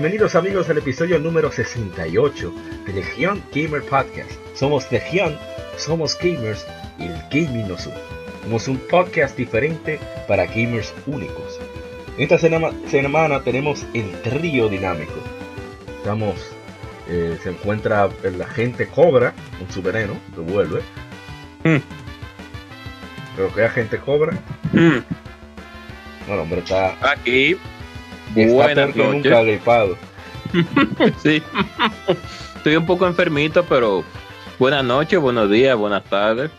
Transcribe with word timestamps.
Bienvenidos 0.00 0.36
amigos 0.36 0.70
al 0.70 0.78
episodio 0.78 1.18
número 1.18 1.50
68 1.50 2.54
de 2.86 2.92
Legion 2.92 3.42
Gamer 3.52 3.82
Podcast. 3.82 4.30
Somos 4.54 4.92
Legion, 4.92 5.36
somos 5.76 6.16
gamers 6.16 6.64
y 7.00 7.06
el 7.06 7.20
gaming 7.32 7.66
nos 7.66 7.84
une. 7.84 7.96
Somos 8.44 8.68
un 8.68 8.78
podcast 8.78 9.36
diferente 9.36 9.98
para 10.28 10.46
gamers 10.46 10.94
únicos. 11.08 11.58
Esta 12.16 12.38
semana 12.38 13.42
tenemos 13.42 13.84
el 13.92 14.12
trío 14.22 14.68
dinámico. 14.68 15.20
Estamos, 15.96 16.36
eh, 17.08 17.36
se 17.42 17.50
encuentra 17.50 18.08
el 18.22 18.40
agente 18.40 18.86
Cobra, 18.86 19.34
un 19.60 19.68
supereno 19.68 20.16
que 20.32 20.40
vuelve. 20.42 20.80
Mm. 21.64 21.82
Pero 23.34 23.52
que 23.52 23.64
agente 23.64 23.98
Cobra. 23.98 24.32
Mm. 24.72 24.98
Bueno, 26.28 26.42
hombre, 26.42 26.60
está 26.60 26.96
aquí 27.02 27.58
Buenas 28.34 28.94
nunca 28.94 29.42
gripado. 29.42 29.96
sí. 31.22 31.42
Estoy 32.56 32.76
un 32.76 32.86
poco 32.86 33.06
enfermito, 33.06 33.64
pero 33.64 34.04
buenas 34.58 34.84
noches, 34.84 35.18
buenos 35.20 35.50
días, 35.50 35.76
buenas 35.76 36.04
tardes. 36.04 36.50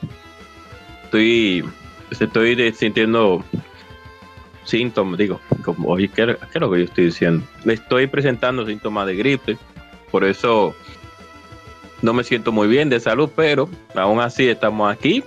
Estoy, 1.03 1.65
estoy 2.11 2.73
sintiendo 2.73 3.43
síntomas, 4.63 5.17
digo, 5.17 5.39
como, 5.63 5.89
oye, 5.89 6.07
¿qué, 6.07 6.23
es 6.23 6.61
lo 6.61 6.71
que 6.71 6.79
yo 6.79 6.85
estoy 6.85 7.05
diciendo? 7.05 7.45
Le 7.65 7.73
estoy 7.73 8.07
presentando 8.07 8.65
síntomas 8.65 9.07
de 9.07 9.15
gripe, 9.15 9.57
por 10.11 10.23
eso 10.23 10.75
no 12.01 12.13
me 12.13 12.23
siento 12.23 12.51
muy 12.51 12.67
bien 12.67 12.89
de 12.89 12.99
salud, 12.99 13.29
pero 13.35 13.67
aún 13.95 14.19
así 14.19 14.47
estamos 14.47 14.91
aquí, 14.91 15.23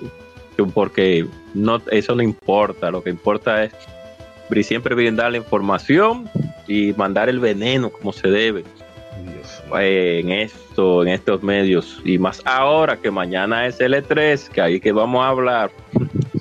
porque 0.72 1.26
no, 1.54 1.82
eso 1.90 2.14
no 2.14 2.22
importa, 2.22 2.90
lo 2.90 3.02
que 3.02 3.10
importa 3.10 3.64
es 3.64 3.72
siempre 4.62 4.94
brindar 4.94 5.32
la 5.32 5.38
información 5.38 6.28
y 6.66 6.92
mandar 6.92 7.28
el 7.28 7.40
veneno 7.40 7.90
como 7.90 8.12
se 8.12 8.28
debe 8.28 8.64
en 9.80 10.30
esto, 10.30 11.02
en 11.02 11.08
estos 11.08 11.42
medios 11.42 12.00
y 12.04 12.18
más 12.18 12.42
ahora 12.44 12.96
que 12.96 13.10
mañana 13.10 13.66
es 13.66 13.80
el 13.80 13.94
E3, 13.94 14.48
que 14.48 14.60
ahí 14.60 14.80
que 14.80 14.92
vamos 14.92 15.24
a 15.24 15.28
hablar. 15.28 15.70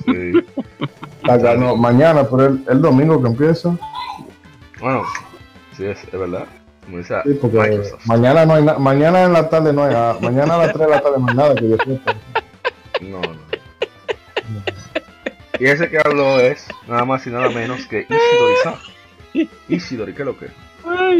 mañana, 1.78 2.28
pero 2.30 2.58
el, 2.68 2.82
domingo 2.82 3.22
que 3.22 3.30
empieza. 3.30 3.78
Bueno, 4.80 5.04
sí, 5.78 5.86
es, 5.86 6.00
verdad. 6.12 6.46
mañana 8.06 8.46
no 8.46 8.56
hay 8.56 8.64
mañana 8.80 9.24
en 9.24 9.34
la 9.34 9.48
tarde 9.48 9.72
no 9.72 9.84
hay 9.84 9.94
nada, 9.94 10.18
mañana 10.20 10.56
a 10.56 10.58
las 10.58 10.74
3 10.74 10.88
de 10.88 10.92
la 10.92 11.02
tarde 11.02 11.18
no 11.20 11.28
hay 11.30 11.36
nada 11.36 11.56
que 11.56 11.70
yo 11.70 11.78
No, 13.02 13.22
no. 13.22 14.81
Y 15.62 15.68
ese 15.68 15.92
que 15.92 16.00
habló 16.04 16.40
es 16.40 16.66
nada 16.88 17.06
más 17.06 17.28
y 17.28 17.30
nada 17.30 17.48
menos 17.50 17.86
que 17.86 18.08
Isidori 18.10 19.50
Isidori, 19.70 20.12
¿qué 20.12 20.24
es 20.24 20.26
lo 20.26 20.36
que? 20.36 20.48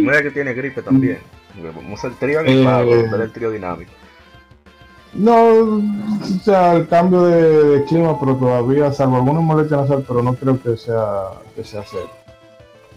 Mira 0.02 0.24
que 0.24 0.32
tiene 0.32 0.56
gripe 0.56 0.82
también. 0.82 1.20
Vamos 1.76 2.04
al 2.04 2.16
trío 2.16 2.40
animado, 2.40 2.92
eh, 2.92 3.30
trío 3.32 3.52
dinámico. 3.52 3.92
No, 5.14 5.36
o 5.36 6.40
sea, 6.44 6.74
el 6.74 6.88
cambio 6.88 7.26
de, 7.26 7.84
clima, 7.84 8.20
pero 8.20 8.36
todavía, 8.36 8.92
salvo 8.92 9.18
algunos 9.18 9.44
molestias 9.44 9.82
nasal, 9.82 10.04
pero 10.08 10.24
no 10.24 10.34
creo 10.34 10.60
que 10.60 10.76
sea 10.76 11.34
que 11.56 11.64
sea 11.64 11.84
serio. 11.86 12.10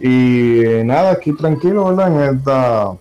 Y 0.00 0.82
nada, 0.82 1.10
aquí 1.10 1.36
tranquilo, 1.36 1.84
¿verdad? 1.84 2.24
En 2.24 2.38
esta 2.38 2.96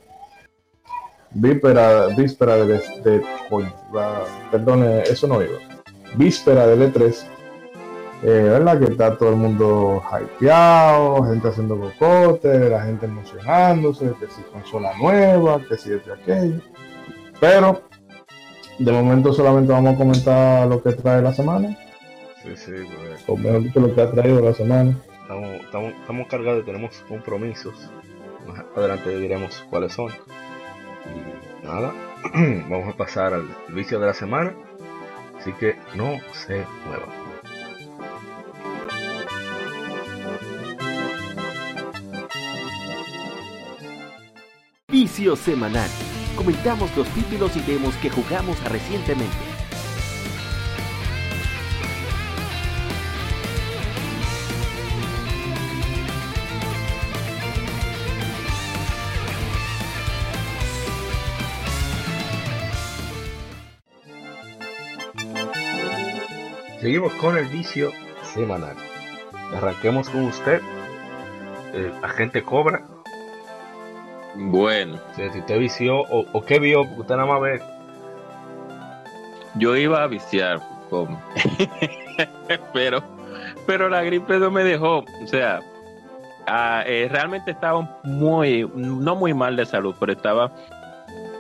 víspera, 1.32 2.08
víspera 2.08 2.58
de, 2.58 2.78
de, 3.06 3.24
perdón, 4.52 4.84
eso 5.06 5.28
no 5.28 5.42
iba. 5.42 5.60
Víspera 6.18 6.68
del 6.68 6.94
E3, 6.94 7.33
eh, 8.24 8.44
¿verdad? 8.44 8.80
Que 8.80 8.86
está 8.86 9.18
todo 9.18 9.30
el 9.30 9.36
mundo 9.36 10.02
hypeado, 10.10 11.26
gente 11.26 11.50
haciendo 11.50 11.78
cocote, 11.78 12.70
la 12.70 12.84
gente 12.84 13.06
emocionándose, 13.06 14.14
que 14.18 14.28
si 14.28 14.42
consola 14.44 14.94
nueva, 14.98 15.60
que 15.68 15.78
si 15.78 15.92
este 15.92 16.14
aquello. 16.14 16.62
Pero 17.42 17.82
de 18.80 18.92
momento 18.94 19.34
solamente 19.34 19.74
vamos 19.74 19.96
a 19.96 19.98
comentar 19.98 20.68
lo 20.68 20.82
que 20.82 20.94
trae 20.94 21.22
la 21.22 21.34
semana. 21.34 21.78
Sí, 22.42 22.56
sí, 22.56 22.72
pues. 22.72 23.24
O 23.28 23.36
mejor 23.36 23.64
dicho, 23.64 23.82
lo 23.82 23.94
que 23.94 24.02
ha 24.02 24.10
traído 24.10 24.40
la 24.40 24.54
semana. 24.54 24.98
Estamos, 25.22 25.50
estamos, 25.62 25.94
estamos 25.94 26.28
cargados, 26.28 26.66
tenemos 26.66 27.04
compromisos. 27.10 27.76
Más 28.48 28.64
adelante 28.76 29.18
diremos 29.18 29.66
cuáles 29.70 29.92
son. 29.92 30.12
Y 31.62 31.66
nada, 31.66 31.94
vamos 32.70 32.94
a 32.94 32.98
pasar 32.98 33.34
al 33.34 33.48
vicio 33.70 34.00
de 34.00 34.06
la 34.06 34.14
semana. 34.14 34.54
Así 35.38 35.52
que 35.54 35.76
no 35.96 36.20
se 36.32 36.66
muevan. 36.86 37.23
Vicio 44.94 45.36
Semanal. 45.36 45.90
Comentamos 46.36 46.96
los 46.96 47.08
títulos 47.16 47.58
y 47.58 47.62
demos 47.62 47.96
que 47.96 48.12
jugamos 48.12 48.64
recientemente. 48.66 49.36
Seguimos 66.80 67.14
con 67.14 67.36
el 67.36 67.48
vicio 67.48 67.92
semanal. 68.36 68.76
Arranquemos 69.56 70.08
con 70.12 70.26
usted, 70.26 70.62
el 71.74 71.92
agente 72.04 72.44
Cobra, 72.44 72.93
bueno. 74.36 75.00
Si 75.16 75.24
usted 75.24 75.60
vició, 75.60 76.02
o, 76.02 76.42
qué 76.46 76.60
vio, 76.60 76.82
usted 76.82 77.16
nada 77.16 77.26
más 77.26 77.42
ve. 77.42 77.62
Yo 79.56 79.76
iba 79.76 80.02
a 80.02 80.08
viciar, 80.08 80.60
pero, 82.74 83.04
pero 83.68 83.88
la 83.88 84.02
gripe 84.04 84.40
no 84.40 84.50
me 84.50 84.64
dejó. 84.64 85.06
O 85.24 85.28
sea, 85.28 85.62
ah, 86.48 86.84
eh, 86.88 87.08
realmente 87.12 87.52
estaba 87.52 88.00
muy, 88.04 88.70
no 88.74 89.16
muy 89.16 89.34
mal 89.34 89.56
de 89.56 89.66
salud, 89.66 89.96
pero 90.00 90.12
estaba, 90.12 90.52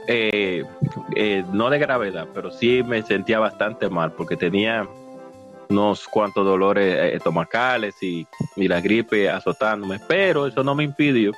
eh, 0.08 0.64
eh, 1.16 1.44
no 1.52 1.72
de 1.72 1.80
gravedad, 1.80 2.28
pero 2.36 2.52
sí 2.52 2.84
me 2.84 3.02
sentía 3.02 3.40
bastante 3.40 3.90
mal 3.90 4.12
porque 4.12 4.38
tenía 4.38 4.88
unos 5.70 6.08
cuantos 6.08 6.46
dolores 6.46 7.16
estomacales 7.16 7.96
y, 8.04 8.28
y 8.56 8.68
la 8.68 8.80
gripe 8.80 9.28
azotándome, 9.28 10.00
pero 10.08 10.46
eso 10.46 10.64
no 10.64 10.76
me 10.76 10.84
impidió 10.84 11.32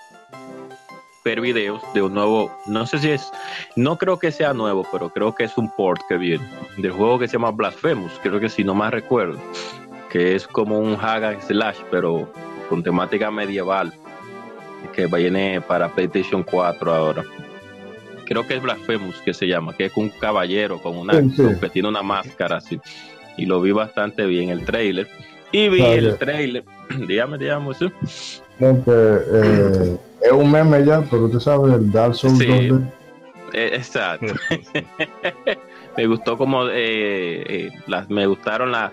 ver 1.26 1.42
videos 1.42 1.82
de 1.96 2.04
un 2.04 2.14
nuevo, 2.14 2.56
no 2.68 2.86
sé 2.86 3.00
si 3.00 3.10
es, 3.10 3.32
no 3.76 3.98
creo 3.98 4.20
que 4.20 4.32
sea 4.32 4.54
nuevo, 4.54 4.88
pero 4.92 5.10
creo 5.10 5.34
que 5.34 5.44
es 5.44 5.58
un 5.58 5.70
port 5.76 6.00
que 6.08 6.18
viene, 6.18 6.48
del 6.78 6.92
juego 6.92 7.18
que 7.18 7.28
se 7.28 7.34
llama 7.34 7.50
Blasphemous, 7.50 8.14
creo 8.22 8.40
que 8.40 8.48
si 8.48 8.64
no 8.64 8.76
más 8.76 8.94
recuerdo, 8.94 9.40
que 10.12 10.36
es 10.36 10.48
como 10.48 10.78
un 10.78 10.96
hack 10.96 11.42
slash, 11.42 11.80
pero 11.90 12.32
con 12.70 12.84
temática 12.84 13.32
medieval, 13.32 13.92
que 14.94 15.08
viene 15.08 15.62
para 15.62 15.90
PlayStation 15.90 16.44
4 16.44 16.94
ahora. 16.94 17.24
Creo 18.26 18.48
que 18.48 18.56
es 18.56 18.62
Blasphemous 18.62 19.18
que 19.22 19.34
se 19.34 19.48
llama, 19.48 19.76
que 19.76 19.86
es 19.86 19.98
un 19.98 20.10
caballero 20.10 20.80
con 20.80 20.96
una, 20.96 21.14
que 21.14 21.70
tiene 21.70 21.90
una 21.90 22.02
máscara 22.04 22.58
así. 22.58 22.80
Y 23.36 23.46
lo 23.46 23.62
vi 23.62 23.72
bastante 23.72 24.26
bien 24.26 24.50
el 24.50 24.64
trailer. 24.64 25.08
Y 25.52 25.70
vi 25.70 25.82
el 25.82 26.18
trailer, 26.18 26.64
dígame, 27.08 27.38
digamos, 27.38 27.78
¿sí? 27.78 27.92
eh, 28.60 29.98
es 30.22 30.32
un 30.32 30.52
meme 30.52 30.84
ya, 30.86 31.02
pero 31.10 31.26
usted 31.26 31.40
sabe, 31.40 31.74
el 31.74 31.92
Dark 31.92 32.16
Souls 32.16 32.38
sí, 32.40 32.72
eh, 33.54 33.72
exacto. 33.74 34.34
me 35.98 36.08
gustó 36.08 36.38
como, 36.38 36.68
eh, 36.68 37.44
eh, 37.48 37.72
las, 37.88 38.10
me 38.10 38.26
gustaron 38.26 38.72
las, 38.72 38.92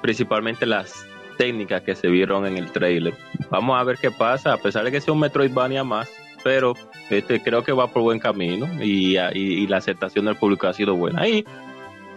principalmente 0.00 0.66
las 0.66 1.06
técnicas 1.38 1.82
que 1.82 1.94
se 1.94 2.08
vieron 2.08 2.46
en 2.46 2.56
el 2.56 2.72
trailer. 2.72 3.14
Vamos 3.50 3.78
a 3.78 3.84
ver 3.84 3.98
qué 3.98 4.10
pasa, 4.10 4.54
a 4.54 4.56
pesar 4.56 4.84
de 4.84 4.90
que 4.90 5.00
sea 5.00 5.14
un 5.14 5.20
Metroidvania 5.20 5.84
más, 5.84 6.10
pero 6.42 6.74
este 7.10 7.40
creo 7.42 7.62
que 7.62 7.72
va 7.72 7.88
por 7.88 8.02
buen 8.02 8.18
camino 8.18 8.68
y, 8.82 9.16
y, 9.16 9.66
la 9.68 9.76
aceptación 9.76 10.24
del 10.24 10.36
público 10.36 10.66
ha 10.66 10.72
sido 10.72 10.96
buena. 10.96 11.28
Y 11.28 11.44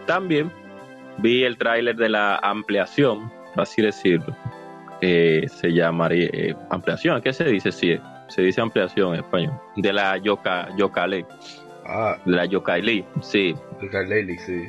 también 0.06 0.50
vi 1.18 1.44
el 1.44 1.56
tráiler 1.58 1.96
de 1.96 2.08
la 2.08 2.36
ampliación, 2.36 3.32
así 3.56 3.82
decirlo, 3.82 4.36
se 5.00 5.72
llamaría 5.72 6.28
eh, 6.32 6.54
ampliación, 6.70 7.20
¿qué 7.22 7.32
se 7.32 7.44
dice? 7.44 7.72
Sí, 7.72 7.98
se 8.28 8.42
dice 8.42 8.60
ampliación 8.60 9.14
en 9.14 9.20
español, 9.20 9.54
de 9.76 9.92
la 9.92 10.16
Yoka, 10.18 10.68
Yooka-Laylee. 10.76 11.26
Ah, 11.86 12.16
De 12.24 12.32
la 12.32 12.46
Yooka-Laylee, 12.46 13.04
sí. 13.20 13.54
Yooka-Laylee, 13.80 14.38
sí. 14.38 14.68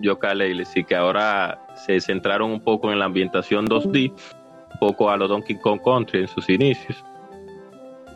Yooka-Laylee, 0.00 0.64
sí, 0.64 0.84
que 0.84 0.94
ahora 0.94 1.60
se 1.74 2.00
centraron 2.00 2.50
un 2.50 2.60
poco 2.62 2.92
en 2.92 2.98
la 2.98 3.06
ambientación 3.06 3.66
2D, 3.66 4.10
un 4.10 4.78
poco 4.78 5.10
a 5.10 5.16
los 5.16 5.28
Donkey 5.28 5.56
Kong 5.56 5.80
Country 5.84 6.20
en 6.20 6.28
sus 6.28 6.48
inicios. 6.48 7.04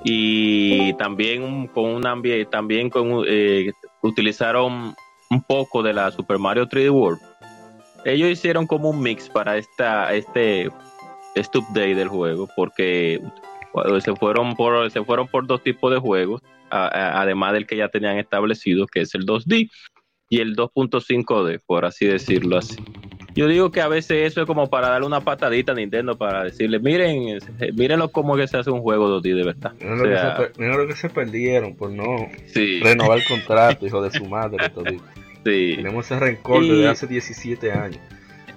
Y 0.04 0.92
también 0.94 1.66
con 1.68 1.86
un 1.86 2.06
ambiente, 2.06 2.48
también 2.50 2.90
con, 2.90 3.24
eh, 3.26 3.72
utilizaron 4.02 4.94
un 5.30 5.42
poco 5.42 5.82
de 5.82 5.92
la 5.92 6.10
Super 6.12 6.38
Mario 6.38 6.68
3D 6.68 6.90
World. 6.90 7.20
Ellos 8.06 8.30
hicieron 8.30 8.66
como 8.66 8.90
un 8.90 9.02
mix 9.02 9.28
para 9.28 9.56
esta, 9.56 10.14
este, 10.14 10.70
este 11.34 11.58
update 11.58 11.96
del 11.96 12.08
juego, 12.08 12.48
porque 12.54 13.20
se 14.00 14.14
fueron 14.14 14.54
por, 14.54 14.90
se 14.90 15.02
fueron 15.04 15.26
por 15.26 15.46
dos 15.46 15.62
tipos 15.62 15.92
de 15.92 15.98
juegos, 15.98 16.40
a- 16.70 16.86
a- 16.86 17.20
además 17.20 17.52
del 17.52 17.66
que 17.66 17.76
ya 17.76 17.88
tenían 17.88 18.16
establecido, 18.18 18.86
que 18.86 19.00
es 19.00 19.14
el 19.14 19.26
2D 19.26 19.68
y 20.28 20.40
el 20.40 20.54
2.5D, 20.54 21.60
por 21.66 21.84
así 21.84 22.06
decirlo 22.06 22.58
así. 22.58 22.76
Yo 23.34 23.48
digo 23.48 23.70
que 23.70 23.80
a 23.82 23.88
veces 23.88 24.32
eso 24.32 24.40
es 24.40 24.46
como 24.46 24.70
para 24.70 24.88
darle 24.88 25.06
una 25.06 25.20
patadita 25.20 25.72
a 25.72 25.74
Nintendo 25.74 26.16
para 26.16 26.44
decirle, 26.44 26.78
miren, 26.78 27.38
mírenlo 27.74 28.10
cómo 28.10 28.34
que 28.36 28.46
se 28.46 28.56
hace 28.56 28.70
un 28.70 28.80
juego 28.80 29.08
2D 29.20 29.34
de 29.34 29.44
verdad. 29.44 29.72
Mira 29.78 29.92
O 29.92 29.96
lo, 29.96 30.04
que 30.04 30.18
se, 30.18 30.26
per- 30.30 30.52
mira 30.58 30.76
lo 30.76 30.86
que 30.86 30.94
se 30.96 31.10
perdieron 31.10 31.76
por 31.76 31.90
no 31.90 32.28
sí, 32.46 32.80
renovar 32.80 33.18
el 33.18 33.24
contrato, 33.24 33.84
hijo 33.84 34.00
de 34.00 34.10
su 34.10 34.24
madre. 34.26 34.70
todo. 34.70 34.84
sí, 35.50 35.76
Tenemos 35.76 36.04
ese 36.06 36.18
rencor 36.18 36.62
Y- 36.62 36.68
desde 36.70 36.88
hace 36.88 37.06
17 37.06 37.72
años. 37.72 38.00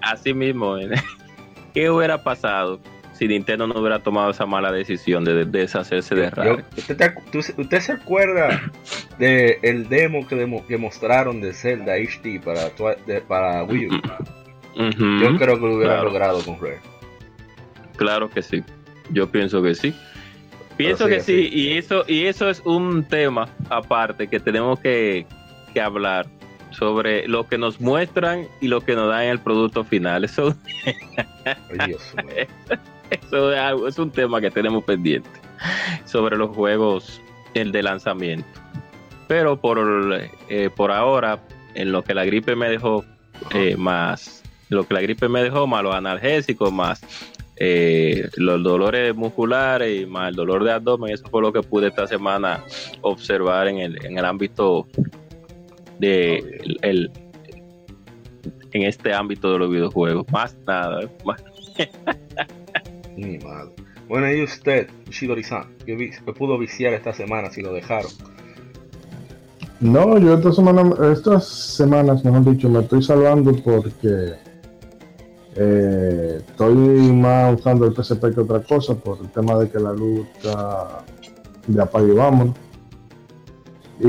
así 0.02 0.34
mismo. 0.34 0.78
¿eh? 0.78 0.90
¿Qué 1.74 1.90
hubiera 1.90 2.24
pasado 2.24 2.80
si 3.14 3.28
Nintendo 3.28 3.68
no 3.68 3.80
hubiera 3.80 4.00
tomado 4.00 4.32
esa 4.32 4.46
mala 4.46 4.72
decisión 4.72 5.24
de, 5.26 5.34
de 5.34 5.46
deshacerse 5.46 6.16
de 6.16 6.30
Rare? 6.30 6.64
¿usted, 6.78 6.98
te 7.32 7.42
se- 7.44 7.54
usted 7.62 7.80
se 7.82 7.92
acuerda 7.92 8.72
de 9.18 9.60
el 9.62 9.88
demo 9.90 10.26
que, 10.28 10.36
demo- 10.36 10.66
que 10.66 10.78
mostraron 10.78 11.42
de 11.42 11.54
Zelda 11.54 11.94
HD 11.96 12.40
para, 12.44 12.70
de- 13.06 13.22
para 13.22 13.64
Wii 13.66 13.88
U? 13.88 14.02
Yo 14.76 15.38
creo 15.38 15.60
que 15.60 15.66
lo 15.66 15.76
hubieran 15.76 15.96
claro. 15.98 16.04
logrado 16.06 16.42
con 16.44 16.60
Rare. 16.62 16.80
Claro 17.98 18.30
que 18.30 18.42
sí. 18.42 18.64
Yo 19.12 19.30
pienso 19.30 19.62
que 19.62 19.76
sí. 19.76 19.94
Pienso 20.78 21.08
que 21.08 21.20
sí, 21.20 21.50
sí, 21.50 21.50
y 21.52 21.78
eso, 21.78 22.06
y 22.08 22.26
eso 22.28 22.50
es 22.50 22.62
un 22.64 23.04
tema 23.04 23.50
aparte 23.70 24.28
que 24.30 24.40
tenemos 24.40 24.80
que, 24.80 25.26
que 25.74 25.82
hablar 25.82 26.26
sobre 26.72 27.28
lo 27.28 27.48
que 27.48 27.58
nos 27.58 27.82
muestran 27.82 28.48
y 28.62 28.68
lo 28.68 28.82
que 28.82 28.96
nos 28.96 29.10
dan 29.10 29.24
en 29.24 29.30
el 29.30 29.40
producto 29.40 29.84
final. 29.84 30.24
Eso, 30.24 30.56
eso 33.10 33.88
es 33.88 34.00
un 34.00 34.12
tema 34.12 34.40
que 34.42 34.52
tenemos 34.52 34.84
pendiente 34.84 35.30
sobre 36.06 36.38
los 36.38 36.56
juegos 36.56 37.22
el 37.54 37.72
de 37.72 37.84
lanzamiento. 37.84 38.48
Pero 39.28 39.58
por, 39.58 39.80
eh, 40.50 40.70
por 40.76 40.92
ahora, 40.92 41.40
en 41.76 41.92
lo 41.92 42.04
que 42.04 42.14
la 42.14 42.26
gripe 42.26 42.56
me 42.56 42.70
dejó 42.70 43.06
eh, 43.54 43.76
más, 43.78 44.44
lo 44.70 44.88
que 44.88 44.94
la 44.94 45.02
gripe 45.02 45.28
me 45.30 45.44
dejó, 45.44 45.68
más 45.68 45.84
los 45.84 45.96
analgésicos, 45.96 46.72
más 46.72 47.02
eh, 47.62 48.30
los 48.38 48.64
dolores 48.64 49.14
musculares 49.16 50.02
y 50.02 50.06
más 50.06 50.30
el 50.30 50.36
dolor 50.36 50.64
de 50.64 50.72
abdomen, 50.72 51.14
eso 51.14 51.28
fue 51.30 51.42
lo 51.42 51.52
que 51.52 51.62
pude 51.62 51.90
esta 51.90 52.08
semana 52.08 52.64
observar 53.02 53.68
en 53.68 53.80
el, 53.80 54.06
en 54.06 54.18
el 54.18 54.26
ámbito 54.26 54.88
de 56.00 56.38
el, 56.38 56.78
el- 56.82 57.12
en 58.72 58.84
este 58.84 59.14
ámbito 59.14 59.52
de 59.52 59.60
los 59.60 59.70
videojuegos. 59.70 60.26
Más 60.32 60.56
nada, 60.68 61.04
¿eh? 61.04 61.10
más 61.26 61.44
Mi 63.18 63.38
madre. 63.40 63.72
Bueno, 64.08 64.32
y 64.32 64.44
usted, 64.44 64.88
Shidori-san, 65.10 65.76
¿qué, 65.86 65.96
vi- 65.96 66.12
qué 66.12 66.34
pudo 66.34 66.58
viciar 66.58 66.94
esta 66.94 67.14
semana 67.14 67.50
si 67.52 67.62
lo 67.62 67.74
dejaron? 67.74 68.12
No, 69.80 70.18
yo 70.18 70.34
esta 70.36 70.52
semana, 70.52 70.94
estas 71.14 71.48
semanas, 71.48 72.24
mejor 72.26 72.44
dicho, 72.52 72.70
me 72.70 72.80
estoy 72.82 73.02
salvando 73.02 73.54
porque 73.64 74.34
eh, 75.56 76.42
estoy 76.48 76.76
más 76.76 77.58
usando 77.60 77.86
el 77.86 77.94
PSP 77.96 78.34
que 78.34 78.42
otra 78.42 78.62
cosa 78.62 78.96
por 78.96 79.20
el 79.20 79.30
tema 79.30 79.58
de 79.58 79.70
que 79.70 79.80
la 79.80 79.94
luz 79.94 80.28
está 80.36 81.04
de 81.68 81.82
apague 81.82 82.12
y 82.12 82.16
vámonos. 82.16 82.56
Y 84.00 84.06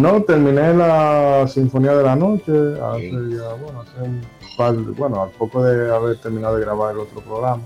no, 0.00 0.22
terminé 0.22 0.74
la 0.74 1.46
Sinfonía 1.46 1.94
de 1.94 2.02
la 2.02 2.16
Noche 2.16 2.52
hace 2.80 3.10
ya, 3.10 3.52
bueno, 3.62 3.82
hace 3.82 4.02
un 4.02 4.22
par, 4.56 4.74
bueno, 4.74 5.22
al 5.22 5.30
poco 5.30 5.62
de 5.62 5.94
haber 5.94 6.16
terminado 6.18 6.56
de 6.56 6.64
grabar 6.64 6.94
el 6.94 7.00
otro 7.00 7.20
programa. 7.20 7.62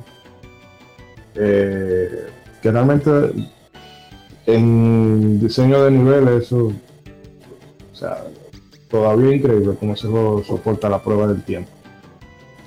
Eh, 1.35 2.27
que 2.61 2.73
realmente 2.73 3.11
en 4.47 5.39
diseño 5.39 5.85
de 5.85 5.91
niveles 5.93 6.45
eso 6.45 6.73
o 7.93 7.97
sea, 8.01 8.25
todavía 8.89 9.35
increíble 9.35 9.75
cómo 9.79 9.95
ese 9.95 10.07
juego 10.07 10.45
soporta 10.45 10.89
la 10.89 11.03
prueba 11.03 11.27
del 11.27 11.43
tiempo. 11.43 11.71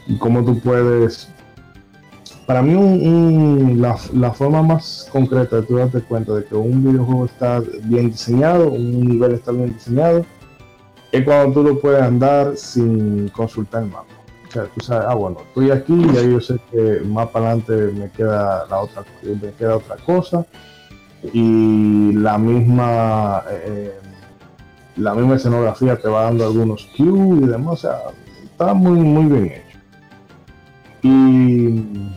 Y 0.08 0.18
cómo 0.18 0.44
tú 0.44 0.60
puedes. 0.60 1.30
Para 2.52 2.64
mí, 2.64 3.76
la 3.78 4.32
forma 4.34 4.62
más 4.62 5.08
concreta 5.10 5.56
de 5.56 5.62
tú 5.62 5.78
darte 5.78 6.02
cuenta 6.02 6.34
de 6.34 6.44
que 6.44 6.54
un 6.54 6.84
videojuego 6.84 7.24
está 7.24 7.62
bien 7.86 8.12
diseñado, 8.12 8.68
un 8.74 9.08
nivel 9.08 9.32
está 9.36 9.54
bien 9.54 9.72
diseñado, 9.72 10.26
es 11.14 11.24
cuando 11.24 11.54
tú 11.54 11.64
lo 11.66 11.80
puedes 11.80 12.02
andar 12.02 12.58
sin 12.58 13.30
consultar 13.30 13.84
el 13.84 13.90
mapa. 13.92 14.14
O 14.50 14.52
sea, 14.52 14.66
tú 14.66 14.82
sabes, 14.82 15.06
ah, 15.08 15.16
bueno, 15.16 15.38
estoy 15.48 15.72
aquí 15.72 15.94
y 15.94 16.18
ahí 16.18 16.30
yo 16.30 16.42
sé 16.42 16.60
que 16.70 17.00
más 17.06 17.30
para 17.30 17.52
adelante 17.52 17.74
me 17.98 18.12
queda 18.12 18.66
la 18.70 18.80
otra, 18.82 19.06
me 19.24 19.54
queda 19.54 19.78
otra 19.78 19.96
cosa. 20.06 20.46
Y 21.32 22.12
la 22.12 22.38
misma. 22.38 23.44
eh, 23.50 23.98
la 24.98 25.14
misma 25.14 25.36
escenografía 25.36 25.96
te 25.96 26.10
va 26.10 26.24
dando 26.24 26.44
algunos 26.44 26.86
cues 26.98 27.44
y 27.44 27.48
demás, 27.48 27.76
o 27.76 27.78
sea, 27.78 27.98
está 28.44 28.74
muy, 28.74 29.00
muy 29.00 29.26
bien 29.28 29.46
hecho. 29.46 29.80
Y 31.04 32.12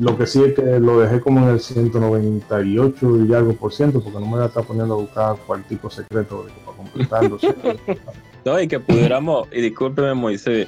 lo 0.00 0.16
que 0.16 0.26
sí 0.26 0.42
es 0.42 0.54
que 0.54 0.62
lo 0.80 1.00
dejé 1.00 1.20
como 1.20 1.40
en 1.40 1.48
el 1.54 1.60
198 1.60 3.26
y 3.26 3.34
algo 3.34 3.54
por 3.54 3.72
ciento, 3.72 4.02
porque 4.02 4.18
no 4.18 4.26
me 4.26 4.32
voy 4.36 4.42
a 4.42 4.46
estar 4.46 4.64
poniendo 4.64 4.94
a 4.94 4.96
buscar 4.98 5.36
cuartico 5.46 5.90
secreto 5.90 6.44
de- 6.44 6.52
para 6.64 6.76
completarlo. 6.76 7.38
No, 8.44 8.60
y 8.60 8.66
que 8.66 8.80
pudiéramos, 8.80 9.46
y 9.52 9.60
discúlpeme 9.60 10.14
Moisés, 10.14 10.66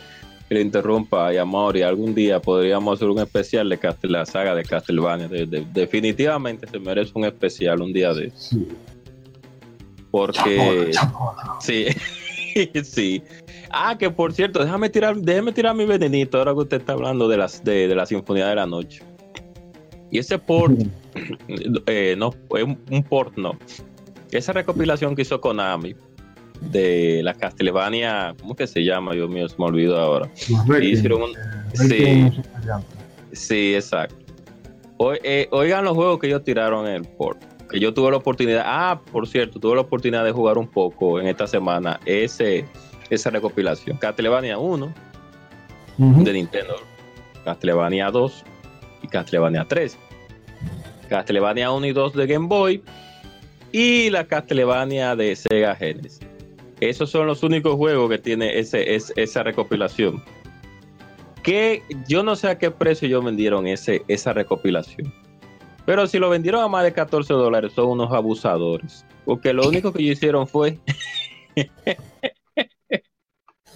que 0.48 0.54
le 0.54 0.60
interrumpa 0.60 1.34
y 1.34 1.38
amor, 1.38 1.76
y 1.76 1.82
algún 1.82 2.14
día 2.14 2.40
podríamos 2.40 2.94
hacer 2.98 3.08
un 3.08 3.18
especial 3.18 3.68
de 3.68 3.78
Castel- 3.80 4.10
la 4.12 4.24
saga 4.26 4.54
de 4.54 4.62
Castlevania. 4.62 5.26
De- 5.26 5.44
de- 5.46 5.66
definitivamente 5.72 6.68
se 6.68 6.78
merece 6.78 7.10
un 7.16 7.24
especial 7.24 7.82
un 7.82 7.92
día 7.92 8.14
de 8.14 8.30
Sí. 8.36 8.68
porque 10.12 10.92
sí, 11.60 11.86
sí. 12.84 13.22
Ah, 13.70 13.96
que 13.98 14.08
por 14.10 14.32
cierto, 14.32 14.60
déjame 14.62 14.88
tirar, 14.88 15.16
déjeme 15.16 15.50
tirar 15.50 15.74
mi 15.74 15.84
venenito 15.84 16.38
ahora 16.38 16.52
que 16.52 16.58
usted 16.60 16.76
está 16.80 16.92
hablando 16.92 17.26
de 17.26 17.36
las 17.38 17.64
de, 17.64 17.88
de 17.88 17.94
la 17.96 18.06
Sinfonía 18.06 18.46
de 18.46 18.54
la 18.54 18.66
Noche. 18.66 19.02
Y 20.14 20.18
ese 20.20 20.38
port, 20.38 20.74
eh, 21.86 22.14
no, 22.16 22.30
es 22.56 22.62
un, 22.62 22.78
un 22.88 23.02
port 23.02 23.36
no. 23.36 23.58
Esa 24.30 24.52
recopilación 24.52 25.16
que 25.16 25.22
hizo 25.22 25.40
Konami 25.40 25.96
de 26.60 27.20
la 27.24 27.34
Castlevania, 27.34 28.32
¿cómo 28.40 28.54
que 28.54 28.68
se 28.68 28.84
llama? 28.84 29.12
Dios 29.12 29.28
mío, 29.28 29.48
se 29.48 29.56
me 29.58 29.64
olvidó 29.64 29.98
ahora. 29.98 30.30
Hicieron 30.80 31.22
un- 31.22 31.34
sí. 31.74 32.30
Sí, 33.32 33.74
exacto. 33.74 34.14
O- 34.98 35.14
eh, 35.14 35.48
oigan 35.50 35.84
los 35.84 35.94
juegos 35.94 36.20
que 36.20 36.28
ellos 36.28 36.44
tiraron 36.44 36.86
en 36.86 36.94
el 36.94 37.04
port. 37.04 37.42
Que 37.68 37.80
yo 37.80 37.92
tuve 37.92 38.12
la 38.12 38.18
oportunidad. 38.18 38.62
Ah, 38.64 39.00
por 39.10 39.26
cierto, 39.26 39.58
tuve 39.58 39.74
la 39.74 39.80
oportunidad 39.80 40.24
de 40.24 40.30
jugar 40.30 40.58
un 40.58 40.68
poco 40.68 41.18
en 41.20 41.26
esta 41.26 41.48
semana 41.48 41.98
ese, 42.06 42.64
esa 43.10 43.30
recopilación. 43.30 43.96
Castlevania 43.96 44.58
1 44.58 44.94
Ujú. 45.98 46.22
de 46.22 46.32
Nintendo, 46.32 46.76
Castlevania 47.44 48.12
2 48.12 48.44
y 49.02 49.08
Castlevania 49.08 49.64
3. 49.68 49.98
Castlevania 51.14 51.70
1 51.70 51.86
y 51.86 51.92
2 51.92 52.12
de 52.14 52.26
Game 52.26 52.48
Boy 52.48 52.82
y 53.70 54.10
la 54.10 54.24
Castlevania 54.24 55.14
de 55.14 55.36
Sega 55.36 55.76
Genesis. 55.76 56.18
Esos 56.80 57.08
son 57.08 57.28
los 57.28 57.44
únicos 57.44 57.76
juegos 57.76 58.10
que 58.10 58.18
tiene 58.18 58.58
esa 58.58 59.42
recopilación. 59.44 60.24
Que 61.44 61.84
yo 62.08 62.24
no 62.24 62.34
sé 62.34 62.48
a 62.48 62.58
qué 62.58 62.72
precio 62.72 63.06
ellos 63.06 63.24
vendieron 63.24 63.68
ese, 63.68 64.02
esa 64.08 64.32
recopilación. 64.32 65.14
Pero 65.86 66.08
si 66.08 66.18
lo 66.18 66.30
vendieron 66.30 66.64
a 66.64 66.68
más 66.68 66.82
de 66.82 66.92
14 66.92 67.32
dólares, 67.32 67.74
son 67.74 67.90
unos 67.90 68.12
abusadores. 68.12 69.06
Porque 69.24 69.52
lo 69.52 69.68
único 69.68 69.92
que 69.92 70.02
ellos 70.02 70.16
hicieron 70.16 70.48
fue 70.48 70.80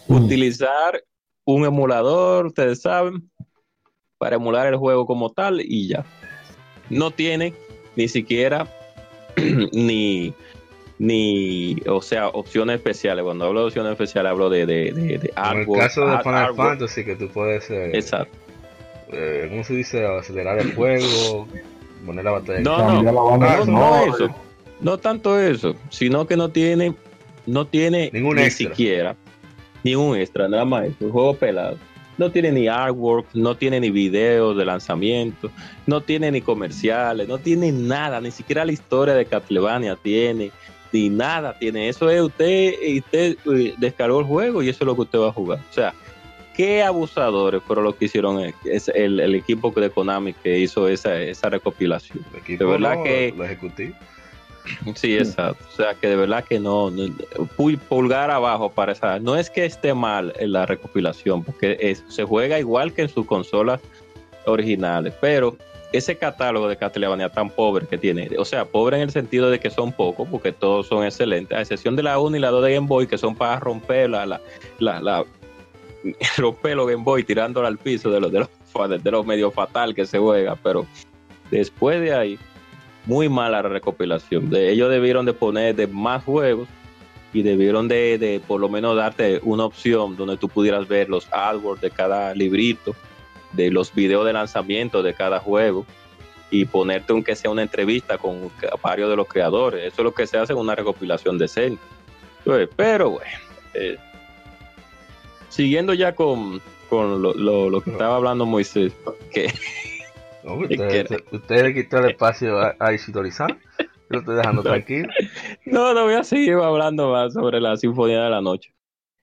utilizar 0.09 1.04
un 1.45 1.66
emulador, 1.66 2.47
ustedes 2.47 2.80
saben, 2.80 3.30
para 4.18 4.37
emular 4.37 4.66
el 4.66 4.76
juego 4.76 5.07
como 5.07 5.30
tal 5.30 5.61
y 5.61 5.87
ya. 5.87 6.04
No 6.90 7.11
tiene 7.11 7.52
ni 7.97 8.09
siquiera 8.09 8.66
ni, 9.73 10.33
ni, 10.99 11.76
o 11.87 12.00
sea, 12.02 12.28
opciones 12.28 12.76
especiales. 12.76 13.25
Cuando 13.25 13.45
hablo 13.47 13.61
de 13.61 13.66
opciones 13.66 13.92
especiales, 13.92 14.30
hablo 14.30 14.50
de, 14.50 14.66
de, 14.66 14.92
de, 14.92 15.18
de 15.18 15.28
Como 15.30 15.52
el 15.61 15.66
caso 15.80 16.07
de 16.07 16.12
art- 16.12 16.23
Final 16.25 16.45
artwork. 16.45 16.68
Fantasy, 16.71 17.04
que 17.04 17.16
tú 17.16 17.28
puedes, 17.28 17.71
eh, 17.71 17.90
Exacto. 17.95 18.37
eh, 19.12 19.47
¿cómo 19.50 19.64
se 19.64 19.75
dice? 19.75 20.04
Acelerar 20.07 20.59
el 20.59 20.75
juego, 20.75 21.47
Poner 22.07 22.25
la 22.25 22.30
batalla. 22.33 22.61
No, 22.61 23.02
no, 23.02 23.12
no, 23.12 23.64
no 23.66 24.14
eso. 24.14 24.28
No 24.80 24.97
tanto 24.99 25.38
eso, 25.40 25.75
sino 25.90 26.26
que 26.28 26.37
no 26.37 26.50
tiene, 26.50 26.95
no 27.47 27.66
tiene 27.66 28.11
Ningún 28.12 28.37
ni 28.37 28.42
extra. 28.42 28.68
siquiera 28.71 29.16
ni 29.83 29.95
un 29.97 30.16
extra, 30.16 30.47
nada 30.49 30.64
más, 30.64 30.87
es 30.87 30.92
un 31.00 31.11
juego 31.11 31.35
pelado. 31.35 31.76
No 32.19 32.31
tiene 32.31 32.51
ni 32.53 32.69
artwork, 32.69 33.27
no 33.35 33.57
tiene 33.57 33.81
ni 33.81 33.91
videos 33.91 34.57
de 34.57 34.65
lanzamiento, 34.65 35.51
no 35.87 36.01
tiene 36.03 36.31
ni 36.33 36.41
comerciales, 36.43 37.29
no 37.29 37.39
tiene 37.39 37.71
nada, 37.73 38.21
ni 38.21 38.31
siquiera 38.33 38.65
la 38.65 38.73
historia 38.73 39.15
de 39.15 39.25
Castlevania 39.25 39.97
tiene, 39.97 40.51
ni 40.93 41.09
nada 41.09 41.57
tiene. 41.59 41.89
Eso 41.89 42.11
es 42.11 42.21
usted, 42.21 42.75
usted 42.99 43.37
descargó 43.79 44.19
el 44.21 44.27
juego 44.27 44.63
y 44.63 44.69
eso 44.69 44.79
es 44.83 44.87
lo 44.87 44.95
que 44.97 45.03
usted 45.03 45.19
va 45.21 45.29
a 45.29 45.33
jugar. 45.33 45.61
O 45.71 45.73
sea, 45.73 45.95
qué 46.57 46.83
abusadores 46.83 47.63
fueron 47.63 47.85
los 47.85 47.95
que 47.95 48.07
hicieron 48.07 48.41
el, 48.41 48.53
el- 48.95 49.21
el 49.21 49.35
equipo 49.37 49.71
de 49.71 49.91
Konami 49.91 50.33
que 50.33 50.59
hizo 50.59 50.89
esa, 50.89 51.21
esa 51.23 51.49
recopilación. 51.51 52.19
El 52.33 52.41
equipo, 52.41 52.65
de 52.65 52.71
verdad 52.73 52.97
no, 52.97 53.05
que- 53.05 53.33
Lo 53.37 53.45
ejecutivo. 53.45 53.95
Sí, 54.95 55.17
exacto. 55.17 55.65
O 55.73 55.77
sea, 55.77 55.95
que 55.95 56.09
de 56.09 56.17
verdad 56.17 56.45
que 56.45 56.59
no, 56.61 56.91
no- 56.91 57.07
pu- 57.57 57.79
pulgar 57.79 58.31
abajo 58.31 58.71
para 58.71 58.93
esa. 58.93 59.19
No 59.19 59.37
es 59.37 59.51
que 59.51 59.65
esté 59.65 59.95
mal 59.95 60.33
la 60.41 60.67
recopilación, 60.67 61.43
porque 61.45 61.77
es- 61.81 62.05
se 62.09 62.25
juega 62.25 62.59
igual 62.59 62.93
que 62.93 63.03
en 63.03 63.09
sus 63.09 63.27
consolas 63.27 63.81
originales, 64.47 65.15
pero 65.21 65.57
ese 65.93 66.17
catálogo 66.19 66.69
de 66.69 66.77
Castlevania 66.77 67.31
tan 67.31 67.49
pobre 67.51 67.87
que 67.87 67.97
tiene, 67.97 68.29
o 68.39 68.45
sea, 68.45 68.65
pobre 68.67 68.97
en 68.99 69.05
el 69.05 69.11
sentido 69.11 69.49
de 69.51 69.59
que 69.59 69.71
son 69.71 69.91
pocos, 69.93 70.29
porque 70.29 70.53
todos 70.53 70.87
son 70.87 71.05
excelentes, 71.05 71.57
a 71.57 71.61
excepción 71.63 71.97
de 71.97 72.03
la 72.03 72.19
1 72.19 72.37
y 72.37 72.41
la 72.41 72.51
2 72.51 72.65
de 72.65 72.75
Game 72.75 72.87
Boy, 72.87 73.07
que 73.07 73.17
son 73.17 73.35
para 73.35 73.59
romper 73.59 74.11
la, 74.11 74.27
la, 74.27 74.41
la, 74.79 75.01
la- 75.01 75.25
romper 76.37 76.77
los 76.77 76.87
Game 76.89 77.03
Boy 77.05 77.25
tirándola 77.25 77.69
al 77.69 77.79
piso 77.79 78.11
de 78.11 78.21
los 78.21 78.31
de 78.33 78.41
los, 78.41 78.49
de 79.29 79.51
fatal 79.51 79.95
que 79.95 80.07
se 80.07 80.19
juega, 80.19 80.57
pero 80.63 80.87
después 81.51 82.01
de 82.01 82.13
ahí 82.15 82.39
muy 83.09 83.29
mala 83.31 83.62
la 83.62 83.69
recopilación. 83.71 84.55
Ellos 84.55 84.91
debieron 84.91 85.25
de 85.25 85.33
poner 85.33 85.75
de 85.75 85.87
más 85.87 86.23
juegos 86.23 86.69
y 87.33 87.43
debieron 87.43 87.88
de, 87.88 88.19
de 88.19 88.41
por 88.47 88.61
lo 88.61 88.69
menos 88.69 88.97
darte 88.97 89.41
una 89.43 89.65
opción 89.65 90.15
donde 90.15 90.37
tú 90.37 90.49
pudieras 90.49 90.87
ver 90.87 91.09
los 91.09 91.27
artworks 91.33 91.81
de 91.81 91.91
cada 91.91 92.35
librito, 92.35 92.95
de 93.53 93.71
los 93.71 93.95
videos 93.95 94.27
de 94.27 94.35
lanzamiento 94.35 95.03
de 95.03 95.15
cada 95.15 95.41
juego 95.41 95.87
y 96.50 96.67
ponerte 96.67 97.15
aunque 97.15 97.35
sea 97.35 97.50
una 97.50 97.62
entrevista 97.62 98.19
con 98.19 98.50
varios 98.83 99.09
de 99.09 99.17
los 99.17 99.27
creadores. 99.27 99.85
Eso 99.85 100.03
es 100.03 100.05
lo 100.05 100.12
que 100.12 100.27
se 100.27 100.37
hace 100.37 100.53
en 100.53 100.59
una 100.59 100.75
recopilación 100.75 101.38
decente. 101.38 101.83
Entonces, 102.41 102.69
Pero 102.77 103.11
bueno, 103.11 103.38
eh, 103.73 103.97
siguiendo 105.49 105.95
ya 105.95 106.15
con, 106.15 106.61
con 106.91 107.23
lo 107.23 107.81
que 107.81 107.91
estaba 107.91 108.17
hablando 108.17 108.45
Moisés, 108.45 108.93
que 109.33 109.50
Es 110.42 110.71
usted, 110.71 111.07
que- 111.07 111.14
usted- 111.14 111.25
usted 111.33 111.62
le 111.64 111.75
quitó 111.75 111.99
el 111.99 112.11
espacio 112.11 112.59
a, 112.59 112.76
a 112.78 112.92
lo 114.09 114.18
estoy 114.21 114.37
dejando 114.37 114.62
No. 114.64 114.71
tranquilo. 114.71 115.09
No, 115.66 115.95
no 115.95 116.04
voy 116.04 116.14
a 116.14 116.25
seguir 116.25 116.54
hablando 116.54 117.11
más 117.11 117.35
sobre 117.35 117.61
la 117.61 117.76
Sinfonía 117.76 118.23
de 118.25 118.30
la 118.30 118.40
Noche. 118.40 118.75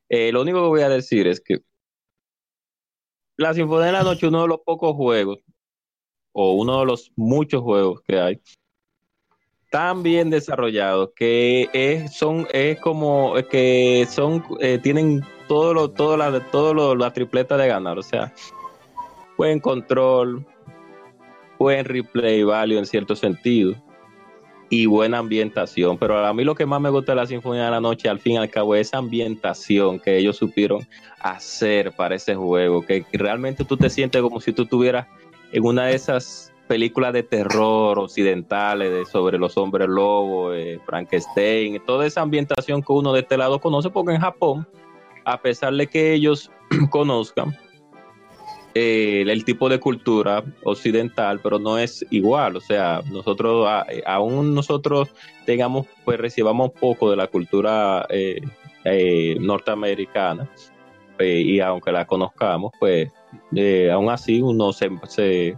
Eh, 0.10 0.32
lo 0.32 0.42
único 0.42 0.62
que 0.62 0.68
voy 0.68 0.82
a 0.82 0.90
decir 0.90 1.28
es 1.28 1.42
que 1.42 1.60
la 3.38 3.54
Sinfonía 3.54 3.88
de 3.88 3.92
la 3.94 4.04
Noche, 4.04 4.28
uno 4.28 4.44
de 4.44 4.48
los 4.48 4.60
pocos 4.60 4.96
juegos, 4.96 5.40
o 6.32 6.54
uno 6.54 6.80
de 6.82 6.86
los 6.86 7.12
muchos 7.16 7.62
juegos 7.62 8.02
que 8.02 8.20
hay, 8.20 8.42
tan 9.72 10.04
bien 10.04 10.30
desarrollados 10.30 11.12
que 11.16 11.70
es, 11.74 12.16
son, 12.16 12.48
es 12.54 12.80
como 12.80 13.38
eh, 13.38 13.46
que 13.48 14.06
son, 14.10 14.44
eh, 14.60 14.80
tienen 14.82 15.22
todo 15.48 15.74
lo, 15.74 15.92
todo 15.92 16.16
la, 16.18 16.40
todo 16.52 16.74
lo, 16.74 16.96
la 16.96 17.12
tripleta 17.12 17.58
de 17.58 17.68
ganar. 17.68 17.98
O 17.98 18.04
sea, 18.04 18.34
buen 19.38 19.60
control, 19.60 20.46
buen 21.58 21.86
replay 21.86 22.44
value 22.44 22.78
en 22.78 22.86
cierto 22.86 23.16
sentido 23.16 23.76
y 24.70 24.86
buena 24.86 25.20
ambientación. 25.20 25.98
Pero 25.98 26.26
a 26.26 26.34
mí 26.34 26.44
lo 26.44 26.56
que 26.56 26.66
más 26.66 26.82
me 26.82 26.90
gusta 26.90 27.12
de 27.12 27.18
la 27.18 27.28
Sinfonía 27.28 27.66
de 27.66 27.72
la 27.72 27.82
Noche, 27.82 28.10
al 28.10 28.20
fin 28.20 28.34
y 28.34 28.38
al 28.38 28.50
cabo, 28.50 28.76
es 28.76 28.88
esa 28.88 28.98
ambientación 28.98 30.00
que 30.00 30.18
ellos 30.18 30.38
supieron 30.38 30.88
hacer 31.20 31.92
para 31.96 32.16
ese 32.16 32.36
juego, 32.36 32.86
que 32.86 33.06
realmente 33.14 33.66
tú 33.66 33.78
te 33.78 33.90
sientes 33.90 34.22
como 34.22 34.40
si 34.42 34.54
tú 34.54 34.64
estuvieras 34.64 35.08
en 35.52 35.64
una 35.64 35.86
de 35.86 35.96
esas 35.96 36.52
películas 36.68 37.14
de 37.14 37.24
terror 37.24 38.00
occidentales 38.00 38.92
de 38.92 39.06
sobre 39.06 39.38
los 39.38 39.56
hombres 39.58 39.88
lobos, 39.88 40.56
eh, 40.56 40.80
Frankenstein, 40.86 41.80
toda 41.86 42.08
esa 42.08 42.22
ambientación 42.22 42.82
que 42.82 42.92
uno 42.92 43.14
de 43.14 43.22
este 43.22 43.38
lado 43.38 43.60
conoce, 43.60 43.90
porque 43.92 44.14
en 44.14 44.22
Japón, 44.22 44.68
a 45.26 45.40
pesar 45.42 45.74
de 45.74 45.88
que 45.88 46.14
ellos 46.14 46.52
conozcan 46.90 47.56
eh, 48.78 49.24
el 49.26 49.46
tipo 49.46 49.70
de 49.70 49.80
cultura 49.80 50.44
occidental, 50.64 51.40
pero 51.42 51.58
no 51.58 51.78
es 51.80 52.06
igual. 52.12 52.58
O 52.58 52.62
sea, 52.62 53.02
nosotros, 53.10 53.66
a- 53.68 53.86
eh, 53.90 54.04
aún 54.06 54.54
nosotros 54.54 55.10
tengamos, 55.46 55.88
pues 56.04 56.20
recibamos 56.20 56.72
poco 56.72 57.10
de 57.10 57.16
la 57.16 57.28
cultura 57.28 58.06
eh, 58.10 58.42
eh, 58.84 59.38
norteamericana, 59.40 60.50
eh, 61.18 61.40
y 61.40 61.60
aunque 61.62 61.92
la 61.94 62.06
conozcamos, 62.06 62.74
pues 62.80 63.10
eh, 63.56 63.90
aún 63.90 64.10
así 64.10 64.42
uno 64.42 64.74
se, 64.74 64.90
se- 65.08 65.58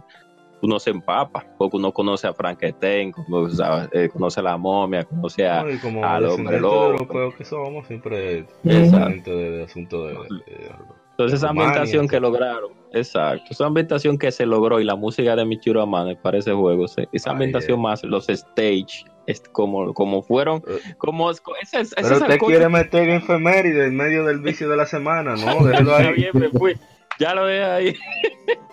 uno 0.62 0.78
se 0.78 0.90
empapa, 0.90 1.44
porque 1.58 1.76
uno 1.76 1.92
conoce 1.92 2.26
a 2.28 2.32
Frankenstein, 2.34 3.12
conoce 3.12 3.62
a, 3.62 3.88
eh, 3.92 4.08
conoce 4.12 4.40
a 4.40 4.42
la 4.44 4.56
momia, 4.56 5.04
conoce 5.04 5.46
a... 5.46 5.62
No, 5.64 5.70
y 5.70 5.78
como 5.78 6.04
al 6.04 6.24
hombre 6.24 6.54
descendientes 6.56 6.62
lobo. 6.62 6.90
europeos 6.92 7.34
que 7.34 7.44
somos, 7.44 7.86
siempre 7.86 8.18
de, 8.18 8.46
de 8.62 9.64
asunto 9.64 10.06
de, 10.06 10.14
de- 10.14 10.70
Entonces 11.18 11.40
esa 11.40 11.50
ambientación 11.50 12.06
que 12.06 12.20
lograron, 12.20 12.70
exacto, 12.92 13.46
esa 13.50 13.66
ambientación 13.66 14.16
que 14.18 14.30
se 14.30 14.46
logró 14.46 14.78
y 14.78 14.84
la 14.84 14.94
música 14.94 15.34
de 15.34 15.44
Michiru 15.44 15.80
Amane 15.80 16.14
para 16.14 16.38
ese 16.38 16.52
juego, 16.52 16.86
esa 17.12 17.30
ambientación 17.32 17.82
más 17.82 18.04
los 18.04 18.28
stage, 18.28 19.04
es 19.26 19.40
como, 19.50 19.92
como 19.94 20.22
fueron, 20.22 20.62
Eh, 20.68 20.94
como 20.96 21.28
ese, 21.32 21.40
ese 21.60 21.80
es 21.80 21.94
Pero 21.96 22.06
el 22.14 22.22
usted 22.22 22.38
quiere 22.38 22.68
meter 22.68 23.08
en 23.08 23.16
efeméride 23.16 23.86
en 23.86 23.96
medio 23.96 24.24
del 24.24 24.38
vicio 24.38 24.68
de 24.68 24.76
la 24.76 24.86
semana, 24.86 25.34
¿no? 25.34 25.64
Déjelo 25.66 25.90
Está 25.96 26.08
ahí. 26.08 26.14
bien, 26.14 26.30
me 26.34 26.48
fui. 26.50 26.76
Ya 27.18 27.34
lo 27.34 27.46
dejé 27.46 27.64
ahí. 27.64 27.96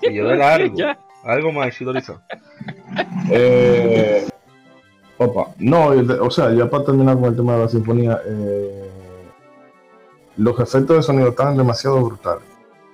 Y 0.03 0.13
yo 0.13 0.27
de 0.27 0.35
largo. 0.37 0.75
Ya. 0.77 0.99
Algo 1.23 1.51
más, 1.51 1.69
Isidori-san. 1.69 2.17
Eh, 3.31 4.23
opa, 5.17 5.47
no, 5.57 5.91
de- 5.95 6.19
o 6.19 6.29
sea, 6.29 6.53
ya 6.53 6.69
para 6.69 6.85
terminar 6.85 7.15
con 7.15 7.25
el 7.25 7.35
tema 7.35 7.55
de 7.55 7.59
la 7.63 7.67
sinfonía, 7.69 8.21
eh, 8.27 8.84
los 10.37 10.59
efectos 10.59 10.97
de 10.97 11.03
sonido 11.03 11.29
están 11.29 11.57
demasiado 11.57 12.01
brutales. 12.03 12.43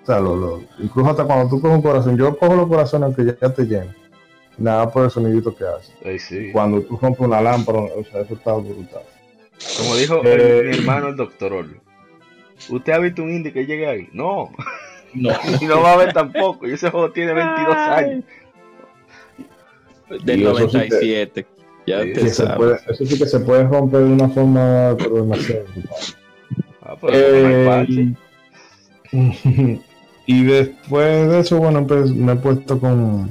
O 0.03 0.05
sea, 0.05 0.19
lo- 0.19 0.35
lo- 0.35 0.61
incluso 0.79 1.09
hasta 1.11 1.23
cuando 1.25 1.49
tú 1.49 1.61
coges 1.61 1.77
un 1.77 1.81
corazón, 1.83 2.17
yo 2.17 2.35
cojo 2.37 2.55
los 2.55 2.67
corazones 2.67 3.05
aunque 3.05 3.25
ya, 3.25 3.35
ya 3.39 3.53
te 3.53 3.63
llenen, 3.65 3.95
nada 4.57 4.89
por 4.91 5.03
el 5.05 5.11
sonidito 5.11 5.55
que 5.55 5.63
hace. 5.65 5.93
Ay, 6.03 6.17
sí. 6.19 6.51
Cuando 6.51 6.81
tú 6.81 6.97
rompes 7.01 7.21
una 7.25 7.41
lámpara, 7.41 7.79
o 7.79 8.03
sea, 8.11 8.21
eso 8.21 8.33
está 8.33 8.53
brutal. 8.53 9.03
Como 9.77 9.95
dijo 9.95 10.21
Eh, 10.23 10.59
el- 10.61 10.69
mi 10.69 10.77
hermano 10.77 11.09
el 11.09 11.15
doctor 11.15 11.53
Olio. 11.53 11.79
¿Usted 12.69 12.93
ha 12.93 12.97
visto 12.99 13.21
un 13.23 13.29
indie 13.31 13.53
que 13.53 13.65
llegue 13.65 13.87
ahí? 13.87 14.09
No. 14.13 14.51
No. 15.13 15.29
Y 15.61 15.65
no 15.65 15.81
va 15.81 15.93
a 15.93 15.97
ver 15.97 16.13
tampoco. 16.13 16.67
Y 16.67 16.73
ese 16.73 16.89
juego 16.89 17.11
tiene 17.11 17.33
22 17.33 17.75
años. 17.75 18.23
Del 20.23 20.39
Y 20.41 20.43
eso 20.45 20.55
sí 20.55 20.65
que- 20.67 20.89
97. 20.89 21.47
Ya 21.87 22.03
Sí, 22.03 22.13
te 22.13 22.19
se 22.21 22.29
sabes. 22.29 22.55
puede- 22.57 22.79
eso 22.89 23.05
sí 23.05 23.17
que 23.17 23.25
se 23.25 23.39
puede 23.39 23.63
romper 23.67 24.01
de 24.01 24.13
una 24.13 24.29
forma 24.29 24.95
pero 24.97 25.15
demasiado 25.15 25.63
brutal. 25.73 25.95
Eh, 27.09 28.13
y, 30.25 30.43
después 30.43 31.29
de 31.29 31.39
eso, 31.39 31.57
bueno, 31.57 31.85
pues 31.85 32.11
me 32.11 32.33
he 32.33 32.35
puesto 32.35 32.79
con, 32.79 33.29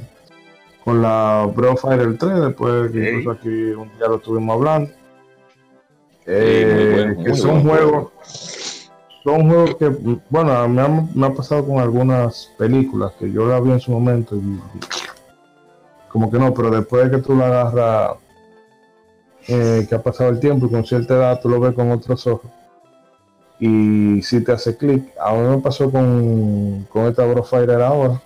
con 0.83 1.01
la 1.01 1.49
Bro 1.55 1.77
Fighter 1.77 2.17
3, 2.17 2.41
después 2.41 2.91
que 2.91 3.09
incluso 3.09 3.31
aquí 3.31 3.49
un 3.49 3.89
día 3.97 4.07
lo 4.07 4.15
estuvimos 4.17 4.55
hablando. 4.55 4.91
Eh, 6.25 7.13
buen- 7.15 7.23
que 7.23 7.35
son 7.35 7.63
juegos, 7.63 8.11
son 9.23 9.49
juegos 9.49 9.75
que, 9.75 9.89
bueno, 10.29 10.67
me 10.67 10.81
ha, 10.81 10.87
me 11.15 11.25
ha 11.27 11.33
pasado 11.33 11.65
con 11.65 11.79
algunas 11.79 12.51
películas 12.57 13.13
que 13.17 13.31
yo 13.31 13.47
la 13.47 13.59
vi 13.59 13.71
en 13.71 13.79
su 13.79 13.91
momento 13.91 14.35
y, 14.35 14.39
y 14.39 14.61
como 16.09 16.29
que 16.29 16.37
no, 16.37 16.53
pero 16.53 16.69
después 16.69 17.05
de 17.09 17.17
que 17.17 17.23
tú 17.23 17.35
la 17.35 17.47
agarras, 17.47 18.17
eh, 19.47 19.85
que 19.89 19.95
ha 19.95 20.03
pasado 20.03 20.29
el 20.29 20.39
tiempo 20.39 20.67
y 20.67 20.69
con 20.69 20.85
cierta 20.85 21.15
edad 21.15 21.39
tú 21.41 21.49
lo 21.49 21.59
ves 21.59 21.73
con 21.73 21.89
otros 21.91 22.27
ojos 22.27 22.51
y 23.63 24.21
si 24.23 24.43
te 24.43 24.51
hace 24.51 24.75
clic, 24.75 25.03
a 25.19 25.31
mí 25.33 25.47
me 25.55 25.57
pasó 25.59 25.89
con, 25.91 26.87
con 26.91 27.05
esta 27.05 27.23
Bro 27.25 27.43
Fighter 27.43 27.79
ahora, 27.81 28.19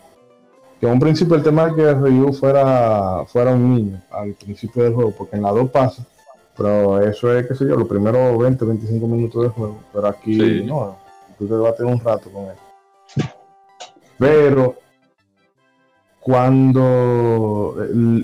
que 0.80 0.88
en 0.88 0.94
un 0.94 1.00
principio 1.00 1.36
el 1.36 1.44
tema 1.44 1.68
de 1.68 1.76
que 1.76 1.94
Ryu 1.94 2.32
fuera, 2.32 3.26
fuera 3.28 3.52
un 3.52 3.76
niño 3.76 4.02
al 4.12 4.34
principio 4.34 4.84
del 4.84 4.94
juego, 4.94 5.12
porque 5.12 5.36
en 5.36 5.44
la 5.44 5.52
2 5.52 5.70
pasa, 5.72 6.06
pero 6.56 7.02
eso 7.02 7.34
es, 7.38 7.46
qué 7.48 7.54
sé 7.54 7.68
yo, 7.68 7.76
los 7.76 7.88
primeros 7.88 8.38
20, 8.40 8.64
25 8.64 9.08
minutos 9.08 9.42
del 9.42 9.52
juego, 9.52 9.78
pero 9.94 10.08
aquí 10.08 10.40
Sí. 10.40 10.64
no, 10.66 10.96
tú 11.38 11.46
te 11.48 11.54
vas 11.54 11.74
a 11.74 11.76
tener 11.76 11.94
un 11.94 12.00
rato 12.00 12.30
con 12.32 12.46
él. 12.46 12.56
Pero 14.18 14.76
cuando 16.26 17.76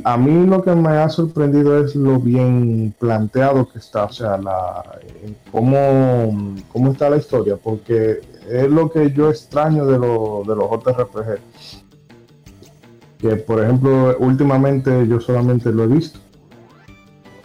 a 0.05 0.17
mí 0.17 0.47
lo 0.47 0.63
que 0.63 0.73
me 0.73 0.89
ha 0.89 1.07
sorprendido 1.07 1.85
es 1.85 1.95
lo 1.95 2.17
bien 2.19 2.95
planteado 2.97 3.69
que 3.69 3.77
está, 3.77 4.05
o 4.05 4.11
sea, 4.11 4.37
la 4.39 4.83
eh, 5.03 5.35
cómo, 5.51 6.55
cómo 6.73 6.93
está 6.93 7.11
la 7.11 7.17
historia, 7.17 7.57
porque 7.63 8.21
es 8.49 8.67
lo 8.71 8.89
que 8.89 9.11
yo 9.11 9.29
extraño 9.29 9.85
de, 9.85 9.99
lo- 9.99 10.41
de 10.47 10.55
los 10.55 10.67
JRPG. 10.71 11.39
que 13.19 13.35
por 13.35 13.61
ejemplo 13.63 14.17
últimamente 14.17 15.07
yo 15.07 15.19
solamente 15.19 15.71
lo 15.71 15.83
he 15.83 15.87
visto 15.87 16.17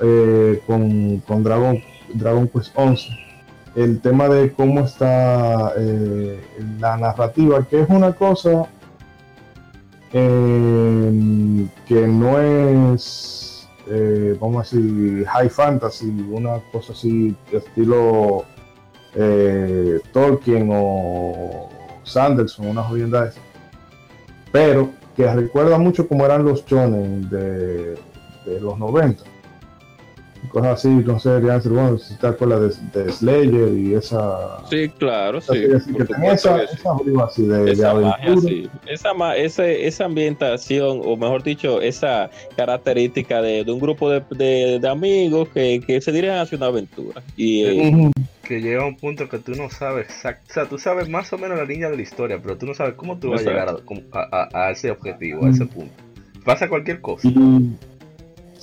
eh, 0.00 0.62
con, 0.66 1.18
con 1.28 1.42
Dragon, 1.44 1.78
Dragon 2.14 2.48
Quest 2.48 2.72
11 2.75 3.08
el 3.75 4.00
tema 4.00 4.26
de 4.30 4.50
cómo 4.54 4.80
está 4.80 5.75
eh, 5.76 6.40
la 6.80 6.96
narrativa, 6.96 7.62
que 7.68 7.82
es 7.82 7.90
una 7.90 8.12
cosa 8.14 8.64
eh, 10.12 11.66
que 11.86 12.06
no 12.06 12.38
es, 12.40 13.68
eh, 13.88 14.36
vamos 14.40 14.56
a 14.56 14.76
decir, 14.76 15.26
high 15.26 15.48
fantasy, 15.48 16.10
una 16.30 16.60
cosa 16.72 16.92
así 16.92 17.34
de 17.50 17.58
estilo 17.58 18.44
Tolkien 20.12 20.68
o 20.72 21.70
Sanderson, 22.04 22.66
una 22.66 22.82
jodienda 22.82 23.28
esa, 23.28 23.40
pero 24.52 24.90
que 25.16 25.26
recuerda 25.32 25.78
mucho 25.78 26.06
cómo 26.06 26.26
eran 26.26 26.44
los 26.44 26.66
shonen 26.66 27.28
de, 27.30 27.94
de 28.44 28.60
los 28.60 28.78
90 28.78 29.36
cosas 30.49 30.73
así, 30.73 30.88
entonces 30.88 31.33
deberían 31.33 31.62
ser 31.62 31.73
bueno, 31.73 31.99
si 31.99 32.15
te 32.17 32.26
acuerdas 32.26 32.93
de, 32.93 33.05
de, 33.05 33.12
Slayer 33.12 33.73
y 33.73 33.95
esa. 33.95 34.67
Sí, 34.69 34.88
claro, 34.99 35.41
sí. 35.41 35.53
que 35.97 36.05
tenía 36.05 36.33
esa, 36.33 36.62
esa 36.62 36.91
así 37.25 37.47
de, 37.47 37.73
esa 37.73 37.95
de 37.95 38.05
magia, 38.05 38.37
sí. 38.41 38.71
esa, 38.87 39.37
ese, 39.37 39.87
esa 39.87 40.05
ambientación, 40.05 41.00
o 41.05 41.17
mejor 41.17 41.43
dicho, 41.43 41.81
esa 41.81 42.31
característica 42.57 43.41
de, 43.43 43.65
de 43.65 43.73
un 43.73 43.81
grupo 43.81 44.11
de, 44.11 44.79
de, 44.81 44.88
amigos 44.88 45.49
que, 45.50 45.81
que, 45.87 46.00
se 46.00 46.12
dirigen 46.12 46.38
hacia 46.38 46.57
una 46.57 46.67
aventura. 46.67 47.23
Y, 47.37 47.65
eh, 47.65 48.11
que 48.43 48.61
llega 48.61 48.83
a 48.83 48.87
un 48.87 48.97
punto 48.97 49.29
que 49.29 49.38
tú 49.38 49.53
no 49.55 49.69
sabes 49.71 50.07
exacto, 50.07 50.45
o 50.49 50.53
sea, 50.53 50.65
tú 50.67 50.79
sabes 50.79 51.09
más 51.09 51.33
o 51.33 51.38
menos 51.38 51.59
la 51.59 51.65
línea 51.65 51.91
de 51.91 51.97
la 51.97 52.03
historia, 52.03 52.38
pero 52.43 52.57
tú 52.57 52.67
no 52.67 52.75
sabes 52.75 52.95
cómo 52.95 53.19
tú 53.19 53.31
vas 53.31 53.45
a 53.45 53.50
llegar 53.50 53.69
a, 53.69 54.19
a, 54.31 54.67
a, 54.67 54.71
ese 54.71 54.91
objetivo, 54.91 55.45
a 55.45 55.50
ese 55.50 55.67
punto. 55.67 55.93
Pasa 56.45 56.69
cualquier 56.69 57.00
cosa. 57.00 57.29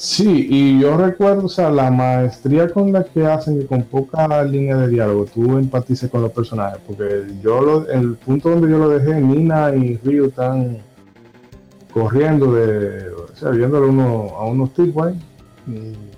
Sí, 0.03 0.48
y 0.50 0.81
yo 0.81 0.98
recuerdo, 0.98 1.45
o 1.45 1.50
sea, 1.50 1.69
la 1.69 1.89
maestría 1.89 2.67
con 2.67 2.91
la 2.91 3.05
que 3.05 3.25
hacen 3.25 3.57
que 3.57 3.65
con 3.65 3.83
poca 3.83 4.43
línea 4.43 4.75
de 4.75 4.89
diálogo 4.89 5.25
tú 5.33 5.57
empatices 5.57 6.12
con 6.12 6.24
los 6.24 6.31
personajes, 6.33 6.77
porque 6.86 7.24
yo 7.41 7.62
lo, 7.62 7.88
el 7.88 8.17
punto 8.17 8.50
donde 8.50 8.69
yo 8.69 8.79
lo 8.79 8.89
dejé, 8.89 9.22
Nina 9.22 9.74
y 9.74 9.95
Ryu 10.03 10.25
están 10.25 10.79
corriendo 11.93 12.51
de, 12.53 13.12
o 13.12 13.33
sea, 13.33 13.51
viéndole 13.51 13.88
uno, 13.88 14.33
a 14.38 14.45
unos 14.45 14.74
tipos 14.74 15.07
ahí. 15.07 16.12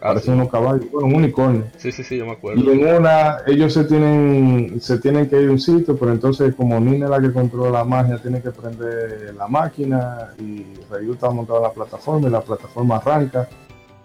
Parecen 0.00 0.34
unos 0.34 0.50
caballos, 0.50 0.90
bueno, 0.92 1.08
un 1.08 1.14
unicornio. 1.14 1.64
Sí, 1.78 1.90
sí, 1.90 2.04
sí, 2.04 2.18
yo 2.18 2.26
me 2.26 2.32
acuerdo. 2.32 2.62
Y 2.62 2.70
en 2.70 2.96
una, 2.96 3.38
ellos 3.46 3.72
se 3.72 3.84
tienen, 3.84 4.80
se 4.80 4.98
tienen 4.98 5.28
que 5.28 5.40
ir 5.40 5.48
a 5.48 5.52
un 5.52 5.58
sitio, 5.58 5.96
pero 5.96 6.12
entonces 6.12 6.54
como 6.54 6.78
Nina 6.78 7.06
es 7.06 7.10
la 7.10 7.20
que 7.20 7.32
controla 7.32 7.78
la 7.78 7.84
magia, 7.84 8.18
tiene 8.18 8.42
que 8.42 8.50
prender 8.50 9.34
la 9.36 9.48
máquina 9.48 10.34
y 10.38 10.64
Ryu 10.90 11.14
está 11.14 11.30
montado 11.30 11.58
en 11.58 11.64
la 11.64 11.72
plataforma 11.72 12.28
y 12.28 12.30
la 12.30 12.40
plataforma 12.40 12.96
arranca 12.96 13.48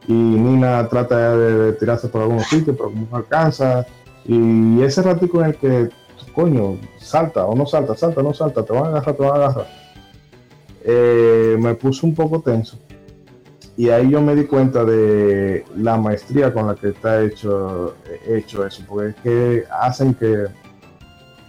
y 0.08 0.14
Nina 0.14 0.88
trata 0.88 1.38
de, 1.38 1.74
tirarse 1.74 2.08
por 2.08 2.22
algunos 2.22 2.48
sitios, 2.48 2.76
pero 2.76 2.90
como 2.90 3.08
no 3.10 3.18
alcanza. 3.18 3.86
Y 4.26 4.82
ese 4.82 5.02
ratico 5.02 5.42
en 5.42 5.48
el 5.48 5.56
que, 5.56 5.90
coño, 6.34 6.78
salta 6.98 7.46
o 7.46 7.56
no 7.56 7.66
salta, 7.66 7.96
salta, 7.96 8.24
no 8.24 8.34
salta, 8.34 8.64
te 8.64 8.74
van 8.74 8.86
a 8.86 8.88
agarrar, 8.88 9.16
te 9.16 9.24
van 9.24 9.32
a 9.32 9.36
agarrar. 9.46 9.68
Eh, 10.84 11.58
me 11.60 11.76
puso 11.76 12.08
un 12.08 12.16
poco 12.16 12.42
tenso 12.42 12.78
y 13.78 13.90
ahí 13.90 14.10
yo 14.10 14.22
me 14.22 14.36
di 14.36 14.46
cuenta 14.46 14.84
de 14.84 15.66
la 15.76 15.98
maestría 15.98 16.54
con 16.54 16.68
la 16.68 16.76
que 16.76 16.90
está 16.90 17.22
hecho, 17.22 17.96
hecho 18.28 18.66
eso, 18.66 18.84
porque 18.88 19.10
es 19.10 19.16
que 19.16 19.64
hacen 19.82 20.14
que, 20.14 20.48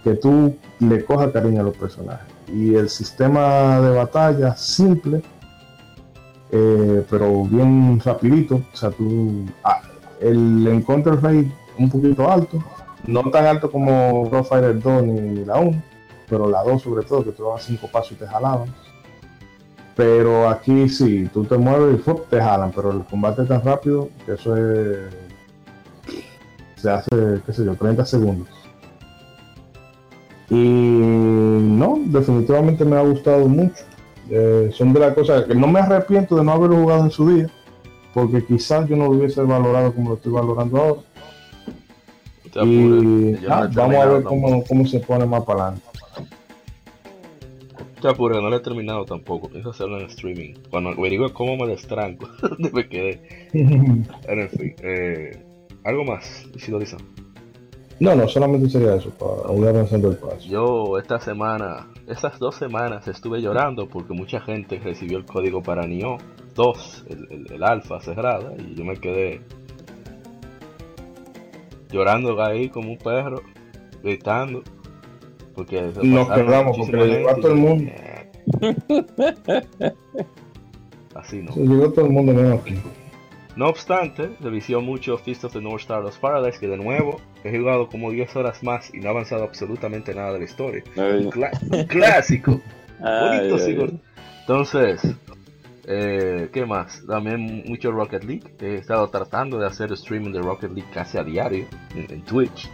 que 0.03 0.15
tú 0.15 0.55
le 0.79 1.03
cojas 1.03 1.31
cariño 1.31 1.61
a 1.61 1.63
los 1.63 1.77
personajes. 1.77 2.25
Y 2.47 2.75
el 2.75 2.89
sistema 2.89 3.79
de 3.81 3.95
batalla 3.95 4.55
simple, 4.55 5.21
eh, 6.51 7.05
pero 7.09 7.43
bien 7.43 7.99
rapidito, 7.99 8.61
o 8.73 8.75
sea, 8.75 8.89
tú, 8.91 9.45
ah, 9.63 9.81
el 10.21 10.67
encounter 10.67 11.15
rate 11.21 11.51
un 11.77 11.89
poquito 11.89 12.29
alto, 12.29 12.63
no 13.05 13.21
tan 13.31 13.45
alto 13.45 13.69
como 13.69 14.29
Pro 14.29 14.43
Fighter 14.43 14.79
2 14.79 15.03
ni 15.03 15.45
la 15.45 15.59
1, 15.59 15.83
pero 16.29 16.49
la 16.49 16.63
2 16.63 16.81
sobre 16.81 17.05
todo, 17.05 17.23
que 17.23 17.31
tú 17.31 17.43
dabas 17.43 17.63
5 17.63 17.87
pasos 17.91 18.13
y 18.13 18.15
te 18.15 18.27
jalaban 18.27 18.73
pero 19.95 20.49
aquí 20.49 20.89
sí, 20.89 21.29
tú 21.31 21.43
te 21.45 21.57
mueves 21.57 21.99
y 21.99 22.11
te 22.29 22.41
jalan, 22.41 22.71
pero 22.71 22.91
el 22.91 23.03
combate 23.03 23.43
es 23.43 23.47
tan 23.47 23.63
rápido 23.63 24.09
que 24.25 24.33
eso 24.33 24.57
es. 24.57 24.97
Se 26.77 26.89
hace, 26.89 27.41
qué 27.45 27.53
sé 27.53 27.63
yo, 27.63 27.75
30 27.75 28.05
segundos. 28.05 28.47
Y 30.49 30.55
no, 30.55 31.99
definitivamente 32.05 32.83
me 32.83 32.97
ha 32.97 33.01
gustado 33.01 33.47
mucho. 33.47 33.83
Eh, 34.29 34.71
son 34.73 34.93
de 34.93 34.99
las 34.99 35.13
cosas 35.13 35.45
que 35.45 35.55
no 35.55 35.67
me 35.67 35.79
arrepiento 35.79 36.35
de 36.35 36.43
no 36.43 36.51
haberlo 36.53 36.77
jugado 36.77 37.05
en 37.05 37.11
su 37.11 37.29
día, 37.29 37.49
porque 38.13 38.43
quizás 38.45 38.87
yo 38.89 38.95
no 38.95 39.05
lo 39.05 39.11
hubiese 39.11 39.41
valorado 39.41 39.93
como 39.93 40.09
lo 40.09 40.15
estoy 40.15 40.31
valorando 40.31 40.77
ahora. 40.81 41.01
Y 42.65 43.35
ah, 43.49 43.69
vamos 43.73 43.95
a 43.95 44.05
ver 44.05 44.23
cómo, 44.23 44.63
cómo 44.63 44.85
se 44.85 44.99
pone 44.99 45.25
más 45.25 45.43
para 45.43 45.67
adelante 45.67 45.92
no 48.03 48.49
lo 48.49 48.55
he 48.55 48.59
terminado 48.59 49.05
tampoco. 49.05 49.49
Pienso 49.49 49.69
hacerlo 49.69 49.99
en 49.99 50.07
streaming. 50.07 50.53
Cuando 50.69 50.91
averigüe 50.91 51.31
cómo 51.33 51.55
me 51.57 51.67
destranco, 51.67 52.27
donde 52.41 52.71
me 52.71 52.87
quedé. 52.87 53.21
en 53.53 54.49
fin, 54.49 54.75
eh, 54.81 55.43
¿algo 55.83 56.03
más, 56.03 56.45
Isidoriza? 56.55 56.97
No, 57.99 58.15
no, 58.15 58.27
solamente 58.27 58.69
sería 58.69 58.95
eso, 58.95 59.11
para 59.11 59.57
ir 59.57 59.67
avanzando 59.67 60.09
el 60.09 60.17
paso. 60.17 60.39
Yo 60.41 60.97
esta 60.97 61.19
semana, 61.19 61.87
estas 62.07 62.37
dos 62.39 62.55
semanas 62.55 63.07
estuve 63.07 63.41
llorando 63.41 63.87
porque 63.87 64.13
mucha 64.13 64.41
gente 64.41 64.79
recibió 64.79 65.17
el 65.17 65.25
código 65.25 65.61
para 65.61 65.87
NIO 65.87 66.17
2, 66.55 67.05
el, 67.09 67.27
el, 67.31 67.53
el 67.53 67.63
alfa 67.63 68.01
cerrada, 68.01 68.53
y 68.57 68.75
yo 68.75 68.83
me 68.83 68.97
quedé 68.97 69.41
llorando 71.93 72.41
ahí 72.41 72.69
como 72.69 72.91
un 72.91 72.97
perro, 72.97 73.41
gritando. 74.01 74.63
Porque 75.55 75.81
nos 75.81 76.29
quedamos 76.29 76.77
porque 76.77 76.97
le 76.97 77.07
llegó 77.07 77.29
a 77.29 77.35
todo 77.35 77.51
el 77.51 77.57
mundo. 77.57 77.91
Así 81.15 81.43
no. 81.43 81.53
Se 81.53 81.59
llegó 81.59 81.91
todo 81.91 82.05
el 82.05 82.11
mundo 82.11 82.33
menos 82.33 82.61
aquí. 82.61 82.75
No 83.55 83.67
obstante, 83.67 84.31
revisó 84.39 84.81
mucho 84.81 85.17
Fist 85.19 85.43
of 85.43 85.53
the 85.53 85.61
North 85.61 85.81
Star 85.81 86.03
of 86.03 86.17
Paradise, 86.17 86.59
que 86.59 86.67
de 86.67 86.77
nuevo 86.77 87.21
he 87.43 87.55
jugado 87.55 87.87
como 87.87 88.09
10 88.09 88.35
horas 88.35 88.63
más 88.63 88.91
y 88.93 88.99
no 88.99 89.09
ha 89.09 89.11
avanzado 89.11 89.43
absolutamente 89.43 90.15
nada 90.15 90.33
de 90.33 90.39
la 90.39 90.45
historia. 90.45 90.83
Un, 90.95 91.29
clásico. 91.87 92.59
Bonito, 92.99 93.55
ay, 93.63 93.99
Entonces, 94.39 95.15
eh, 95.85 96.49
¿qué 96.51 96.65
más? 96.65 97.05
También 97.05 97.63
mucho 97.67 97.91
Rocket 97.91 98.23
League. 98.23 98.55
He 98.59 98.75
estado 98.75 99.07
tratando 99.09 99.59
de 99.59 99.67
hacer 99.67 99.91
streaming 99.93 100.31
de 100.31 100.41
Rocket 100.41 100.71
League 100.71 100.89
casi 100.91 101.19
a 101.19 101.23
diario 101.23 101.67
en 101.95 102.23
Twitch. 102.23 102.67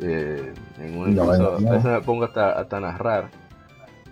Eh, 0.00 0.54
en 0.78 0.98
un 0.98 1.18
a 1.18 1.24
veces 1.24 1.84
me 1.84 2.00
pongo 2.02 2.24
hasta, 2.24 2.52
hasta 2.52 2.80
narrar, 2.80 3.30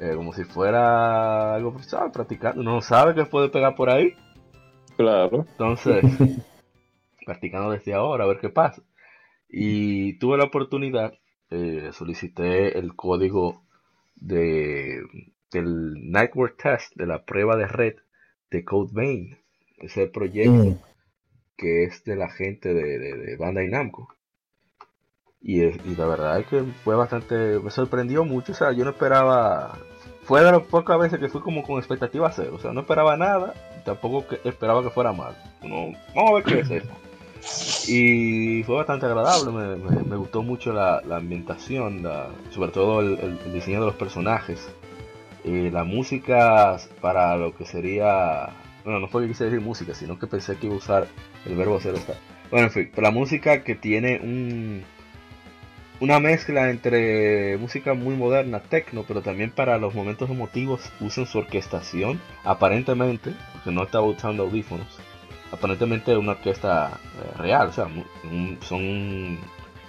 eh, 0.00 0.12
como 0.16 0.32
si 0.32 0.44
fuera 0.44 1.54
algo, 1.54 1.78
¿sabes? 1.82 2.12
Practicando. 2.12 2.62
No 2.62 2.82
sabe 2.82 3.14
que 3.14 3.24
puede 3.24 3.48
pegar 3.48 3.74
por 3.76 3.90
ahí. 3.90 4.14
Claro. 4.96 5.46
Entonces, 5.52 6.02
practicando 7.24 7.70
desde 7.70 7.94
ahora, 7.94 8.24
a 8.24 8.26
ver 8.26 8.38
qué 8.40 8.48
pasa. 8.48 8.82
Y 9.48 10.18
tuve 10.18 10.38
la 10.38 10.44
oportunidad, 10.44 11.14
eh, 11.50 11.90
solicité 11.92 12.78
el 12.78 12.96
código 12.96 13.62
de, 14.16 15.02
del 15.52 16.10
Network 16.10 16.60
Test, 16.60 16.96
de 16.96 17.06
la 17.06 17.24
prueba 17.24 17.56
de 17.56 17.68
red 17.68 17.94
de 18.50 18.64
CodeVein. 18.64 19.38
Ese 19.78 20.08
proyecto 20.08 20.52
mm. 20.52 20.78
que 21.56 21.84
es 21.84 22.02
de 22.04 22.16
la 22.16 22.28
gente 22.28 22.74
de, 22.74 22.98
de, 22.98 23.16
de 23.16 23.36
Bandai 23.36 23.68
Namco. 23.68 24.15
Y, 25.48 25.60
la 25.94 26.06
verdad 26.06 26.40
es 26.40 26.46
que 26.48 26.64
fue 26.82 26.96
bastante, 26.96 27.60
me 27.60 27.70
sorprendió 27.70 28.24
mucho, 28.24 28.50
o 28.50 28.54
sea, 28.56 28.72
yo 28.72 28.84
no 28.84 28.90
esperaba, 28.90 29.78
fue 30.24 30.42
de 30.42 30.50
las 30.50 30.62
pocas 30.62 30.98
veces 30.98 31.20
que 31.20 31.28
fui 31.28 31.40
como 31.40 31.62
con 31.62 31.78
expectativa 31.78 32.32
cero, 32.32 32.54
o 32.56 32.58
sea, 32.58 32.72
no 32.72 32.80
esperaba 32.80 33.16
nada, 33.16 33.54
tampoco 33.84 34.26
que 34.26 34.40
esperaba 34.48 34.82
que 34.82 34.90
fuera 34.90 35.12
mal. 35.12 35.36
vamos 35.62 35.96
a 36.16 36.34
ver 36.34 36.42
qué 36.42 36.58
es 36.60 36.70
esto. 36.72 36.92
Y 37.86 38.64
fue 38.64 38.74
bastante 38.74 39.06
agradable, 39.06 39.52
me, 39.52 40.16
gustó 40.16 40.42
mucho 40.42 40.72
la, 40.72 41.00
ambientación, 41.12 42.02
sobre 42.50 42.72
todo 42.72 43.00
el, 43.00 43.52
diseño 43.52 43.78
de 43.78 43.86
los 43.86 43.94
personajes, 43.94 44.68
y 45.44 45.70
la 45.70 45.84
música 45.84 46.76
para 47.00 47.36
lo 47.36 47.54
que 47.54 47.66
sería, 47.66 48.48
bueno, 48.82 48.98
no 48.98 49.06
fue 49.06 49.22
que 49.22 49.28
quise 49.28 49.44
decir 49.44 49.60
música, 49.60 49.94
sino 49.94 50.18
que 50.18 50.26
pensé 50.26 50.56
que 50.56 50.66
iba 50.66 50.74
a 50.74 50.78
usar 50.78 51.06
el 51.44 51.54
verbo 51.54 51.78
ser. 51.78 51.94
Bueno, 52.50 52.66
en 52.66 52.72
fin, 52.72 52.90
la 52.96 53.12
música 53.12 53.62
que 53.62 53.76
tiene 53.76 54.20
un 54.20 54.84
una 56.00 56.20
mezcla 56.20 56.70
entre 56.70 57.56
música 57.58 57.94
muy 57.94 58.14
moderna, 58.14 58.60
techno, 58.60 59.04
pero 59.06 59.22
también 59.22 59.50
para 59.50 59.78
los 59.78 59.94
momentos 59.94 60.28
emotivos 60.28 60.92
usan 61.00 61.26
su 61.26 61.38
orquestación, 61.38 62.20
aparentemente, 62.44 63.32
porque 63.52 63.70
no 63.70 63.84
estaba 63.84 64.04
usando 64.04 64.42
audífonos, 64.42 64.86
aparentemente 65.52 66.16
una 66.16 66.32
orquesta 66.32 67.00
eh, 67.16 67.38
real, 67.38 67.68
o 67.68 67.72
sea, 67.72 67.88
son 68.60 69.38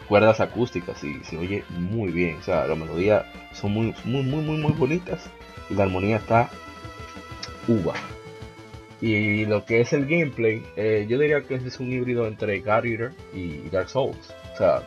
cuerdas 0.07 0.39
acústicas 0.39 1.03
y 1.03 1.21
se 1.25 1.37
oye 1.37 1.63
muy 1.69 2.11
bien, 2.11 2.37
o 2.37 2.43
sea, 2.43 2.65
las 2.65 2.77
melodías 2.77 3.25
son 3.51 3.71
muy, 3.71 3.93
muy, 4.05 4.23
muy, 4.23 4.41
muy, 4.41 4.57
muy 4.57 4.71
bonitas 4.71 5.29
y 5.69 5.73
la 5.73 5.83
armonía 5.83 6.17
está 6.17 6.49
uva. 7.67 7.93
Y 8.99 9.45
lo 9.45 9.63
que 9.63 9.81
es 9.81 9.93
el 9.93 10.07
gameplay, 10.07 10.63
eh, 10.75 11.05
yo 11.07 11.19
diría 11.19 11.43
que 11.43 11.55
es 11.55 11.79
un 11.79 11.91
híbrido 11.91 12.25
entre 12.25 12.61
God 12.61 13.11
y 13.31 13.69
Dark 13.69 13.89
Souls. 13.89 14.33
O 14.55 14.57
sea, 14.57 14.81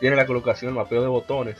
tiene 0.00 0.16
la 0.16 0.26
colocación, 0.26 0.70
el 0.70 0.76
mapeo 0.76 1.02
de 1.02 1.08
botones 1.08 1.58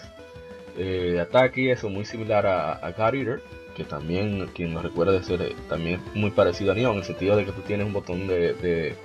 eh, 0.76 1.10
de 1.12 1.20
ataque 1.20 1.60
y 1.62 1.70
eso 1.70 1.88
muy 1.88 2.04
similar 2.04 2.46
a, 2.46 2.72
a 2.72 2.92
God 2.92 3.14
Eater, 3.14 3.42
que 3.76 3.84
también, 3.84 4.48
quien 4.54 4.74
nos 4.74 4.82
recuerda 4.82 5.12
de 5.12 5.22
ser 5.22 5.42
eh, 5.42 5.54
también 5.68 6.00
muy 6.14 6.30
parecido 6.30 6.72
a 6.72 6.74
Neon, 6.74 6.92
en 6.92 6.98
el 6.98 7.04
sentido 7.04 7.36
de 7.36 7.44
que 7.44 7.52
tú 7.52 7.60
tienes 7.62 7.86
un 7.86 7.92
botón 7.92 8.26
de, 8.26 8.54
de, 8.54 8.96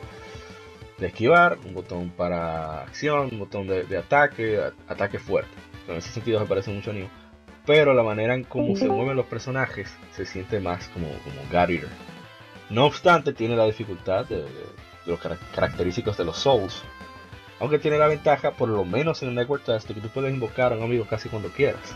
de 0.98 1.08
esquivar, 1.08 1.58
un 1.66 1.74
botón 1.74 2.10
para 2.12 2.82
acción, 2.82 3.30
un 3.32 3.40
botón 3.40 3.68
de, 3.68 3.84
de 3.84 3.98
ataque, 3.98 4.60
a- 4.60 4.74
ataque 4.92 5.20
fuerte. 5.20 5.52
En 5.88 5.96
ese 5.98 6.10
sentido 6.10 6.40
se 6.40 6.46
parece 6.46 6.72
mucho 6.72 6.92
a 6.92 6.94
Neon. 6.94 7.10
Pero 7.66 7.94
la 7.96 8.04
manera 8.04 8.36
en 8.36 8.44
cómo 8.44 8.76
se 8.76 8.88
mueven 8.88 9.16
los 9.16 9.26
personajes 9.26 9.92
se 10.12 10.26
siente 10.26 10.60
más 10.60 10.88
como, 10.90 11.08
como 11.08 11.42
God 11.52 11.70
Eater. 11.72 11.90
No 12.70 12.86
obstante, 12.86 13.34
tiene 13.34 13.56
la 13.56 13.66
dificultad 13.66 14.26
de, 14.26 14.38
de- 14.38 14.44
de 14.44 15.12
los 15.12 15.20
carac- 15.20 15.40
característicos 15.54 16.18
de 16.18 16.26
los 16.26 16.38
Souls. 16.38 16.84
Aunque 17.60 17.80
tiene 17.80 17.98
la 17.98 18.08
ventaja, 18.08 18.52
por 18.52 18.70
lo 18.70 18.84
menos 18.84 19.24
en 19.24 19.30
el 19.30 19.36
Network 19.36 19.64
Test, 19.64 19.88
que 19.88 20.02
tú 20.02 20.10
puedes 20.10 20.34
invocar 20.34 20.74
a 20.74 20.78
un 20.78 20.84
amigo 20.84 21.06
casi 21.06 21.30
cuando 21.30 21.50
quieras. 21.50 21.96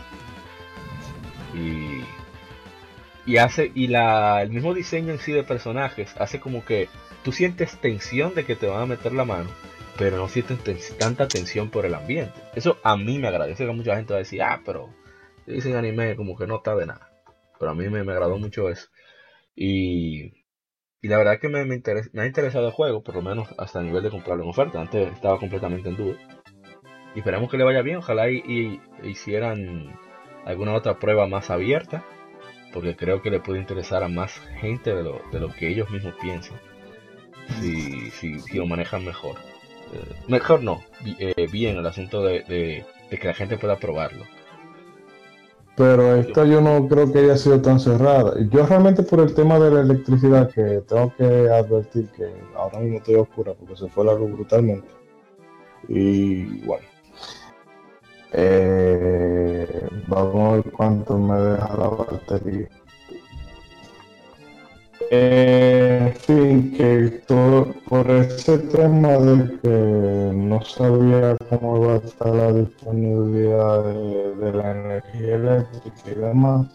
Y, 1.54 2.02
y 3.26 3.36
hace 3.36 3.70
y 3.74 3.88
la, 3.88 4.42
el 4.42 4.50
mismo 4.50 4.72
diseño 4.72 5.12
en 5.12 5.18
sí 5.18 5.32
de 5.32 5.42
personajes 5.42 6.14
hace 6.18 6.40
como 6.40 6.64
que 6.64 6.88
tú 7.22 7.32
sientes 7.32 7.76
tensión 7.78 8.34
de 8.34 8.44
que 8.44 8.56
te 8.56 8.66
van 8.66 8.82
a 8.82 8.86
meter 8.86 9.12
la 9.12 9.24
mano, 9.24 9.50
pero 9.98 10.16
no 10.16 10.28
sientes 10.28 10.96
tanta 10.96 11.28
tensión 11.28 11.70
por 11.70 11.84
el 11.84 11.94
ambiente. 11.94 12.40
Eso 12.54 12.78
a 12.82 12.96
mí 12.96 13.18
me 13.18 13.28
agradece 13.28 13.66
que 13.66 13.72
mucha 13.72 13.96
gente 13.96 14.14
va 14.14 14.18
a 14.18 14.22
decir, 14.22 14.42
ah, 14.42 14.60
pero 14.64 14.88
dicen 15.46 15.76
anime 15.76 16.16
como 16.16 16.36
que 16.36 16.46
no 16.46 16.56
está 16.56 16.74
de 16.74 16.86
nada. 16.86 17.10
Pero 17.58 17.72
a 17.72 17.74
mí 17.74 17.88
me, 17.90 18.02
me 18.02 18.12
agradó 18.12 18.38
mucho 18.38 18.70
eso. 18.70 18.88
Y, 19.54 20.39
y 21.02 21.08
la 21.08 21.18
verdad 21.18 21.38
que 21.40 21.48
me, 21.48 21.64
me, 21.64 21.76
interes- 21.76 22.10
me 22.12 22.22
ha 22.22 22.26
interesado 22.26 22.66
el 22.66 22.72
juego, 22.72 23.02
por 23.02 23.14
lo 23.14 23.22
menos 23.22 23.48
hasta 23.58 23.80
el 23.80 23.86
nivel 23.86 24.02
de 24.02 24.10
comprarlo 24.10 24.44
en 24.44 24.50
oferta. 24.50 24.80
Antes 24.80 25.12
estaba 25.12 25.38
completamente 25.38 25.88
en 25.88 25.96
duda. 25.96 26.16
Esperamos 27.16 27.50
que 27.50 27.56
le 27.58 27.64
vaya 27.64 27.82
bien. 27.82 27.96
Ojalá 27.98 28.28
hicieran 28.30 29.98
alguna 30.44 30.74
otra 30.74 30.98
prueba 30.98 31.26
más 31.26 31.50
abierta. 31.50 32.04
Porque 32.72 32.94
creo 32.94 33.20
que 33.20 33.30
le 33.30 33.40
puede 33.40 33.58
interesar 33.58 34.04
a 34.04 34.08
más 34.08 34.38
gente 34.60 34.94
de 34.94 35.02
lo, 35.02 35.20
de 35.32 35.40
lo 35.40 35.48
que 35.52 35.68
ellos 35.68 35.90
mismos 35.90 36.14
piensan. 36.20 36.56
Si, 37.60 38.10
si, 38.12 38.38
si 38.38 38.58
lo 38.58 38.66
manejan 38.66 39.04
mejor. 39.04 39.36
Eh, 39.92 40.14
mejor 40.28 40.62
no, 40.62 40.80
eh, 41.18 41.48
bien 41.50 41.76
el 41.78 41.86
asunto 41.86 42.22
de- 42.22 42.44
de 43.10 43.18
que 43.18 43.26
la 43.26 43.34
gente 43.34 43.56
pueda 43.58 43.76
probarlo. 43.78 44.24
Pero 45.76 46.16
esta 46.16 46.44
yo 46.44 46.60
no 46.60 46.88
creo 46.88 47.10
que 47.10 47.20
haya 47.20 47.36
sido 47.36 47.60
tan 47.62 47.80
cerrada. 47.80 48.34
Yo 48.50 48.66
realmente 48.66 49.02
por 49.02 49.20
el 49.20 49.34
tema 49.34 49.58
de 49.58 49.70
la 49.70 49.80
electricidad, 49.80 50.50
que 50.50 50.82
tengo 50.86 51.14
que 51.16 51.24
advertir 51.24 52.08
que 52.10 52.30
ahora 52.54 52.80
mismo 52.80 52.98
estoy 52.98 53.14
oscura 53.14 53.54
porque 53.54 53.76
se 53.76 53.88
fue 53.88 54.04
la 54.04 54.14
luz 54.14 54.32
brutalmente. 54.32 54.88
Y 55.88 56.60
bueno. 56.66 56.84
Eh, 58.32 59.88
vamos 60.06 60.36
a 60.36 60.56
ver 60.56 60.72
cuánto 60.72 61.18
me 61.18 61.36
deja 61.36 61.76
la 61.76 61.88
batería. 61.88 62.68
Eh, 65.08 65.98
en 66.00 66.14
fin, 66.14 66.72
que 66.76 67.22
todo 67.26 67.72
por 67.88 68.08
ese 68.10 68.58
tema 68.58 69.08
de 69.08 69.58
que 69.60 70.30
no 70.34 70.62
sabía 70.62 71.36
cómo 71.48 71.82
iba 71.82 71.94
a 71.94 71.96
estar 71.96 72.34
la 72.34 72.52
disponibilidad 72.52 73.84
de, 73.84 74.52
la 74.52 74.70
energía 74.72 75.34
eléctrica 75.36 76.10
y 76.10 76.14
demás, 76.14 76.66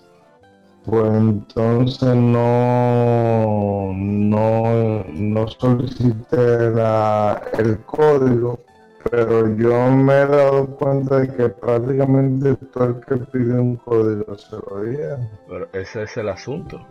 pues 0.86 1.14
entonces 1.14 2.16
no, 2.16 3.94
no, 3.94 5.04
no 5.14 5.48
solicité 5.48 6.74
el 7.60 7.80
código, 7.86 8.60
pero 9.12 9.56
yo 9.56 9.92
me 9.92 10.14
he 10.14 10.28
dado 10.28 10.66
cuenta 10.78 11.20
de 11.20 11.28
que 11.30 11.50
prácticamente 11.50 12.56
todo 12.74 12.86
el 12.86 13.00
que 13.02 13.18
pide 13.18 13.54
un 13.54 13.76
código 13.78 14.36
se 14.36 14.56
lo 14.56 14.84
dieron. 14.84 15.30
Pero 15.48 15.68
ese 15.74 16.04
es 16.04 16.18
el 16.18 16.30
asunto. 16.30 16.86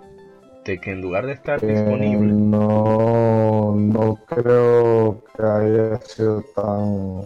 De 0.64 0.80
que 0.80 0.92
en 0.92 1.02
lugar 1.02 1.26
de 1.26 1.32
estar 1.32 1.62
Eh, 1.62 1.66
disponible, 1.66 2.32
no, 2.32 3.74
no 3.76 4.16
creo 4.26 5.22
que 5.36 5.42
haya 5.42 6.00
sido 6.00 6.42
tan 6.54 7.22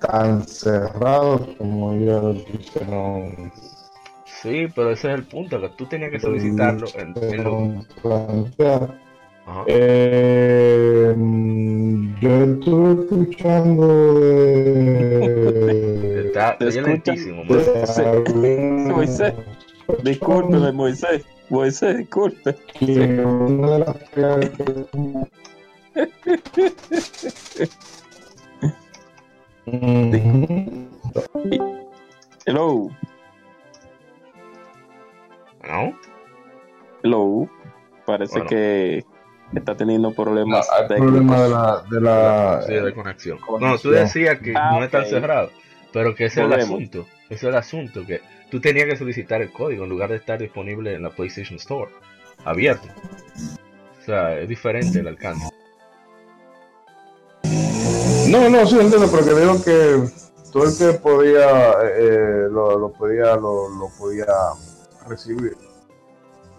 tan 0.00 0.46
cerrado 0.46 1.46
como 1.58 1.94
ya 1.96 2.18
lo 2.20 2.32
dijeron 2.32 3.52
sí, 4.24 4.66
pero 4.74 4.90
ese 4.92 5.08
es 5.08 5.14
el 5.14 5.24
punto, 5.24 5.60
que 5.60 5.68
tú 5.70 5.86
tenías 5.86 6.10
que 6.10 6.20
solicitarlo 6.20 6.86
en, 6.96 7.14
en 7.22 7.44
lo-. 7.44 7.84
Eh, 9.66 11.14
mm, 11.16 12.20
yo 12.20 12.44
estuve 12.44 13.02
escuchando 13.02 14.14
de, 14.20 16.20
Está, 16.26 16.56
de 16.58 16.66
Moisés. 18.92 19.34
Discúlpeme, 20.02 20.72
Moisés. 20.72 21.24
Moisés, 21.50 21.96
disculpe. 21.98 22.54
que 22.78 23.24
una 23.24 23.70
de 23.72 23.78
las. 23.80 23.96
Hello. 32.46 32.88
¿No? 35.66 35.98
Hello. 37.02 37.48
Parece 38.06 38.32
Bueno. 38.34 38.48
que 38.48 39.04
está 39.54 39.74
teniendo 39.76 40.08
No, 40.08 40.14
problemas 40.14 40.68
hay 40.72 40.88
técnicos. 40.88 41.10
problema 41.12 41.42
de 41.42 41.48
la, 41.50 41.82
de 41.90 42.00
la 42.00 42.62
Sí, 42.66 42.72
de 42.74 42.94
conexión. 42.94 43.38
No, 43.60 43.78
tú 43.78 43.90
decías 43.90 44.38
que 44.38 44.54
Ah, 44.56 44.72
no 44.78 44.84
es 44.84 44.90
tan 44.90 45.02
ok. 45.02 45.08
cerrado, 45.08 45.50
pero 45.92 46.14
que 46.14 46.26
ese 46.26 46.40
es 46.40 46.46
el 46.46 46.52
asunto. 46.60 47.06
Ese 47.26 47.34
es 47.34 47.42
el 47.44 47.54
asunto, 47.56 48.06
que 48.06 48.20
tú 48.50 48.60
tenías 48.60 48.86
que 48.86 48.96
solicitar 48.96 49.42
el 49.42 49.52
código 49.52 49.84
en 49.84 49.90
lugar 49.90 50.10
de 50.10 50.16
estar 50.16 50.38
disponible 50.38 50.94
en 50.94 51.02
la 51.02 51.10
PlayStation 51.10 51.56
Store, 51.56 51.90
abierto. 52.44 52.88
O 54.00 54.04
sea, 54.04 54.38
es 54.38 54.48
diferente 54.48 55.00
el 55.00 55.08
alcance. 55.08 55.48
No, 58.28 58.48
no, 58.48 58.66
sí 58.66 58.78
entiendo, 58.78 59.08
pero 59.10 59.24
que 59.24 59.40
digo 59.40 59.64
que 59.64 60.08
todo 60.52 60.64
el 60.64 60.76
que 60.76 60.98
podía 60.98 61.72
eh, 61.82 62.48
lo, 62.50 62.78
lo 62.78 62.92
podía 62.92 63.36
lo, 63.36 63.68
lo 63.68 63.88
podía 63.98 64.26
recibir. 65.06 65.56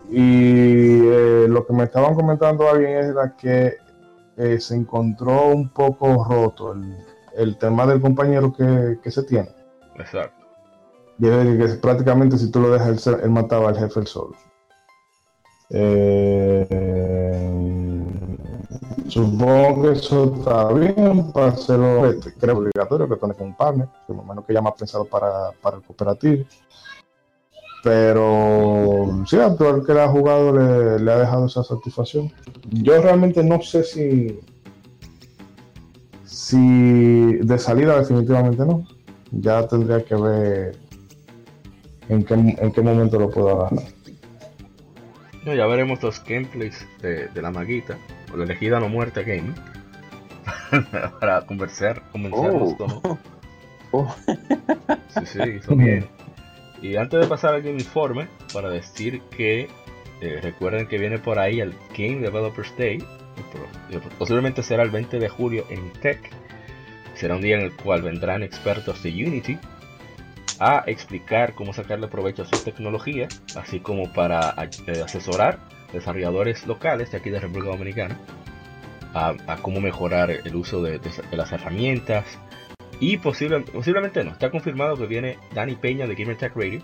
Y 0.10 1.08
eh, 1.08 1.46
lo 1.48 1.66
que 1.68 1.74
me 1.74 1.84
estaban 1.84 2.16
comentando 2.16 2.68
alguien 2.68 2.92
era 2.92 3.36
que 3.38 3.76
eh, 4.38 4.60
se 4.60 4.76
encontró 4.76 5.48
un 5.48 5.70
poco 5.70 6.26
roto 6.28 6.74
el, 6.74 6.98
el 7.36 7.58
tema 7.58 7.86
del 7.86 8.02
compañero 8.02 8.52
que, 8.52 8.98
que 9.04 9.12
se 9.12 9.24
tiene. 9.24 9.50
Exacto. 9.96 10.39
Y 11.20 11.28
es 11.28 11.74
que 11.74 11.80
prácticamente 11.80 12.38
si 12.38 12.50
tú 12.50 12.62
lo 12.62 12.72
dejas, 12.72 13.06
él, 13.08 13.18
él 13.24 13.30
mataba 13.30 13.70
al 13.70 13.78
jefe 13.78 14.00
él 14.00 14.08
solo. 14.08 14.36
Eh, 15.72 16.66
supongo 19.08 19.84
que 19.84 19.92
eso 19.92 20.34
está 20.36 20.74
bien 20.74 21.32
para 21.32 21.48
hacerlo, 21.48 22.16
creo 22.40 22.58
obligatorio 22.58 23.08
que 23.08 23.18
con 23.18 23.36
un 23.38 23.56
partner, 23.56 23.88
que 24.08 24.14
me 24.14 24.24
imagino 24.24 24.46
que 24.46 24.54
ya 24.54 24.62
más 24.62 24.74
pensado 24.74 25.06
para, 25.06 25.52
para 25.62 25.78
el 25.78 25.84
cooperativo. 25.84 26.46
Pero 27.84 29.24
sí, 29.26 29.38
a 29.38 29.56
todo 29.56 29.78
el 29.78 29.86
que 29.86 29.94
le 29.94 30.02
ha 30.02 30.10
jugado 30.10 30.52
le 30.98 31.12
ha 31.12 31.20
dejado 31.20 31.46
esa 31.46 31.64
satisfacción. 31.64 32.32
Yo 32.70 33.02
realmente 33.02 33.44
no 33.44 33.62
sé 33.62 33.84
si, 33.84 34.40
si 36.26 37.36
de 37.38 37.58
salida 37.58 38.00
definitivamente 38.00 38.66
no. 38.66 38.86
Ya 39.32 39.66
tendría 39.68 40.04
que 40.04 40.16
ver 40.16 40.89
en 42.10 42.24
qué, 42.24 42.34
en 42.34 42.72
qué 42.72 42.82
momento 42.82 43.18
lo 43.20 43.30
puedo 43.30 43.62
agarrar. 43.66 43.84
No, 45.46 45.54
ya 45.56 45.66
veremos 45.68 46.02
los 46.04 46.24
gameplays 46.24 46.86
de, 47.02 47.28
de 47.30 47.42
la 47.42 47.50
maguita, 47.52 47.98
o 48.34 48.38
la 48.38 48.44
elegida 48.44 48.80
no 48.80 48.90
muerta 48.90 49.22
game, 49.22 49.54
para 51.20 51.42
conversar, 51.46 52.02
convencernos 52.12 52.74
Oh. 52.74 52.76
todos. 52.78 53.18
Oh. 53.92 54.16
Sí, 55.16 55.26
sí, 55.26 55.40
hizo 55.58 55.76
bien. 55.76 56.06
Y 56.80 56.96
antes 56.96 57.22
de 57.22 57.26
pasar 57.26 57.56
al 57.56 57.64
Game 57.64 57.80
Informe, 57.80 58.28
para 58.54 58.70
decir 58.70 59.20
que 59.36 59.68
eh, 60.22 60.40
recuerden 60.44 60.86
que 60.88 61.00
viene 61.00 61.18
por 61.18 61.40
ahí 61.40 61.60
el 61.60 61.74
Game 61.98 62.18
Developers 62.20 62.72
Day, 62.78 63.04
posiblemente 64.20 64.62
será 64.62 64.84
el 64.84 64.92
20 64.92 65.18
de 65.18 65.28
julio 65.28 65.66
en 65.72 65.92
Tech. 66.02 66.20
Será 67.16 67.36
un 67.36 67.42
día 67.42 67.56
en 67.56 67.64
el 67.64 67.76
cual 67.76 68.04
vendrán 68.04 68.44
expertos 68.44 69.02
de 69.02 69.10
Unity 69.10 69.58
a 70.60 70.84
explicar 70.88 71.54
cómo 71.54 71.74
sacarle 71.74 72.08
provecho 72.08 72.44
a 72.44 72.46
su 72.46 72.58
tecnología, 72.64 73.28
así 73.56 73.80
como 73.80 74.12
para 74.14 74.54
eh, 74.88 75.02
asesorar 75.04 75.60
desarrolladores 75.94 76.66
locales 76.68 77.12
de 77.12 77.18
aquí 77.18 77.30
de 77.30 77.40
República 77.40 77.70
Dominicana 77.70 78.18
a, 79.14 79.36
cómo 79.62 79.80
mejorar 79.82 80.30
el 80.32 80.56
uso 80.56 80.82
de 80.82 81.00
las 81.32 81.52
herramientas. 81.52 82.26
Y 83.00 83.18
posible- 83.18 83.64
posiblemente 83.72 84.24
no, 84.24 84.32
está 84.32 84.52
confirmado 84.52 84.98
que 84.98 85.06
viene 85.06 85.38
Dani 85.54 85.76
Peña 85.76 86.06
de 86.06 86.16
Gamer 86.16 86.38
Tech 86.38 86.56
Radio, 86.56 86.82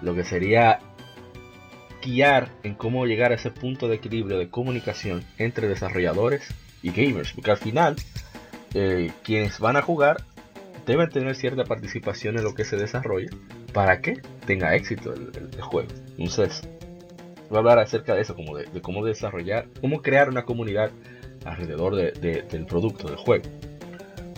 lo 0.00 0.14
que 0.14 0.24
sería 0.24 0.78
guiar 2.02 2.48
en 2.62 2.74
cómo 2.74 3.06
llegar 3.06 3.32
a 3.32 3.36
ese 3.36 3.50
punto 3.50 3.86
de 3.86 3.96
equilibrio 3.96 4.38
de 4.38 4.48
comunicación 4.48 5.22
entre 5.38 5.68
desarrolladores 5.68 6.42
y 6.82 6.90
gamers, 6.90 7.32
porque 7.32 7.52
al 7.52 7.58
final 7.58 7.96
eh, 8.74 9.12
quienes 9.22 9.60
van 9.60 9.76
a 9.76 9.82
jugar 9.82 10.24
deben 10.86 11.08
tener 11.10 11.34
cierta 11.36 11.64
participación 11.64 12.38
en 12.38 12.44
lo 12.44 12.54
que 12.54 12.64
se 12.64 12.76
desarrolla 12.76 13.30
para 13.72 14.00
que 14.00 14.20
tenga 14.46 14.74
éxito 14.74 15.12
el, 15.12 15.60
juego. 15.60 15.88
Entonces, 16.18 16.62
voy 17.48 17.56
a 17.56 17.60
hablar 17.60 17.78
acerca 17.78 18.14
de 18.14 18.22
eso, 18.22 18.34
como 18.34 18.56
de, 18.56 18.66
cómo 18.80 19.04
desarrollar, 19.04 19.68
cómo 19.80 20.02
crear 20.02 20.28
una 20.28 20.44
comunidad 20.44 20.90
alrededor 21.44 21.94
del 21.94 22.66
producto, 22.66 23.08
del 23.08 23.16
juego. 23.16 23.44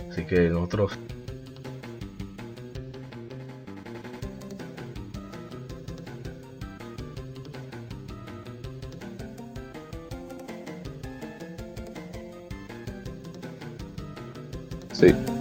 Así 0.09 0.25
que 0.25 0.49
nosotros 0.49 0.97
Sí. 14.95 15.34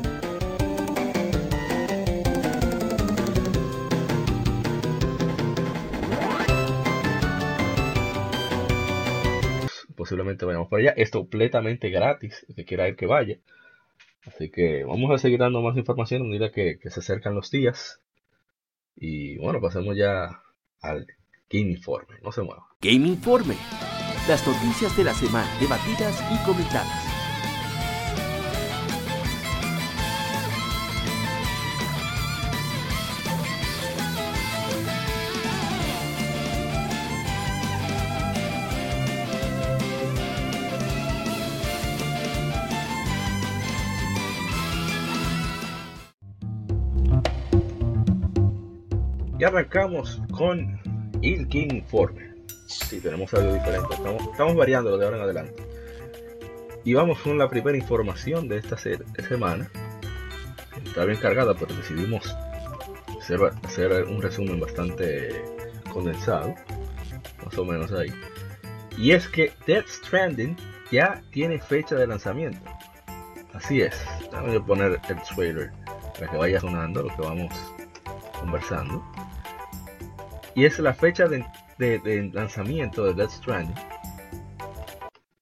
Vayamos 10.36 10.68
por 10.68 10.80
allá. 10.80 10.90
Es 10.96 11.10
completamente 11.10 11.90
gratis. 11.90 12.44
El 12.48 12.54
que 12.54 12.64
quiera 12.64 12.88
ir 12.88 12.96
que 12.96 13.06
vaya. 13.06 13.38
Así 14.26 14.50
que 14.50 14.84
vamos 14.84 15.10
a 15.10 15.18
seguir 15.18 15.38
dando 15.38 15.60
más 15.60 15.76
información 15.76 16.22
a 16.22 16.24
medida 16.24 16.50
que, 16.50 16.78
que 16.78 16.90
se 16.90 17.00
acercan 17.00 17.34
los 17.34 17.50
días. 17.50 18.00
Y 18.96 19.36
bueno, 19.38 19.60
pasemos 19.60 19.96
ya 19.96 20.42
al 20.80 21.06
Game 21.50 21.70
Informe. 21.70 22.16
No 22.22 22.32
se 22.32 22.42
mueva. 22.42 22.66
Game 22.80 23.06
Informe. 23.06 23.56
Las 24.28 24.46
noticias 24.46 24.96
de 24.96 25.04
la 25.04 25.14
semana 25.14 25.48
debatidas 25.60 26.22
y 26.32 26.44
comentadas. 26.46 27.13
Arrancamos 49.54 50.20
con 50.32 50.80
el 51.22 51.46
King 51.46 51.68
Informe. 51.74 52.34
Si 52.66 53.00
tenemos 53.00 53.32
algo 53.34 53.54
diferente. 53.54 53.94
Estamos, 53.94 54.56
variando 54.56 54.98
de 54.98 55.04
ahora 55.04 55.16
en 55.16 55.22
adelante. 55.22 55.62
Y 56.84 56.94
vamos 56.94 57.20
con 57.20 57.38
la 57.38 57.48
primera 57.48 57.78
información 57.78 58.48
de 58.48 58.58
esta 58.58 58.76
semana. 58.76 59.70
Está 60.84 61.04
bien 61.04 61.18
cargada, 61.20 61.54
pero 61.54 61.72
decidimos 61.74 62.26
hacer, 63.64 64.04
un 64.08 64.20
resumen 64.20 64.58
bastante 64.58 65.44
condensado. 65.92 66.54
Más 67.44 67.56
o 67.56 67.64
menos 67.64 67.92
ahí. 67.92 68.12
Y 68.98 69.12
es 69.12 69.28
que 69.28 69.52
Death 69.66 69.86
Stranding 69.86 70.56
ya 70.90 71.22
tiene 71.30 71.60
fecha 71.60 71.94
de 71.94 72.08
lanzamiento. 72.08 72.58
Así 73.52 73.82
es. 73.82 73.94
A 74.32 74.42
poner 74.66 75.00
el 75.08 75.22
trailer 75.22 75.70
para 76.14 76.30
que 76.30 76.36
vaya 76.36 76.60
sonando 76.60 77.04
lo 77.04 77.16
que 77.16 77.22
vamos 77.22 77.54
conversando. 78.40 79.02
Y 80.56 80.64
es 80.66 80.78
la 80.78 80.94
fecha 80.94 81.26
de, 81.26 82.30
lanzamiento 82.32 83.04
de 83.04 83.14
Death 83.14 83.30
Stranding. 83.30 83.74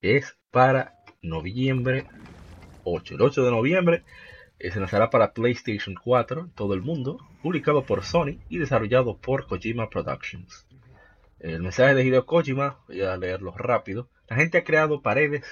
Es 0.01 0.39
para 0.51 0.95
noviembre 1.21 2.07
8. 2.85 3.17
El 3.17 3.21
8 3.21 3.45
de 3.45 3.51
noviembre 3.51 4.05
eh, 4.59 4.71
se 4.71 4.81
lanzará 4.81 5.11
para 5.11 5.35
PlayStation 5.35 5.95
4 6.03 6.41
en 6.41 6.51
todo 6.53 6.73
el 6.73 6.81
mundo, 6.81 7.19
publicado 7.43 7.85
por 7.85 8.05
Sony 8.05 8.39
y 8.49 8.57
desarrollado 8.57 9.19
por 9.19 9.47
Kojima 9.47 9.91
Productions. 9.91 10.67
El 11.41 11.63
mensaje 11.63 11.95
de 11.95 12.05
Hideo 12.07 12.25
Kojima, 12.25 12.79
voy 12.89 13.03
a 13.03 13.15
leerlo 13.19 13.53
rápido. 13.53 14.09
La 14.29 14.37
gente 14.37 14.57
ha 14.57 14.65
creado 14.65 15.03
paredes 15.03 15.45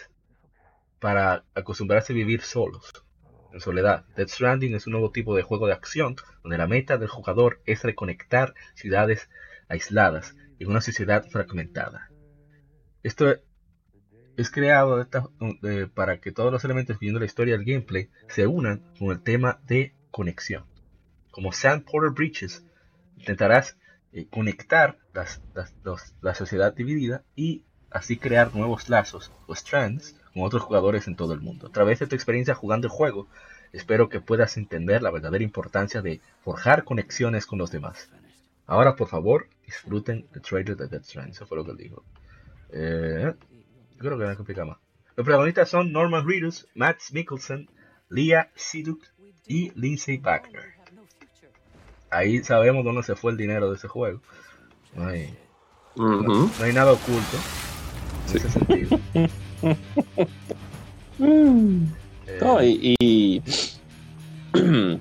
para 1.01 1.44
acostumbrarse 1.55 2.14
a 2.14 2.16
vivir 2.16 2.40
solos, 2.40 3.05
en 3.53 3.61
soledad. 3.61 4.07
Death 4.16 4.31
Stranding 4.31 4.75
es 4.75 4.87
un 4.87 4.92
nuevo 4.92 5.11
tipo 5.11 5.37
de 5.37 5.42
juego 5.42 5.66
de 5.66 5.75
acción 5.75 6.16
donde 6.42 6.57
la 6.57 6.66
meta 6.66 6.96
del 6.96 7.09
jugador 7.09 7.61
es 7.66 7.83
reconectar 7.83 8.55
ciudades 8.75 9.29
aisladas 9.70 10.35
en 10.59 10.68
una 10.68 10.80
sociedad 10.80 11.24
fragmentada. 11.30 12.11
Esto 13.02 13.37
es 14.37 14.50
creado 14.50 15.06
para 15.94 16.20
que 16.20 16.33
todos 16.33 16.52
los 16.52 16.64
elementos 16.64 16.98
viendo 16.98 17.18
la 17.18 17.26
historia 17.26 17.56
del 17.56 17.64
gameplay 17.64 18.11
se 18.28 18.46
unan 18.46 18.83
con 18.98 19.11
el 19.11 19.22
tema 19.22 19.61
de 19.66 19.94
conexión. 20.11 20.64
Como 21.30 21.52
Sand 21.52 21.85
Porter 21.85 22.11
Breaches, 22.11 22.64
intentarás 23.16 23.76
eh, 24.12 24.26
conectar 24.28 24.98
la 25.12 26.35
sociedad 26.35 26.74
dividida 26.74 27.22
y 27.37 27.64
así 27.90 28.16
crear 28.16 28.54
nuevos 28.54 28.88
lazos 28.88 29.33
o 29.46 29.54
strands 29.54 30.16
con 30.33 30.42
otros 30.42 30.62
jugadores 30.62 31.06
en 31.09 31.16
todo 31.16 31.33
el 31.33 31.40
mundo. 31.40 31.68
A 31.68 31.72
través 31.72 31.98
de 31.98 32.06
tu 32.06 32.14
experiencia 32.14 32.54
jugando 32.54 32.87
el 32.87 32.92
juego, 32.92 33.28
espero 33.72 34.09
que 34.09 34.20
puedas 34.20 34.56
entender 34.56 35.02
la 35.02 35.11
verdadera 35.11 35.44
importancia 35.44 36.02
de 36.02 36.20
forjar 36.42 36.85
conexiones 36.85 37.46
con 37.46 37.59
los 37.59 37.70
demás. 37.70 38.11
Ahora, 38.70 38.94
por 38.94 39.09
favor, 39.09 39.48
disfruten 39.66 40.28
el 40.33 40.42
trailer 40.42 40.76
de 40.76 40.87
Death 40.87 41.02
Stranding. 41.02 41.35
Eso 41.35 41.44
fue 41.44 41.59
lo 41.59 41.64
que 41.64 41.72
él 41.72 41.76
dijo. 41.76 42.04
Eh, 42.72 43.35
yo 43.94 43.98
creo 43.98 44.16
que 44.16 44.22
no 44.22 44.28
que 44.28 44.35
explicar 44.35 44.64
más. 44.64 44.78
Los 45.16 45.24
protagonistas 45.24 45.68
son 45.68 45.90
Norman 45.90 46.24
Reedus, 46.24 46.68
Max 46.76 47.12
Mikkelsen, 47.12 47.68
Leah 48.11 48.48
Siduk 48.54 49.02
y 49.48 49.72
Lindsay 49.74 50.18
Wagner. 50.18 50.74
Ahí 52.11 52.44
sabemos 52.44 52.85
dónde 52.85 53.02
se 53.02 53.16
fue 53.16 53.33
el 53.33 53.38
dinero 53.38 53.70
de 53.70 53.76
ese 53.76 53.88
juego. 53.88 54.20
No 54.94 55.09
hay, 55.09 55.37
no, 55.96 56.48
hay 56.62 56.72
nada 56.72 56.92
oculto 56.92 57.38
en 58.28 58.37
ese 58.37 58.50
sentido. 58.50 59.00
eh, 62.61 62.96
y 63.00 63.42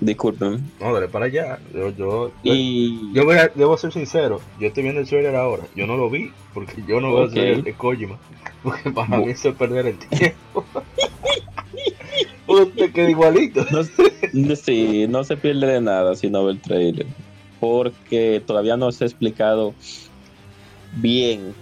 Disculpen. 0.00 0.70
No, 0.80 0.94
dale 0.94 1.08
para 1.08 1.26
allá. 1.26 1.58
Yo, 1.74 1.90
yo, 1.90 2.32
yo 2.42 3.24
voy 3.24 3.36
a, 3.36 3.48
debo 3.54 3.76
ser 3.76 3.92
sincero. 3.92 4.40
Yo 4.58 4.68
estoy 4.68 4.82
viendo 4.84 5.00
el 5.00 5.08
trailer 5.08 5.36
ahora. 5.36 5.64
Yo 5.74 5.86
no 5.86 5.96
lo 5.96 6.08
vi 6.08 6.30
porque 6.54 6.82
yo 6.86 7.00
no 7.00 7.10
voy 7.10 7.26
a 7.26 7.30
ser 7.30 7.48
el 7.48 7.62
de 7.62 7.74
Kojima. 7.74 8.18
Porque 8.62 8.90
para 8.90 9.18
mí 9.18 9.30
eso 9.30 9.50
es 9.50 9.54
perder 9.54 9.86
el 9.86 9.98
tiempo. 9.98 10.64
Usted 12.46 12.92
queda 12.92 13.10
igualito. 13.10 13.66
No, 14.32 14.56
sí, 14.56 15.06
no 15.08 15.24
se 15.24 15.36
pierde 15.36 15.66
de 15.66 15.80
nada 15.80 16.14
si 16.14 16.30
no 16.30 16.44
ve 16.44 16.52
el 16.52 16.60
trailer. 16.60 17.06
Porque 17.60 18.42
todavía 18.46 18.76
no 18.76 18.92
se 18.92 19.04
ha 19.04 19.06
explicado 19.06 19.74
bien 20.96 21.54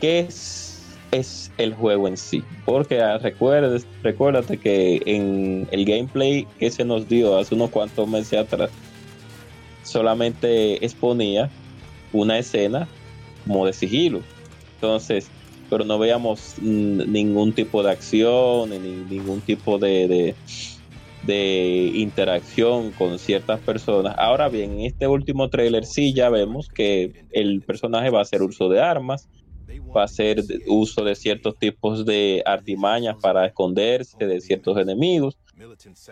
qué 0.00 0.20
es 0.20 0.67
es 1.10 1.50
el 1.58 1.74
juego 1.74 2.08
en 2.08 2.16
sí. 2.16 2.42
Porque 2.64 3.00
ah, 3.00 3.18
recuerdes, 3.18 3.86
recuérdate 4.02 4.58
que 4.58 5.02
en 5.06 5.68
el 5.70 5.84
gameplay 5.84 6.46
que 6.58 6.70
se 6.70 6.84
nos 6.84 7.08
dio 7.08 7.38
hace 7.38 7.54
unos 7.54 7.70
cuantos 7.70 8.08
meses 8.08 8.38
atrás, 8.38 8.70
solamente 9.82 10.84
exponía 10.84 11.50
una 12.12 12.38
escena 12.38 12.88
como 13.46 13.66
de 13.66 13.72
sigilo. 13.72 14.20
Entonces, 14.74 15.30
pero 15.70 15.84
no 15.84 15.98
veíamos 15.98 16.54
ningún 16.60 17.52
tipo 17.52 17.82
de 17.82 17.90
acción, 17.90 18.70
ni 18.70 18.78
ningún 18.78 19.40
tipo 19.40 19.78
de, 19.78 20.08
de, 20.08 20.34
de, 21.24 21.92
interacción 21.94 22.92
con 22.92 23.18
ciertas 23.18 23.60
personas. 23.60 24.14
Ahora 24.18 24.48
bien, 24.48 24.72
en 24.72 24.86
este 24.86 25.06
último 25.06 25.48
trailer 25.48 25.84
sí 25.84 26.14
ya 26.14 26.30
vemos 26.30 26.68
que 26.68 27.24
el 27.32 27.60
personaje 27.62 28.10
va 28.10 28.20
a 28.20 28.22
hacer 28.22 28.42
uso 28.42 28.68
de 28.68 28.80
armas, 28.80 29.28
va 29.96 30.02
a 30.02 30.04
hacer 30.04 30.42
uso 30.66 31.04
de 31.04 31.14
ciertos 31.14 31.56
tipos 31.58 32.04
de 32.04 32.42
artimañas 32.44 33.16
para 33.20 33.46
esconderse 33.46 34.26
de 34.26 34.40
ciertos 34.40 34.76
enemigos 34.78 35.36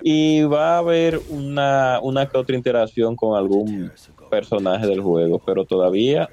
y 0.02 0.42
va 0.42 0.74
a 0.74 0.78
haber 0.78 1.20
una, 1.30 2.00
una 2.02 2.28
que 2.28 2.36
otra 2.36 2.56
interacción 2.56 3.14
con 3.14 3.36
algún 3.36 3.92
personaje 4.30 4.86
del 4.86 5.00
juego, 5.00 5.40
pero 5.44 5.64
todavía 5.64 6.28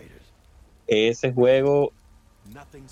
ese 0.88 1.32
juego 1.32 1.92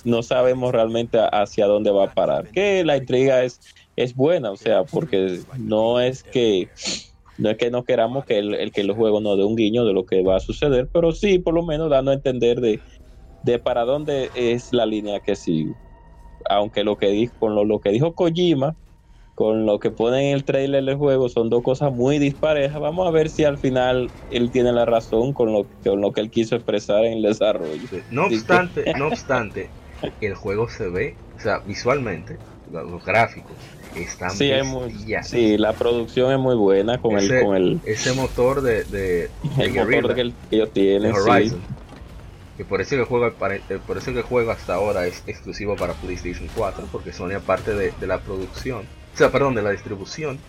no 0.04 0.24
sabemos 0.24 0.72
realmente 0.72 1.20
hacia 1.32 1.66
dónde 1.66 1.92
va 1.92 2.06
a 2.06 2.14
parar. 2.14 2.50
Que 2.50 2.84
la 2.84 2.98
intriga 2.98 3.44
es, 3.44 3.60
es 3.96 4.16
buena, 4.16 4.52
o 4.52 4.58
sea, 4.58 4.84
porque 4.84 5.40
no 5.58 6.00
es 6.00 6.24
que 6.24 6.70
no 7.38 7.50
es 7.50 7.58
que 7.58 7.72
no 7.72 7.84
queramos 7.84 8.26
que 8.26 8.38
el, 8.38 8.54
el 8.54 8.72
que 8.72 8.82
el 8.82 8.92
juego 8.92 9.20
nos 9.20 9.38
dé 9.38 9.44
un 9.44 9.56
guiño 9.56 9.84
de 9.84 9.94
lo 9.94 10.06
que 10.06 10.22
va 10.22 10.36
a 10.36 10.40
suceder, 10.40 10.88
pero 10.92 11.12
sí 11.12 11.40
por 11.40 11.56
lo 11.56 11.64
menos 11.64 11.90
dando 11.90 12.12
a 12.12 12.14
entender 12.14 12.62
de 12.62 12.80
de 13.44 13.60
para 13.60 13.86
dónde 13.86 14.30
es 14.36 14.74
la 14.74 14.86
línea 14.86 15.20
que 15.20 15.36
sigue. 15.36 15.74
Aunque 16.50 16.84
lo 16.84 16.98
que 16.98 17.08
dijo, 17.08 17.34
con 17.40 17.56
lo, 17.56 17.80
que 17.80 17.90
dijo 17.90 18.14
Kojima, 18.14 18.76
con 19.36 19.66
lo 19.66 19.80
que 19.80 19.92
ponen 19.92 20.22
en 20.26 20.36
el 20.36 20.44
trailer 20.44 20.84
del 20.84 20.98
juego 20.98 21.30
son 21.30 21.50
dos 21.50 21.64
cosas 21.64 21.92
muy 21.94 22.20
disparejas. 22.20 22.80
Vamos 22.80 23.08
a 23.08 23.12
ver 23.12 23.30
si 23.30 23.44
al 23.44 23.58
final 23.58 24.10
él 24.32 24.52
tiene 24.52 24.72
la 24.72 24.86
razón 24.86 25.34
con 25.34 25.54
lo, 25.54 25.66
con 25.84 26.02
lo 26.02 26.12
que 26.12 26.22
él 26.22 26.30
quiso 26.30 26.56
expresar 26.56 27.06
en 27.06 27.14
el 27.14 27.22
desarrollo. 27.24 27.88
No 28.10 28.26
obstante, 28.26 28.94
no 28.98 29.08
obstante, 29.08 29.70
el 30.20 30.36
juego 30.36 30.70
se 30.70 30.90
ve, 30.90 31.16
o 31.38 31.40
sea, 31.40 31.60
visualmente, 31.60 32.38
los 32.72 33.04
gráficos 33.04 33.56
están 33.96 34.32
sí, 34.32 34.52
muy, 34.64 34.94
sí, 35.24 35.58
la 35.58 35.74
producción 35.74 36.32
es 36.32 36.40
muy 36.40 36.56
buena 36.56 36.98
con 37.00 37.18
ese, 37.18 37.40
el 37.40 37.46
con 37.46 37.56
el 37.56 37.80
ese 37.86 38.14
motor 38.14 38.62
de, 38.62 38.84
de, 38.86 39.30
el 39.60 39.74
motor 39.74 40.16
que 40.16 40.32
ellos 40.52 40.72
tienen 40.72 41.14
Horizon. 41.14 41.62
Que 42.62 42.66
por 42.66 42.80
eso 42.80 42.92
que 42.92 43.02
el 43.02 43.06
juego 43.06 43.28
eh, 43.28 43.80
por 43.88 43.98
eso 43.98 44.14
que 44.14 44.22
juego 44.22 44.52
hasta 44.52 44.76
ahora 44.76 45.08
es 45.08 45.24
exclusivo 45.26 45.76
para 45.76 45.94
PlayStation 45.94 46.48
4 46.56 46.88
porque 46.92 47.12
Sony 47.12 47.34
aparte 47.34 47.74
de, 47.74 47.92
de 48.00 48.06
la 48.08 48.20
producción 48.20 48.86
o 49.14 49.18
sea, 49.18 49.30
perdón, 49.32 49.56
de 49.56 49.62
la 49.62 49.72
distribución, 49.72 50.40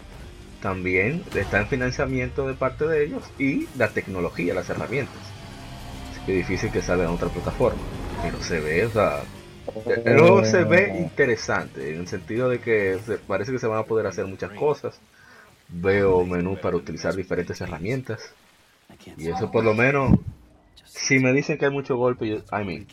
también 0.60 1.24
está 1.34 1.60
en 1.60 1.66
financiamiento 1.66 2.46
de 2.46 2.54
parte 2.54 2.86
de 2.86 3.04
ellos 3.04 3.24
y 3.38 3.66
la 3.76 3.88
tecnología, 3.88 4.54
las 4.54 4.70
herramientas. 4.70 5.16
Así 6.10 6.20
que 6.24 6.32
difícil 6.32 6.70
que 6.70 6.82
salga 6.82 7.04
en 7.04 7.10
otra 7.10 7.28
plataforma. 7.28 7.80
Pero 8.22 8.40
se 8.40 8.60
ve, 8.60 8.86
o 8.86 8.90
sea, 8.90 9.22
el 9.86 10.18
juego 10.18 10.44
se 10.44 10.62
ve 10.62 10.96
interesante 10.98 11.92
en 11.92 12.00
el 12.00 12.08
sentido 12.08 12.48
de 12.48 12.60
que 12.60 12.98
parece 13.26 13.50
que 13.50 13.58
se 13.58 13.66
van 13.66 13.80
a 13.80 13.84
poder 13.84 14.06
hacer 14.06 14.26
muchas 14.26 14.52
cosas. 14.52 15.00
Veo 15.68 16.24
menú 16.24 16.56
para 16.60 16.76
utilizar 16.76 17.14
diferentes 17.16 17.60
herramientas. 17.60 18.32
Y 19.16 19.28
eso 19.28 19.50
por 19.50 19.64
lo 19.64 19.74
menos, 19.74 20.18
si 20.94 21.18
me 21.18 21.32
dicen 21.32 21.58
que 21.58 21.64
hay 21.66 21.70
mucho 21.70 21.96
golpe, 21.96 22.28
yo, 22.28 22.36
I 22.52 22.64
mean, 22.64 22.86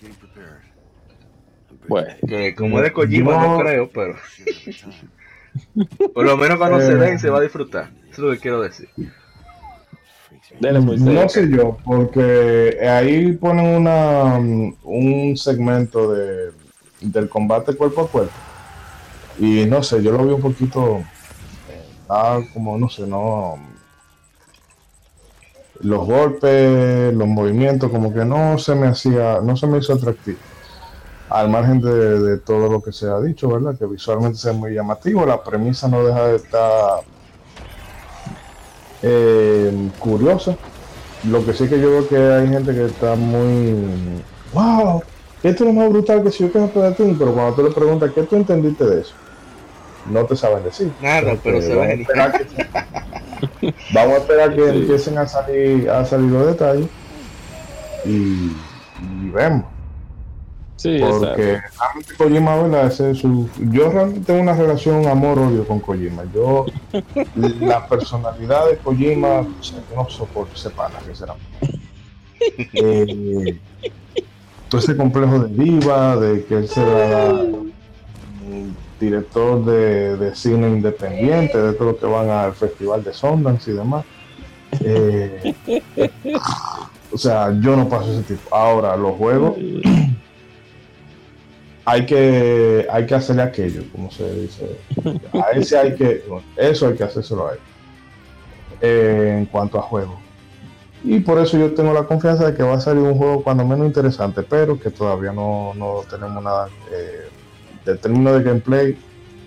bueno, 1.88 2.08
que 2.28 2.56
como 2.56 2.78
es 2.78 2.86
de 2.86 2.94
Kojima 2.94 3.46
no 3.46 3.60
creo, 3.60 3.90
pero 3.90 4.16
Por 6.14 6.26
lo 6.26 6.38
menos 6.38 6.58
cuando 6.58 6.80
se 6.80 6.96
den 6.96 7.20
se 7.20 7.30
va 7.30 7.40
a 7.40 7.42
disfrutar. 7.42 7.92
Eso 8.04 8.12
es 8.12 8.20
lo 8.20 8.32
que 8.32 8.40
quiero 8.40 8.62
decir. 8.62 8.90
No 10.60 11.30
sé 11.30 11.50
yo, 11.50 11.78
porque 11.84 12.78
ahí 12.88 13.34
ponen 13.34 13.66
una, 13.66 14.38
un 14.84 15.36
segmento 15.36 16.14
de, 16.14 16.52
del 17.02 17.28
combate 17.28 17.76
cuerpo 17.76 18.02
a 18.02 18.08
cuerpo. 18.10 18.34
Y 19.40 19.66
no 19.66 19.84
sé, 19.84 20.02
yo 20.04 20.12
lo 20.12 20.26
vi 20.26 20.34
un 20.34 20.42
poquito. 20.42 21.04
Ah, 22.08 22.40
como 22.54 22.78
no 22.78 22.90
sé, 22.90 23.08
no. 23.08 23.58
Los 25.82 26.06
golpes, 26.06 27.14
los 27.14 27.28
movimientos, 27.28 27.90
como 27.90 28.14
que 28.14 28.26
no 28.26 28.58
se 28.58 28.76
me 28.76 28.88
hacía, 28.88 29.40
no 29.42 29.56
se 29.56 29.68
me 29.68 29.78
hizo 29.78 29.94
atractivo 29.94 30.40
al 31.30 31.50
margen 31.50 31.80
de, 31.80 32.38
todo 32.40 32.70
lo 32.70 32.82
que 32.82 32.92
se 32.92 33.08
ha 33.08 33.20
dicho, 33.20 33.50
¿verdad? 33.50 33.78
Que 33.78 33.86
visualmente 33.86 34.38
es 34.38 34.56
muy 34.56 34.74
llamativo, 34.74 35.26
la 35.26 35.44
premisa 35.44 35.88
no 35.88 36.04
deja 36.04 36.28
de 36.28 36.36
estar 36.38 37.02
eh, 39.04 39.90
curiosa. 40.00 40.58
Lo 41.26 41.46
que 41.46 41.54
sí 41.54 41.68
que 41.68 41.80
yo 41.80 41.92
veo 41.92 42.08
que 42.08 42.18
hay 42.18 42.48
gente 42.48 42.74
que 42.74 42.86
está 42.86 43.16
muy, 43.16 43.76
wow, 44.54 45.04
esto 45.44 45.64
es 45.64 45.70
lo 45.70 45.74
más 45.74 45.90
brutal 45.90 46.24
que 46.24 46.32
si 46.32 46.44
yo 46.44 46.52
quiero 46.52 46.68
ti, 46.94 47.16
pero 47.18 47.34
cuando 47.34 47.54
tú 47.54 47.64
le 47.64 47.72
preguntas, 47.72 48.12
¿qué 48.16 48.24
tú 48.24 48.36
entendiste 48.36 48.86
de 48.86 49.02
eso? 49.02 49.14
No 50.10 50.26
te 50.26 50.36
saben 50.36 50.64
decir. 50.64 50.92
Nada, 51.02 51.36
pero 51.44 51.62
se 51.62 51.76
va 51.76 51.86
a 51.86 52.32
Vamos 53.94 54.14
a 54.14 54.18
esperar 54.18 54.56
que 54.56 54.70
empiecen 54.70 55.18
a 55.18 55.28
salir, 55.28 55.90
a 55.90 56.06
salir 56.06 56.32
los 56.32 56.48
detalles 56.48 56.88
y 58.06 58.52
vemos. 59.34 59.66
Sí, 60.80 60.98
porque 61.02 61.60
realmente 61.78 62.16
Kojima, 62.18 62.56
¿verdad? 62.56 62.88
Ese 62.88 63.12
es 63.12 63.18
su... 63.18 63.50
Yo 63.70 63.92
realmente 63.92 64.22
tengo 64.22 64.40
una 64.40 64.54
relación 64.54 65.06
amor-odio 65.08 65.68
con 65.68 65.82
Kojima. 65.82 66.24
Yo, 66.34 66.68
la 67.60 67.86
personalidad 67.86 68.66
de 68.70 68.78
Kojima, 68.78 69.46
no 69.94 70.10
soporto 70.10 70.56
ese 70.56 70.70
pana 70.70 70.96
que 71.06 71.16
será. 71.16 71.36
Eh, 72.74 73.60
todo 74.70 74.80
ese 74.80 74.96
complejo 74.96 75.40
de 75.40 75.54
diva, 75.62 76.16
de 76.16 76.46
que 76.46 76.56
él 76.56 76.70
sea 76.70 77.34
director 79.00 79.64
de, 79.64 80.18
de, 80.18 80.36
cine 80.36 80.68
independiente, 80.70 81.58
de 81.58 81.74
todo 81.74 81.92
lo 81.92 81.98
que 81.98 82.06
van 82.06 82.30
al 82.30 82.54
festival 82.54 83.04
de 83.04 83.14
Sundance 83.14 83.72
y 83.72 83.74
demás. 83.74 84.06
Eh, 84.82 85.54
o 87.12 87.18
sea, 87.18 87.52
yo 87.60 87.76
no 87.76 87.88
paso 87.88 88.12
ese 88.12 88.24
tipo. 88.24 88.56
Ahora, 88.56 88.96
los 88.96 89.16
juegos 89.16 89.58
hay 91.86 92.06
que, 92.06 92.88
hay 92.92 93.06
que 93.06 93.16
hacerle 93.16 93.44
aquello, 93.44 93.84
como 93.92 94.12
se 94.12 94.32
dice. 94.36 94.78
A 95.34 95.52
ese 95.52 95.78
hay 95.78 95.96
que, 95.96 96.24
eso 96.58 96.88
hay 96.88 96.96
que 96.96 97.04
hacérselo 97.04 97.48
a 97.48 97.54
él. 97.54 97.60
Eh, 98.82 99.36
en 99.40 99.46
cuanto 99.46 99.78
a 99.78 99.82
juego. 99.82 100.20
Y 101.04 101.20
por 101.22 101.40
eso 101.40 101.58
yo 101.58 101.74
tengo 101.74 101.94
la 101.94 102.04
confianza 102.04 102.46
de 102.46 102.56
que 102.56 102.64
va 102.64 102.76
a 102.76 102.80
salir 102.80 103.04
un 103.04 103.18
juego 103.18 103.44
cuando 103.44 103.66
menos 103.66 103.88
interesante, 103.88 104.44
pero 104.44 104.80
que 104.80 104.90
todavía 104.90 105.32
no, 105.32 105.74
no 105.76 106.02
tenemos 106.10 106.44
nada 106.44 106.68
eh, 106.92 107.30
del 107.86 108.00
término 108.00 108.34
de 108.34 108.44
gameplay. 108.44 108.98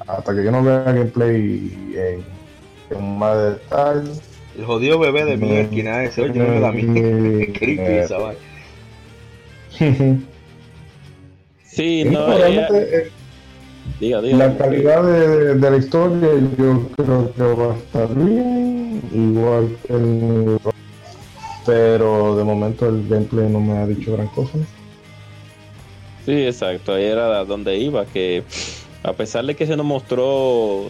Hasta 0.06 0.34
que 0.34 0.44
yo 0.44 0.50
no 0.50 0.62
vea 0.62 0.82
gameplay 0.82 1.72
en, 1.94 2.96
en 2.96 3.18
más 3.18 3.36
detalle. 3.36 4.10
El 4.58 4.64
jodido 4.64 4.98
bebé 4.98 5.24
de 5.24 5.36
mi 5.36 5.52
esquina 5.52 6.04
ese, 6.04 6.22
oye, 6.22 6.38
no 6.38 6.48
me 6.48 6.60
da 6.60 6.72
creepy 7.52 7.92
esa 7.92 8.18
vaina. 8.18 8.40
Sí, 11.64 12.04
no, 12.04 12.26
realmente, 12.26 13.08
eh, 14.00 14.34
La 14.34 14.54
calidad 14.58 15.02
de, 15.04 15.54
de, 15.54 15.70
la 15.70 15.76
historia 15.78 16.28
yo 16.58 16.86
creo 16.96 17.32
que 17.32 17.42
va 17.42 17.72
a 17.72 17.76
estar 17.78 18.14
bien, 18.14 19.00
igual 19.10 19.74
que 19.86 19.94
el... 19.94 20.58
Pero 21.64 22.36
de 22.36 22.44
momento 22.44 22.86
el 22.86 23.08
gameplay 23.08 23.48
no 23.48 23.60
me 23.60 23.78
ha 23.78 23.86
dicho 23.86 24.12
gran 24.12 24.26
cosa. 24.28 24.58
Sí, 26.24 26.44
exacto, 26.44 26.94
ahí 26.94 27.04
era 27.04 27.44
donde 27.44 27.78
iba, 27.78 28.06
que 28.06 28.44
a 29.02 29.12
pesar 29.12 29.44
de 29.44 29.56
que 29.56 29.66
se 29.66 29.76
nos 29.76 29.86
mostró 29.86 30.88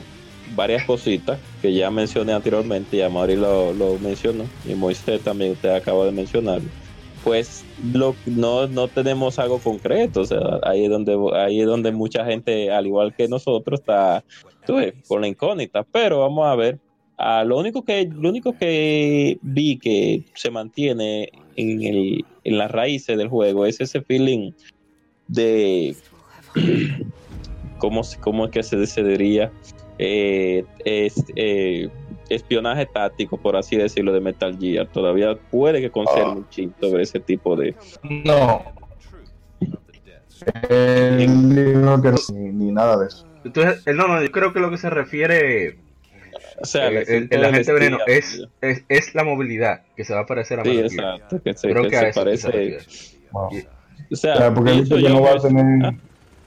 varias 0.55 0.85
cositas 0.85 1.39
que 1.63 1.73
ya 1.73 1.91
mencioné 1.91 2.33
anteriormente, 2.33 2.99
y 2.99 3.01
a 3.01 3.09
Mauri 3.09 3.37
lo, 3.37 3.73
lo 3.73 3.99
mencionó, 3.99 4.45
y 4.69 4.75
Moisés 4.75 5.23
también 5.23 5.53
usted 5.53 5.75
acaba 5.75 6.05
de 6.05 6.13
mencionarlo 6.13 6.69
pues 7.25 7.65
lo, 7.93 8.17
no, 8.27 8.67
no 8.67 8.89
tenemos 8.89 9.39
algo 9.39 9.59
concreto. 9.59 10.23
O 10.23 10.25
sea, 10.25 10.61
ahí 10.63 10.85
es 10.85 10.91
donde 10.91 11.17
ahí 11.35 11.61
es 11.61 11.67
donde 11.67 11.93
mucha 11.93 12.25
gente, 12.25 12.71
al 12.71 12.87
igual 12.87 13.15
que 13.15 13.29
nosotros, 13.29 13.81
está 13.81 14.25
con 15.09 15.21
la 15.21 15.29
incógnita. 15.29 15.85
Pero 15.85 16.21
vamos 16.21 16.47
a 16.47 16.57
ver. 16.57 16.79
Ah, 17.19 17.45
lo 17.45 17.59
único 17.59 17.85
que 17.85 18.09
lo 18.13 18.29
único 18.31 18.57
que 18.57 19.39
vi 19.43 19.79
que 19.79 20.25
se 20.35 20.51
mantiene 20.51 21.31
en, 21.57 21.83
el, 21.83 22.25
en 22.43 22.59
las 22.59 22.71
raíces 22.71 23.17
del 23.17 23.29
juego 23.29 23.67
es 23.67 23.81
ese 23.81 24.01
feeling 24.01 24.53
de 25.33 25.97
cómo, 27.79 28.03
cómo 28.21 28.45
es 28.47 28.51
que 28.51 28.63
se, 28.63 28.87
se 28.87 29.03
diría 29.03 29.51
eh, 29.99 30.65
eh, 30.85 31.89
espionaje 32.29 32.87
táctico, 32.87 33.37
por 33.37 33.57
así 33.57 33.77
decirlo, 33.77 34.13
de 34.13 34.21
Metal 34.21 34.57
Gear. 34.59 34.87
Todavía 34.89 35.37
puede 35.37 35.81
que 35.81 35.91
conserve 35.91 36.31
ah. 36.31 36.35
un 36.37 36.49
chip 36.49 36.73
sobre 36.81 37.03
ese 37.03 37.21
tipo 37.21 37.57
de. 37.57 37.75
No. 38.03 38.63
Eh, 40.69 41.27
no, 41.29 42.03
ni, 42.35 42.73
nada 42.73 42.99
de 42.99 43.07
eso. 43.07 43.27
Entonces, 43.45 43.85
no, 43.95 44.09
no, 44.09 44.23
yo 44.23 44.31
creo 44.33 44.53
que 44.53 44.61
lo 44.61 44.71
que 44.71 44.79
se 44.79 44.91
refiere. 44.91 45.79
O 46.61 46.65
sea, 46.65 46.89
el, 46.89 47.45
agente 47.45 47.73
veneno 47.73 47.99
es, 48.07 48.43
es, 48.61 48.85
es, 48.89 49.15
la 49.15 49.25
movilidad 49.25 49.83
que 49.97 50.05
se 50.05 50.15
va 50.15 50.21
a 50.21 50.27
parecer 50.27 50.61
a 50.61 50.65
Sí, 50.65 50.79
exacto, 50.79 51.43
que 51.43 51.55
se, 51.55 51.71
creo 51.71 51.89
que, 51.89 51.97
se 51.97 52.13
parece. 52.13 52.79
O 54.13 54.17
sea, 54.17 54.53
porque 54.55 54.73
él 54.73 54.85
dice 54.85 54.97
que 54.97 55.09
no 55.09 55.23
va 55.23 55.33
a 55.33 55.39
tener. 55.39 55.87
Ah. 55.87 55.95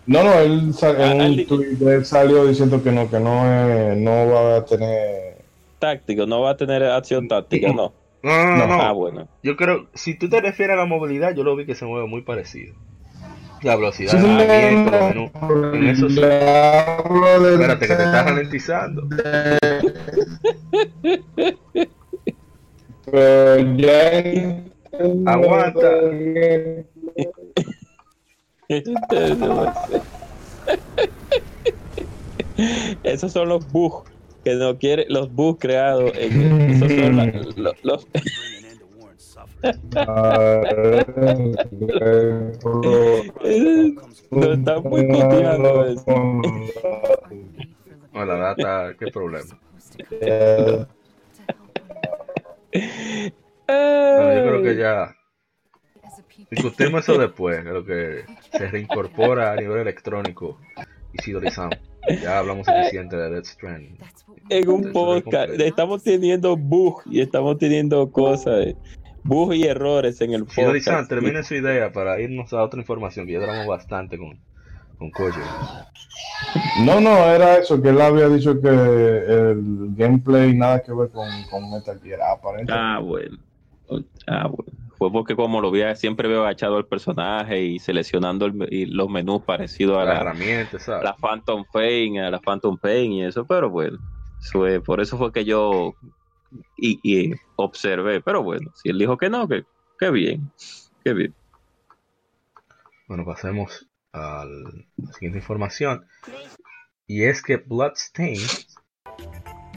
No, 0.08 0.24
no, 0.24 0.40
él 0.40 0.72
en 0.82 1.22
ah, 1.22 1.26
un 1.26 1.46
tweet 1.48 2.04
salió 2.04 2.46
diciendo 2.46 2.84
que 2.84 2.92
no, 2.92 3.10
que 3.10 3.20
no, 3.20 3.96
no 3.96 4.32
va 4.32 4.58
a 4.58 4.66
tener 4.66 5.36
táctico, 5.80 6.26
no 6.26 6.42
va 6.42 6.52
a 6.52 6.58
tener 6.58 6.84
acción 6.84 7.28
táctica, 7.28 7.74
no. 7.74 7.94
No, 8.24 8.58
no, 8.58 8.68
no. 8.68 8.82
Ah, 8.82 8.92
bueno. 8.92 9.28
Yo 9.44 9.56
creo, 9.56 9.88
si 9.94 10.16
tú 10.16 10.28
te 10.30 10.42
refieres 10.42 10.76
a 10.76 10.78
la 10.78 10.86
movilidad, 10.86 11.36
yo 11.36 11.44
lo 11.44 11.56
vi 11.56 11.66
que 11.66 11.76
se 11.76 11.86
mueve 11.86 12.08
muy 12.08 12.22
parecido. 12.22 12.74
La 13.62 13.76
velocidad 13.76 14.12
sí, 14.12 14.18
de 14.18 14.70
en 14.70 15.88
eso 15.88 16.10
sí. 16.10 16.20
Espérate, 16.20 17.88
que 17.88 17.96
te 17.96 18.04
estás 18.04 18.26
ralentizando. 18.26 19.08
Pero 23.06 23.78
ya 23.78 24.22
Aguanta. 25.26 25.92
Esos 33.04 33.32
son 33.32 33.50
los 33.50 33.72
bugs 33.72 34.10
que 34.44 34.56
no 34.56 34.78
quiere 34.78 35.06
los 35.10 35.34
bugs 35.34 35.60
creados 35.60 36.12
en 36.16 36.72
esos 36.72 36.92
son 36.92 37.18
la, 37.18 37.26
los, 37.56 37.84
los 37.84 38.08
no 44.32 44.54
está 44.54 44.80
muy 44.80 45.08
cotidiano 45.08 45.86
eso. 45.86 46.04
No, 48.14 48.26
la 48.26 48.36
data, 48.36 48.94
qué 48.98 49.08
problema. 49.08 49.60
Bueno, 53.68 54.34
yo 54.34 54.44
creo 54.44 54.62
que 54.64 54.76
ya 54.78 55.16
discutimos 56.56 57.08
eso 57.08 57.18
después, 57.18 57.64
de 57.64 57.72
lo 57.72 57.86
que 57.86 58.24
se 58.52 58.68
reincorpora 58.70 59.54
a 59.54 59.56
nivel 59.56 59.80
electrónico 59.80 60.60
y 61.14 61.22
Sidori 61.22 61.52
Sound. 61.52 61.78
Ya 62.22 62.40
hablamos 62.40 62.68
suficiente 62.68 63.16
de 63.16 63.30
Death 63.32 63.46
Stranding. 63.46 63.98
en 64.50 64.70
un 64.70 64.92
podcast 64.92 65.54
estamos 65.60 66.04
teniendo 66.04 66.56
bug 66.56 67.02
y 67.06 67.22
estamos 67.22 67.58
teniendo 67.58 68.12
cosas, 68.12 68.68
eh, 68.68 68.76
bug 69.24 69.54
y 69.54 69.64
errores 69.64 70.22
en 70.22 70.34
el 70.34 70.46
podcast. 70.46 71.10
termine 71.10 71.44
su 71.44 71.56
idea 71.56 71.92
para 71.92 72.20
irnos 72.20 72.54
a 72.54 72.62
otra 72.62 72.80
información, 72.80 73.26
que 73.26 73.34
ya 73.34 73.40
hablamos 73.40 73.66
bastante 73.66 74.18
con, 74.18 74.38
con 75.00 75.10
Koji. 75.10 75.40
no, 76.86 77.02
no, 77.02 77.26
era 77.26 77.58
eso, 77.58 77.82
que 77.82 77.90
él 77.90 78.00
había 78.00 78.30
dicho 78.30 78.62
que 78.62 78.70
el 78.70 79.96
gameplay 79.96 80.54
nada 80.54 80.84
que 80.84 80.94
ver 80.94 81.10
con, 81.10 81.28
con 81.50 81.72
Metal 81.72 82.00
Gear, 82.04 82.22
aparentemente. 82.22 82.74
Ah, 82.76 83.00
bueno. 83.00 83.38
Ah, 84.28 84.48
bueno. 84.48 84.85
Fue 84.98 85.12
porque 85.12 85.36
como 85.36 85.60
lo 85.62 85.72
veía, 85.72 85.96
siempre 85.96 86.28
veo 86.30 86.42
agachado 86.44 86.78
el 86.78 86.86
personaje 86.86 87.62
y 87.64 87.80
seleccionando 87.80 88.46
el 88.46 88.54
me- 88.54 88.68
y 88.72 88.86
los 88.86 89.10
menús 89.10 89.44
parecidos 89.46 89.98
a 89.98 90.06
La 90.06 90.14
la, 90.14 90.20
herramienta, 90.22 90.80
¿sabes? 90.80 91.04
la 91.04 91.16
Phantom 91.18 91.66
Pain, 91.72 92.20
a 92.20 92.32
la 92.32 92.40
Phantom 92.40 92.78
Pain 92.78 93.12
y 93.12 93.26
eso, 93.26 93.46
pero 93.46 93.70
bueno, 93.70 93.98
eso 94.40 94.66
es- 94.68 94.82
por 94.82 95.02
eso 95.02 95.18
fue 95.18 95.32
que 95.34 95.44
yo 95.44 95.94
y, 96.78 97.00
y 97.04 97.34
observé, 97.58 98.22
pero 98.22 98.42
bueno, 98.44 98.72
si 98.76 98.90
él 98.90 98.98
dijo 98.98 99.18
que 99.18 99.30
no, 99.30 99.48
que, 99.48 99.64
que 100.00 100.10
bien, 100.12 100.50
que 101.04 101.14
bien. 101.14 101.36
Bueno, 103.08 103.26
pasemos 103.26 103.88
a 104.14 104.46
la 104.46 105.12
siguiente 105.14 105.40
información. 105.40 106.06
Y 107.08 107.24
es 107.24 107.44
que 107.44 107.58
Bloodstain, 107.58 108.40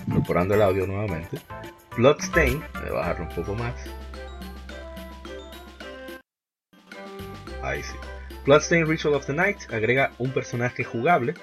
incorporando 0.06 0.54
el 0.54 0.62
audio 0.62 0.86
nuevamente, 0.86 1.38
Bloodstain, 1.96 2.60
voy 2.80 2.88
a 2.90 2.92
bajarlo 2.92 3.24
un 3.28 3.34
poco 3.34 3.54
más. 3.54 3.74
Ahí 7.62 7.82
sí. 7.82 7.94
Bloodstain 8.44 8.86
Ritual 8.86 9.14
of 9.14 9.26
the 9.26 9.32
Night 9.34 9.58
agrega 9.72 10.12
un 10.18 10.30
personaje 10.32 10.84
jugable. 10.84 11.34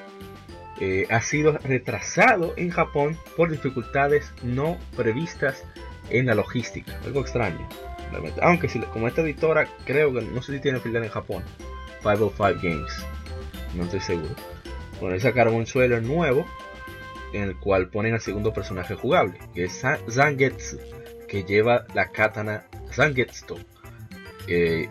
Eh, 0.82 1.08
ha 1.10 1.22
sido 1.22 1.58
retrasado 1.60 2.54
en 2.58 2.70
Japón 2.70 3.18
por 3.38 3.50
dificultades 3.50 4.32
no 4.44 4.78
previstas 4.96 5.64
en 6.10 6.26
la 6.26 6.36
logística. 6.36 7.00
Algo 7.06 7.22
extraño. 7.22 7.68
Aunque 8.42 8.70
si, 8.70 8.80
como 8.80 9.08
esta 9.08 9.22
editora 9.22 9.68
creo 9.86 10.14
que 10.14 10.22
no 10.22 10.42
sé 10.42 10.54
si 10.54 10.60
tiene 10.60 10.80
filial 10.80 11.04
en 11.04 11.10
Japón. 11.10 11.44
505 12.02 12.60
Games. 12.62 13.06
No 13.76 13.84
estoy 13.84 14.00
seguro. 14.02 14.36
Bueno, 15.02 15.20
sacaron 15.20 15.56
un 15.56 15.66
trailer 15.66 16.02
nuevo 16.04 16.46
en 17.34 17.44
el 17.44 17.58
cual 17.58 17.90
ponen 17.90 18.14
al 18.14 18.22
segundo 18.22 18.54
personaje 18.54 18.96
jugable, 18.96 19.38
que 19.54 19.66
es 19.66 19.74
Za- 19.84 20.00
Zangetsu, 20.10 20.80
que 21.28 21.44
lleva 21.44 21.86
la 21.94 22.10
katana 22.12 22.66
Zangetsu. 22.94 23.58
Eh, 24.48 24.88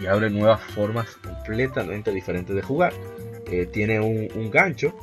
y 0.00 0.06
abre 0.06 0.30
nuevas 0.30 0.62
formas 0.62 1.16
completamente 1.16 2.10
diferentes 2.12 2.54
de 2.54 2.62
jugar. 2.62 2.92
Eh, 3.50 3.66
tiene 3.66 4.00
un, 4.00 4.50
gancho 4.50 4.94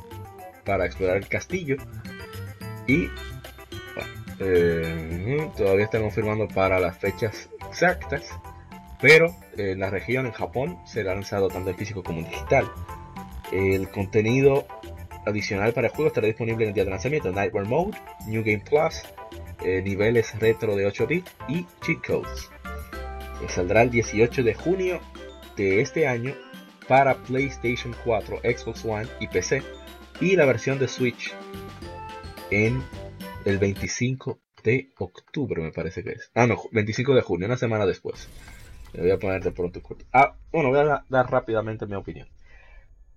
para 0.64 0.86
explorar 0.86 1.16
el 1.16 1.28
castillo. 1.28 1.76
Y 2.86 3.08
eh, 4.40 5.50
todavía 5.56 5.84
están 5.84 6.02
confirmando 6.02 6.48
para 6.48 6.80
las 6.80 6.98
fechas 6.98 7.48
exactas. 7.68 8.30
Pero 9.00 9.34
en 9.56 9.80
la 9.80 9.90
región, 9.90 10.26
en 10.26 10.32
Japón, 10.32 10.78
será 10.86 11.14
lanzado 11.14 11.48
tanto 11.48 11.70
en 11.70 11.76
físico 11.76 12.02
como 12.02 12.20
en 12.20 12.28
digital. 12.28 12.70
El 13.52 13.88
contenido 13.88 14.66
adicional 15.26 15.72
para 15.72 15.88
el 15.88 15.92
juego 15.92 16.08
estará 16.08 16.26
disponible 16.26 16.64
en 16.64 16.68
el 16.68 16.74
día 16.74 16.84
de 16.84 16.90
lanzamiento: 16.90 17.32
Nightmare 17.32 17.66
Mode, 17.66 17.96
New 18.26 18.42
Game 18.44 18.62
Plus, 18.68 19.02
eh, 19.64 19.82
niveles 19.82 20.38
retro 20.38 20.76
de 20.76 20.86
8 20.86 21.06
bits 21.06 21.32
y 21.48 21.66
cheat 21.82 22.06
codes. 22.06 22.50
Saldrá 23.48 23.82
el 23.82 23.90
18 23.90 24.42
de 24.42 24.54
junio 24.54 25.00
de 25.56 25.80
este 25.80 26.06
año 26.06 26.34
para 26.88 27.14
PlayStation 27.14 27.94
4, 28.04 28.38
Xbox 28.42 28.84
One 28.84 29.06
y 29.20 29.28
PC. 29.28 29.62
Y 30.20 30.36
la 30.36 30.44
versión 30.44 30.78
de 30.78 30.86
Switch 30.88 31.32
en 32.50 32.82
el 33.44 33.58
25 33.58 34.38
de 34.62 34.90
octubre, 34.98 35.62
me 35.62 35.72
parece 35.72 36.02
que 36.04 36.10
es. 36.10 36.30
Ah, 36.34 36.46
no, 36.46 36.56
25 36.72 37.14
de 37.14 37.22
junio, 37.22 37.46
una 37.46 37.56
semana 37.56 37.86
después. 37.86 38.28
Me 38.92 39.00
voy 39.02 39.10
a 39.12 39.18
poner 39.18 39.42
de 39.42 39.52
pronto 39.52 39.80
corto. 39.82 40.04
Ah, 40.12 40.34
bueno, 40.52 40.68
voy 40.70 40.80
a 40.80 40.84
da- 40.84 41.04
dar 41.08 41.30
rápidamente 41.30 41.86
mi 41.86 41.94
opinión. 41.94 42.28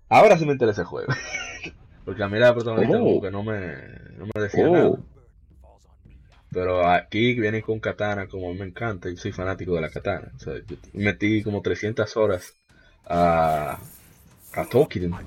Ahora 0.08 0.38
sí 0.38 0.46
me 0.46 0.52
interesa 0.52 0.82
el 0.82 0.86
juego. 0.86 1.12
Porque 2.04 2.22
a 2.22 2.28
mí 2.28 2.38
la 2.38 2.54
protagonista 2.54 2.96
Oh. 2.96 3.00
como 3.04 3.20
que 3.22 3.30
no 3.30 3.42
me, 3.42 3.58
no 4.16 4.26
me 4.34 4.40
decía 4.42 4.68
Oh. 4.68 4.72
nada. 4.72 4.96
Pero 6.54 6.86
aquí 6.88 7.34
vienen 7.40 7.62
con 7.62 7.80
katana 7.80 8.28
como 8.28 8.48
a 8.50 8.52
mí 8.54 8.60
me 8.60 8.66
encanta. 8.66 9.10
Yo 9.10 9.16
soy 9.18 9.32
fanático 9.32 9.74
de 9.74 9.82
la 9.82 9.90
katana. 9.90 10.32
O 10.36 10.40
sea, 10.40 10.54
yo 10.66 10.76
metí 10.94 11.42
como 11.42 11.62
300 11.62 12.16
horas 12.16 12.54
a, 13.06 13.78
a 14.54 14.66
Tolkien 14.66 15.20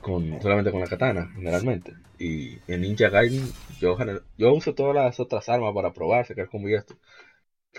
con, 0.00 0.40
solamente 0.42 0.70
con 0.72 0.80
la 0.80 0.88
katana, 0.88 1.30
generalmente. 1.34 1.94
Y 2.18 2.58
en 2.66 2.82
Ninja 2.82 3.10
Gaiden 3.10 3.58
yo, 3.80 3.96
yo 4.38 4.54
uso 4.54 4.74
todas 4.74 4.94
las 4.96 5.20
otras 5.20 5.48
armas 5.48 5.74
para 5.74 5.92
probar, 5.94 6.26
sacar 6.26 6.48
como 6.48 6.68
esto. 6.68 6.96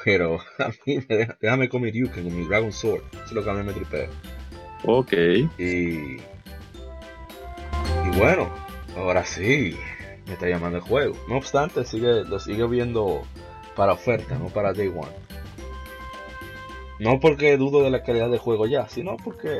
Pero 0.06 0.40
a 0.60 0.70
mí 0.86 1.00
me 1.10 1.18
deja- 1.18 1.38
déjame 1.42 1.70
con 1.70 1.82
mi 1.82 1.92
Ryuken, 1.92 2.24
con 2.26 2.36
mi 2.38 2.46
Dragon 2.48 2.72
Sword. 2.74 3.04
Eso 3.14 3.26
es 3.26 3.32
lo 3.34 3.44
que 3.44 3.50
a 3.52 3.54
mí 3.54 3.64
me 3.64 3.74
tripea. 3.74 4.10
Ok. 4.84 5.14
Y, 5.58 6.18
y 8.02 8.10
bueno, 8.18 8.50
ahora 8.96 9.26
sí, 9.26 9.76
me 10.30 10.34
está 10.36 10.48
llamando 10.48 10.78
el 10.78 10.84
juego. 10.84 11.16
No 11.28 11.38
obstante, 11.38 11.84
sigue, 11.86 12.24
lo 12.24 12.40
sigue 12.40 12.66
viendo 12.68 13.24
para 13.76 13.94
oferta, 13.94 14.38
no 14.38 14.48
para 14.48 14.72
Day 14.74 14.88
One. 14.88 15.12
No 17.00 17.20
porque 17.20 17.58
dudo 17.58 17.84
de 17.84 17.90
la 17.90 18.04
calidad 18.04 18.30
del 18.30 18.40
juego 18.40 18.66
ya, 18.68 18.88
sino 18.90 19.18
porque 19.18 19.60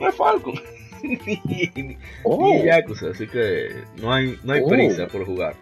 no 0.00 0.08
es 0.08 0.14
Falcon. 0.14 0.54
ni, 1.02 1.96
Oh. 2.24 2.52
ni 2.54 2.64
Yakuza, 2.64 3.10
así 3.10 3.26
que 3.26 3.68
no 4.00 4.12
hay, 4.12 4.38
no 4.44 4.52
hay 4.52 4.62
Oh. 4.64 4.68
prisa 4.68 5.06
por 5.06 5.24
jugar. 5.24 5.54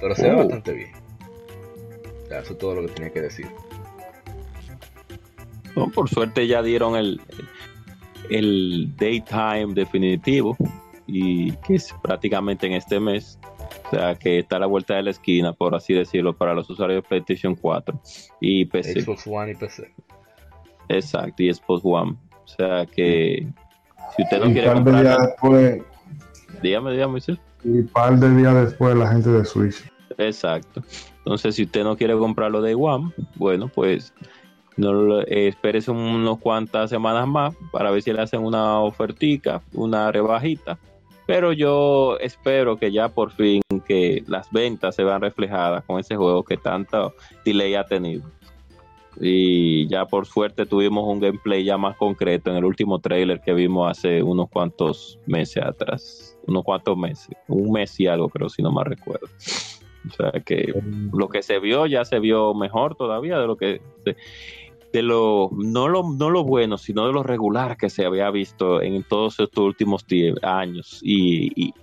Pero 0.00 0.14
se 0.14 0.22
ve 0.28 0.32
Oh. 0.34 0.36
bastante 0.38 0.72
bien. 0.72 0.92
Ya, 2.30 2.38
eso 2.38 2.52
es 2.52 2.58
todo 2.58 2.74
lo 2.76 2.86
que 2.86 2.92
tenía 2.94 3.12
que 3.12 3.20
decir. 3.22 3.46
No, 5.74 5.88
por 5.90 6.08
suerte 6.08 6.46
ya 6.46 6.62
dieron 6.62 6.96
el, 6.96 7.20
el 8.30 8.94
daytime 8.96 9.72
definitivo 9.74 10.56
y 11.14 11.52
que 11.58 11.74
es 11.74 11.94
prácticamente 12.02 12.66
en 12.66 12.72
este 12.72 12.98
mes. 12.98 13.38
O 13.86 13.90
sea 13.90 14.14
que 14.14 14.38
está 14.38 14.56
a 14.56 14.60
la 14.60 14.66
vuelta 14.66 14.94
de 14.94 15.02
la 15.02 15.10
esquina, 15.10 15.52
por 15.52 15.74
así 15.74 15.92
decirlo, 15.92 16.34
para 16.34 16.54
los 16.54 16.68
usuarios 16.70 17.02
de 17.02 17.08
PlayStation 17.08 17.54
4 17.54 18.00
y 18.40 18.64
PC. 18.64 19.02
Xbox 19.02 19.26
One 19.26 19.52
y 19.52 19.54
PC. 19.54 19.92
Exacto, 20.88 21.42
y 21.42 21.52
Xbox 21.52 21.82
One. 21.84 22.16
O 22.44 22.48
sea 22.48 22.86
que 22.86 23.46
si 24.16 24.22
usted 24.22 24.40
no 24.40 24.50
y 24.50 24.52
quiere 24.54 24.68
par 24.68 24.84
de 24.84 24.90
días 25.02 25.16
comprar, 25.16 25.20
después, 25.28 25.82
dígame, 26.62 26.92
dígame, 26.92 27.10
Moisés. 27.12 27.38
y 27.64 27.82
par 27.82 28.18
de 28.18 28.34
días 28.34 28.54
después 28.54 28.94
la 28.96 29.08
gente 29.08 29.28
de 29.30 29.44
Switch. 29.44 29.84
Exacto. 30.18 30.82
Entonces, 31.18 31.54
si 31.54 31.64
usted 31.64 31.84
no 31.84 31.96
quiere 31.96 32.14
comprarlo 32.16 32.60
de 32.62 32.74
One, 32.74 33.12
bueno, 33.36 33.68
pues 33.68 34.12
no 34.76 34.92
lo- 34.92 35.20
eh, 35.22 35.48
espérese 35.48 35.90
unos 35.90 36.38
cuantas 36.38 36.90
semanas 36.90 37.26
más 37.28 37.54
para 37.70 37.90
ver 37.90 38.02
si 38.02 38.12
le 38.12 38.20
hacen 38.22 38.40
una 38.42 38.80
ofertica, 38.80 39.62
una 39.74 40.10
rebajita. 40.10 40.78
Pero 41.26 41.52
yo 41.52 42.18
espero 42.20 42.76
que 42.76 42.90
ya 42.90 43.08
por 43.08 43.30
fin 43.32 43.62
que 43.86 44.24
las 44.26 44.50
ventas 44.50 44.96
se 44.96 45.04
vean 45.04 45.20
reflejadas 45.20 45.84
con 45.84 46.00
ese 46.00 46.16
juego 46.16 46.42
que 46.44 46.56
tanto 46.56 47.14
delay 47.44 47.74
ha 47.74 47.84
tenido. 47.84 48.24
Y 49.20 49.86
ya 49.88 50.06
por 50.06 50.26
suerte 50.26 50.66
tuvimos 50.66 51.04
un 51.06 51.20
gameplay 51.20 51.64
ya 51.64 51.76
más 51.76 51.96
concreto 51.96 52.50
en 52.50 52.56
el 52.56 52.64
último 52.64 52.98
trailer 52.98 53.40
que 53.40 53.52
vimos 53.52 53.90
hace 53.90 54.22
unos 54.22 54.48
cuantos 54.48 55.18
meses 55.26 55.62
atrás. 55.62 56.38
Unos 56.46 56.64
cuantos 56.64 56.96
meses. 56.96 57.36
Un 57.46 57.72
mes 57.72 57.98
y 58.00 58.06
algo, 58.06 58.28
creo, 58.28 58.48
si 58.48 58.62
no 58.62 58.72
me 58.72 58.82
recuerdo. 58.82 59.28
O 60.08 60.10
sea 60.10 60.32
que 60.44 60.74
lo 61.12 61.28
que 61.28 61.42
se 61.42 61.60
vio 61.60 61.86
ya 61.86 62.04
se 62.04 62.18
vio 62.18 62.54
mejor 62.54 62.96
todavía 62.96 63.38
de 63.38 63.46
lo 63.46 63.56
que 63.56 63.80
de, 64.04 64.16
de 64.92 65.02
lo 65.02 65.50
no 65.52 65.88
lo 65.88 66.02
no 66.12 66.28
lo 66.30 66.44
bueno 66.44 66.76
sino 66.78 67.06
de 67.06 67.12
lo 67.12 67.22
regular 67.22 67.76
que 67.76 67.88
se 67.90 68.04
había 68.04 68.30
visto 68.30 68.82
en 68.82 69.02
todos 69.04 69.40
estos 69.40 69.64
últimos 69.64 70.04
años 70.42 71.00
y, 71.02 71.68
y- 71.68 71.74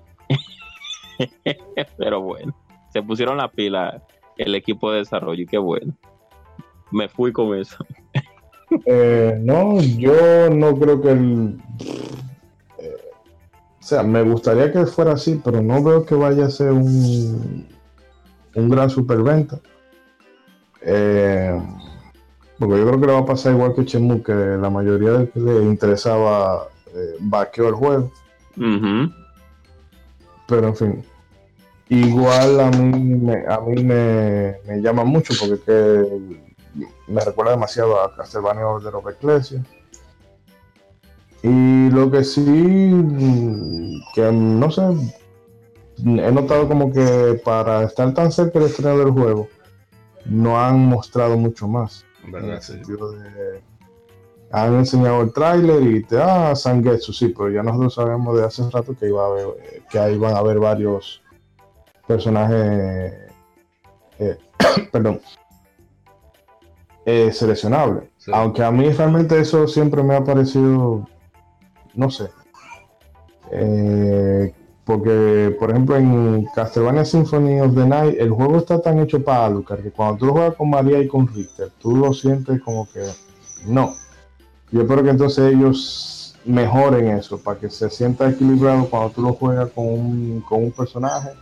pero 1.98 2.22
bueno 2.22 2.54
se 2.94 3.02
pusieron 3.02 3.38
la 3.38 3.50
pila 3.52 4.04
el 4.38 4.54
equipo 4.56 4.92
de 4.92 5.00
desarrollo 5.00 5.42
y 5.44 5.48
qué 5.48 5.58
bueno 5.58 5.94
me 6.92 7.10
fui 7.10 7.32
con 7.32 7.56
eso 7.58 7.78
Eh, 8.86 9.36
no, 9.42 9.82
yo 9.98 10.48
no 10.52 10.78
creo 10.78 11.02
que 11.02 11.10
el. 11.10 11.58
eh, 12.78 12.96
o 13.80 13.84
sea, 13.84 14.04
me 14.04 14.22
gustaría 14.22 14.72
que 14.72 14.86
fuera 14.86 15.14
así, 15.14 15.42
pero 15.44 15.60
no 15.60 15.84
veo 15.84 16.06
que 16.06 16.14
vaya 16.14 16.46
a 16.46 16.50
ser 16.52 16.72
un, 16.72 17.68
un 18.54 18.70
gran 18.70 18.92
superventa. 18.92 19.60
Eh, 20.84 21.60
porque 22.60 22.78
yo 22.78 22.88
creo 22.88 23.00
que 23.00 23.08
le 23.08 23.14
va 23.14 23.20
a 23.20 23.26
pasar 23.26 23.54
igual 23.54 23.74
que 23.74 23.86
Chemu, 23.86 24.22
que 24.22 24.34
la 24.34 24.70
mayoría 24.70 25.12
de 25.12 25.30
que 25.30 25.40
le 25.40 25.64
interesaba 25.64 26.68
eh, 26.94 27.16
vaqueó 27.22 27.70
el 27.70 27.76
juego. 27.76 28.12
Pero 30.48 30.68
en 30.68 30.76
fin. 30.76 31.06
Igual 31.88 32.60
a 32.60 32.70
mí 32.70 33.16
me, 33.16 33.48
a 33.48 33.60
mí 33.62 33.84
me, 33.84 34.58
me 34.68 34.82
llama 34.82 35.04
mucho 35.06 35.34
porque 35.40 35.64
que 35.64 36.50
me 37.08 37.22
recuerda 37.22 37.52
demasiado 37.52 38.00
a 38.02 38.14
Castlevania 38.16 38.68
Order 38.68 38.96
of 38.96 39.08
Ecclesia. 39.08 39.64
Y 41.42 41.90
lo 41.90 42.12
que 42.12 42.24
sí, 42.26 42.44
que 44.14 44.32
no 44.32 44.70
sé, 44.70 44.82
he 46.06 46.32
notado 46.32 46.68
como 46.68 46.92
que 46.92 47.42
para 47.46 47.84
estar 47.84 48.14
tan 48.14 48.32
cerca 48.32 48.60
del 48.60 48.68
estreno 48.68 48.98
del 48.98 49.12
juego, 49.12 49.48
no 50.26 50.60
han 50.60 50.86
mostrado 50.86 51.38
mucho 51.38 51.68
más. 51.68 52.06
¿Verdad? 52.32 52.50
En 52.50 52.56
el 52.56 52.62
sentido 52.62 53.12
de. 53.12 53.62
Han 54.52 54.76
enseñado 54.76 55.22
el 55.22 55.32
tráiler 55.32 55.84
y 55.84 56.04
te 56.04 56.20
ah, 56.20 56.56
Sangetsu, 56.56 57.14
sí, 57.14 57.28
pero 57.30 57.52
ya 57.52 57.62
nosotros 57.62 57.94
sabemos 57.94 58.36
de 58.36 58.46
hace 58.46 58.68
rato 58.72 58.96
que 58.96 59.08
iba 59.08 59.24
a 59.24 59.28
haber, 59.28 59.84
que 59.92 60.00
ahí 60.00 60.18
van 60.18 60.36
a 60.36 60.40
haber 60.40 60.58
varios 60.58 61.22
personajes 62.08 63.14
eh, 64.18 64.38
perdón 64.92 65.22
eh, 67.06 67.32
seleccionables. 67.32 68.04
Sí. 68.18 68.32
Aunque 68.34 68.64
a 68.64 68.72
mí 68.72 68.90
realmente 68.92 69.40
eso 69.40 69.68
siempre 69.68 70.04
me 70.04 70.16
ha 70.16 70.24
parecido, 70.24 71.08
no 71.96 72.12
sé. 72.12 72.30
Eh, 73.52 74.54
porque, 74.90 75.56
por 75.60 75.70
ejemplo, 75.70 75.98
en 75.98 76.46
Castlevania 76.56 77.06
Symphony 77.06 77.62
of 77.62 77.76
the 77.76 77.86
Night, 77.86 78.16
el 78.18 78.32
juego 78.32 78.58
está 78.58 78.82
tan 78.82 78.98
hecho 78.98 79.24
para 79.24 79.46
Alucard 79.46 79.84
que 79.84 79.92
cuando 79.92 80.18
tú 80.18 80.26
lo 80.26 80.32
juegas 80.32 80.56
con 80.56 80.72
María 80.72 80.98
y 80.98 81.08
con 81.08 81.28
Richter, 81.28 81.70
tú 81.78 81.96
lo 81.96 82.12
sientes 82.12 82.60
como 82.64 82.90
que 82.92 83.06
no. 83.68 83.94
Yo 84.72 84.82
espero 84.82 85.04
que 85.04 85.12
entonces 85.12 85.54
ellos 85.54 86.36
mejoren 86.44 87.08
eso 87.10 87.38
para 87.38 87.60
que 87.60 87.70
se 87.70 87.88
sienta 87.92 88.32
equilibrado 88.32 88.90
cuando 88.90 89.12
tú 89.12 89.22
lo 89.22 89.34
juegas 89.34 89.70
con 89.76 89.86
un, 89.86 90.42
con 90.50 90.64
un 90.64 90.72
personaje 90.72 91.34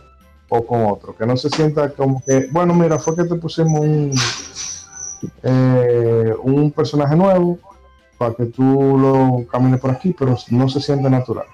o 0.50 0.66
con 0.66 0.84
otro. 0.84 1.16
Que 1.16 1.24
no 1.24 1.34
se 1.38 1.48
sienta 1.48 1.88
como 1.88 2.22
que, 2.26 2.48
bueno, 2.52 2.74
mira, 2.74 2.98
fue 2.98 3.16
que 3.16 3.24
te 3.24 3.36
pusimos 3.36 3.80
un, 3.80 4.12
eh, 5.42 6.34
un 6.42 6.70
personaje 6.70 7.16
nuevo 7.16 7.58
para 8.18 8.34
que 8.34 8.44
tú 8.44 8.98
lo 8.98 9.46
camines 9.50 9.80
por 9.80 9.92
aquí, 9.92 10.14
pero 10.18 10.36
no 10.50 10.68
se 10.68 10.80
siente 10.82 11.08
natural. 11.08 11.46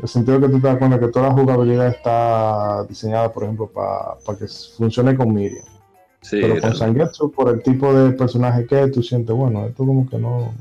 El 0.00 0.08
sentido 0.08 0.40
que 0.40 0.48
tú 0.48 0.60
te 0.60 0.68
das 0.68 0.78
cuenta 0.78 1.00
que 1.00 1.08
toda 1.08 1.28
la 1.28 1.34
jugabilidad 1.34 1.88
está 1.88 2.84
diseñada, 2.88 3.32
por 3.32 3.42
ejemplo, 3.42 3.68
para 3.68 4.38
que 4.38 4.46
funcione 4.76 5.16
con 5.16 5.32
Miriam. 5.32 5.64
Sí, 6.20 6.38
pero 6.40 6.60
con. 6.60 6.74
Sangetsu, 6.74 7.32
por 7.32 7.48
el 7.48 7.62
tipo 7.62 7.92
de 7.92 8.12
personaje 8.12 8.66
que 8.66 8.84
es, 8.84 8.92
tú 8.92 9.02
sientes, 9.02 9.34
bueno, 9.34 9.66
esto 9.66 9.84
como 9.84 10.08
que 10.08 10.18
no, 10.18 10.54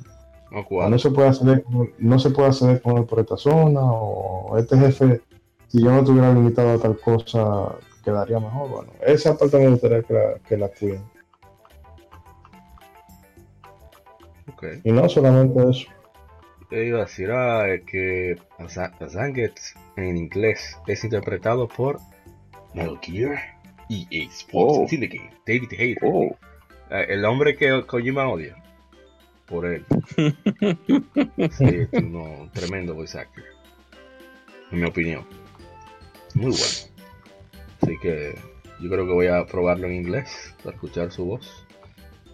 No 0.90 0.98
se 0.98 1.12
puede 1.12 1.30
hacer, 1.30 1.64
no 2.00 2.20
se 2.20 2.30
puede 2.32 2.50
hacer 2.50 2.82
con 2.82 2.98
él 2.98 3.06
por 3.06 3.20
esta 3.20 3.38
zona, 3.38 3.82
o 3.84 4.58
este 4.58 4.78
jefe, 4.78 5.22
si 5.68 5.84
yo 5.84 5.92
no 5.92 6.00
estuviera 6.00 6.34
limitado 6.34 6.72
a 6.72 6.80
tal 6.80 6.98
cosa, 7.00 7.76
quedaría 8.04 8.40
mejor. 8.40 8.70
Bueno, 8.70 8.92
esa 9.06 9.38
parte 9.38 9.60
me 9.60 9.70
gustaría 9.70 10.02
que 10.02 10.14
la, 10.14 10.40
que 10.48 10.58
la 10.58 10.70
cuiden. 10.70 11.04
Y 14.84 14.92
no 14.92 15.08
solamente 15.08 15.70
eso. 15.70 15.88
Te 16.70 16.86
iba 16.86 17.00
a 17.00 17.06
decir 17.06 17.32
ah, 17.32 17.66
que 17.86 18.38
Za- 18.68 18.92
Zangetsu 19.10 19.80
en 19.96 20.18
inglés 20.18 20.78
es 20.88 21.04
interpretado 21.04 21.68
por 21.68 22.00
Metal 22.74 23.00
Gear 23.02 23.40
EA 23.90 24.24
Sports 24.30 24.78
Oh. 24.84 24.88
Syndicate, 24.88 25.32
David 25.46 25.72
Hayter. 25.80 26.04
Oh, 26.04 26.36
Eh, 26.90 27.06
el 27.10 27.26
hombre 27.26 27.56
que 27.58 27.86
Kojima 27.86 28.30
odia. 28.30 28.56
Por 29.46 29.66
él. 29.66 29.86
sí, 31.52 31.88
un 31.94 32.50
tremendo 32.54 32.96
voice 32.96 33.18
actor. 33.20 33.44
En 34.72 34.80
mi 34.82 34.86
opinión. 34.88 35.26
Muy 36.34 36.52
bueno. 36.52 36.64
Así 37.82 37.98
que 38.02 38.36
yo 38.82 38.90
creo 38.90 39.06
que 39.06 39.14
voy 39.14 39.28
a 39.28 39.46
probarlo 39.46 39.88
en 39.88 39.94
inglés 39.96 40.54
para 40.64 40.76
escuchar 40.76 41.12
su 41.12 41.26
voz. 41.26 41.66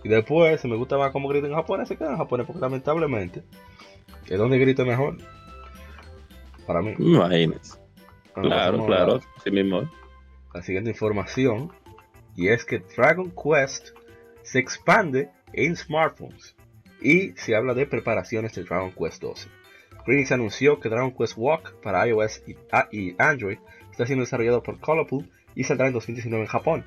Y 0.03 0.09
después, 0.09 0.59
si 0.59 0.67
me 0.67 0.75
gusta 0.75 0.97
más 0.97 1.11
cómo 1.11 1.27
grita 1.29 1.47
en 1.47 1.53
japonés, 1.53 1.87
se 1.87 1.97
queda 1.97 2.11
en 2.11 2.17
japonés, 2.17 2.45
porque 2.47 2.61
lamentablemente 2.61 3.43
es 4.29 4.37
donde 4.37 4.57
grita 4.59 4.83
mejor. 4.85 5.17
Para 6.65 6.81
mí. 6.81 6.93
imagínese. 6.97 7.77
Bueno, 8.35 8.49
Claro, 8.49 8.85
claro, 8.85 9.15
a 9.15 9.39
sí 9.43 9.51
mismo. 9.51 9.89
La 10.53 10.61
siguiente 10.63 10.89
información. 10.91 11.71
Y 12.35 12.47
es 12.47 12.65
que 12.65 12.79
Dragon 12.79 13.31
Quest 13.31 13.89
se 14.41 14.59
expande 14.59 15.29
en 15.53 15.75
smartphones. 15.75 16.55
Y 17.01 17.31
se 17.33 17.55
habla 17.55 17.73
de 17.73 17.85
preparaciones 17.85 18.55
de 18.55 18.63
Dragon 18.63 18.91
Quest 18.91 19.21
12. 19.21 19.49
Greenix 20.05 20.31
anunció 20.31 20.79
que 20.79 20.89
Dragon 20.89 21.11
Quest 21.11 21.33
Walk 21.37 21.79
para 21.81 22.07
iOS 22.07 22.43
y, 22.47 22.55
a- 22.71 22.87
y 22.91 23.15
Android 23.19 23.57
está 23.91 24.05
siendo 24.05 24.23
desarrollado 24.23 24.63
por 24.63 24.79
Colorful 24.79 25.29
y 25.55 25.63
saldrá 25.65 25.87
en 25.87 25.93
2019 25.93 26.43
en 26.43 26.49
Japón. 26.49 26.85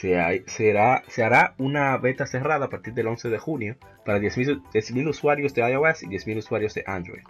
Se, 0.00 0.42
será- 0.46 1.02
se 1.08 1.22
hará 1.22 1.54
una 1.58 1.96
beta 1.98 2.26
cerrada 2.26 2.66
a 2.66 2.68
partir 2.68 2.94
del 2.94 3.06
11 3.06 3.28
de 3.30 3.38
junio 3.38 3.76
para 4.04 4.18
10.000 4.18 4.62
10.000 4.72 5.08
usuarios 5.08 5.54
de 5.54 5.62
iOS 5.70 6.02
y 6.02 6.06
10.000 6.08 6.38
usuarios 6.38 6.74
de 6.74 6.84
Android. 6.86 7.22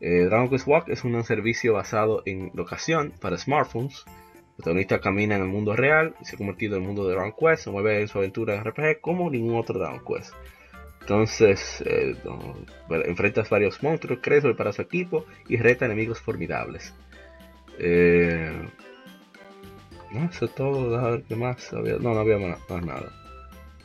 Eh, 0.00 0.24
Dragon 0.24 0.50
Quest 0.50 0.66
Walk 0.66 0.88
es 0.88 1.04
un 1.04 1.22
servicio 1.24 1.72
basado 1.72 2.22
en 2.26 2.50
locación 2.54 3.12
para 3.20 3.38
smartphones. 3.38 4.04
El 4.06 4.56
protagonista 4.56 5.00
camina 5.00 5.36
en 5.36 5.42
el 5.42 5.48
mundo 5.48 5.74
real 5.76 6.14
y 6.20 6.24
se 6.24 6.34
ha 6.34 6.38
convertido 6.38 6.76
en 6.76 6.82
el 6.82 6.86
mundo 6.86 7.06
de 7.06 7.14
Dragon 7.14 7.32
Quest, 7.38 7.64
se 7.64 7.70
mueve 7.70 8.00
en 8.00 8.08
su 8.08 8.18
aventura 8.18 8.54
de 8.54 8.60
RPG 8.60 9.00
como 9.00 9.30
ningún 9.30 9.56
otro 9.56 9.78
Dragon 9.78 10.00
Quest. 10.06 10.32
Entonces, 11.00 11.82
eh, 11.86 12.16
enfrentas 13.04 13.48
varios 13.48 13.80
monstruos, 13.82 14.18
crees 14.22 14.44
para 14.56 14.72
su 14.72 14.82
equipo 14.82 15.24
y 15.48 15.56
reta 15.56 15.84
enemigos 15.86 16.20
formidables. 16.20 16.94
Eh, 17.78 18.50
no, 20.12 20.24
eso 20.30 20.44
es 20.46 20.54
todo. 20.54 20.96
A 20.98 21.10
ver 21.10 21.22
qué 21.28 21.36
más. 21.36 21.72
había? 21.72 21.94
no, 21.98 22.14
no 22.14 22.20
había 22.20 22.38
más, 22.38 22.58
nada. 22.84 23.12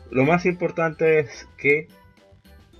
Lo 0.09 0.23
más 0.25 0.45
importante 0.45 1.19
es 1.19 1.47
que 1.57 1.87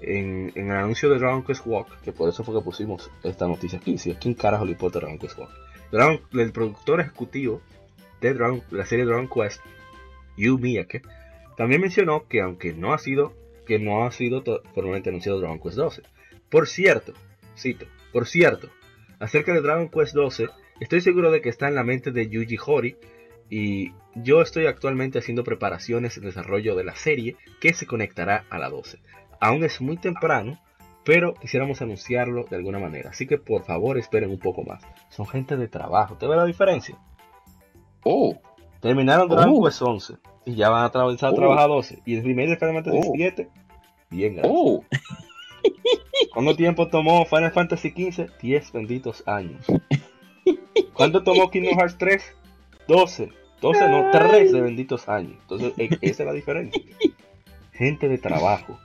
en, 0.02 0.52
en 0.56 0.72
el 0.72 0.78
anuncio 0.78 1.10
de 1.10 1.20
Dragon 1.20 1.44
Quest 1.44 1.66
Walk, 1.66 2.02
que 2.02 2.12
por 2.12 2.30
eso 2.30 2.44
fue 2.44 2.56
que 2.56 2.62
pusimos 2.64 3.10
esta 3.24 3.48
noticia 3.48 3.80
aquí, 3.80 3.98
si 3.98 4.12
a 4.12 4.20
quién 4.20 4.34
carajo 4.34 4.66
le 4.66 4.72
importa 4.72 5.00
Dragon 5.00 5.18
Quest 5.20 5.38
Walk. 5.38 5.52
Dragon- 5.92 6.22
el 6.34 6.52
productor 6.52 7.02
ejecutivo 7.02 7.62
de 8.20 8.34
Dragon- 8.34 8.64
la 8.72 8.86
serie 8.86 9.06
Dragon 9.06 9.28
Quest, 9.30 9.62
Yu 10.38 10.58
Miyake, 10.58 11.02
también 11.58 11.82
mencionó 11.82 12.28
que 12.28 12.42
aunque 12.42 12.74
no 12.74 12.94
ha 12.94 12.98
sido 12.98 13.34
que 13.66 13.78
no 13.80 14.06
ha 14.06 14.12
sido 14.12 14.44
formalmente 14.74 15.10
anunciado 15.10 15.40
Dragon 15.40 15.60
Quest 15.60 15.78
12. 15.78 16.02
Por 16.50 16.68
cierto, 16.68 17.14
cito, 17.56 17.86
por 18.12 18.28
cierto, 18.28 18.70
acerca 19.20 19.54
de 19.54 19.62
Dragon 19.62 19.88
Quest 19.88 20.14
12, 20.16 20.50
estoy 20.82 21.00
seguro 21.02 21.32
de 21.32 21.42
que 21.42 21.50
está 21.50 21.68
en 21.68 21.76
la 21.76 21.84
mente 21.84 22.12
de 22.12 22.28
Yuji 22.28 22.58
Horii 22.66 22.98
y 23.52 23.92
yo 24.16 24.42
estoy 24.42 24.66
actualmente 24.66 25.20
haciendo 25.20 25.44
preparaciones 25.44 26.18
en 26.18 26.24
desarrollo 26.24 26.76
de 26.76 26.84
la 26.86 26.96
serie 26.96 27.36
que 27.60 27.74
se 27.74 27.86
conectará 27.86 28.46
a 28.50 28.58
la 28.58 28.70
12. 28.70 29.00
Aún 29.40 29.64
es 29.64 29.80
muy 29.82 29.98
temprano, 29.98 30.60
pero 31.06 31.34
quisiéramos 31.36 31.82
anunciarlo 31.82 32.46
de 32.50 32.56
alguna 32.56 32.80
manera, 32.80 33.10
así 33.12 33.28
que 33.28 33.38
por 33.38 33.64
favor 33.66 33.98
esperen 34.00 34.30
un 34.32 34.40
poco 34.40 34.64
más. 34.64 34.84
Son 35.10 35.28
gente 35.28 35.58
de 35.58 35.68
trabajo, 35.68 36.16
¿te 36.18 36.26
ve 36.28 36.36
la 36.36 36.46
diferencia? 36.46 36.98
Oh, 38.04 38.40
Terminaron 38.80 39.30
Dragon 39.30 39.54
Oh. 39.56 39.64
Quest 39.64 39.82
11 39.84 40.14
y 40.46 40.56
ya 40.56 40.70
van 40.70 40.86
a 40.86 40.90
comenzar 40.90 41.30
a 41.30 41.34
Oh. 41.34 41.36
trabajar 41.36 41.68
12 41.68 42.00
y 42.06 42.16
el 42.16 42.24
remake 42.24 42.50
de 42.50 42.58
Final 42.58 42.74
Fantasy 42.84 42.98
Oh. 43.04 43.12
7 43.16 43.50
bien 44.10 44.34
gracias. 44.36 44.56
oh, 44.58 44.84
¿Cuánto 46.34 46.56
tiempo 46.56 46.88
tomó 46.88 47.26
Final 47.26 47.52
Fantasy 47.52 47.90
XV? 47.92 48.30
10 48.42 48.72
benditos 48.72 49.24
años. 49.28 49.66
¿Cuánto 50.94 51.24
tomó 51.24 51.50
Kingdom 51.52 51.78
Hearts 51.78 51.98
3? 51.98 52.24
12. 52.88 53.30
12 53.62 53.88
no, 53.90 54.10
13 54.12 54.60
benditos 54.62 55.08
años. 55.08 55.34
Entonces, 55.42 55.74
e- 55.78 55.98
esa 56.02 56.24
es 56.24 56.28
la 56.28 56.34
diferencia. 56.34 56.82
Gente 57.74 58.10
de 58.10 58.18
trabajo. 58.18 58.78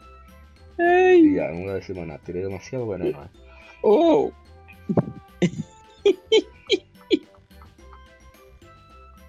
ay, 0.79 1.21
Y 1.27 1.35
ya, 1.37 1.49
no 1.49 1.61
voy 1.61 1.69
a 1.71 1.75
decir 1.75 1.97
más 1.97 2.07
nada. 2.07 2.21
Tiré 2.25 2.41
demasiado 2.43 2.87
veneno. 2.87 3.23
eh. 3.25 3.29
oh. 3.83 4.31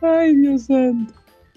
Ay, 0.02 0.36
Dios 0.36 0.66
santo. 0.66 1.14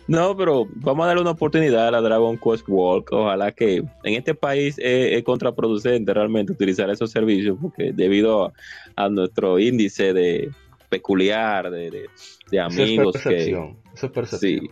No, 0.07 0.36
pero 0.36 0.66
vamos 0.76 1.05
a 1.05 1.09
darle 1.09 1.22
una 1.22 1.30
oportunidad 1.32 1.86
a 1.86 1.91
la 1.93 2.01
Dragon 2.01 2.36
Quest 2.36 2.64
Walk. 2.68 3.12
Ojalá 3.12 3.53
que 3.53 3.76
en 3.76 4.14
este 4.14 4.34
país 4.34 4.76
es, 4.78 5.12
es 5.12 5.22
contraproducente 5.22 6.12
realmente 6.12 6.53
utilizar 6.53 6.91
esos 6.91 7.12
servicios, 7.12 7.57
porque 7.61 7.93
debido 7.93 8.47
a, 8.47 8.53
a 8.97 9.09
nuestro 9.09 9.59
índice 9.61 10.12
de 10.12 10.51
peculiar 10.88 11.70
de, 11.70 11.91
de- 11.93 12.07
de 12.51 12.59
es 12.59 12.61
amigos 12.64 13.12
que 13.14 13.22
percepción. 13.22 13.76
Eso 13.95 14.07
es 14.07 14.12
percepción. 14.12 14.61
sí. 14.61 14.70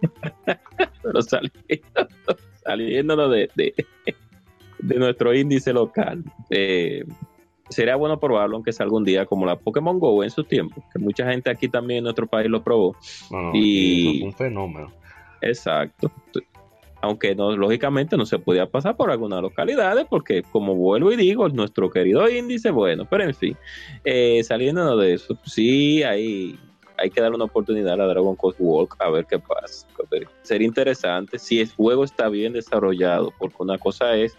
pero 1.02 1.22
saliendo, 1.22 2.08
saliéndonos 2.64 3.30
de, 3.32 3.50
de, 3.54 3.74
de 4.78 4.98
nuestro 4.98 5.34
índice 5.34 5.72
local. 5.72 6.24
eh, 6.50 7.04
sería 7.68 7.94
bueno 7.96 8.18
probarlo, 8.18 8.56
aunque 8.56 8.72
sea 8.72 8.84
algún 8.84 9.04
día, 9.04 9.26
como 9.26 9.46
la 9.46 9.56
Pokémon 9.56 9.98
Go 10.00 10.24
en 10.24 10.30
su 10.30 10.42
tiempo, 10.44 10.82
que 10.92 10.98
mucha 10.98 11.30
gente 11.30 11.50
aquí 11.50 11.68
también 11.68 11.98
en 11.98 12.04
nuestro 12.04 12.26
país 12.26 12.50
lo 12.50 12.62
probó. 12.64 12.96
Y- 13.54 14.08
eso 14.08 14.18
fue 14.18 14.26
un 14.26 14.34
fenómeno. 14.34 14.92
Exacto. 15.42 16.10
aunque 17.02 17.34
no, 17.34 17.56
lógicamente 17.56 18.16
no 18.16 18.26
se 18.26 18.38
podía 18.38 18.66
pasar 18.66 18.96
por 18.96 19.10
algunas 19.10 19.40
localidades, 19.40 20.04
porque 20.10 20.42
como 20.42 20.74
vuelvo 20.74 21.12
y 21.12 21.16
digo, 21.16 21.48
nuestro 21.48 21.88
querido 21.90 22.28
índice, 22.28 22.70
bueno, 22.70 23.06
pero 23.08 23.24
en 23.24 23.34
fin, 23.34 23.56
eh, 24.04 24.42
saliendo 24.44 24.96
de 24.98 25.14
eso, 25.14 25.38
sí 25.44 26.02
hay, 26.02 26.58
hay 27.00 27.10
que 27.10 27.20
darle 27.20 27.36
una 27.36 27.46
oportunidad 27.46 28.00
a 28.00 28.06
Dragon 28.06 28.36
Quest 28.36 28.56
Walk 28.58 28.96
a 28.98 29.10
ver 29.10 29.26
qué 29.26 29.38
pasa. 29.38 29.86
Sería 30.42 30.66
interesante 30.66 31.38
si 31.38 31.60
el 31.60 31.70
juego 31.70 32.04
está 32.04 32.28
bien 32.28 32.52
desarrollado, 32.52 33.32
porque 33.38 33.56
una 33.58 33.78
cosa 33.78 34.14
es 34.16 34.36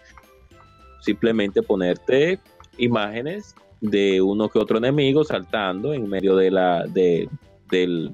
simplemente 1.00 1.62
ponerte 1.62 2.38
imágenes 2.78 3.54
de 3.80 4.22
uno 4.22 4.48
que 4.48 4.60
otro 4.60 4.78
enemigo 4.78 5.24
saltando 5.24 5.92
en 5.92 6.08
medio 6.08 6.36
de 6.36 6.50
la 6.52 6.84
de, 6.86 7.28
del, 7.68 8.12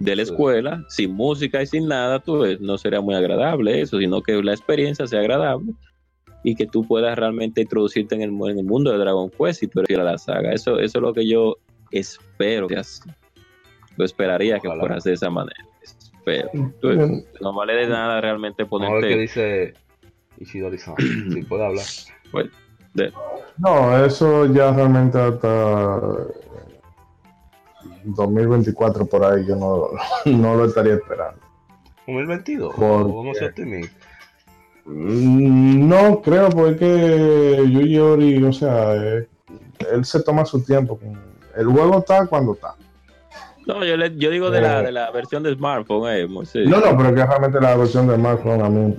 de 0.00 0.16
la 0.16 0.22
escuela, 0.22 0.84
sin 0.88 1.12
música 1.12 1.62
y 1.62 1.66
sin 1.66 1.86
nada, 1.86 2.18
tú, 2.18 2.44
no 2.58 2.76
sería 2.76 3.00
muy 3.00 3.14
agradable 3.14 3.80
eso, 3.80 3.98
sino 4.00 4.20
que 4.20 4.42
la 4.42 4.52
experiencia 4.52 5.06
sea 5.06 5.20
agradable 5.20 5.72
y 6.42 6.56
que 6.56 6.66
tú 6.66 6.84
puedas 6.84 7.16
realmente 7.16 7.60
introducirte 7.60 8.16
en 8.16 8.22
el, 8.22 8.30
en 8.50 8.58
el 8.58 8.64
mundo 8.64 8.90
de 8.90 8.98
Dragon 8.98 9.30
Quest 9.30 9.62
y 9.62 9.68
tú 9.68 9.80
a 9.80 10.02
la 10.02 10.18
saga. 10.18 10.52
Eso, 10.52 10.80
eso 10.80 10.98
es 10.98 11.02
lo 11.02 11.14
que 11.14 11.28
yo 11.28 11.56
espero 11.92 12.66
que 12.66 12.76
así. 12.76 13.08
Esperaría 14.04 14.58
que 14.60 14.68
fuera 14.68 14.98
de 15.02 15.12
esa 15.12 15.30
manera. 15.30 15.64
Pero 16.24 16.50
no 17.40 17.52
vale 17.54 17.74
de 17.74 17.86
nada 17.88 18.20
realmente 18.20 18.66
ponerte. 18.66 18.96
A 18.96 19.00
ver 19.00 19.08
qué 19.08 19.18
dice 19.20 19.74
Ishidori-san, 20.38 20.94
si 21.32 21.42
puede 21.42 21.66
hablar. 21.66 21.84
Bueno, 22.32 22.50
No, 23.58 24.04
eso 24.04 24.46
ya 24.46 24.72
realmente 24.72 25.18
hasta 25.18 26.00
2024 28.04 29.06
por 29.06 29.24
ahí 29.24 29.46
yo 29.46 29.56
no, 29.56 29.88
no 30.30 30.54
lo 30.56 30.64
estaría 30.66 30.94
esperando. 30.94 31.40
¿2022? 32.06 32.74
Porque- 32.74 33.28
no 33.28 33.34
se 33.34 33.46
optimista. 33.46 33.94
Mm, 34.86 35.88
No 35.88 36.20
creo 36.22 36.48
porque 36.50 37.62
Yuji 37.70 37.98
Ori, 37.98 38.42
o 38.44 38.52
sea, 38.52 38.96
eh, 38.96 39.28
él 39.92 40.04
se 40.04 40.22
toma 40.22 40.44
su 40.44 40.62
tiempo. 40.64 40.98
con- 40.98 41.18
El 41.56 41.66
juego 41.66 41.98
está 41.98 42.26
cuando 42.26 42.52
está. 42.54 42.74
No, 43.74 43.84
yo, 43.84 43.96
le- 43.96 44.16
yo 44.16 44.30
digo 44.30 44.50
de, 44.50 44.60
la, 44.60 44.80
Eh. 44.80 44.84
de 44.86 44.92
la 44.92 45.10
versión 45.10 45.42
de 45.42 45.54
smartphone, 45.54 46.10
eh, 46.12 46.26
Moisés. 46.26 46.66
No, 46.68 46.78
no, 46.80 46.96
pero 46.96 47.14
que 47.14 47.24
realmente 47.26 47.60
la 47.60 47.76
versión 47.76 48.06
de 48.06 48.16
smartphone 48.16 48.62
a 48.62 48.68
mí 48.68 48.94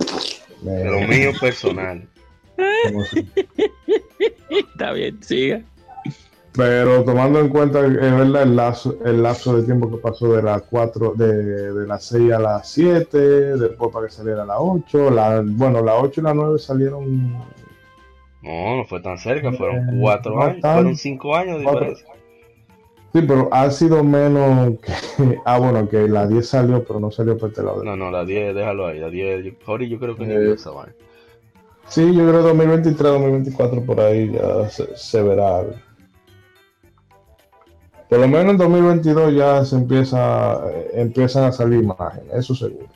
me- 0.62 0.84
lo 0.84 1.00
mío 1.06 1.30
personal. 1.40 2.06
Está 4.50 4.92
bien, 4.92 5.22
siga. 5.22 5.62
Pero 6.54 7.02
tomando 7.04 7.40
en 7.40 7.48
cuenta 7.48 7.80
es 7.80 7.92
verdad 7.98 8.42
el 8.42 8.56
lapso, 8.56 8.98
el 9.06 9.22
lapso 9.22 9.56
de 9.56 9.62
tiempo 9.62 9.90
que 9.90 9.96
pasó 9.96 10.34
de 10.34 10.42
las 10.42 10.60
4, 10.62 11.14
de, 11.16 11.72
de 11.72 11.86
las 11.86 12.04
6 12.04 12.30
a 12.32 12.38
las 12.38 12.68
7, 12.70 13.18
después 13.56 13.90
para 13.90 14.06
que 14.06 14.12
saliera 14.12 14.42
a 14.42 14.46
las 14.46 14.58
8, 14.60 15.10
la, 15.10 15.42
bueno, 15.44 15.82
las 15.82 15.94
8 15.98 16.20
y 16.20 16.24
las 16.24 16.34
9 16.34 16.58
salieron 16.58 17.32
No, 18.42 18.76
no 18.76 18.84
fue 18.84 19.00
tan 19.00 19.16
cerca, 19.16 19.50
fueron 19.52 19.76
Eh, 19.78 19.98
cuatro 20.00 20.34
no 20.34 20.42
años, 20.42 20.60
tan- 20.60 20.74
fueron 20.74 20.96
cinco 20.96 21.34
años 21.34 21.58
de 21.58 21.64
cuatro. 21.64 21.80
diferencia. 21.88 22.11
Sí, 23.12 23.20
pero 23.22 23.48
ha 23.52 23.70
sido 23.70 24.02
menos 24.02 24.78
que. 24.80 24.92
Ah, 25.44 25.58
bueno, 25.58 25.88
que 25.88 26.08
la 26.08 26.26
10 26.26 26.48
salió, 26.48 26.84
pero 26.84 26.98
no 27.00 27.10
salió 27.10 27.36
por 27.36 27.50
este 27.50 27.62
lado. 27.62 27.84
No, 27.84 27.94
no, 27.96 28.10
la 28.10 28.24
10, 28.24 28.54
déjalo 28.54 28.86
ahí, 28.86 28.98
la 28.98 29.10
10, 29.10 29.44
yo, 29.44 29.50
Jori, 29.66 29.88
yo 29.88 29.98
creo 29.98 30.16
que 30.16 30.24
ni 30.26 30.34
Eh, 30.34 30.52
esa 30.52 30.70
vaina. 30.70 30.94
Sí, 31.88 32.02
yo 32.14 32.26
creo 32.26 32.40
que 32.42 32.48
2023, 32.48 32.96
2024 33.12 33.84
por 33.84 34.00
ahí 34.00 34.32
ya 34.32 34.68
se, 34.70 34.96
se 34.96 35.22
verá. 35.22 35.58
algo. 35.58 35.74
Por 38.08 38.18
lo 38.20 38.28
menos 38.28 38.52
en 38.52 38.56
2022 38.58 39.34
ya 39.34 39.64
se 39.64 39.76
empieza, 39.76 40.60
eh, 40.70 40.90
empiezan 40.94 41.44
a 41.44 41.52
salir 41.52 41.82
imágenes, 41.82 42.32
eso 42.32 42.54
seguro. 42.54 42.86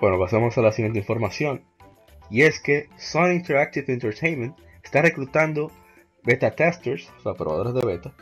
Bueno, 0.00 0.18
pasamos 0.18 0.56
a 0.56 0.62
la 0.62 0.72
siguiente 0.72 0.98
información. 1.00 1.62
Y 2.30 2.42
es 2.42 2.60
que 2.60 2.88
Sony 2.96 3.32
Interactive 3.32 3.92
Entertainment 3.92 4.56
está 4.82 5.02
reclutando 5.02 5.70
beta 6.22 6.50
testers, 6.50 7.08
o 7.18 7.22
sea, 7.22 7.34
probadores 7.34 7.74
de 7.74 7.86
beta, 7.86 8.12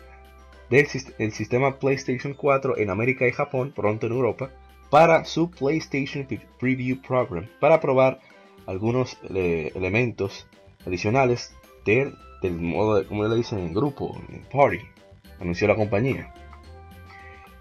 del 0.71 0.87
el 1.19 1.33
sistema 1.33 1.79
PlayStation 1.79 2.35
4 2.35 2.79
en 2.79 2.91
América 2.91 3.27
y 3.27 3.33
Japón, 3.33 3.73
pronto 3.75 4.07
en 4.07 4.13
Europa, 4.13 4.51
para 4.91 5.25
su 5.25 5.51
PlayStation 5.51 6.27
Pre- 6.27 6.47
Preview 6.59 7.01
Program, 7.01 7.47
para 7.61 7.81
probar 7.81 8.21
algunos 8.67 9.17
eh, 9.35 9.73
elementos 9.75 10.47
adicionales 10.87 11.55
del, 11.85 12.15
modo, 12.53 12.97
de, 12.97 13.07
como 13.07 13.25
le 13.25 13.37
dicen, 13.37 13.59
en 13.61 13.75
grupo, 13.75 14.21
en 14.29 14.43
party, 14.45 14.81
anunció 15.41 15.67
la 15.69 15.75
compañía. 15.75 16.33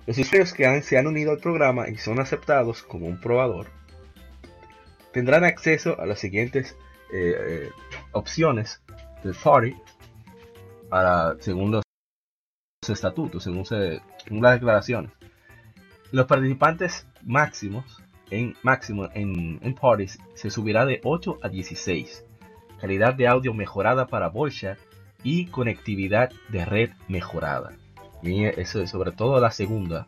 Los 0.05 0.17
usuarios 0.17 0.53
que 0.53 0.81
se 0.81 0.97
han 0.97 1.07
unido 1.07 1.31
al 1.31 1.39
programa 1.39 1.89
y 1.89 1.97
son 1.97 2.19
aceptados 2.19 2.83
como 2.83 3.07
un 3.07 3.19
probador 3.19 3.67
tendrán 5.11 5.43
acceso 5.43 5.99
a 5.99 6.05
las 6.05 6.19
siguientes 6.19 6.75
eh, 7.11 7.33
eh, 7.37 7.69
opciones 8.11 8.81
del 9.23 9.33
party 9.33 9.75
para, 10.89 11.35
según 11.39 11.71
los 11.71 11.83
estatutos, 12.87 13.43
según, 13.43 13.65
se, 13.65 14.01
las 14.29 14.53
declaraciones. 14.53 15.11
Los 16.11 16.25
participantes 16.25 17.07
máximos 17.23 18.01
en 18.29 18.55
máximo 18.61 19.09
en, 19.13 19.59
en 19.61 19.73
parties 19.73 20.19
se 20.35 20.49
subirá 20.49 20.85
de 20.85 21.01
8 21.03 21.39
a 21.41 21.49
16. 21.49 22.25
Calidad 22.79 23.13
de 23.13 23.27
audio 23.27 23.53
mejorada 23.53 24.07
para 24.07 24.29
voice 24.29 24.75
y 25.23 25.47
conectividad 25.47 26.31
de 26.49 26.65
red 26.65 26.91
mejorada. 27.07 27.73
Y 28.21 28.45
eso, 28.45 28.85
sobre 28.87 29.11
todo 29.11 29.39
la 29.39 29.51
segunda, 29.51 30.07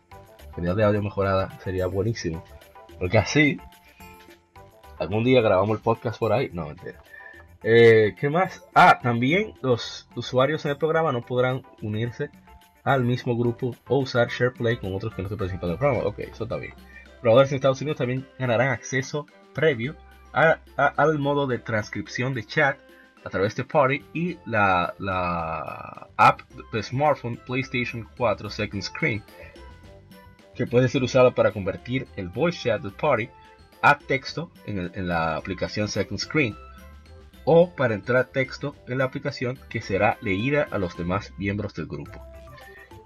calidad 0.56 0.76
de 0.76 0.84
audio 0.84 1.02
mejorada 1.02 1.60
sería 1.64 1.88
buenísimo. 1.88 2.44
Porque 3.00 3.18
así 3.18 3.60
algún 5.00 5.24
día 5.24 5.42
grabamos 5.42 5.78
el 5.78 5.84
podcast 5.84 6.20
por 6.20 6.34
ahí. 6.34 6.50
No, 6.54 6.68
mentira. 6.68 7.02
Eh, 7.64 8.16
¿Qué 8.20 8.30
más? 8.30 8.64
Ah, 8.74 8.99
también 9.01 9.53
los 9.62 10.07
usuarios 10.16 10.64
en 10.66 10.72
el 10.72 10.78
programa 10.78 11.12
no 11.12 11.22
podrán 11.22 11.64
unirse 11.82 12.30
al 12.84 13.03
mismo 13.03 13.38
grupo 13.38 13.76
o 13.88 13.97
usar 13.99 14.30
SharePlay 14.30 14.78
con 14.78 14.95
otros 14.95 15.14
que 15.14 15.22
no 15.22 15.30
se 15.30 15.36
participan 15.36 15.70
del 15.70 15.78
programa. 15.78 16.03
Ok, 16.05 16.20
eso 16.20 16.43
está 16.45 16.55
bien. 16.55 16.74
Probadores 17.22 17.51
en 17.51 17.55
Estados 17.57 17.82
Unidos 17.82 17.97
también 17.97 18.26
ganarán 18.38 18.70
acceso 18.70 19.26
previo 19.53 19.95
al 20.32 21.20
modo 21.20 21.47
de 21.47 21.57
transcripción 21.60 22.34
de 22.34 22.45
chat 22.45 22.78
a 23.26 23.30
través 23.30 23.55
de 23.55 23.66
Party 23.66 24.05
y 24.14 24.38
la, 24.45 24.93
app 26.16 26.41
de 26.72 26.82
smartphone 26.84 27.36
PlayStation 27.45 28.07
4 28.16 28.49
Second 28.49 28.84
Screen 28.84 29.24
que 30.55 30.66
puede 30.68 30.88
ser 30.88 31.03
usada 31.03 31.32
para 31.32 31.51
convertir 31.51 32.07
el 32.16 32.30
voice 32.30 32.70
chat 32.70 32.82
del 32.82 32.93
Party 32.93 33.30
a 33.82 33.97
texto 33.97 34.51
el- 34.66 34.91
en 34.93 35.07
la 35.07 35.36
aplicación 35.36 35.88
Second 35.89 36.20
Screen 36.20 36.55
o 37.46 37.72
para 37.72 37.96
entrar 37.96 38.26
texto 38.26 38.76
en 38.88 38.98
la 39.00 39.06
aplicación 39.06 39.58
que 39.70 39.82
será 39.82 40.18
leída 40.22 40.68
a 40.72 40.78
los 40.78 40.98
demás 40.98 41.34
miembros 41.38 41.74
del 41.74 41.88
grupo. 41.88 42.22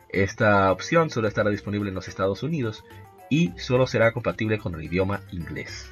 Esta 0.10 0.72
opción 0.72 1.10
solo 1.10 1.28
estará 1.28 1.50
disponible 1.50 1.90
en 1.90 1.96
los 1.96 2.08
Estados 2.08 2.44
Unidos 2.44 2.84
y 3.30 3.52
solo 3.58 3.88
será 3.88 4.12
compatible 4.12 4.60
con 4.60 4.76
el 4.76 4.84
idioma 4.84 5.22
inglés. 5.32 5.90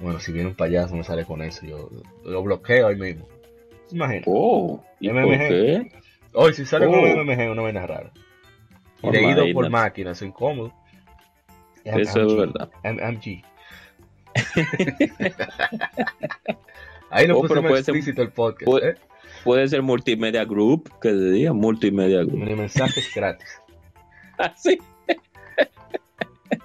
Bueno, 0.00 0.20
si 0.20 0.32
viene 0.32 0.48
un 0.48 0.54
payaso 0.54 0.94
me 0.94 1.04
sale 1.04 1.24
con 1.24 1.42
eso, 1.42 1.66
yo 1.66 1.90
lo 2.24 2.42
bloqueo 2.42 2.86
ahí 2.86 2.96
mismo. 2.96 3.26
Imagina. 3.90 4.22
Oh, 4.26 4.82
¿y 5.00 5.08
por 5.08 5.16
MMG. 5.26 5.48
qué? 5.48 5.92
Hoy 6.34 6.54
si 6.54 6.64
sale 6.64 6.86
con 6.86 6.94
Oh. 6.96 7.24
MMG 7.24 7.50
una 7.50 7.62
vaina 7.62 7.86
rara. 7.86 8.10
Oh, 9.02 9.10
Leído 9.10 9.36
por 9.52 9.66
imagínate. 9.66 9.70
máquina, 9.70 10.10
es 10.12 10.22
incómodo. 10.22 10.72
Eso 11.84 11.98
es 12.00 12.14
MMG. 12.32 12.36
verdad. 12.36 12.70
MMG. 12.84 13.42
Ahí 17.10 17.26
lo 17.26 17.38
Oh, 17.38 17.42
pero 17.42 17.62
pusimos 17.62 17.70
puede 17.70 18.02
ser- 18.04 18.20
el 18.20 18.30
podcast. 18.32 18.64
puede- 18.64 18.90
¿eh? 18.90 18.94
Puede 19.44 19.68
ser 19.68 19.82
multimedia 19.82 20.44
group, 20.44 20.90
que 21.00 21.10
se 21.10 21.30
diga 21.30 21.52
multimedia 21.52 22.18
group. 22.24 22.38
Mini 22.38 22.54
mensajes 22.54 23.10
gratis. 23.14 23.60
Así. 24.36 24.78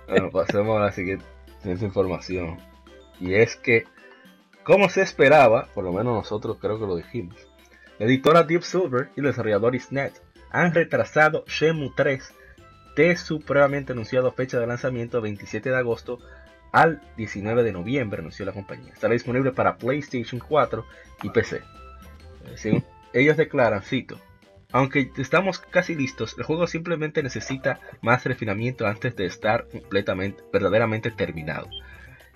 Bueno, 0.08 0.30
pasemos 0.32 0.78
a 0.78 0.86
la 0.86 0.92
siguiente 0.92 1.26
información. 1.64 2.58
Y 3.20 3.34
es 3.36 3.56
que, 3.56 3.86
como 4.64 4.90
se 4.90 5.02
esperaba, 5.02 5.68
por 5.74 5.84
lo 5.84 5.92
menos 5.92 6.14
nosotros 6.16 6.58
creo 6.60 6.80
que 6.80 6.86
lo 6.86 6.96
dijimos, 6.96 7.36
la 8.00 8.06
editora 8.06 8.44
Deep 8.44 8.64
Silver 8.64 9.10
y 9.16 9.20
el 9.22 9.28
desarrollador 9.28 9.76
Isnet 9.76 10.22
han 10.52 10.74
retrasado 10.74 11.46
Shenmue 11.48 11.92
3 11.96 12.34
de 12.96 13.16
su 13.16 13.40
previamente 13.40 13.94
anunciada 13.94 14.32
fecha 14.32 14.60
de 14.60 14.68
lanzamiento 14.68 15.22
27 15.22 15.70
de 15.70 15.78
agosto 15.78 16.20
al 16.74 17.02
19 17.16 17.64
de 17.64 17.72
noviembre, 17.72 18.20
anunció 18.20 18.46
la 18.46 18.52
compañía. 18.52 18.92
Estará 18.92 19.14
disponible 19.14 19.52
para 19.52 19.78
PlayStation 19.78 20.42
4 20.46 20.86
y 21.22 21.30
PC. 21.30 21.58
Eh, 21.58 21.62
según 22.56 22.84
ellos 23.14 23.38
declaran, 23.38 23.84
cito, 23.84 24.20
aunque 24.72 25.12
estamos 25.18 25.60
casi 25.60 25.94
listos, 25.94 26.36
el 26.38 26.44
juego 26.44 26.66
simplemente 26.66 27.22
necesita 27.22 27.80
más 28.02 28.26
refinamiento 28.26 28.88
antes 28.88 29.16
de 29.16 29.28
estar 29.28 29.68
completamente, 29.70 30.44
verdaderamente 30.52 31.12
terminado. 31.12 31.70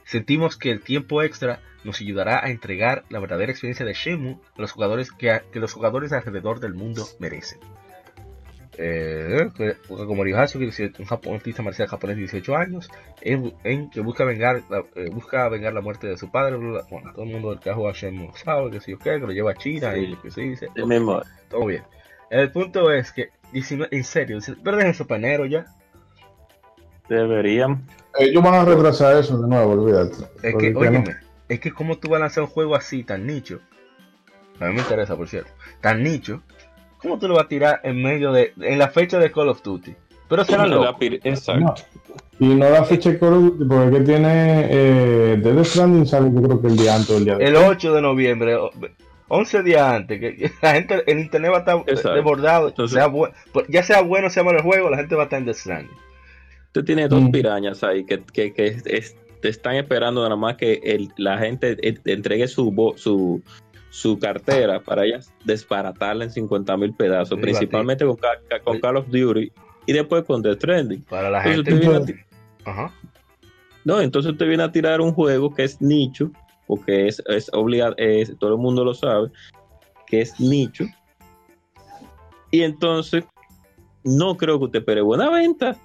Sentimos 0.06 0.56
que 0.56 0.70
el 0.70 0.82
tiempo 0.82 1.24
extra 1.24 1.60
nos 1.84 2.00
ayudará 2.00 2.46
a 2.46 2.52
entregar 2.52 3.06
la 3.10 3.20
verdadera 3.20 3.52
experiencia 3.52 3.88
de 3.88 3.94
Shenmue 3.94 4.38
a 4.56 4.62
los 4.62 4.72
jugadores 4.72 5.12
que, 5.12 5.42
que 5.52 5.60
los 5.60 5.74
jugadores 5.74 6.14
alrededor 6.14 6.60
del 6.60 6.76
mundo 6.76 7.08
merecen. 7.20 7.60
Eh, 8.78 9.50
como 9.88 10.24
Ryohazuki, 10.24 10.66
un, 10.66 11.08
un 11.26 11.36
artista 11.36 11.64
marcial 11.64 11.88
japonés 11.88 12.16
de 12.18 12.22
18 12.22 12.56
años, 12.56 12.90
en, 13.22 13.54
en, 13.64 13.90
que 13.90 14.02
busca 14.02 14.24
vengar, 14.24 14.62
eh, 14.96 15.10
busca 15.12 15.50
vengar 15.50 15.74
la 15.74 15.82
muerte 15.82 16.08
de 16.08 16.18
su 16.18 16.30
padre. 16.32 16.58
Bueno, 16.58 17.12
todo 17.14 17.24
el 17.24 17.32
mundo 17.32 17.60
que 17.60 17.70
ha 17.70 17.74
jugado 17.74 17.94
Shenmue 17.96 18.32
sabe 18.36 18.72
que 18.72 18.80
si 18.80 18.92
yo 18.92 19.00
qué, 19.00 19.12
que 19.12 19.20
lo 19.20 19.32
lleva 19.32 19.52
a 19.52 19.56
China 19.56 19.94
Sí. 19.94 20.00
y 20.02 20.16
que 20.18 20.32
se 20.32 20.42
dice. 20.42 20.68
El 20.76 20.86
mismo. 20.88 21.22
Todo 21.50 21.66
bien. 21.66 21.84
El 22.30 22.52
punto 22.52 22.92
es 22.92 23.12
que, 23.12 23.30
19 23.54 23.96
en 23.96 24.04
serio, 24.04 24.40
pierden 24.64 24.88
eso 24.88 25.08
para 25.08 25.20
enero 25.20 25.46
ya. 25.46 25.66
Deberían. 27.10 27.86
Ellos 28.20 28.44
van 28.44 28.56
a 28.56 28.66
retrasar 28.66 29.18
eso 29.18 29.42
de 29.42 29.48
nuevo, 29.48 29.72
olvídate. 29.74 30.26
Es 30.44 30.56
que, 30.56 30.72
no. 30.72 30.80
óyeme, 30.80 31.16
es 31.48 31.60
que 31.60 31.72
como 31.72 31.98
tú 31.98 32.10
vas 32.10 32.18
a 32.18 32.22
lanzar 32.22 32.44
un 32.44 32.50
juego 32.50 32.76
así, 32.76 33.04
tan 33.04 33.26
nicho. 33.26 33.62
A 34.60 34.66
mí 34.68 34.74
me 34.74 34.82
interesa, 34.82 35.16
por 35.16 35.28
cierto. 35.30 35.52
Tan 35.82 36.04
nicho. 36.04 36.42
¿Cómo 37.02 37.20
tú 37.20 37.28
lo 37.28 37.36
vas 37.36 37.46
a 37.46 37.48
tirar 37.48 37.80
en 37.84 38.02
medio 38.02 38.32
de. 38.32 38.54
en 38.60 38.80
la 38.80 38.90
fecha 38.90 39.20
de 39.20 39.32
Call 39.32 39.50
of 39.50 39.62
Duty? 39.64 39.94
Pero 40.30 40.44
será 40.44 40.66
La 40.68 40.76
loco. 40.76 40.98
Exacto. 41.02 41.60
No. 41.62 41.76
Y 42.40 42.54
no 42.54 42.70
la 42.70 42.84
fecha 42.84 43.12
de 43.12 43.20
Call 43.20 43.34
of 43.34 43.44
Duty, 43.44 43.66
porque 43.68 43.86
es 43.86 43.92
que 43.92 44.00
tiene 44.02 44.68
eh, 44.70 45.38
Death 45.42 45.66
Stranding 45.66 46.06
sale 46.06 46.30
yo 46.34 46.42
creo 46.42 46.62
que 46.62 46.68
el 46.68 46.78
día 46.78 46.96
antes 46.96 47.10
o 47.12 47.18
el 47.18 47.26
día 47.26 47.34
El 47.34 47.54
después. 47.54 47.66
8 47.68 47.94
de 47.94 48.02
noviembre, 48.02 48.56
o- 48.56 48.72
11 49.30 49.64
días 49.64 49.82
antes, 49.94 50.20
que 50.20 50.52
la 50.62 50.74
gente, 50.74 51.04
el 51.08 51.20
internet 51.20 51.52
va 51.52 51.56
a 51.58 51.60
estar 51.60 51.78
Exacto. 51.88 52.14
desbordado. 52.14 52.68
Entonces- 52.70 52.96
sea 52.98 53.08
bu- 53.10 53.32
ya 53.70 53.84
sea 53.84 54.02
bueno 54.02 54.28
o 54.28 54.30
sea 54.30 54.44
malo 54.44 54.58
el 54.58 54.64
juego, 54.64 54.90
la 54.90 54.98
gente 54.98 55.16
va 55.16 55.24
a 55.24 55.26
estar 55.26 55.40
en 55.40 55.46
Death 55.46 55.58
Stranding. 55.58 55.98
Tú 56.72 56.84
tienes 56.84 57.10
dos 57.10 57.22
Mm. 57.24 57.32
pirañas 57.32 57.84
ahí 57.84 58.06
que, 58.06 58.22
que, 58.34 58.54
que 58.54 58.68
es- 58.86 59.16
te 59.42 59.50
están 59.50 59.76
esperando 59.76 60.24
nada 60.24 60.36
más 60.36 60.56
que 60.58 60.80
el- 60.84 61.10
la 61.18 61.38
gente 61.38 61.78
eh, 61.82 61.96
entregue 62.06 62.48
su, 62.48 62.74
su, 62.98 63.42
su 63.98 64.20
cartera 64.20 64.80
para 64.80 65.06
ellas 65.06 65.34
desbaratarla 65.44 66.26
en 66.26 66.32
50 66.32 66.78
mil 66.78 66.94
pedazos, 66.94 67.36
Sí, 67.38 67.42
principalmente 67.42 68.06
con, 68.06 68.16
con. 68.64 68.80
Call 68.80 68.98
of 68.98 69.08
Duty 69.08 69.52
y 69.88 69.94
después 69.94 70.24
con 70.24 70.44
The 70.44 70.56
Trending. 70.56 71.02
Para 71.06 71.32
la 71.32 71.42
Entonces 71.44 71.80
gente. 71.84 71.98
usted 71.98 72.16
Ajá. 72.66 72.94
no, 73.86 74.00
entonces 74.00 74.34
usted 74.34 74.48
viene 74.48 74.62
a 74.64 74.72
tirar 74.72 75.02
un 75.02 75.14
juego 75.14 75.52
que 75.52 75.64
es 75.64 75.82
nicho, 75.82 76.30
porque 76.68 77.08
es, 77.08 77.24
es 77.28 77.50
obligado, 77.54 77.96
es- 77.98 78.38
todo 78.38 78.52
el 78.54 78.60
mundo 78.60 78.84
lo 78.86 78.94
sabe, 78.94 79.30
que 80.06 80.22
es 80.22 80.40
nicho. 80.40 80.84
Y 82.52 82.62
entonces, 82.62 83.24
no 84.04 84.38
creo 84.38 84.60
que 84.60 84.66
usted 84.66 84.80
espere 84.80 85.02
buena 85.02 85.30
venta 85.32 85.76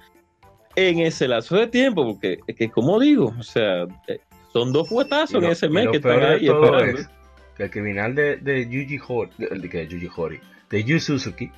en 0.77 0.99
ese 0.99 1.29
lazo 1.29 1.57
de 1.57 1.67
tiempo, 1.67 2.05
porque 2.05 2.39
que 2.57 2.71
como 2.71 3.01
digo, 3.01 3.35
o 3.39 3.43
sea, 3.43 3.85
eh, 4.07 4.19
son 4.53 4.71
dos 4.73 4.89
fuetazos 4.89 5.43
en 5.43 5.51
ese 5.51 5.69
mes 5.71 5.89
que 5.91 5.97
están 5.97 6.23
ahí 6.23 6.47
esperando. 6.47 6.99
es 6.99 7.09
que 7.57 7.64
el 7.64 7.70
criminal 7.70 8.14
de, 8.14 8.36
de 8.36 8.68
Yuji 8.68 8.98
Hori, 9.07 9.30
de, 9.38 9.86
Yuji 9.88 10.09
Hori, 10.16 10.40
de 10.70 10.84
Yu 10.84 10.98
Suzuki, 11.00 11.50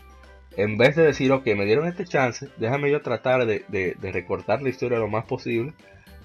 en 0.56 0.76
vez 0.78 0.96
de 0.96 1.02
decir, 1.04 1.32
ok, 1.32 1.46
me 1.56 1.64
dieron 1.64 1.86
este 1.86 2.04
chance, 2.04 2.48
déjame 2.58 2.90
yo 2.90 3.02
tratar 3.02 3.44
de, 3.46 3.64
de- 3.68 3.96
de 4.00 4.12
recortar 4.12 4.62
la 4.62 4.68
historia 4.68 4.98
lo 4.98 5.08
más 5.08 5.24
posible 5.24 5.72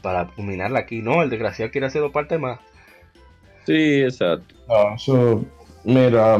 para 0.02 0.28
culminarla 0.28 0.80
aquí. 0.80 1.02
No, 1.02 1.22
el 1.24 1.30
desgraciado 1.30 1.72
quiere 1.72 1.88
hacer 1.88 2.02
dos 2.02 2.12
partes 2.12 2.40
más. 2.40 2.60
Sí, 3.66 4.02
exacto. 4.02 4.56
No, 4.68 4.96
eso, 4.96 5.46
mira, 5.84 6.38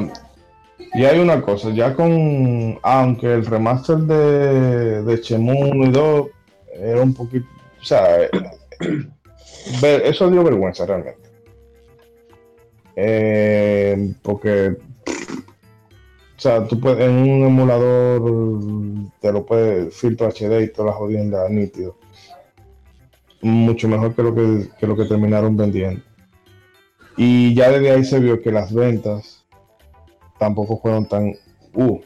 y 0.94 1.04
hay 1.04 1.20
una 1.20 1.42
cosa, 1.42 1.72
ya 1.72 1.94
con, 1.96 2.80
aunque 2.82 3.28
el 3.34 3.46
remaster 3.46 3.98
de, 3.98 5.04
de 5.04 5.36
1 5.36 5.86
y 5.88 5.92
2 5.92 6.28
era 6.82 7.02
un 7.02 7.14
poquito, 7.14 7.48
o 7.82 7.84
sea, 7.84 8.22
eh, 8.22 8.30
eso 10.06 10.30
dio 10.32 10.44
vergüenza 10.44 10.86
realmente. 10.86 11.29
Eh, 13.02 14.14
porque, 14.22 14.76
o 15.08 16.40
sea, 16.40 16.68
tú 16.68 16.82
puedes, 16.82 17.00
en 17.00 17.12
un 17.12 17.48
emulador 17.48 18.22
te 19.22 19.32
lo 19.32 19.46
puedes, 19.46 19.96
filtro 19.96 20.28
HD 20.28 20.64
y 20.64 20.74
todas 20.74 20.88
las 20.88 20.96
jodiendas 20.96 21.50
nítido. 21.50 21.96
Mucho 23.42 23.88
mejor 23.88 24.14
que 24.16 24.24
lo 24.24 24.36
que, 24.36 24.70
que 24.78 24.86
lo 24.86 24.98
que 24.98 25.06
terminaron 25.06 25.56
vendiendo. 25.56 26.02
Y 27.16 27.54
ya 27.56 27.72
desde 27.72 27.92
ahí 27.92 28.04
se 28.04 28.20
vio 28.20 28.42
que 28.42 28.52
las 28.52 28.74
ventas 28.74 29.46
tampoco 30.38 30.78
fueron 30.82 31.06
tan. 31.06 31.34
Uh, 31.74 32.00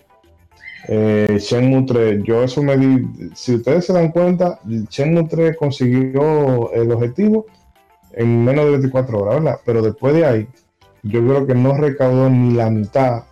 eh, 0.89 1.38
Shenmue 1.39 1.86
3, 1.88 2.24
yo 2.24 2.44
eso 2.44 2.62
me 2.62 2.78
di. 2.78 3.32
Si 3.34 3.56
ustedes 3.56 3.86
se 3.86 3.94
dan 3.94 4.12
cuenta, 4.12 4.60
Shenmue 4.64 5.28
3 5.28 5.58
consiguió 5.58 6.72
el 6.72 6.91
objetivo 6.91 7.48
en 8.12 8.46
menos 8.46 8.66
de 8.66 8.72
24 8.72 9.20
horas, 9.20 9.36
¿verdad? 9.44 9.60
Pero 9.66 9.82
después 9.82 10.14
de 10.14 10.26
ahí, 10.26 10.48
yo 11.04 11.20
creo 11.22 11.45
que 11.47 11.54
no 11.56 11.76
recaudó 11.78 12.30
ni 12.30 12.54
la 12.54 12.70
mitad. 12.70 13.24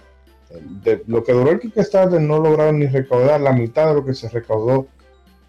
De 0.84 1.02
lo 1.08 1.24
que 1.24 1.32
duró 1.32 1.52
el 1.52 1.60
Kickstarter, 1.60 2.20
no 2.22 2.40
lograron 2.40 2.80
ni 2.80 2.88
recaudar 2.88 3.40
la 3.40 3.54
mitad 3.54 3.88
de 3.88 3.94
lo 3.96 4.06
que 4.06 4.14
se 4.14 4.28
recaudó 4.30 4.88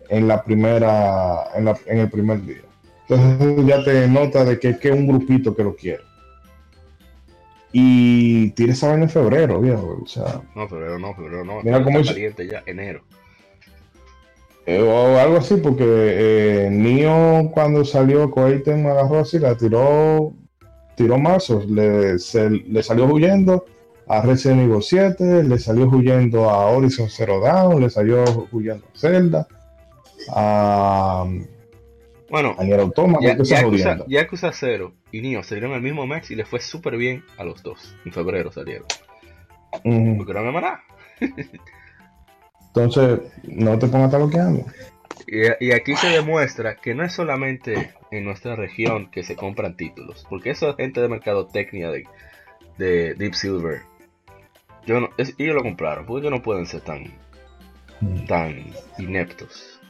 en 0.09 0.29
la 0.29 0.43
primera, 0.45 1.49
en, 1.57 1.65
la- 1.65 1.79
en 1.87 1.99
el 1.99 2.09
primer 2.11 2.45
día. 2.45 2.63
Entonces 3.09 3.67
ya 3.67 3.83
te 3.85 4.07
nota 4.09 4.45
de 4.45 4.59
que 4.61 4.71
es 4.71 4.79
que 4.79 4.93
un 4.93 5.07
grupito 5.09 5.55
que 5.57 5.65
lo 5.65 5.75
quiere. 5.75 6.03
Y 7.73 8.51
tira 8.51 8.73
esa 8.73 8.89
vaina 8.89 9.05
en 9.05 9.11
febrero, 9.11 9.61
viejo. 9.61 10.01
O 10.03 10.07
sea, 10.07 10.43
No, 10.55 10.69
febrero 10.69 10.99
no, 10.99 11.15
febrero 11.15 11.45
no. 11.45 11.63
Mira 11.63 11.83
cómo 11.83 12.03
caliente 12.05 12.47
ya, 12.47 12.63
enero. 12.67 13.03
eh, 14.67 14.81
o 14.83 15.19
algo 15.19 15.39
así, 15.39 15.57
porque 15.57 15.85
eh, 15.87 16.69
Nio 16.71 17.51
cuando 17.53 17.85
salió 17.85 18.31
Koei 18.31 18.63
me 18.67 18.91
agarró 18.91 19.21
así, 19.21 19.39
la 19.39 19.57
tiró, 19.57 20.35
tiró 20.95 21.19
mazos, 21.19 21.69
le, 21.69 22.19
se- 22.19 22.51
le 22.51 22.83
salió 22.83 23.07
huyendo 23.07 23.65
a 24.09 24.21
Resident 24.23 24.63
Evil 24.63 24.83
7, 24.83 25.45
le 25.45 25.59
salió 25.59 25.87
huyendo 25.89 26.51
a 26.51 26.67
Horizon 26.71 27.09
Zero 27.09 27.41
Dawn, 27.41 27.81
le 27.81 27.91
salió 27.91 28.25
huyendo 28.53 28.85
a 28.95 28.99
Zelda, 28.99 29.47
a, 30.35 31.25
Bueno, 32.31 32.57
a 32.59 32.63
Automata, 32.83 33.37
ya, 33.43 33.43
Yakuza. 33.43 33.99
Yakuza 34.07 34.53
0 34.53 34.93
y 35.13 35.21
Nioh 35.21 35.43
salieron 35.43 35.73
el 35.73 35.83
mismo 35.83 36.07
mes 36.07 36.31
y 36.31 36.35
les 36.35 36.49
fue 36.49 36.61
súper 36.61 36.97
bien 36.97 37.25
a 37.39 37.45
los 37.45 37.63
dos. 37.63 37.95
En 38.05 38.13
febrero 38.13 38.51
salieron. 38.53 38.87
Porque 39.73 40.35
no 40.35 40.43
me 40.43 40.53
maná. 40.53 40.81
Entonces, 42.75 43.21
no 43.45 43.79
te 43.79 43.87
pongas 43.87 44.11
bloqueando. 44.13 44.65
Y, 45.27 45.67
y 45.69 45.73
aquí 45.73 45.95
se 45.97 46.09
demuestra 46.09 46.77
que 46.77 46.95
no 46.95 47.05
es 47.05 47.13
solamente 47.13 47.93
en 48.11 48.25
nuestra 48.25 48.57
región 48.57 49.11
que 49.11 49.23
se 49.23 49.37
compran 49.37 49.77
títulos, 49.77 50.27
porque 50.29 50.51
eso 50.51 50.71
es 50.71 50.77
gente 50.77 51.01
de 51.01 51.09
mercadotecnia 51.09 51.91
de, 51.91 52.05
de 52.79 53.15
Deep 53.15 53.35
Silver. 53.35 53.83
Yo 54.87 55.01
no, 55.01 55.09
es- 55.17 55.35
ellos 55.39 55.55
lo 55.55 55.63
compraron, 55.63 56.07
porque 56.07 56.27
ellos 56.27 56.39
no 56.39 56.43
pueden 56.43 56.67
ser 56.67 56.81
tan, 56.83 57.05
tan 58.27 58.57
ineptos. 58.99 59.81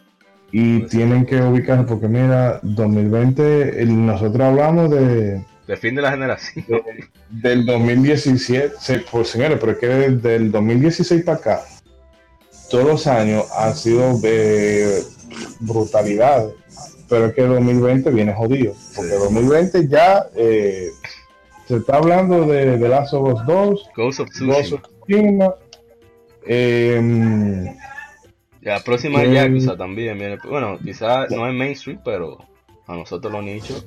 Y 0.55 0.81
tienen 0.83 1.25
que 1.25 1.41
ubicarse 1.41 1.85
porque 1.85 2.09
mira, 2.09 2.61
2020, 2.63 3.81
el- 3.83 4.05
nosotros 4.07 4.43
hablamos 4.49 4.91
de, 4.91 5.43
De 5.67 5.77
fin 5.79 5.95
de 5.95 6.03
la 6.03 6.11
generación. 6.11 6.65
del 7.31 7.65
2017, 7.65 8.75
se- 8.79 8.99
pues 8.99 9.29
señores, 9.29 9.57
pero 9.59 9.73
es 9.73 9.79
que 9.79 9.87
desde 9.89 10.37
el 10.37 10.53
2016 10.53 11.23
para 11.25 11.39
acá, 11.39 11.63
todos 12.71 12.85
los 12.87 13.07
años 13.07 13.47
han 13.57 13.75
sido 13.75 14.19
de 14.21 15.03
brutalidades, 15.61 16.55
pero 17.09 17.27
es 17.27 17.35
que 17.35 17.43
el 17.43 17.49
2020 17.51 18.11
viene 18.11 18.33
jodido, 18.35 18.75
porque 18.95 19.11
Sí. 19.13 19.17
2020 19.19 19.89
ya 19.89 20.27
eh, 20.37 20.89
se 21.67 21.77
está 21.77 21.97
hablando 21.99 22.45
de, 22.47 22.79
de 22.79 22.89
Last 22.89 23.15
of 23.15 23.35
Us 23.35 23.47
2, 23.47 23.91
Ghost 23.97 24.21
of 24.21 24.29
Ghost 24.29 24.31
Tsushima. 24.33 24.77
of 24.77 24.83
Tsushima, 25.07 25.55
em, 26.47 27.75
La 28.61 28.81
próxima 28.81 29.21
Sí. 29.23 29.33
Yakuza 29.33 29.77
también 29.77 30.17
viene. 30.19 30.39
Bueno, 30.49 30.79
quizás 30.83 31.31
no 31.31 31.49
es 31.49 31.55
mainstream, 31.55 32.01
pero 32.05 32.39
a 32.87 32.95
nosotros 32.95 33.33
los 33.33 33.43
nichos. 33.43 33.87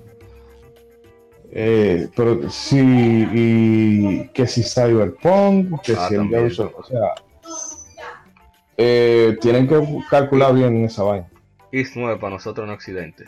Eh, 1.52 2.10
pero 2.16 2.50
sí, 2.50 2.78
y 2.82 4.28
que 4.34 4.46
si 4.48 4.64
Cyberpunk, 4.64 5.80
que 5.82 5.94
Ah, 5.98 6.08
si 6.10 6.16
el. 6.16 6.30
Deus 6.30 6.60
Ex, 6.60 6.72
o 6.78 6.84
sea, 6.84 7.14
eh, 8.78 9.38
tienen 9.42 9.68
que 9.68 9.80
calcular 10.10 10.54
bien 10.54 10.84
esa 10.86 11.04
vaina. 11.04 11.30
East 11.72 11.94
9 11.96 12.18
para 12.20 12.36
nosotros 12.36 12.68
en 12.68 12.74
Occidente. 12.74 13.26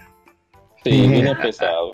Sí, 0.84 1.08
viene 1.08 1.36
pesado. 1.36 1.94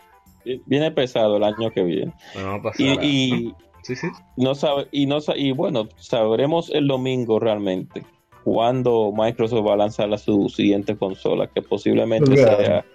Viene 0.66 0.92
pesado 0.92 1.38
el 1.38 1.44
año 1.44 1.72
que 1.72 1.84
viene. 1.84 2.14
No 2.36 2.48
va 2.48 2.56
a 2.56 2.62
pasar. 2.62 2.82
Y, 2.86 2.98
y 3.02 3.56
Sí, 3.84 3.96
sí. 3.98 4.08
no 4.38 4.56
sabe, 4.56 4.88
y 4.92 5.06
no 5.08 5.18
y 5.36 5.52
bueno, 5.52 5.90
sabremos 5.98 6.70
el 6.70 6.88
domingo 6.88 7.38
realmente 7.40 8.04
cuándo 8.44 9.12
Microsoft 9.16 9.68
va 9.68 9.74
a 9.74 9.78
lanzar 9.78 10.10
la, 10.10 10.18
su 10.18 10.50
siguiente 10.50 10.96
consola, 10.98 11.48
que 11.48 11.62
posiblemente 11.62 12.34
Claro. 12.34 12.58
sea, 12.64 12.86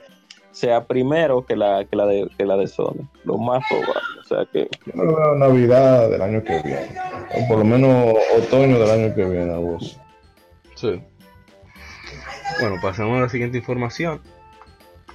sea 0.51 0.87
primero 0.87 1.45
que 1.45 1.57
la, 1.57 1.85
que 1.85 1.97
la 1.97 2.07
de 2.07 2.29
que 2.37 2.45
la 2.45 2.57
de 2.57 2.67
Sony, 2.67 3.09
lo 3.25 3.39
más 3.39 3.63
probable. 3.69 4.21
O 4.21 4.25
sea 4.25 4.47
que 4.53 4.69
Yo 4.87 4.93
no 4.95 5.17
veo 5.17 5.35
Navidad 5.37 6.11
del 6.11 6.23
año 6.23 6.43
que 6.43 6.61
viene, 6.63 6.89
o 7.35 7.49
por 7.49 7.59
lo 7.59 7.65
menos 7.65 8.15
otoño 8.39 8.79
del 8.79 8.91
año 8.91 9.15
que 9.15 9.25
viene, 9.25 9.53
a 9.53 9.59
vos. 9.59 9.99
Bueno, 10.83 12.76
pasamos 12.81 13.18
a 13.18 13.22
la 13.22 13.29
siguiente 13.29 13.59
información. 13.59 14.20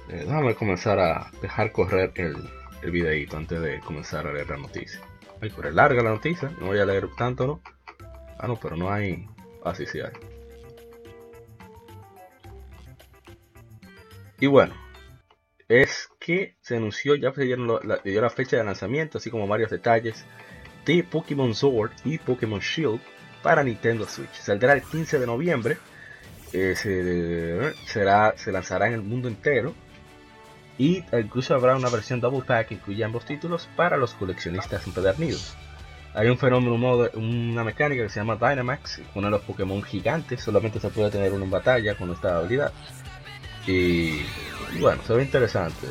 Eh, 0.08 0.24
déjame 0.26 0.54
comenzar 0.54 0.98
a 0.98 1.30
dejar 1.40 1.72
correr 1.72 2.12
el, 2.16 2.36
el 2.82 2.90
videito 2.90 3.36
antes 3.36 3.60
de 3.60 3.80
comenzar 3.80 4.26
a 4.26 4.32
leer 4.32 4.50
la 4.50 4.58
noticia. 4.58 5.00
Ay, 5.40 5.50
pero 5.54 5.68
es 5.68 5.74
larga 5.74 6.02
la 6.02 6.10
noticia, 6.10 6.50
no 6.60 6.66
voy 6.66 6.78
a 6.78 6.84
leer 6.84 7.08
tanto, 7.16 7.46
¿no? 7.46 7.62
Ah, 8.38 8.46
no, 8.46 8.56
pero 8.56 8.76
no 8.76 8.90
hay... 8.90 9.26
Así 9.64 9.84
ah, 9.84 9.86
sí 9.90 10.00
hay. 10.00 10.12
Y 14.40 14.46
bueno, 14.46 14.74
es 15.68 16.10
que 16.20 16.56
se 16.60 16.76
anunció, 16.76 17.14
ya 17.14 17.32
se 17.32 17.44
dieron 17.44 17.66
la, 17.66 17.98
dio 18.04 18.20
la 18.20 18.30
fecha 18.30 18.56
de 18.58 18.64
lanzamiento, 18.64 19.18
así 19.18 19.30
como 19.30 19.46
varios 19.46 19.70
detalles 19.70 20.26
de 20.84 21.02
Pokémon 21.02 21.54
Sword 21.54 21.92
y 22.04 22.18
Pokémon 22.18 22.60
Shield 22.60 23.00
para 23.44 23.62
Nintendo 23.62 24.08
Switch. 24.08 24.32
Saldrá 24.32 24.72
el 24.72 24.82
15 24.82 25.20
de 25.20 25.26
noviembre, 25.26 25.76
eh, 26.54 26.74
se, 26.74 27.74
será, 27.86 28.32
se 28.36 28.50
lanzará 28.50 28.88
en 28.88 28.94
el 28.94 29.02
mundo 29.02 29.28
entero 29.28 29.74
y 30.78 31.04
incluso 31.12 31.54
habrá 31.54 31.76
una 31.76 31.90
versión 31.90 32.20
Double 32.20 32.42
Pack 32.44 32.68
que 32.68 32.74
incluye 32.74 33.04
ambos 33.04 33.26
títulos 33.26 33.68
para 33.76 33.98
los 33.98 34.14
coleccionistas 34.14 34.86
empedernidos. 34.86 35.54
Hay 36.14 36.28
un 36.28 36.38
fenómeno, 36.38 36.74
una 37.14 37.64
mecánica 37.64 38.04
que 38.04 38.08
se 38.08 38.20
llama 38.20 38.36
Dynamax, 38.36 39.02
uno 39.14 39.26
de 39.26 39.32
los 39.32 39.42
Pokémon 39.42 39.82
gigantes, 39.82 40.40
solamente 40.40 40.80
se 40.80 40.88
puede 40.88 41.10
tener 41.10 41.32
uno 41.32 41.44
en 41.44 41.50
batalla 41.50 41.96
con 41.96 42.10
esta 42.12 42.38
habilidad. 42.38 42.72
Y 43.66 44.22
bueno, 44.80 45.02
se 45.06 45.12
ve 45.12 45.22
interesante. 45.22 45.86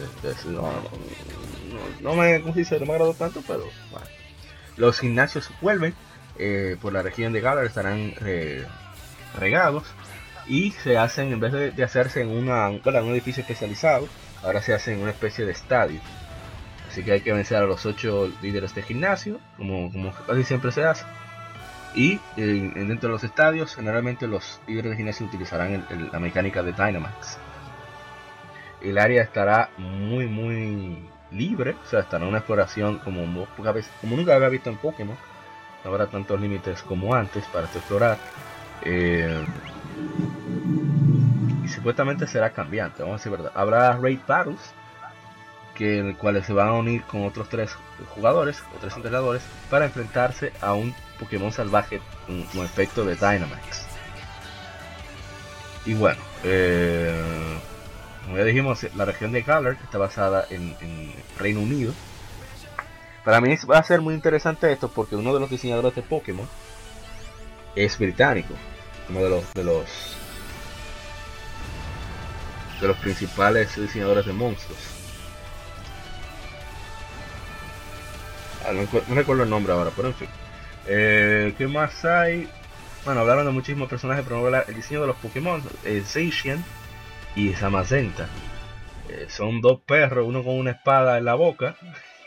No, 2.02 2.16
me, 2.16 2.40
no 2.40 2.54
me 2.54 2.94
agradó 2.94 3.14
tanto, 3.14 3.44
pero. 3.46 3.66
Los 4.76 5.00
gimnasios 5.00 5.52
vuelven 5.62 5.94
eh, 6.38 6.78
por 6.82 6.94
la 6.94 7.02
región 7.02 7.34
de 7.34 7.42
Galar, 7.42 7.66
estarán 7.66 8.14
eh, 8.26 8.66
regados 9.38 9.84
y 10.48 10.72
se 10.72 10.98
hacen, 10.98 11.32
en 11.32 11.40
vez 11.40 11.54
de, 11.54 11.84
hacerse 11.84 12.22
en 12.22 12.30
una, 12.30 12.70
un 12.70 13.12
edificio 13.12 13.42
especializado, 13.42 14.08
ahora 14.44 14.62
se 14.62 14.74
hace 14.74 14.94
en 14.94 15.02
una 15.02 15.12
especie 15.12 15.46
de 15.46 15.52
estadio. 15.52 16.00
Así 16.90 17.04
que 17.04 17.14
hay 17.14 17.22
que 17.22 17.34
vencer 17.34 17.58
a 17.58 17.66
los 17.66 17.86
ocho 17.86 18.32
líderes 18.42 18.76
de 18.76 18.84
gimnasio, 18.84 19.40
como, 19.58 19.92
como 19.92 20.12
casi 20.12 20.44
siempre 20.44 20.72
se 20.72 20.84
hace. 20.84 21.06
Y 21.96 22.20
eh, 22.38 22.72
dentro 22.76 23.10
de 23.10 23.14
los 23.14 23.24
estadios, 23.24 23.76
generalmente 23.76 24.28
los 24.28 24.60
líderes 24.68 24.92
de 24.92 24.98
gimnasio 24.98 25.26
utilizarán 25.26 25.86
la 26.12 26.20
mecánica 26.20 26.62
de 26.62 26.72
Dynamax 26.74 27.38
el 28.84 28.98
área 28.98 29.24
estará 29.24 29.70
muy, 29.78 30.28
muy 30.28 31.10
libre, 31.32 31.76
o 31.84 31.90
sea, 31.90 32.02
estará 32.02 32.26
una 32.26 32.40
exploración 32.40 33.00
como, 33.00 33.48
como 33.56 34.16
nunca 34.18 34.36
había 34.36 34.50
visto 34.50 34.70
en 34.70 34.78
Pokémon. 34.78 35.18
No 35.84 35.92
habrá 35.92 36.08
tantos 36.08 36.40
límites 36.40 36.82
como 36.84 37.14
antes 37.14 37.46
para 37.46 37.66
explorar. 37.66 38.18
Eh, 38.84 39.46
y 41.64 41.68
supuestamente 41.70 42.28
será 42.28 42.52
cambiante, 42.52 43.04
vamos 43.04 43.16
a 43.16 43.18
decir 43.20 43.32
verdad. 43.32 43.52
Habrá 43.56 43.98
raid 43.98 44.20
battles, 44.28 44.74
que 45.76 46.00
en 46.00 46.14
cuales 46.14 46.46
se 46.46 46.54
van 46.54 46.68
a 46.70 46.74
unir 46.74 47.04
con 47.04 47.26
otros 47.26 47.50
tres 47.50 47.76
jugadores 48.16 48.62
o 48.76 48.80
tres 48.80 48.96
entrenadores 48.96 49.42
para 49.70 49.86
enfrentarse 49.86 50.54
a 50.62 50.74
un 50.74 50.94
Pokémon 51.20 51.52
salvaje 51.52 52.02
con, 52.26 52.66
efecto 52.66 53.06
de 53.06 53.16
Dynamax. 53.16 53.86
Y 55.86 55.94
bueno, 55.96 56.22
eh, 56.44 57.14
como 58.24 58.38
ya 58.38 58.44
dijimos, 58.44 58.86
la 58.96 59.06
región 59.06 59.32
de 59.32 59.42
Galar 59.42 59.78
está 59.84 59.98
basada 59.98 60.46
en, 60.50 60.76
Reino 61.38 61.62
Unido. 61.62 61.94
Para 63.24 63.40
mí 63.40 63.56
va 63.70 63.78
a 63.78 63.84
ser 63.84 64.02
muy 64.02 64.14
interesante 64.14 64.72
esto 64.72 64.90
porque 64.90 65.16
uno 65.16 65.34
de 65.34 65.40
los 65.40 65.50
diseñadores 65.50 65.96
de 65.96 66.02
Pokémon 66.02 66.48
es 67.76 67.98
británico. 67.98 68.54
Uno 69.10 69.20
de 69.24 69.30
los 69.30 69.54
de 69.54 69.64
los 69.64 70.18
de 72.82 72.88
los 72.88 72.98
principales 72.98 73.76
diseñadores 73.78 74.26
de 74.26 74.34
monstruos. 74.34 74.80
Ah, 78.66 78.74
no, 78.74 79.16
recuerdo 79.16 79.44
el 79.44 79.50
nombre 79.50 79.74
ahora, 79.74 79.92
pero 79.96 80.10
en 80.10 80.14
fin. 80.16 80.30
Eh, 80.88 81.54
¿Qué 81.58 81.68
más 81.68 82.04
hay? 82.04 82.50
Bueno, 83.06 83.22
hablaron 83.22 83.46
de 83.46 83.52
muchísimos 83.52 83.90
personajes, 83.90 84.26
pero 84.28 84.48
el 84.48 84.76
diseño 84.76 85.02
de 85.02 85.08
los 85.08 85.18
Pokémon. 85.18 85.64
Eh, 85.86 86.04
Zacian 86.06 86.64
y 87.36 87.54
Samacenta. 87.54 88.28
Eh, 89.10 89.28
son 89.30 89.62
dos 89.62 89.82
perros, 89.82 90.26
uno 90.28 90.44
con 90.44 90.58
una 90.58 90.72
espada 90.72 91.18
en 91.18 91.26
la 91.26 91.36
boca 91.36 91.76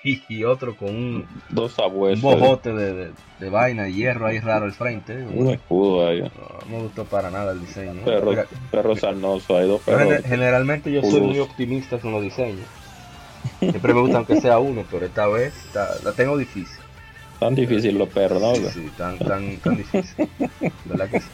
y, 0.07 0.45
otro 0.45 0.77
con 0.77 0.89
un, 0.89 1.27
dos 1.49 1.79
abuelos. 1.79 2.21
bojote 2.21 2.73
de, 2.73 3.11
de, 3.41 3.51
vaina 3.51 3.85
de 3.85 3.93
hierro 3.93 4.27
ahí 4.27 4.39
raro 4.39 4.67
al 4.67 4.73
frente. 4.73 5.25
Un 5.25 5.51
escudo 5.51 6.09
ahí. 6.09 6.21
No, 6.21 6.31
me 6.71 6.83
gustó 6.83 7.05
para 7.05 7.31
nada 7.31 7.53
el 7.53 7.61
diseño. 7.61 8.03
Perro, 8.05 8.33
perro 8.71 8.97
sarnoso, 8.97 9.57
hay 9.57 9.67
dos 9.67 9.83
perros. 9.83 10.25
Generalmente 10.25 10.93
yo 10.93 11.03
soy 11.03 11.21
muy 11.21 11.39
optimista 11.39 11.99
con 11.99 12.13
los 12.13 12.23
diseños. 12.23 12.67
Siempre 13.59 13.95
me 13.95 14.01
gusta 14.01 14.19
aunque 14.19 14.41
sea 14.41 14.59
uno, 14.59 14.85
pero 14.91 15.07
esta 15.07 15.27
vez 15.27 15.55
la 15.75 16.13
tengo 16.13 16.37
difícil. 16.37 16.79
Tan 17.39 17.55
difícil 17.55 17.99
los 17.99 18.09
perros, 18.09 18.41
¿no? 18.41 18.55
Sí, 18.55 18.65
sí 18.73 18.91
tan, 18.97 19.19
tan, 19.19 19.57
tan 19.59 19.77
difícil. 19.77 20.29
¿Verdad 20.87 21.11
que 21.11 21.21
sí? 21.21 21.29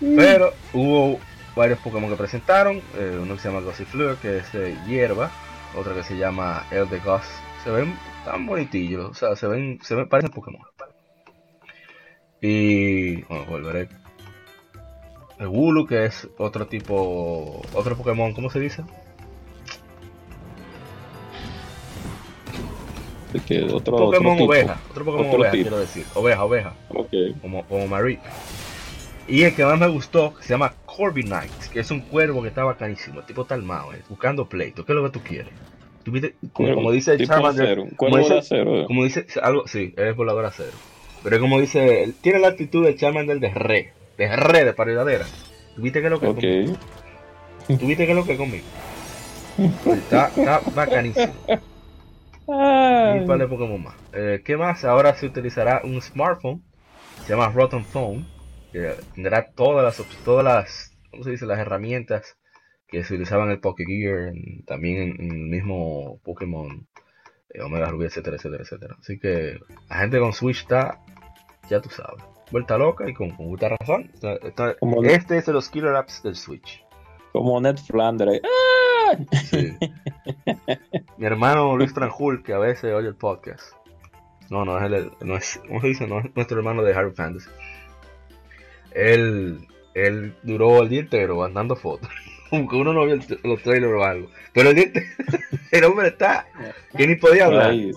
Pero 0.16 0.52
hubo 0.74 1.18
varios 1.56 1.78
Pokémon 1.78 2.10
que 2.10 2.16
presentaron. 2.16 2.82
Eh, 2.98 3.18
uno 3.20 3.34
que 3.34 3.40
se 3.40 3.48
llama 3.48 3.62
Gossifleur, 3.62 4.18
que 4.18 4.38
es 4.38 4.52
de 4.52 4.76
hierba. 4.86 5.30
Otro 5.76 5.94
que 5.94 6.02
se 6.02 6.16
llama 6.16 6.66
El 6.70 6.88
de 6.88 6.98
Goss. 7.00 7.24
Se 7.62 7.70
ven 7.70 7.94
tan 8.24 8.46
bonitillos. 8.46 9.10
O 9.10 9.14
sea, 9.14 9.36
se 9.36 9.46
ven, 9.46 9.78
se 9.82 9.94
ven, 9.94 10.08
parecen 10.08 10.32
Pokémon. 10.32 10.62
Y 12.40 13.22
bueno, 13.22 13.44
volveré. 13.46 13.88
El 15.38 15.48
Wooloo, 15.48 15.86
que 15.86 16.06
es 16.06 16.28
otro 16.38 16.66
tipo. 16.66 17.60
Otro 17.74 17.96
Pokémon, 17.96 18.32
¿cómo 18.32 18.48
se 18.48 18.60
dice? 18.60 18.84
otro, 23.72 23.96
Pokémon 23.96 24.40
oveja. 24.40 24.80
Otro 24.90 25.04
Pokémon 25.04 25.34
oveja, 25.34 25.52
quiero 25.52 25.78
decir. 25.78 26.06
Oveja, 26.14 26.44
oveja. 26.44 26.74
Como, 27.42 27.64
como 27.66 27.86
Marie. 27.86 28.18
Y 29.28 29.42
el 29.42 29.54
que 29.54 29.64
más 29.64 29.78
me 29.78 29.88
gustó, 29.88 30.34
se 30.40 30.50
llama 30.50 30.74
Corby 30.84 31.24
Knight, 31.24 31.52
que 31.72 31.80
es 31.80 31.90
un 31.90 32.00
cuervo 32.00 32.42
que 32.42 32.48
está 32.48 32.62
bacanísimo. 32.62 33.20
El 33.20 33.26
tipo 33.26 33.42
está 33.42 33.54
armado, 33.54 33.92
eh, 33.92 34.02
buscando 34.08 34.48
pleito. 34.48 34.84
¿Qué 34.84 34.92
es 34.92 34.96
lo 34.96 35.04
que 35.04 35.18
tú 35.18 35.24
quieres? 35.24 35.52
como, 36.52 36.92
dice 36.92 37.18
Charmander, 37.18 37.96
como 37.96 38.18
dice, 38.18 38.38
acero, 38.38 38.86
como 38.86 39.02
dice 39.02 39.26
algo, 39.42 39.66
sí, 39.66 39.92
es 39.96 40.14
volador 40.14 40.44
acero. 40.44 40.70
Pero 41.24 41.40
como 41.40 41.60
dice, 41.60 42.12
tiene 42.20 42.38
la 42.38 42.48
actitud 42.48 42.84
de 42.84 42.94
Charmander 42.94 43.40
de 43.40 43.50
re, 43.50 43.92
de 44.16 44.36
re 44.36 44.64
de 44.64 44.72
paridadera. 44.72 45.26
¿Tuviste 45.74 46.00
qué 46.00 46.06
es 46.06 46.12
lo 46.12 46.20
que 46.20 46.26
okay. 46.28 46.64
conmigo? 46.64 46.78
¿Tuviste 47.66 48.04
qué 48.04 48.12
es 48.12 48.16
lo 48.16 48.24
que 48.24 48.36
conmigo? 48.36 48.64
Está, 49.86 50.28
está 50.28 50.60
bacanísimo. 50.74 51.34
Y 52.48 53.24
vale 53.26 53.48
Pokémon 53.48 53.82
más. 53.82 53.94
Eh, 54.12 54.40
¿Qué 54.44 54.56
más? 54.56 54.84
Ahora 54.84 55.16
se 55.16 55.26
utilizará 55.26 55.80
un 55.82 56.00
smartphone, 56.00 56.62
se 57.24 57.32
llama 57.32 57.48
Rotten 57.48 57.84
Phone 57.84 58.35
tendrá 59.14 59.50
todas 59.52 59.84
las, 59.84 60.06
todas 60.24 60.44
las, 60.44 60.96
¿cómo 61.10 61.24
se 61.24 61.30
dice? 61.30 61.46
Las 61.46 61.58
herramientas 61.58 62.36
que 62.88 63.02
se 63.04 63.14
utilizaban 63.14 63.46
en 63.46 63.52
el 63.52 63.60
Poké 63.60 63.84
Gear, 63.84 64.32
también 64.66 65.16
en, 65.18 65.30
el 65.30 65.38
mismo 65.48 66.20
Pokémon 66.22 66.86
eh, 67.50 67.62
Omega 67.62 67.86
Ruby, 67.88 68.06
etcétera, 68.06 68.36
etcétera, 68.36 68.62
etcétera. 68.62 68.96
Así 69.00 69.18
que 69.18 69.58
la 69.88 69.96
gente 69.96 70.18
con 70.18 70.32
Switch 70.32 70.60
está, 70.60 71.00
ya 71.68 71.80
tú 71.80 71.90
sabes, 71.90 72.22
vuelta 72.50 72.78
loca 72.78 73.08
y 73.08 73.14
con, 73.14 73.30
con 73.30 73.46
mucha 73.46 73.68
razón. 73.68 74.10
este 75.04 75.38
es 75.38 75.46
de 75.46 75.52
los 75.52 75.68
killer 75.68 75.96
apps 75.96 76.22
del 76.22 76.36
Switch. 76.36 76.84
Como 77.32 77.60
Ned 77.60 77.76
Flanders. 77.78 78.40
Mi 81.16 81.26
hermano 81.26 81.76
Luis 81.76 81.92
Tranjul, 81.92 82.42
que 82.42 82.52
a 82.52 82.58
veces 82.58 82.94
oye 82.94 83.08
el 83.08 83.16
podcast. 83.16 83.72
No, 84.48 84.64
no 84.64 84.78
es 84.78 84.84
el, 84.84 85.10
no 85.22 85.36
es, 85.36 85.60
¿cómo 85.66 85.80
se 85.80 85.88
dice? 85.88 86.06
No 86.06 86.20
es 86.20 86.34
nuestro 86.34 86.58
hermano 86.58 86.82
de 86.82 86.94
Harry 86.94 87.12
Fantasy 87.12 87.50
él, 88.96 89.58
él 89.94 90.34
duró 90.42 90.82
el 90.82 90.88
día 90.88 91.00
entero 91.00 91.36
mandando 91.36 91.76
fotos. 91.76 92.08
Aunque 92.50 92.76
uno 92.76 92.92
no 92.92 93.04
vio 93.04 93.18
los 93.44 93.62
trailers 93.62 93.92
o 93.92 94.02
algo. 94.04 94.30
Pero 94.52 94.70
el, 94.70 94.76
día 94.76 94.90
el 95.70 95.84
hombre 95.84 96.08
está 96.08 96.46
que 96.96 97.06
ni 97.06 97.16
podía 97.16 97.46
hablar. 97.46 97.74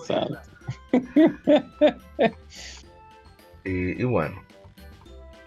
y, 3.64 4.02
bueno. 4.04 4.42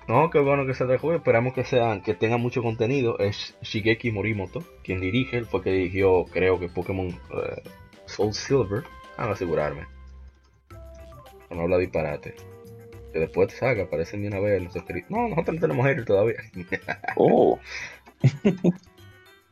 No, 0.08 0.30
qué 0.30 0.40
bueno 0.40 0.66
que 0.66 0.74
se 0.74 0.86
dejó. 0.86 1.14
Esperamos 1.14 1.54
que 1.54 1.64
sean, 1.64 2.02
que 2.02 2.14
tenga 2.14 2.38
mucho 2.38 2.64
contenido. 2.64 3.20
Es 3.20 3.56
Shigeki 3.62 4.12
Morimoto, 4.12 4.64
quien 4.84 5.02
dirige. 5.02 5.38
Él 5.38 5.46
fue 5.46 5.62
que 5.62 5.72
dirigió, 5.72 6.26
creo 6.26 6.60
que 6.60 6.70
Pokémon 6.70 7.08
eh, 7.10 7.64
Soul 8.06 8.34
Silver. 8.34 8.84
A 9.16 9.30
asegurarme. 9.30 9.86
No 11.52 11.62
habla 11.62 11.78
disparate 11.78 12.34
que 13.14 13.20
después 13.20 13.48
te 13.50 13.56
saca, 13.56 13.84
aparecen 13.84 14.24
de 14.24 14.28
una 14.28 14.40
vez 14.40 14.62
los 14.62 14.76
escritos. 14.76 15.12
No, 15.12 15.30
nosotros 15.30 15.56
no 15.56 15.62
tenemos 15.62 15.86
aire 15.86 16.04
todavía. 16.04 16.38
oh. 17.16 17.60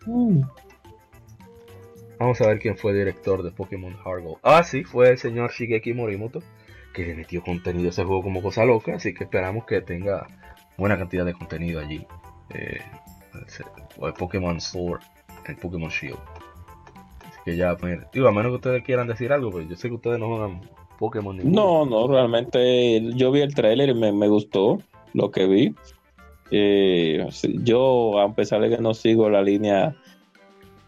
Vamos 2.19 2.41
a 2.41 2.47
ver 2.47 2.59
quién 2.59 2.75
fue 2.77 2.93
director 2.93 3.43
de 3.43 3.51
Pokémon 3.51 3.95
Hargo. 4.03 4.39
Ah, 4.43 4.63
sí, 4.63 4.83
fue 4.83 5.09
el 5.09 5.17
señor 5.17 5.51
Shigeki 5.51 5.93
Morimoto, 5.93 6.41
que 6.93 7.05
le 7.05 7.15
metió 7.15 7.41
contenido 7.43 7.87
a 7.87 7.89
ese 7.89 8.03
juego 8.03 8.23
como 8.23 8.41
cosa 8.41 8.65
loca, 8.65 8.95
así 8.95 9.13
que 9.13 9.23
esperamos 9.23 9.65
que 9.65 9.81
tenga 9.81 10.27
buena 10.77 10.97
cantidad 10.97 11.25
de 11.25 11.33
contenido 11.33 11.79
allí. 11.79 12.05
Eh, 12.49 12.81
el 14.03 14.13
Pokémon 14.13 14.59
Sword, 14.59 15.01
el 15.47 15.55
Pokémon 15.55 15.89
Shield. 15.89 16.19
Así 17.27 17.39
que 17.45 17.55
ya, 17.55 17.75
pues, 17.75 17.99
digo, 18.11 18.27
a 18.27 18.31
menos 18.31 18.51
que 18.51 18.55
ustedes 18.55 18.83
quieran 18.83 19.07
decir 19.07 19.31
algo, 19.31 19.51
pero 19.51 19.67
yo 19.67 19.75
sé 19.75 19.87
que 19.87 19.95
ustedes 19.95 20.19
no 20.19 20.27
juegan 20.27 20.61
Pokémon. 21.01 21.39
No, 21.43 21.83
no, 21.83 22.07
realmente 22.07 23.01
yo 23.15 23.31
vi 23.31 23.41
el 23.41 23.55
tráiler 23.55 23.89
y 23.89 23.93
me, 23.95 24.27
gustó 24.27 24.77
lo 25.15 25.31
que 25.31 25.47
vi. 25.47 25.75
Eh, 26.51 27.27
yo, 27.63 28.19
a 28.19 28.35
pesar 28.35 28.61
de 28.61 28.69
que 28.69 28.77
no 28.77 28.93
sigo 28.93 29.27
la 29.27 29.41
línea 29.41 29.95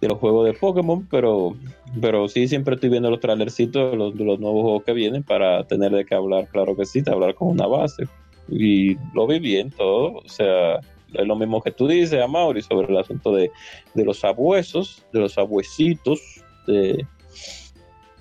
de 0.01 0.07
los 0.07 0.19
juegos 0.19 0.45
de 0.45 0.53
Pokémon, 0.53 1.07
pero, 1.09 1.55
pero 1.99 2.27
sí 2.27 2.47
siempre 2.47 2.75
estoy 2.75 2.91
viendo 2.91 3.09
los 3.09 3.21
trailercitos 3.21 3.89
de 3.89 3.97
los, 3.97 4.15
de 4.15 4.23
los 4.23 4.39
nuevos 4.39 4.61
juegos 4.61 4.83
que 4.83 4.93
vienen 4.93 5.23
para 5.23 5.65
tener 5.65 5.91
de 5.91 6.05
qué 6.05 6.13
hablar, 6.13 6.47
claro 6.49 6.75
que 6.75 6.85
sí, 6.85 7.01
hablar 7.07 7.33
con 7.33 7.47
una 7.47 7.65
base. 7.65 8.07
Y 8.49 8.95
lo 9.15 9.25
vi 9.25 9.39
bien 9.39 9.71
todo, 9.71 10.21
o 10.23 10.29
sea, 10.29 10.75
es 10.75 11.25
lo 11.25 11.35
mismo 11.35 11.59
que 11.59 11.71
tú 11.71 11.87
dices, 11.87 12.21
Amaury, 12.21 12.61
sobre 12.61 12.87
el 12.87 12.97
asunto 12.97 13.33
de, 13.33 13.49
de 13.95 14.05
los 14.05 14.23
abuesos, 14.23 15.03
de 15.11 15.21
los 15.21 15.39
abuesitos, 15.39 16.21
de 16.67 17.03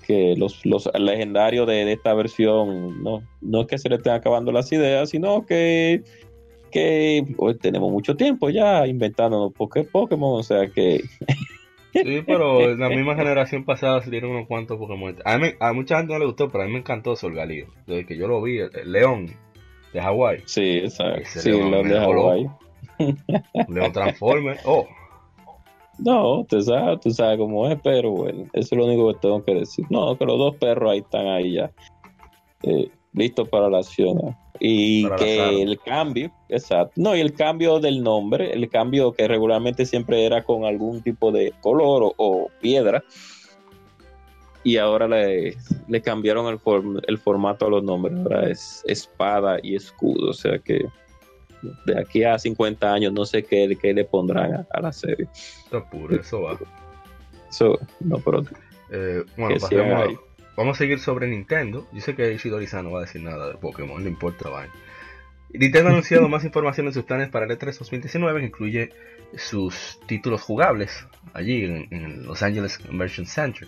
que 0.05 0.35
los, 0.37 0.65
los 0.65 0.89
legendarios 0.93 1.65
de, 1.67 1.85
de, 1.85 1.93
esta 1.93 2.13
versión 2.13 3.03
no, 3.03 3.23
no 3.41 3.61
es 3.61 3.67
que 3.67 3.77
se 3.77 3.89
le 3.89 3.95
estén 3.95 4.13
acabando 4.13 4.51
las 4.51 4.71
ideas, 4.71 5.09
sino 5.09 5.45
que, 5.45 6.03
que 6.71 7.25
hoy 7.37 7.57
tenemos 7.57 7.91
mucho 7.91 8.15
tiempo 8.15 8.49
ya 8.49 8.85
inventando 8.85 9.51
Pokémon, 9.51 10.39
o 10.39 10.43
sea 10.43 10.67
que... 10.69 11.03
Sí, 11.93 12.23
pero 12.25 12.61
en 12.71 12.79
la 12.79 12.89
misma 12.89 13.15
generación 13.15 13.63
pasada 13.65 14.01
salieron 14.01 14.31
unos 14.31 14.47
cuantos 14.47 14.77
Pokémon. 14.77 15.15
A, 15.25 15.37
mí, 15.37 15.49
a 15.59 15.73
mucha 15.73 15.97
gente 15.97 16.13
no 16.13 16.19
le 16.19 16.25
gustó, 16.25 16.49
pero 16.49 16.63
a 16.63 16.67
mí 16.67 16.73
me 16.73 16.79
encantó 16.79 17.15
Solgaleo. 17.15 17.67
Desde 17.87 18.05
que 18.05 18.17
yo 18.17 18.27
lo 18.27 18.41
vi, 18.41 18.59
el, 18.59 18.91
León 18.91 19.31
de 19.93 20.01
Hawái. 20.01 20.43
Sí, 20.45 20.79
exacto. 20.79 21.39
Sí, 21.39 21.49
el 21.49 21.71
León 21.71 21.87
de 21.87 21.99
Hawái. 21.99 22.49
León 23.69 23.91
Transformer. 23.91 24.57
Oh, 24.65 24.87
no, 26.03 26.45
sabes, 26.61 26.99
tú 26.99 27.11
sabes 27.11 27.37
cómo 27.37 27.67
es, 27.69 27.79
pero 27.81 28.11
bueno, 28.11 28.43
eso 28.53 28.75
es 28.75 28.77
lo 28.77 28.85
único 28.85 29.07
que 29.07 29.19
tengo 29.19 29.43
que 29.43 29.55
decir. 29.55 29.85
No, 29.89 30.17
que 30.17 30.25
los 30.25 30.37
dos 30.37 30.55
perros 30.57 30.91
ahí 30.91 30.99
están 30.99 31.27
ahí 31.27 31.53
ya, 31.53 31.71
eh, 32.63 32.89
listos 33.13 33.47
para 33.47 33.69
la 33.69 33.79
acción. 33.79 34.17
¿eh? 34.19 34.35
Y 34.59 35.03
para 35.03 35.15
que 35.15 35.61
el 35.61 35.79
cambio, 35.79 36.31
exacto, 36.49 36.93
no, 36.97 37.15
y 37.15 37.21
el 37.21 37.33
cambio 37.33 37.79
del 37.79 38.03
nombre, 38.03 38.51
el 38.51 38.69
cambio 38.69 39.13
que 39.13 39.27
regularmente 39.27 39.85
siempre 39.85 40.25
era 40.25 40.43
con 40.43 40.65
algún 40.65 41.01
tipo 41.01 41.31
de 41.31 41.53
color 41.61 42.03
o, 42.03 42.13
o 42.17 42.49
piedra, 42.59 43.03
y 44.63 44.77
ahora 44.77 45.07
le, 45.07 45.55
le 45.87 46.01
cambiaron 46.01 46.47
el, 46.47 46.59
form, 46.59 46.99
el 47.07 47.17
formato 47.17 47.67
a 47.67 47.69
los 47.69 47.83
nombres, 47.83 48.17
ahora 48.17 48.49
es 48.49 48.83
espada 48.87 49.57
y 49.61 49.75
escudo, 49.75 50.29
o 50.29 50.33
sea 50.33 50.59
que 50.59 50.85
de 51.85 51.99
aquí 51.99 52.23
a 52.23 52.37
50 52.37 52.93
años 52.93 53.13
no 53.13 53.25
sé 53.25 53.43
qué, 53.43 53.77
qué 53.81 53.93
le 53.93 54.05
pondrán 54.05 54.53
a, 54.53 54.67
a 54.71 54.81
la 54.81 54.91
serie. 54.91 55.27
Está 55.33 55.83
puro, 55.89 56.19
eso 56.19 56.41
va. 56.41 56.57
So, 57.49 57.79
no, 57.99 58.17
pero, 58.19 58.43
eh, 58.89 59.23
bueno, 59.37 59.59
pasemos, 59.59 60.19
vamos 60.57 60.77
a 60.77 60.79
seguir 60.79 60.99
sobre 60.99 61.27
Nintendo. 61.27 61.87
Yo 61.93 62.01
sé 62.01 62.15
que 62.15 62.33
Ishidori 62.33 62.67
no 62.81 62.91
va 62.91 62.99
a 62.99 63.01
decir 63.03 63.21
nada 63.21 63.49
de 63.49 63.53
Pokémon, 63.55 64.01
no 64.01 64.09
importa 64.09 64.49
vaina. 64.49 64.73
Nintendo 65.49 65.89
ha 65.89 65.91
anunciado 65.93 66.27
más 66.27 66.43
información 66.43 66.87
en 66.87 66.93
sus 66.93 67.03
planes 67.03 67.29
para 67.29 67.45
el 67.45 67.51
E3 67.51 67.77
2019, 67.77 68.39
que 68.39 68.45
incluye 68.47 68.89
sus 69.37 69.99
títulos 70.07 70.41
jugables 70.41 71.05
allí 71.33 71.63
en, 71.63 71.87
en 71.91 72.25
Los 72.25 72.41
Angeles 72.41 72.77
Convention 72.77 73.25
Center. 73.25 73.67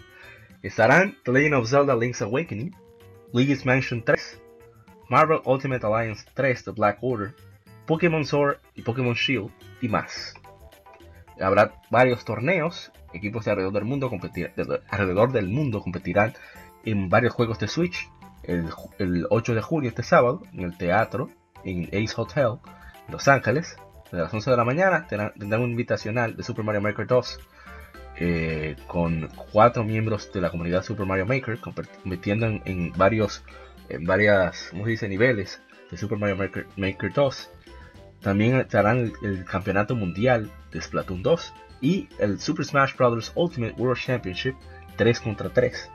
Estarán 0.64 1.16
The 1.24 1.32
Legend 1.32 1.54
of 1.56 1.70
Zelda 1.70 1.96
Link's 1.96 2.24
Awakening, 2.24 2.76
Luigi's 3.34 3.66
Mansion 3.66 4.04
3, 4.04 4.42
Marvel 5.10 5.42
Ultimate 5.46 5.86
Alliance 5.86 6.26
3 6.34 6.64
The 6.64 6.72
Black 6.72 6.98
Order, 7.02 7.36
Pokémon 7.86 8.26
Sword 8.26 8.58
y 8.76 8.82
Pokémon 8.82 9.14
Shield 9.14 9.52
y 9.82 9.90
más. 9.90 10.34
Habrá 11.40 11.74
varios 11.90 12.24
torneos, 12.26 12.92
equipos 13.14 13.46
de 13.46 13.52
alrededor 13.52 13.74
del 13.74 13.86
mundo, 13.86 14.10
competir, 14.10 14.54
de, 14.56 14.82
alrededor 14.90 15.32
del 15.32 15.48
mundo 15.48 15.82
competirán 15.82 16.34
en 16.86 17.10
varios 17.10 17.34
juegos 17.34 17.60
de 17.60 17.68
Switch. 17.68 18.10
El, 18.44 18.70
el, 19.00 19.26
8 19.30 19.56
de 19.56 19.62
julio, 19.62 19.90
este 19.90 20.04
sábado, 20.04 20.44
en 20.54 20.62
el 20.62 20.78
teatro, 20.78 21.30
en 21.64 21.86
Ace 21.88 22.14
Hotel, 22.16 22.60
Los 23.10 23.28
Ángeles, 23.28 23.76
de 24.12 24.20
las 24.20 24.34
11 24.34 24.52
de 24.52 24.58
la 24.58 24.64
mañana, 24.64 25.08
tendrán, 25.08 25.62
un 25.62 25.72
invitacional 25.72 26.36
de 26.36 26.44
Super 26.44 26.64
Mario 26.64 26.82
Maker 26.82 27.08
2 27.08 27.40
eh, 28.18 28.76
con 28.88 29.28
cuatro 29.52 29.84
miembros 29.84 30.32
de 30.32 30.42
la 30.42 30.50
comunidad 30.50 30.84
Super 30.84 31.06
Mario 31.06 31.26
Maker 31.26 31.60
compitiendo 31.60 32.46
en, 32.46 32.62
en 32.64 32.94
varios 32.94 33.44
en 33.90 34.06
varias 34.06 34.70
¿cómo 34.72 34.86
se 34.86 34.92
dice? 34.92 35.10
niveles 35.10 35.62
de 35.92 35.98
Super 35.98 36.18
Mario 36.18 36.38
Maker, 36.38 36.66
Maker 36.78 37.12
2 37.12 37.50
también 38.26 38.56
estarán 38.56 38.98
el, 38.98 39.14
el, 39.22 39.46
campeonato 39.46 39.96
mundial 39.96 40.50
de 40.72 40.82
Splatoon 40.82 41.22
2 41.22 41.54
y 41.80 42.10
el 42.18 42.40
Super 42.40 42.66
Smash 42.66 42.96
Bros. 42.96 43.32
Ultimate 43.36 43.76
World 43.78 44.02
Championship 44.02 44.56
3 44.98 45.20
contra 45.20 45.50
3. 45.50 45.92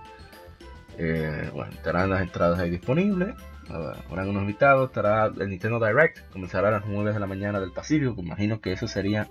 Eh, 0.97 1.51
bueno, 1.53 1.73
estarán 1.73 2.09
las 2.09 2.23
entradas 2.23 2.61
ahí 2.61 2.71
disponibles. 2.71 3.35
Habrán 3.69 4.29
unos 4.29 4.43
invitados. 4.43 4.91
Estará 4.91 5.27
el 5.27 5.49
Nintendo 5.49 5.85
Direct. 5.85 6.31
Comenzará 6.31 6.69
a 6.69 6.71
las 6.71 6.87
9 6.87 7.13
de 7.13 7.19
la 7.19 7.27
mañana 7.27 7.59
del 7.59 7.73
Pacífico. 7.73 8.15
Imagino 8.19 8.61
que 8.61 8.75
eso 8.75 8.87
sería 8.87 9.29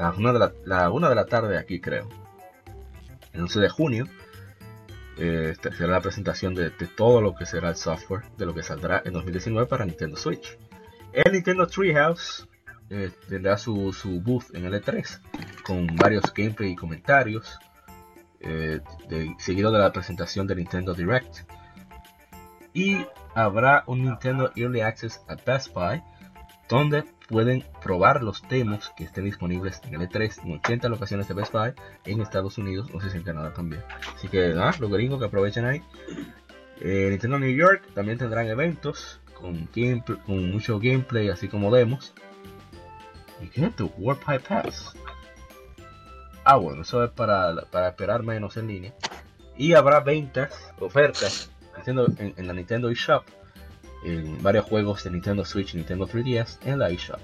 a 0.00 0.10
1 0.10 0.32
de 0.32 0.38
la, 0.40 0.52
la, 0.64 0.90
1 0.90 1.08
de 1.08 1.14
la 1.14 1.26
tarde 1.26 1.56
aquí, 1.56 1.80
creo. 1.80 2.08
El 3.32 3.42
11 3.42 3.60
de 3.60 3.68
junio. 3.68 4.06
Eh, 5.18 5.54
será 5.60 5.92
la 5.92 6.00
presentación 6.00 6.52
de, 6.56 6.70
de 6.70 6.86
todo 6.96 7.20
lo 7.20 7.36
que 7.36 7.46
será 7.46 7.68
el 7.68 7.76
software 7.76 8.24
de 8.36 8.44
lo 8.44 8.54
que 8.54 8.64
saldrá 8.64 9.02
en 9.04 9.12
2019 9.12 9.68
para 9.68 9.84
Nintendo 9.84 10.16
Switch. 10.16 10.58
El 11.16 11.32
Nintendo 11.32 11.66
Treehouse 11.66 12.46
eh, 12.90 13.10
tendrá 13.26 13.56
su, 13.56 13.90
su, 13.94 14.20
booth 14.20 14.54
en 14.54 14.66
el 14.66 14.74
E3 14.74 15.18
con 15.64 15.86
varios 15.96 16.24
gameplay 16.34 16.72
y 16.72 16.76
comentarios, 16.76 17.58
eh, 18.40 18.80
seguido 19.38 19.72
de 19.72 19.78
la 19.78 19.92
presentación 19.94 20.46
de 20.46 20.56
Nintendo 20.56 20.92
Direct. 20.92 21.50
Y 22.74 23.06
habrá 23.34 23.82
un 23.86 24.04
Nintendo 24.04 24.52
Early 24.56 24.82
Access 24.82 25.22
at 25.26 25.38
Best 25.46 25.72
Buy, 25.72 26.02
donde 26.68 27.04
pueden 27.30 27.64
probar 27.82 28.22
los 28.22 28.46
demos 28.50 28.92
que 28.94 29.04
estén 29.04 29.24
disponibles 29.24 29.80
en 29.84 29.94
el 29.94 30.06
E3 30.10 30.44
en 30.44 30.52
80 30.56 30.90
locaciones 30.90 31.28
de 31.28 31.32
Best 31.32 31.54
Buy 31.54 31.72
en 32.04 32.20
Estados 32.20 32.58
Unidos, 32.58 32.92
no 32.92 33.00
sé 33.00 33.08
si 33.08 33.16
en 33.16 33.22
Canadá 33.22 33.54
también. 33.54 33.82
Así 34.14 34.28
que 34.28 34.52
ah, 34.54 34.74
los 34.78 34.90
gringos 34.90 35.18
que 35.18 35.24
aprovechen 35.24 35.64
ahí. 35.64 35.82
Eh, 36.82 37.08
Nintendo 37.08 37.38
New 37.38 37.56
York 37.56 37.88
también 37.94 38.18
tendrán 38.18 38.48
eventos 38.48 39.22
con, 39.40 39.68
gameplay, 39.74 40.18
con 40.24 40.50
mucho 40.50 40.78
gameplay, 40.78 41.28
así 41.28 41.48
como 41.48 41.74
demos. 41.74 42.14
¿Y 43.40 43.48
qué 43.48 43.62
es 43.62 43.68
esto? 43.68 43.92
Warpipe 43.98 44.40
Pass. 44.40 44.94
Ah, 46.44 46.56
bueno, 46.56 46.82
eso 46.82 47.04
es 47.04 47.10
para, 47.10 47.54
para 47.70 47.88
esperar 47.88 48.22
menos 48.22 48.56
en 48.56 48.68
línea. 48.68 48.94
Y 49.56 49.72
habrá 49.72 50.00
ventas, 50.00 50.72
ofertas, 50.78 51.50
haciendo 51.76 52.06
en, 52.18 52.46
la 52.46 52.52
Nintendo 52.52 52.88
eShop, 52.88 53.24
en 54.04 54.42
varios 54.42 54.64
juegos 54.64 55.04
de 55.04 55.10
Nintendo 55.10 55.44
Switch 55.44 55.74
y 55.74 55.78
Nintendo 55.78 56.06
3DS 56.06 56.58
en 56.64 56.78
la 56.78 56.90
eShop. 56.90 57.20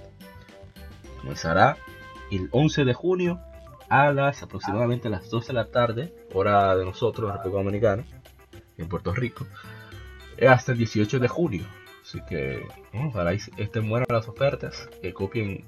Comenzará 1.20 1.76
el 2.30 2.48
11 2.50 2.84
de 2.84 2.94
junio 2.94 3.40
a 3.88 4.10
las 4.10 4.42
aproximadamente 4.42 5.10
las 5.10 5.30
12 5.30 5.48
de 5.48 5.52
la 5.52 5.66
tarde, 5.66 6.14
hora 6.32 6.74
de 6.76 6.84
nosotros, 6.84 7.30
República 7.30 7.58
Dominicana, 7.58 8.04
en 8.78 8.88
Puerto 8.88 9.12
Rico, 9.14 9.46
hasta 10.48 10.72
el 10.72 10.78
18 10.78 11.18
de 11.18 11.28
junio. 11.28 11.64
Así 12.12 12.20
que 12.28 12.60
bueno, 12.92 13.08
ojalá 13.08 13.32
estén 13.32 13.88
buenas 13.88 14.06
las 14.10 14.28
ofertas, 14.28 14.86
que 15.00 15.14
copien 15.14 15.64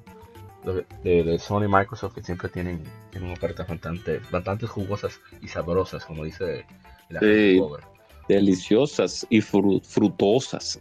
de, 1.03 1.23
de, 1.25 1.39
Sony 1.39 1.65
y 1.65 1.69
Microsoft 1.69 2.17
que 2.17 2.23
siempre 2.23 2.51
tienen, 2.51 2.85
tienen 3.11 3.33
ofertas 3.33 3.67
bastante, 3.67 4.21
bastante 4.31 4.67
jugosas 4.67 5.19
y 5.41 5.49
sabrosas, 5.49 6.05
como 6.05 6.23
dice 6.23 6.67
la 7.09 7.21
sí, 7.21 7.59
deliciosas 8.29 9.27
y 9.31 9.41
frut, 9.41 9.87
frutosas. 9.87 10.79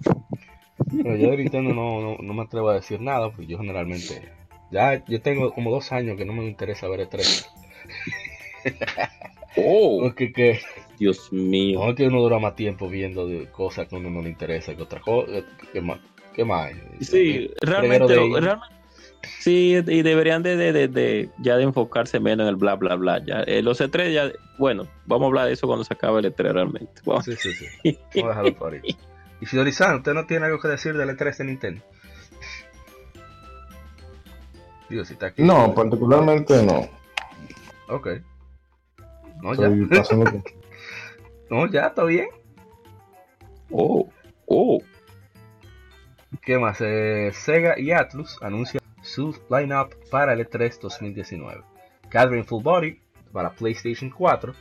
Pero 0.91 1.15
yo 1.15 1.31
de 1.31 1.37
Nintendo 1.37 1.73
no, 1.73 2.01
no, 2.01 2.17
no, 2.21 2.33
me 2.33 2.43
atrevo 2.43 2.67
a 2.67 2.73
decir 2.73 2.99
nada, 2.99 3.29
porque 3.29 3.47
yo 3.47 3.57
generalmente 3.57 4.33
ya 4.69 5.01
yo 5.05 5.21
tengo 5.21 5.53
como 5.53 5.71
dos 5.71 5.93
años 5.93 6.17
que 6.17 6.25
no 6.25 6.33
me 6.33 6.45
interesa 6.45 6.89
ver 6.89 7.09
E3. 7.09 7.45
oh. 9.55 9.99
Porque 10.03 10.33
que 10.33 10.59
Dios 10.97 11.31
mío. 11.31 11.79
No 11.79 11.89
es 11.89 11.95
que 11.95 12.07
uno 12.07 12.21
dura 12.21 12.39
más 12.39 12.55
tiempo 12.55 12.89
viendo 12.89 13.27
de 13.27 13.49
cosas 13.49 13.87
que 13.87 13.95
a 13.95 13.99
uno 13.99 14.09
no 14.09 14.21
le 14.21 14.29
interesa 14.29 14.75
que 14.75 14.81
otra 14.81 15.01
cosa. 15.01 15.31
¿Qué 15.71 15.81
más? 15.81 15.99
¿Qué 16.33 16.45
más? 16.45 16.71
Sí, 17.01 17.49
realmente, 17.61 18.15
realmente, 18.15 18.73
Sí, 19.39 19.75
y 19.87 20.01
deberían 20.01 20.43
de, 20.43 20.57
de, 20.57 20.73
de, 20.73 20.87
de, 20.87 21.29
ya 21.39 21.55
de 21.55 21.63
enfocarse 21.63 22.19
menos 22.19 22.45
en 22.45 22.49
el 22.49 22.55
bla 22.55 22.75
bla 22.75 22.95
bla. 22.95 23.23
Ya, 23.25 23.41
eh, 23.41 23.61
los 23.61 23.79
E3 23.79 24.11
ya, 24.11 24.31
bueno, 24.57 24.87
vamos 25.05 25.25
a 25.25 25.27
hablar 25.27 25.45
de 25.47 25.53
eso 25.53 25.67
cuando 25.67 25.83
se 25.83 25.93
acabe 25.93 26.19
el 26.19 26.33
E3 26.33 26.53
realmente. 26.53 27.01
Wow. 27.05 27.21
Sí, 27.21 27.35
sí, 27.37 27.53
sí. 27.53 27.97
Vamos 28.15 28.25
a 28.25 28.27
dejarlo 28.29 28.55
por 28.55 28.73
ahí. 28.73 28.81
Y 29.41 29.45
Fiorizano, 29.45 29.97
¿usted 29.97 30.13
no 30.13 30.25
tiene 30.25 30.45
algo 30.45 30.57
que 30.57 30.69
decir 30.69 30.95
del 30.95 31.09
E3 31.09 31.35
de 31.35 31.43
Nintendo? 31.43 31.81
Digo, 34.89 35.03
si 35.03 35.13
está 35.13 35.25
aquí. 35.27 35.43
No, 35.43 35.73
particularmente 35.73 36.63
no. 36.63 36.87
Ok. 37.89 38.07
No, 39.41 39.53
ya. 39.53 39.69
no, 41.53 41.67
ya, 41.71 41.87
está 41.87 42.03
bien. 42.03 42.27
Oh, 43.71 44.09
oh. 44.47 44.79
¿Qué 46.41 46.57
más? 46.57 46.77
Eh, 46.81 47.31
Sega 47.33 47.79
y 47.79 47.91
Atlus 47.91 48.37
anuncian 48.41 48.81
su 49.01 49.35
lineup 49.49 49.93
para 50.09 50.33
el 50.33 50.47
E3 50.47 50.79
2019. 50.79 51.61
Gathering 52.09 52.45
Full 52.45 52.63
Body 52.63 52.99
para 53.31 53.51
PlayStation 53.51 54.09
4, 54.09 54.53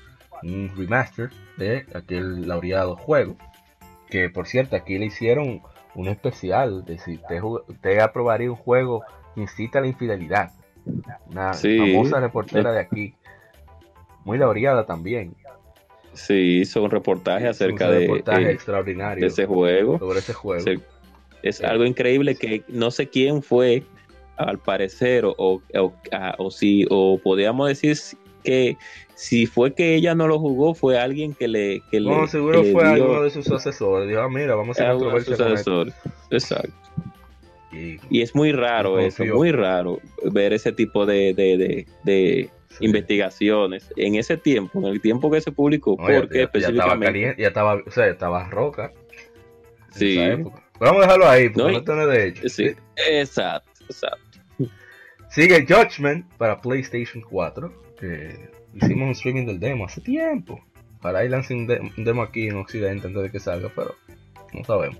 un 0.43 0.73
remaster 0.77 1.31
de 1.57 1.87
aquel 1.95 2.47
laureado 2.47 2.97
juego. 2.97 3.37
Que 4.09 4.29
por 4.31 4.47
cierto, 4.47 4.77
aquí 4.77 4.99
le 4.99 5.07
hicieron 5.07 5.63
un 5.95 6.09
especial 6.09 6.85
de 6.85 6.99
si 6.99 7.15
usted, 7.17 7.43
usted 7.43 7.99
aprobaría 8.01 8.51
un 8.51 8.57
juego 8.57 9.03
que 9.35 9.43
incita 9.43 9.79
a 9.79 9.83
la 9.83 9.89
infidelidad. 9.89 10.53
Una 11.27 11.55
Sí. 11.55 11.79
famosa 11.79 12.21
reportera 12.21 12.73
de 12.73 12.81
aquí. 12.81 13.15
Muy 14.25 14.39
laureada 14.39 14.85
también. 14.87 15.35
Sí, 16.15 16.61
hizo 16.61 16.83
un 16.83 16.91
reportaje 16.91 17.49
acerca 17.49 17.87
un 17.87 17.93
de, 17.93 17.99
reportaje 18.01 18.43
eh, 18.43 18.53
extraordinario 18.53 19.23
de 19.23 19.29
ese 19.29 19.47
juego. 19.47 19.99
sobre 19.99 20.19
ese 20.21 20.33
juego. 20.33 20.63
Se- 20.63 20.81
es 21.43 21.57
Sí. 21.57 21.65
algo 21.65 21.85
increíble 21.85 22.35
que 22.37 22.63
no 22.69 22.91
sé 22.91 23.09
quién 23.09 23.43
fue, 23.43 23.83
al 24.37 24.59
parecer, 24.59 25.25
o, 25.25 25.35
o, 25.39 25.93
a- 26.13 26.35
o 26.39 26.51
si, 26.51 26.87
o 26.91 27.19
podríamos 27.19 27.69
decir 27.69 27.97
que 28.45 28.77
si 29.15 29.47
fue 29.47 29.73
que 29.75 29.95
ella 29.95 30.15
no 30.15 30.27
lo 30.29 30.39
jugó, 30.39 30.75
fue 30.75 30.99
alguien 30.99 31.33
que 31.35 31.49
le, 31.49 31.83
que 31.91 32.01
No, 32.01 32.23
le, 32.23 32.29
seguro 32.29 32.63
que 32.63 32.73
fue 32.73 32.83
dio 32.83 32.93
alguno 33.05 33.23
de 33.23 33.31
sus 33.31 33.51
asesores. 33.51 34.09
Dijo, 34.09 34.21
ah, 34.21 34.29
mira, 34.29 34.55
vamos 34.55 34.79
a 34.81 34.91
hacer 34.91 35.37
de 35.37 35.45
asesores. 35.55 35.95
Exacto. 36.31 36.73
Y- 37.73 37.99
Y 38.11 38.21
es 38.23 38.35
muy 38.35 38.53
raro 38.53 38.99
eso, 38.99 39.25
muy 39.25 39.51
raro 39.51 39.99
ver 40.31 40.53
ese 40.53 40.73
tipo 40.73 41.07
de, 41.07 41.33
de, 41.35 41.57
de, 41.57 41.87
de 42.05 42.51
sí. 42.79 42.85
investigaciones 42.85 43.93
en 43.97 44.15
ese 44.17 44.37
tiempo, 44.37 44.79
en 44.81 44.87
el 44.87 45.01
tiempo 45.01 45.31
que 45.31 45.41
se 45.41 45.53
publicó, 45.53 45.97
No, 45.99 46.11
ya- 46.11 46.21
porque 46.21 46.35
ya, 46.35 46.41
ya 46.41 46.45
estaba 46.45 46.59
específicamente 46.59 47.07
caliente, 47.07 47.43
ya 47.43 47.49
estaba, 47.49 47.75
o 47.87 47.91
sea, 47.91 48.07
estaba 48.07 48.49
roca. 48.51 48.93
Sí. 49.91 50.17
vamos 50.81 50.99
a 50.99 51.03
dejarlo 51.03 51.29
ahí, 51.29 51.49
porque 51.51 51.73
No, 51.73 51.79
no, 51.79 51.85
tiene 51.85 52.07
de 52.07 52.27
hecho. 52.29 52.49
Sí, 52.49 52.71
exacto, 53.09 53.71
exacto. 53.85 54.19
Sigue 55.31 55.65
Judgment 55.67 56.27
para 56.37 56.61
PlayStation 56.61 57.23
4, 57.23 57.73
que 57.99 58.51
hicimos 58.75 59.07
un 59.07 59.11
streaming 59.13 59.47
del 59.47 59.61
demo 59.61 59.87
hace 59.87 60.01
tiempo. 60.01 60.61
Para 61.01 61.21
ahí 61.21 61.29
lancen 61.29 61.59
un, 61.61 61.67
de- 61.67 61.81
un 61.97 62.05
demo 62.05 62.23
aquí 62.23 62.49
en 62.49 62.57
Occidente 62.57 63.07
antes 63.07 63.23
de 63.23 63.31
que 63.31 63.41
salga, 63.41 63.71
pero 63.75 63.95
no 64.53 64.63
sabemos. 64.65 64.99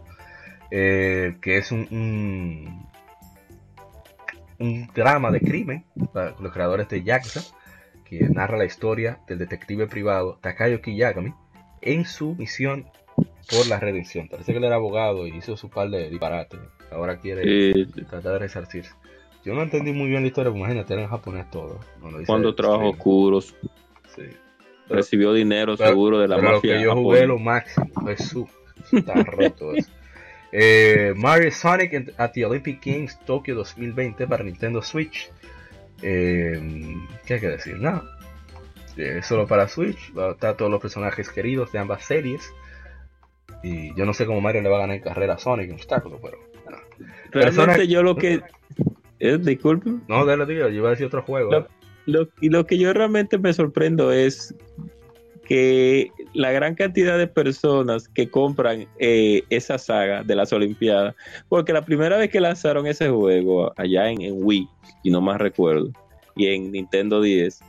Eh, 0.71 1.37
que 1.43 1.59
es 1.59 1.71
un, 1.71 1.87
un, 1.91 2.89
un 4.59 4.87
drama 4.95 5.31
de 5.31 5.41
crimen 5.41 5.85
para 6.13 6.35
los 6.41 6.53
creadores 6.53 6.89
de 6.89 7.03
Yakuza, 7.03 7.43
que 8.19 8.29
narra 8.29 8.59
la 8.59 8.65
historia 8.65 9.21
del 9.27 9.39
detective 9.39 9.87
privado 9.87 10.39
Takayo 10.43 10.81
Kiyagami 10.83 11.33
en 11.81 12.05
su 12.05 12.35
misión 12.35 12.87
por 13.17 13.67
la 13.69 13.81
redención. 13.81 14.29
Parece 14.29 14.53
que 14.53 14.59
él 14.59 14.65
era 14.65 14.77
abogado 14.77 15.27
y 15.27 15.37
hizo 15.37 15.57
su 15.57 15.71
par 15.71 15.89
de 15.91 16.11
disparates. 16.11 16.61
Ahora 16.91 17.19
quiere 17.19 17.43
Eh, 17.71 17.87
tratar 18.09 18.33
de 18.35 18.39
resarcirse. 18.39 18.93
Yo 19.45 19.55
no 19.55 19.63
entendí 19.63 19.93
muy 19.93 20.09
bien 20.09 20.23
la 20.23 20.29
historia, 20.29 20.51
porque 20.51 20.61
imagínate, 20.61 20.93
era 20.93 21.03
en 21.03 21.09
japonés 21.09 21.51
todo. 21.51 21.81
Lo 22.01 22.25
cuando 22.27 22.55
trabajos 22.55 22.93
oscuros, 22.95 23.57
Sí. 24.15 24.23
Pero- 24.89 24.97
recibió 25.01 25.33
dinero 25.33 25.77
pero- 25.77 25.89
seguro 25.91 26.19
de 26.19 26.29
la 26.29 26.37
Pero 26.37 26.49
lo 26.49 26.55
mafia. 26.57 26.77
que 26.79 26.85
yo 26.85 26.95
jugué 26.95 27.27
lo 27.27 27.39
máximo, 27.39 27.89
Jesús. 28.07 28.49
Está 28.93 29.15
roto 29.15 29.73
eso. 29.75 29.91
Eh, 30.53 31.15
Mario 31.17 31.51
Sonic 31.51 32.13
at 32.19 32.33
the 32.33 32.45
Olympic 32.45 32.85
Games 32.85 33.19
Tokyo 33.25 33.55
2020 33.55 34.27
para 34.27 34.45
Nintendo 34.45 34.83
Switch. 34.83 35.31
Eh, 36.03 36.61
¿Qué 37.27 37.35
hay 37.35 37.41
que 37.41 37.49
decir? 37.49 37.79
Nada. 37.79 38.03
Eh, 38.97 39.21
solo 39.23 39.47
para 39.47 39.69
Switch. 39.69 40.13
Va 40.17 40.29
a 40.29 40.33
estar 40.33 40.57
todos 40.57 40.71
los 40.71 40.81
personajes 40.81 41.29
queridos 41.31 41.73
de 41.73 41.79
ambas 41.79 42.05
series. 42.05 42.43
Y 43.63 43.95
yo 43.95 44.05
no 44.05 44.13
sé 44.13 44.27
cómo 44.27 44.41
Mario 44.41 44.63
le 44.63 44.69
va 44.69 44.77
a 44.79 44.81
ganar 44.81 44.97
en 44.97 45.03
carrera 45.03 45.35
a 45.35 45.39
Sonic 45.39 45.69
en 45.69 45.75
obstáculos, 45.75 46.21
pero. 46.23 46.37
No, 46.69 46.77
Realmente 47.31 47.65
Persona- 47.67 47.85
yo 47.85 48.03
lo 48.03 48.17
que... 48.17 48.41
Eh, 49.25 49.39
disculpe. 49.41 49.89
no 50.09 50.25
dale, 50.27 50.45
tío, 50.47 50.69
yo 50.69 50.75
iba 50.75 50.89
a 50.89 50.91
decir 50.91 51.07
otro 51.07 51.23
juego. 51.23 51.49
Lo- 51.53 51.69
Lo, 52.07 52.29
y 52.41 52.49
lo 52.49 52.67
que 52.67 52.77
yo 52.77 52.93
realmente 52.93 53.39
me 53.39 53.53
sorprendo 53.53 54.11
es 54.11 54.53
que 55.47 56.11
la 56.35 56.53
gran 56.53 56.75
cantidad 56.75 57.19
de 57.19 57.27
personas 57.27 58.09
que 58.09 58.31
compran 58.31 58.87
eh, 58.99 59.43
esa 59.51 59.77
saga 59.79 60.23
de 60.23 60.35
las 60.37 60.53
Olimpiadas, 60.53 61.15
porque 61.49 61.73
la 61.73 61.85
primera 61.85 62.17
vez 62.17 62.31
que 62.31 62.41
lanzaron 62.41 62.87
ese 62.87 63.09
juego 63.09 63.73
allá 63.77 64.09
en, 64.11 64.23
en 64.23 64.35
Wii, 64.37 64.69
y 65.03 65.11
no 65.11 65.21
más 65.21 65.39
recuerdo, 65.41 65.91
y 66.37 66.47
en 66.47 66.71
Nintendo 66.73 67.21
10, 67.21 67.61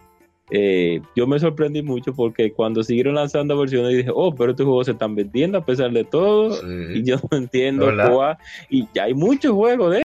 eh, 0.52 1.02
yo 1.16 1.26
me 1.26 1.40
sorprendí 1.40 1.82
mucho 1.82 2.14
porque 2.14 2.52
cuando 2.52 2.84
siguieron 2.84 3.16
lanzando 3.16 3.58
versiones 3.58 3.98
dije, 3.98 4.10
oh, 4.14 4.36
pero 4.36 4.52
estos 4.52 4.66
juegos 4.66 4.86
se 4.86 4.92
están 4.92 5.16
vendiendo 5.16 5.58
a 5.58 5.66
pesar 5.66 5.92
de 5.92 6.04
todo, 6.04 6.52
Sí. 6.54 7.00
y 7.00 7.04
yo 7.04 7.16
no 7.32 7.38
entiendo 7.38 7.88
cuál- 8.12 8.38
y 8.70 8.88
ya 8.94 9.06
hay 9.06 9.14
muchos 9.14 9.52
juegos 9.54 9.96
de 9.96 10.04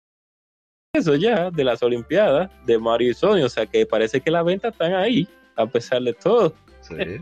eso 0.94 1.16
ya, 1.16 1.50
de 1.52 1.64
las 1.64 1.82
Olimpiadas, 1.84 2.50
de 2.66 2.78
Mario 2.78 3.12
y 3.12 3.14
Sony, 3.14 3.42
o 3.44 3.50
sea 3.50 3.66
que 3.66 3.86
parece 3.86 4.22
que 4.22 4.32
las 4.32 4.46
ventas 4.46 4.72
están 4.74 4.94
ahí, 4.94 5.28
a 5.58 5.66
pesar 5.66 6.02
de 6.04 6.14
todo. 6.14 6.54
Sí. 6.88 7.22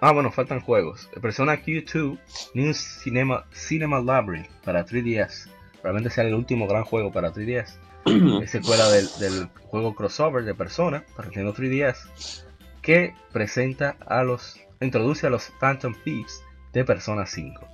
Ah, 0.00 0.12
bueno, 0.12 0.32
faltan 0.32 0.60
juegos. 0.60 1.08
Persona 1.20 1.62
Q2, 1.62 2.18
New 2.54 2.74
Cinema, 2.74 3.46
Cinema 3.52 4.00
Labyrinth 4.00 4.48
para 4.64 4.84
3DS. 4.84 5.48
Probablemente 5.80 6.14
sea 6.14 6.24
el 6.24 6.34
último 6.34 6.66
gran 6.66 6.84
juego 6.84 7.12
para 7.12 7.32
3DS. 7.32 7.78
Es 8.42 8.50
secuela 8.50 8.88
del, 8.90 9.08
del 9.20 9.48
juego 9.68 9.94
crossover 9.94 10.44
de 10.44 10.54
Persona 10.54 11.04
para 11.14 11.28
Nintendo 11.28 11.54
3DS. 11.54 12.44
Que 12.82 13.14
presenta 13.32 13.96
a 14.06 14.22
los. 14.22 14.60
introduce 14.80 15.26
a 15.26 15.30
los 15.30 15.50
Phantom 15.60 15.94
Thieves 16.04 16.42
de 16.72 16.84
Persona 16.84 17.26
5. 17.26 17.68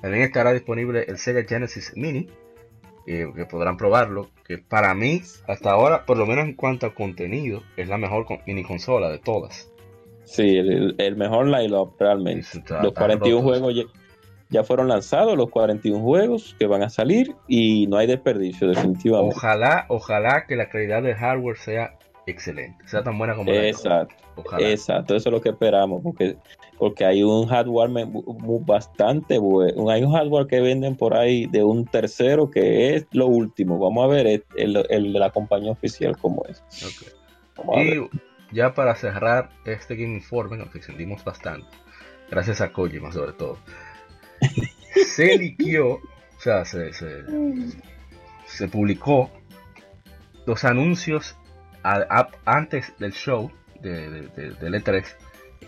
También 0.00 0.24
estará 0.24 0.52
disponible 0.52 1.04
el 1.08 1.18
Sega 1.18 1.44
Genesis 1.44 1.92
Mini. 1.96 2.28
Eh, 3.06 3.26
que 3.34 3.46
podrán 3.46 3.76
probarlo. 3.76 4.28
Que 4.46 4.58
para 4.58 4.94
mí, 4.94 5.22
hasta 5.46 5.70
ahora, 5.70 6.04
por 6.04 6.16
lo 6.16 6.26
menos 6.26 6.44
en 6.44 6.54
cuanto 6.54 6.86
a 6.86 6.94
contenido, 6.94 7.62
es 7.76 7.88
la 7.88 7.98
mejor 7.98 8.26
mini 8.46 8.62
consola 8.64 9.08
de 9.08 9.18
todas. 9.18 9.70
Sí, 10.24 10.56
el, 10.56 10.94
el 10.98 11.16
mejor 11.16 11.46
line-up 11.46 11.94
realmente. 11.98 12.46
Los 12.54 12.56
está 12.56 12.90
41 12.90 13.36
roto. 13.36 13.48
juegos 13.48 13.74
ya, 13.74 13.82
ya 14.50 14.64
fueron 14.64 14.88
lanzados, 14.88 15.36
los 15.36 15.50
41 15.50 16.02
juegos 16.02 16.56
que 16.58 16.66
van 16.66 16.82
a 16.82 16.88
salir 16.88 17.34
y 17.46 17.86
no 17.86 17.96
hay 17.96 18.06
desperdicio 18.06 18.68
definitivamente. 18.68 19.36
Ojalá, 19.36 19.86
ojalá 19.88 20.46
que 20.46 20.56
la 20.56 20.68
calidad 20.68 21.02
del 21.02 21.14
hardware 21.14 21.56
sea 21.56 21.96
excelente, 22.26 22.86
sea 22.88 23.02
tan 23.02 23.16
buena 23.18 23.34
como 23.34 23.50
la 23.52 23.68
Exacto. 23.68 24.14
Exacto, 24.58 25.16
eso 25.16 25.28
es 25.28 25.32
lo 25.32 25.40
que 25.40 25.50
esperamos, 25.50 26.02
porque, 26.02 26.36
porque 26.78 27.04
hay 27.04 27.22
un 27.22 27.46
hardware 27.46 27.90
bastante 28.66 29.38
bueno. 29.38 29.88
Hay 29.90 30.02
un 30.04 30.12
hardware 30.12 30.46
que 30.46 30.60
venden 30.60 30.96
por 30.96 31.14
ahí 31.16 31.46
de 31.46 31.62
un 31.64 31.84
tercero 31.86 32.50
que 32.50 32.94
es 32.94 33.06
lo 33.12 33.26
último. 33.26 33.78
Vamos 33.78 34.04
a 34.04 34.08
ver 34.08 34.26
el, 34.26 34.44
el- 34.56 34.86
el 34.90 35.12
de 35.12 35.18
la 35.18 35.30
compañía 35.30 35.72
oficial 35.72 36.16
como 36.18 36.44
es. 36.46 36.62
Ok. 36.84 37.12
Vamos 37.58 37.76
a 37.76 37.80
ver. 37.80 37.96
Y 38.52 38.56
ya 38.56 38.74
para 38.74 38.94
cerrar 38.94 39.50
este 39.64 39.96
Game 39.96 40.14
Informe, 40.14 40.56
nos 40.56 40.74
extendimos 40.74 41.24
bastante, 41.24 41.66
gracias 42.30 42.60
a 42.60 42.72
Kojima 42.72 43.10
sobre 43.12 43.32
todo, 43.32 43.58
se 45.06 45.36
liquió, 45.36 45.94
o 45.94 46.00
sea, 46.40 46.64
se, 46.64 46.92
se, 46.92 47.24
se 48.46 48.68
publicó 48.68 49.30
los 50.46 50.64
anuncios 50.64 51.36
a- 51.82 52.06
a- 52.08 52.28
antes 52.44 52.92
del 52.98 53.12
show 53.12 53.50
de, 53.80 54.10
de, 54.10 54.22
de- 54.28 54.50
del 54.54 54.74
E3 54.74 55.04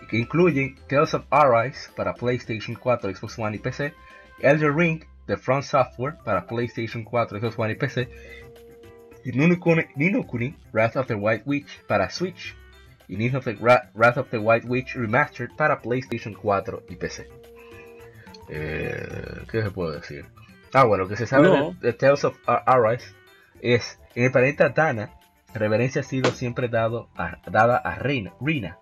que 0.08 0.16
incluyen 0.18 0.76
Tales 0.88 1.14
of 1.14 1.24
Arise 1.30 1.90
para 1.94 2.14
PlayStation 2.14 2.74
4, 2.76 3.14
Xbox 3.14 3.38
One 3.38 3.56
y 3.56 3.58
PC, 3.58 3.92
Elder 4.40 4.74
Ring 4.74 5.04
de 5.26 5.36
Front 5.36 5.64
Software 5.64 6.16
para 6.24 6.46
PlayStation 6.46 7.04
4, 7.04 7.38
Xbox 7.40 7.58
One 7.58 7.72
y 7.72 7.76
PC, 7.76 8.08
y 9.24 9.32
Nino 9.32 9.58
Kuni, 9.60 9.82
Ni 9.96 10.10
no 10.10 10.22
Kuni, 10.26 10.54
Wrath 10.72 10.96
of 10.96 11.06
the 11.06 11.14
White 11.14 11.42
Witch 11.44 11.82
para 11.86 12.08
Switch 12.08 12.56
y 13.08 13.16
Nino 13.16 13.38
of 13.38 13.44
the 13.44 13.54
Ra- 13.60 13.90
Wrath 13.94 14.16
of 14.16 14.28
the 14.30 14.38
White 14.38 14.66
Witch 14.66 14.94
Remastered 14.94 15.50
para 15.56 15.80
PlayStation 15.80 16.32
4 16.34 16.84
y 16.88 16.96
PC. 16.96 17.26
Eh, 18.48 19.42
¿Qué 19.50 19.62
se 19.62 19.70
puede 19.70 19.96
decir? 19.96 20.24
Ah, 20.72 20.84
bueno, 20.84 21.04
lo 21.04 21.08
que 21.10 21.16
se 21.16 21.26
sabe 21.26 21.44
No. 21.48 21.72
de, 21.80 21.88
de 21.88 21.92
Tales 21.92 22.24
of 22.24 22.36
Ar- 22.46 22.62
Arise 22.66 23.14
es 23.60 23.98
en 24.14 24.24
el 24.24 24.32
planeta 24.32 24.68
Dana, 24.70 25.10
reverencia 25.54 26.00
ha 26.00 26.04
sido 26.04 26.30
siempre 26.30 26.68
dado 26.68 27.08
a- 27.16 27.38
dada 27.50 27.76
a 27.76 27.96
Reina, 27.96 28.32
Rina, 28.40 28.78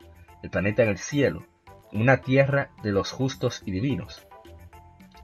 el 0.47 0.51
planeta 0.51 0.85
en 0.85 0.90
el 0.90 0.98
cielo, 0.98 1.44
una 1.93 2.18
tierra 2.23 2.70
de 2.85 2.93
los 2.93 3.10
justos 3.10 3.62
y 3.66 3.73
divinos. 3.73 4.27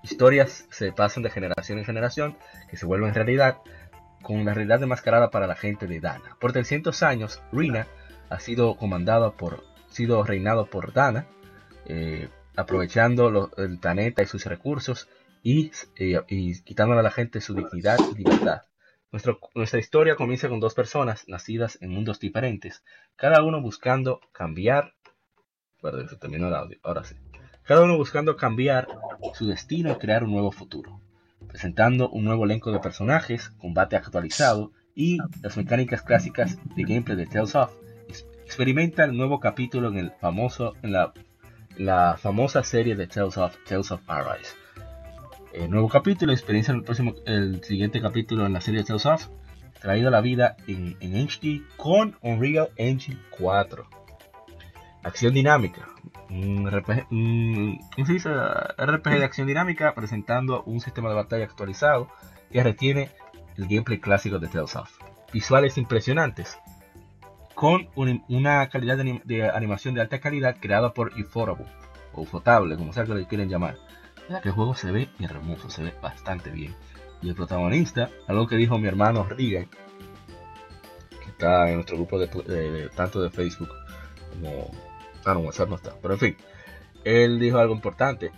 Historias 0.02 0.66
se 0.70 0.92
pasan 0.92 1.22
de 1.22 1.30
generación 1.30 1.78
en 1.78 1.84
generación, 1.84 2.36
que 2.68 2.76
se 2.76 2.86
vuelven 2.86 3.14
realidad, 3.14 3.58
con 4.22 4.44
la 4.44 4.52
realidad 4.52 4.80
demascarada 4.80 5.30
para 5.30 5.46
la 5.46 5.54
gente 5.54 5.86
de 5.86 6.00
Dana. 6.00 6.36
Por 6.40 6.52
300 6.52 7.02
años, 7.04 7.40
Rina 7.52 7.86
ha 8.30 8.40
sido 8.40 8.76
comandado 8.76 9.34
por, 9.36 9.62
sido 9.90 10.24
reinado 10.24 10.66
por 10.66 10.92
Dana, 10.92 11.26
eh, 11.86 12.28
aprovechando 12.56 13.50
el 13.56 13.78
planeta 13.78 14.22
y 14.22 14.26
sus 14.26 14.44
recursos 14.46 15.08
y, 15.44 15.70
eh, 15.96 16.20
y 16.28 16.60
quitándole 16.62 17.00
a 17.00 17.04
la 17.04 17.10
gente 17.12 17.40
su 17.40 17.54
dignidad 17.54 17.98
y 18.12 18.18
libertad. 18.18 18.62
Nuestro- 19.12 19.38
nuestra 19.54 19.78
historia 19.78 20.16
comienza 20.16 20.48
con 20.48 20.58
dos 20.58 20.74
personas 20.74 21.28
nacidas 21.28 21.78
en 21.80 21.90
mundos 21.90 22.18
diferentes, 22.18 22.82
cada 23.14 23.42
uno 23.44 23.60
buscando 23.60 24.20
cambiar. 24.32 24.94
Cada 27.64 27.82
uno 27.84 27.96
buscando 27.96 28.36
cambiar 28.36 28.88
su 29.34 29.46
destino 29.46 29.92
y 29.92 29.96
crear 29.96 30.24
un 30.24 30.30
nuevo 30.32 30.50
futuro, 30.50 31.00
presentando 31.48 32.08
un 32.08 32.24
nuevo 32.24 32.44
elenco 32.44 32.72
de 32.72 32.78
personajes, 32.80 33.50
combate 33.58 33.96
actualizado 33.96 34.72
y 34.94 35.18
las 35.42 35.56
mecánicas 35.56 36.02
clásicas 36.02 36.56
de 36.76 36.82
gameplay 36.82 37.16
de 37.16 37.26
Tales 37.26 37.54
of. 37.54 37.72
Ex- 38.08 38.26
Experimenta 38.44 39.04
el 39.04 39.16
nuevo 39.16 39.40
capítulo 39.40 39.88
en 39.88 39.98
el 39.98 40.10
famoso 40.12 40.74
en 40.82 40.92
la 40.92 41.12
la 41.76 42.16
famosa 42.18 42.62
serie 42.62 42.94
de 42.96 43.06
Tales 43.06 43.38
of, 43.38 43.56
Tales 43.66 43.90
of 43.92 44.02
Arise. 44.06 44.54
El 45.54 45.70
nuevo 45.70 45.88
capítulo, 45.88 46.32
experiencia 46.32 46.72
en 46.72 46.78
el 46.78 46.84
próximo, 46.84 47.14
el 47.26 47.62
siguiente 47.64 48.00
capítulo 48.00 48.44
en 48.44 48.52
la 48.52 48.60
serie 48.60 48.80
de 48.80 48.86
Tales 48.86 49.06
of, 49.06 49.28
traído 49.80 50.08
a 50.08 50.10
la 50.10 50.20
vida 50.20 50.56
en, 50.66 50.96
en 51.00 51.14
HD 51.26 51.62
con 51.78 52.16
Unreal 52.20 52.68
Engine 52.76 53.18
4. 53.38 53.86
Acción 55.04 55.34
dinámica, 55.34 55.88
un 56.30 56.70
RPG, 56.70 57.06
un. 57.10 57.78
RPG 57.96 59.18
de 59.18 59.24
acción 59.24 59.46
dinámica 59.48 59.94
presentando 59.94 60.62
un 60.64 60.80
sistema 60.80 61.08
de 61.08 61.16
batalla 61.16 61.44
actualizado 61.44 62.08
que 62.52 62.62
retiene 62.62 63.10
el 63.56 63.66
gameplay 63.66 63.98
clásico 63.98 64.38
de 64.38 64.48
Tales 64.48 64.76
of. 64.76 64.90
Visuales 65.32 65.76
impresionantes, 65.78 66.56
con 67.54 67.88
un- 67.96 68.22
una 68.28 68.68
calidad 68.68 68.96
de, 68.96 69.02
anim- 69.04 69.22
de 69.24 69.48
animación 69.50 69.94
de 69.94 70.02
alta 70.02 70.20
calidad 70.20 70.56
creada 70.60 70.92
por 70.92 71.12
Ufotable, 71.18 71.66
o 72.12 72.22
Ufotable, 72.22 72.76
como 72.76 72.92
sea 72.92 73.04
que 73.04 73.14
lo 73.14 73.26
quieren 73.26 73.48
llamar. 73.48 73.76
Que 74.40 74.48
el 74.50 74.54
juego 74.54 74.74
se 74.74 74.92
ve 74.92 75.08
hermoso, 75.18 75.68
se 75.68 75.82
ve 75.82 75.92
bastante 76.00 76.50
bien. 76.50 76.74
Y 77.22 77.28
el 77.28 77.34
protagonista, 77.34 78.08
algo 78.28 78.46
que 78.46 78.56
dijo 78.56 78.78
mi 78.78 78.86
hermano 78.88 79.24
Regan, 79.24 79.66
que 81.24 81.30
está 81.30 81.68
en 81.68 81.74
nuestro 81.76 81.96
grupo 81.96 82.18
de, 82.18 82.28
tu- 82.28 82.42
de- 82.42 82.70
de- 82.70 82.88
tanto 82.90 83.20
de 83.20 83.30
Facebook 83.30 83.68
como... 84.32 84.70
Ah, 85.24 85.34
no, 85.34 85.40
WhatsApp 85.40 85.68
no 85.68 85.76
está, 85.76 85.94
pero 86.00 86.14
en 86.14 86.20
fin. 86.20 86.36
Él 87.04 87.38
dijo 87.38 87.58
algo 87.58 87.74
importante. 87.74 88.30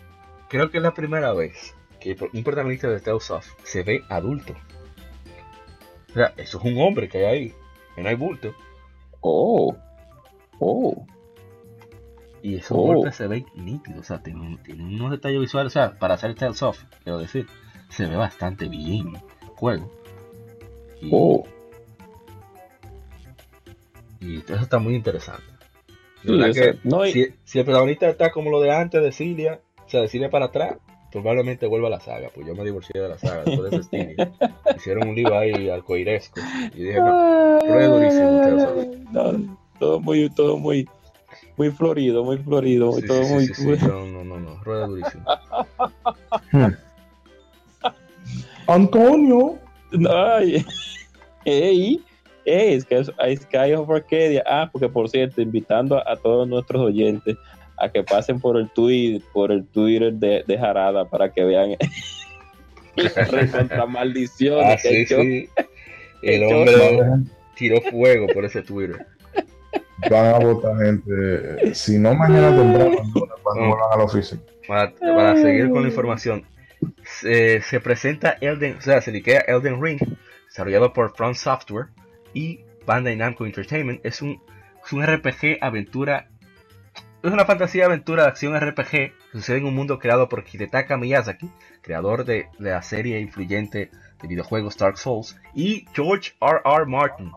Creo 0.48 0.70
que 0.70 0.78
es 0.78 0.82
la 0.82 0.94
primera 0.94 1.32
vez 1.32 1.74
que 2.01 2.16
un 2.32 2.44
protagonista 2.44 2.89
de 2.89 3.01
Tales 3.01 3.31
of 3.31 3.47
se 3.65 3.82
ve 3.82 4.02
adulto. 4.09 4.55
O 6.11 6.15
sea, 6.15 6.32
eso 6.36 6.59
es 6.59 6.65
un 6.65 6.78
hombre 6.81 7.09
que 7.09 7.19
hay 7.19 7.24
ahí, 7.24 7.55
que 7.94 8.02
no 8.02 8.09
hay 8.09 8.15
bulto. 8.15 8.55
Oh. 9.20 9.77
Oh. 10.61 11.06
Y 12.43 12.56
esos 12.56 12.73
Oh. 12.78 12.82
golpes 12.94 13.16
se 13.16 13.27
ven 13.27 13.47
nítidos, 13.55 14.01
o 14.01 14.05
sea, 14.05 14.23
tienen, 14.23 14.59
tienen 14.62 14.94
unos 14.94 15.11
detalles 15.11 15.40
visuales, 15.40 15.73
o 15.73 15.74
sea, 15.81 15.98
para 15.98 16.15
hacer 16.15 16.35
Tales 16.35 16.62
of, 16.62 16.78
quiero 17.02 17.19
decir, 17.19 17.47
se 17.89 18.06
ve 18.06 18.16
bastante 18.16 18.69
bien 18.69 19.15
el 19.16 19.48
juego. 19.56 19.90
Y, 21.01 21.09
Oh. 21.12 21.44
y 24.20 24.39
eso 24.40 24.55
está 24.56 24.78
muy 24.78 24.94
interesante. 24.94 25.43
De 26.24 26.30
Sí, 26.30 26.36
verdad 26.38 26.51
o 26.51 26.55
sea, 26.55 26.72
que 26.72 26.78
no, 26.88 27.06
y- 27.06 27.12
si, 27.12 27.26
si 27.44 27.59
el 27.59 27.64
protagonista 27.64 28.09
está 28.09 28.30
como 28.32 28.51
lo 28.51 28.60
de 28.60 28.72
antes 28.72 29.02
de 29.02 29.12
Cilia, 29.12 29.60
o 29.86 29.88
sea, 29.88 30.01
de 30.01 30.09
Cilia 30.09 30.30
para 30.30 30.46
atrás, 30.46 30.76
probablemente 31.12 31.66
vuelva 31.66 31.88
a 31.88 31.90
la 31.90 32.01
saga, 32.01 32.30
pues 32.34 32.46
yo 32.46 32.55
me 32.55 32.64
divorcié 32.64 33.01
de 33.01 33.09
la 33.09 33.18
saga 33.18 33.44
después 33.44 33.70
de. 33.90 34.32
Hicieron 34.76 35.06
un 35.06 35.14
libro 35.14 35.38
ahí 35.38 35.68
arcoiresco 35.68 36.40
y 36.74 36.82
dije, 36.82 37.01
no, 37.01 37.60
Rueda 37.68 37.88
durísimo, 37.88 38.40
Tales 38.40 38.64
of. 38.64 38.86
No, 39.12 39.56
todo 39.78 40.01
muy, 40.01 40.28
todo 40.30 40.56
muy, 40.59 40.88
muy 41.56 41.70
florido, 41.70 42.24
muy 42.24 42.38
florido, 42.38 42.92
sí, 42.98 43.06
todo 43.06 43.22
sí, 43.24 43.32
muy. 43.32 43.46
sí, 43.46 43.66
no, 43.86 44.06
no, 44.06 44.24
no, 44.24 44.40
no, 44.40 44.64
rueda 44.64 44.86
durísimo. 44.86 45.24
Antonio. 48.66 49.59
Ay, 50.10 50.64
ey, 51.44 52.05
es 52.44 52.84
que 52.84 52.98
es 52.98 53.10
hay 53.18 53.36
Sky 53.36 53.72
of 53.74 53.88
Arcadia. 53.90 54.42
Ah, 54.46 54.68
porque 54.72 54.88
por 54.88 55.08
cierto, 55.08 55.40
invitando 55.42 55.96
a, 55.98 56.12
a 56.12 56.16
todos 56.16 56.46
nuestros 56.48 56.82
oyentes 56.82 57.36
a 57.76 57.88
que 57.88 58.02
pasen 58.04 58.40
por 58.40 58.56
el 58.56 58.68
tweet, 58.70 59.20
por 59.32 59.50
el 59.50 59.64
Twitter 59.66 60.12
de, 60.12 60.44
de 60.46 60.58
Jarada 60.58 61.04
para 61.06 61.32
que 61.32 61.42
vean 61.44 61.70
la 63.70 63.86
maldición 63.86 64.60
Ah, 64.64 64.76
que 64.80 64.88
sí, 64.88 64.96
echó. 64.96 65.20
sí. 65.22 65.48
El 66.22 66.44
hombre 66.44 66.74
tiró 67.56 67.80
fuego 67.90 68.26
por 68.32 68.44
ese 68.44 68.62
Twitter. 68.62 69.04
Van 70.10 70.34
a 70.34 70.38
votar 70.38 70.76
gente. 70.78 71.74
Si 71.74 71.98
no, 71.98 72.14
mañana 72.14 72.56
temprano, 72.56 72.96
cuando 73.42 73.64
Mm. 73.66 73.68
vuelvan 73.68 73.92
a 73.92 73.96
la 73.98 74.04
oficina. 74.04 74.40
Para, 74.66 74.90
para 74.94 75.36
seguir 75.36 75.68
con 75.70 75.82
la 75.82 75.88
información, 75.88 76.44
se, 77.20 77.60
se 77.60 77.78
presenta 77.80 78.38
Elden, 78.40 78.76
o 78.78 78.80
sea, 78.80 79.00
se 79.02 79.12
liquea 79.12 79.40
Elden 79.46 79.82
Ring, 79.82 80.00
desarrollado 80.48 80.92
por 80.94 81.14
Front 81.14 81.36
Software 81.36 81.86
y 82.35 82.61
Bandai 82.86 83.16
Namco 83.16 83.47
Entertainment. 83.47 84.05
Es 84.05 84.20
un, 84.20 84.43
un 84.93 85.06
RPG 85.06 85.59
aventura, 85.62 86.28
es 87.23 87.32
una 87.32 87.47
fantasía 87.47 87.86
aventura 87.86 88.24
de 88.24 88.28
acción 88.28 88.59
RPG 88.59 88.90
que 88.90 89.15
sucede 89.32 89.59
en 89.59 89.66
un 89.66 89.74
mundo 89.74 89.98
creado 89.98 90.28
por 90.28 90.44
Hidetaka 90.47 90.98
Miyazaki, 90.98 91.51
creador 91.81 92.24
de, 92.24 92.48
de 92.59 92.70
la 92.70 92.82
serie 92.82 93.20
influyente 93.20 93.90
de 94.20 94.28
videojuegos 94.28 94.77
Dark 94.77 94.98
Souls, 94.98 95.36
y 95.55 95.86
George 95.94 96.32
R. 96.40 96.61
R. 96.65 96.86
Martin, 96.86 97.32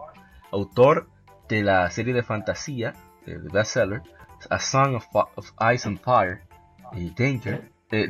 autor 0.52 1.08
de 1.48 1.64
la 1.64 1.90
serie 1.90 2.14
de 2.14 2.24
fantasía, 2.24 2.94
el 3.26 3.50
bestseller, 3.50 4.02
A 4.50 4.60
Song 4.60 4.96
of, 4.96 5.52
Ice 5.74 5.88
and 5.88 6.00
Fire, 6.02 6.42
y 6.94 7.10
Danger, 7.12 7.70
eh, 7.92 8.08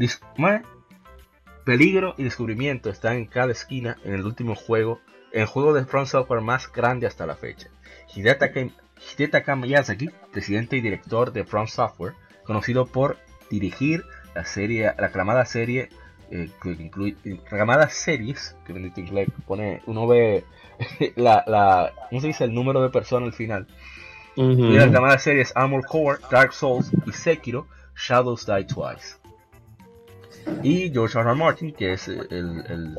peligro 1.65 2.15
y 2.17 2.23
descubrimiento 2.23 2.89
están 2.89 3.17
en 3.17 3.25
cada 3.25 3.51
esquina 3.51 3.97
en 4.03 4.13
el 4.13 4.25
último 4.25 4.55
juego, 4.55 5.01
el 5.31 5.45
juego 5.45 5.73
de 5.73 5.85
Front 5.85 6.07
Software 6.07 6.41
más 6.41 6.71
grande 6.71 7.07
hasta 7.07 7.25
la 7.25 7.35
fecha. 7.35 7.67
Hidetaka, 8.15 9.55
Miyazaki, 9.55 10.09
presidente 10.31 10.77
y 10.77 10.81
director 10.81 11.31
de 11.31 11.43
Front 11.43 11.69
Software, 11.69 12.13
conocido 12.43 12.85
por 12.85 13.17
dirigir 13.49 14.03
la 14.35 14.45
serie, 14.45 14.91
la 14.97 15.07
aclamada 15.07 15.45
serie 15.45 15.89
eh, 16.31 16.49
que 16.61 16.69
incluye 16.71 17.15
aclamadas 17.45 17.93
series 17.93 18.55
que 18.65 18.73
bendito 18.73 18.99
inglés 18.99 19.29
pone 19.45 19.81
uno 19.85 20.05
ve 20.07 20.43
la, 21.15 21.43
la 21.47 21.93
¿cómo 22.09 22.19
se 22.21 22.27
dice? 22.27 22.43
el 22.43 22.53
número 22.53 22.81
de 22.81 22.89
personas 22.89 23.27
al 23.27 23.33
final 23.33 23.67
Ujú. 24.35 24.65
y 24.65 24.73
las 24.77 25.23
series 25.23 25.51
Armor 25.55 25.85
Core, 25.85 26.19
Dark 26.29 26.53
Souls 26.53 26.91
y 27.05 27.11
Sekiro, 27.13 27.67
Shadows 27.95 28.45
Die 28.45 28.65
Twice. 28.65 29.15
Y 30.63 30.91
George 30.91 31.17
R. 31.17 31.27
R. 31.29 31.35
Martin, 31.37 31.73
que 31.73 31.93
es 31.93 32.07
el, 32.07 32.27
el- 32.31 32.97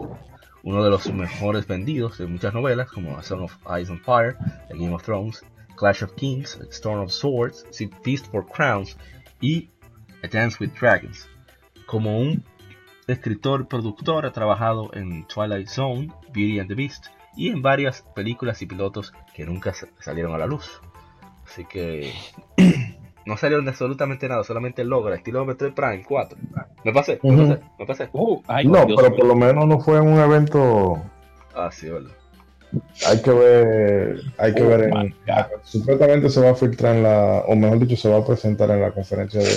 uno 0.68 0.84
de 0.84 0.90
los 0.90 1.10
mejores 1.12 1.66
vendidos 1.66 2.18
de 2.18 2.26
muchas 2.26 2.52
novelas, 2.52 2.90
como 2.90 3.16
A 3.16 3.22
Song 3.22 3.40
of 3.42 3.56
Ice 3.80 3.90
and 3.90 4.02
Fire, 4.02 4.36
The 4.68 4.74
Game 4.76 4.94
of 4.94 5.02
Thrones, 5.02 5.42
Clash 5.76 6.02
of 6.02 6.12
Kings, 6.14 6.58
Storm 6.70 7.00
of 7.00 7.10
Swords, 7.10 7.64
Feast 8.02 8.26
for 8.30 8.44
Crowns 8.46 8.96
y 9.40 9.70
A 10.22 10.28
Dance 10.28 10.58
with 10.60 10.72
Dragons. 10.78 11.26
Como 11.86 12.18
un 12.20 12.44
escritor 13.06 13.66
productor 13.66 14.26
ha 14.26 14.32
trabajado 14.32 14.90
en 14.92 15.26
Twilight 15.26 15.68
Zone, 15.68 16.12
Beauty 16.34 16.58
and 16.60 16.68
the 16.68 16.74
Beast 16.74 17.06
y 17.34 17.48
en 17.48 17.62
varias 17.62 18.02
películas 18.14 18.60
y 18.60 18.66
pilotos 18.66 19.12
que 19.34 19.46
nunca 19.46 19.72
sa- 19.72 19.88
salieron 20.00 20.34
a 20.34 20.38
la 20.38 20.46
luz. 20.46 20.82
Así 21.46 21.64
que 21.64 22.12
no 23.28 23.36
salieron 23.36 23.66
de 23.66 23.72
absolutamente 23.72 24.26
nada, 24.26 24.42
solamente 24.42 24.80
el 24.80 24.88
logo, 24.88 25.08
el 25.08 25.14
estilo 25.14 25.44
Metroid 25.44 25.74
Prime 25.74 26.02
4. 26.08 26.38
Me 26.82 26.92
pasé, 26.94 27.20
me 27.22 27.36
pasé, 27.36 27.60
me 27.78 27.86
pasé. 27.86 28.10
Ay, 28.46 28.66
No, 28.66 28.86
Dios 28.86 28.98
pero 29.02 29.14
por 29.14 29.26
lo 29.26 29.36
menos 29.36 29.66
no 29.66 29.78
fue 29.80 30.00
un 30.00 30.18
evento. 30.18 31.02
Ah, 31.54 31.68
sí, 31.70 31.90
verdad. 31.90 32.10
Hay 33.06 33.20
que 33.20 33.30
ver. 33.30 34.20
Hay 34.38 34.54
que 34.54 34.62
Oh 34.62 34.68
ver. 34.68 34.84
En, 34.94 35.14
supuestamente 35.62 36.30
se 36.30 36.40
va 36.40 36.50
a 36.50 36.54
filtrar 36.54 36.96
en 36.96 37.02
la. 37.02 37.44
O 37.46 37.54
mejor 37.54 37.78
dicho, 37.80 37.96
se 37.96 38.08
va 38.08 38.16
a 38.18 38.24
presentar 38.26 38.70
en 38.70 38.80
la 38.80 38.92
conferencia 38.92 39.40
de, 39.40 39.56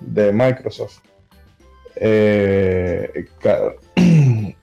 de 0.00 0.32
Microsoft. 0.32 0.98
Eh, 1.94 3.26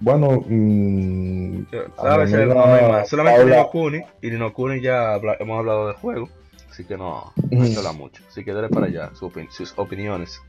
bueno, 0.00 0.42
mm, 0.46 1.62
A 1.96 2.16
veces 2.18 2.34
amiga 2.34 2.54
no, 2.54 2.64
hay 2.64 2.88
más. 2.90 3.08
Solamente 3.08 3.44
Nino 3.46 3.70
Kuni, 3.70 4.00
y 4.20 4.30
Nino 4.30 4.52
Kuni 4.52 4.80
ya 4.82 5.14
habla- 5.14 5.36
hemos 5.40 5.58
hablado 5.58 5.86
del 5.86 5.96
juego, 5.96 6.28
así 6.72 6.84
que 6.84 6.96
no, 6.96 7.32
no 7.50 7.66
se 7.66 7.76
habla 7.76 7.92
mucho. 7.92 8.24
Así 8.26 8.42
que 8.44 8.52
dale 8.52 8.70
para 8.70 8.86
allá 8.86 9.10
su 9.14 9.30
opin- 9.30 9.50
sus 9.50 9.74
opiniones. 9.76 10.40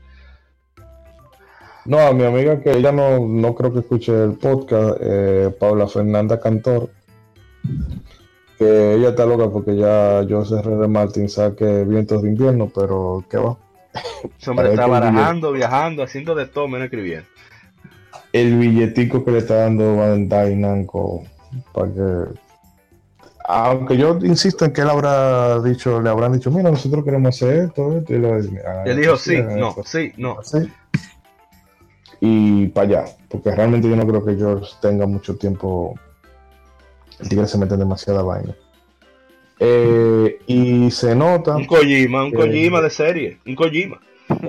No, 1.84 1.98
a 2.00 2.14
mi 2.14 2.24
amiga 2.24 2.60
que 2.62 2.72
ella 2.72 2.92
no, 2.92 3.20
no 3.20 3.54
creo 3.54 3.70
que 3.72 3.80
escuche 3.80 4.10
el 4.24 4.32
podcast, 4.32 4.96
eh, 5.02 5.54
Paula 5.60 5.86
Fernanda 5.86 6.40
Cantor, 6.40 6.88
que 8.56 8.94
ella 8.94 9.10
está 9.10 9.26
loca 9.26 9.50
porque 9.50 9.76
ya 9.76 10.24
José 10.26 10.60
R. 10.60 10.88
Martin 10.88 11.28
saque 11.28 11.84
vientos 11.84 12.22
de 12.22 12.30
invierno, 12.30 12.70
pero 12.74 13.22
¿qué 13.28 13.36
va? 13.36 13.58
Ese 14.38 14.50
hombre 14.50 14.70
está 14.70 14.86
barajando, 14.86 15.52
viajando, 15.52 16.02
haciendo 16.02 16.34
de 16.34 16.46
todo 16.46 16.68
menos 16.68 16.86
escribiendo. 16.86 17.28
El 18.32 18.58
billetico 18.58 19.22
que 19.22 19.32
le 19.32 19.38
está 19.38 19.56
dando 19.56 19.96
Bandai 19.96 20.56
Namco 20.56 21.24
para 21.72 21.92
que... 21.92 22.43
Aunque 23.46 23.96
yo 23.98 24.18
insisto 24.22 24.64
en 24.64 24.72
que 24.72 24.80
él 24.80 24.88
habrá 24.88 25.60
dicho, 25.60 26.00
le 26.00 26.08
habrán 26.08 26.32
dicho, 26.32 26.50
mira, 26.50 26.70
nosotros 26.70 27.04
queremos 27.04 27.28
hacer 27.34 27.64
esto, 27.66 27.98
esto", 27.98 28.12
y 28.12 28.16
él 28.16 28.60
"Ah, 28.66 28.84
dijo 28.94 29.16
sí, 29.18 29.36
no, 29.36 29.68
esto". 29.70 29.82
sí, 29.84 30.12
no. 30.16 30.36
Y 32.20 32.68
para 32.68 32.86
allá, 32.86 33.04
porque 33.28 33.50
realmente 33.54 33.88
yo 33.88 33.96
no 33.96 34.06
creo 34.06 34.24
que 34.24 34.36
George 34.36 34.70
tenga 34.80 35.06
mucho 35.06 35.36
tiempo. 35.36 35.94
El 37.20 37.28
tigre 37.28 37.46
se 37.46 37.58
mete 37.58 37.74
en 37.74 37.80
demasiada 37.80 38.22
vaina. 38.22 38.54
Eh, 39.60 40.38
y 40.46 40.90
se 40.90 41.14
nota, 41.14 41.54
Un 41.56 41.66
Kojima, 41.66 42.24
un. 42.24 42.32
Kojima 42.32 42.80
de 42.80 42.90
serie, 42.90 43.38
un 43.46 43.54
Kojima. 43.54 44.00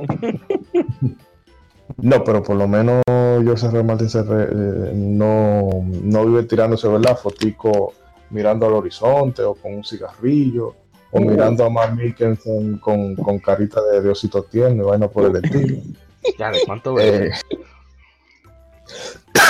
no, 1.97 2.23
pero 2.23 2.41
por 2.43 2.55
lo 2.55 2.67
menos 2.67 3.01
George 3.07 3.67
R. 3.67 3.84
Martin 3.84 4.09
se 4.09 4.23
re- 4.23 4.47
eh, 4.51 4.91
no, 4.95 5.69
no 6.01 6.26
vive 6.26 6.43
tirándose, 6.43 6.88
¿verdad? 6.88 7.17
Fotico 7.17 7.93
mirando 8.30 8.65
al 8.65 8.73
horizonte 8.73 9.43
o 9.43 9.56
con 9.56 9.76
un 9.76 9.84
cigarrillo 9.84 10.76
O 11.11 11.19
mirando 11.19 11.65
a 11.65 11.69
Mark 11.69 11.95
Mickelson 11.95 12.77
con, 12.80 13.15
con 13.15 13.39
carita 13.39 13.81
de 13.84 14.02
Diosito 14.02 14.43
tierno 14.43 14.84
y 14.84 14.85
vaina 14.88 15.07
por 15.07 15.26
el 15.26 15.43
estilo. 15.43 15.77
Ya, 16.39 16.49
¿de 16.49 16.57
cuánto? 16.65 16.99
Eh, 16.99 17.30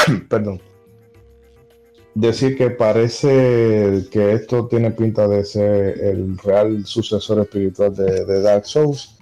perdón. 0.29 0.59
Decir 2.13 2.57
que 2.57 2.69
parece 2.69 4.05
que 4.11 4.33
esto 4.33 4.67
tiene 4.67 4.91
pinta 4.91 5.25
de 5.25 5.45
ser 5.45 5.97
el 6.01 6.37
real 6.37 6.85
sucesor 6.85 7.39
espiritual 7.39 7.95
de, 7.95 8.25
de 8.25 8.41
Dark 8.41 8.65
Souls. 8.65 9.17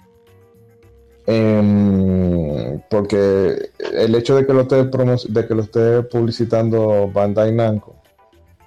Em, 1.26 2.80
porque 2.90 3.70
el 3.92 4.14
hecho 4.16 4.34
de 4.34 4.44
que 4.44 4.52
lo 4.52 4.62
esté 4.62 4.84
de 4.84 5.46
que 5.46 5.54
lo 5.54 5.62
esté 5.62 6.02
publicitando 6.02 7.08
Bandai 7.10 7.52
Namco 7.54 8.03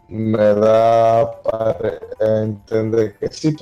me 0.09 0.53
da 0.53 1.41
para 1.41 1.99
entender 2.43 3.15
que 3.17 3.27
sí. 3.29 3.55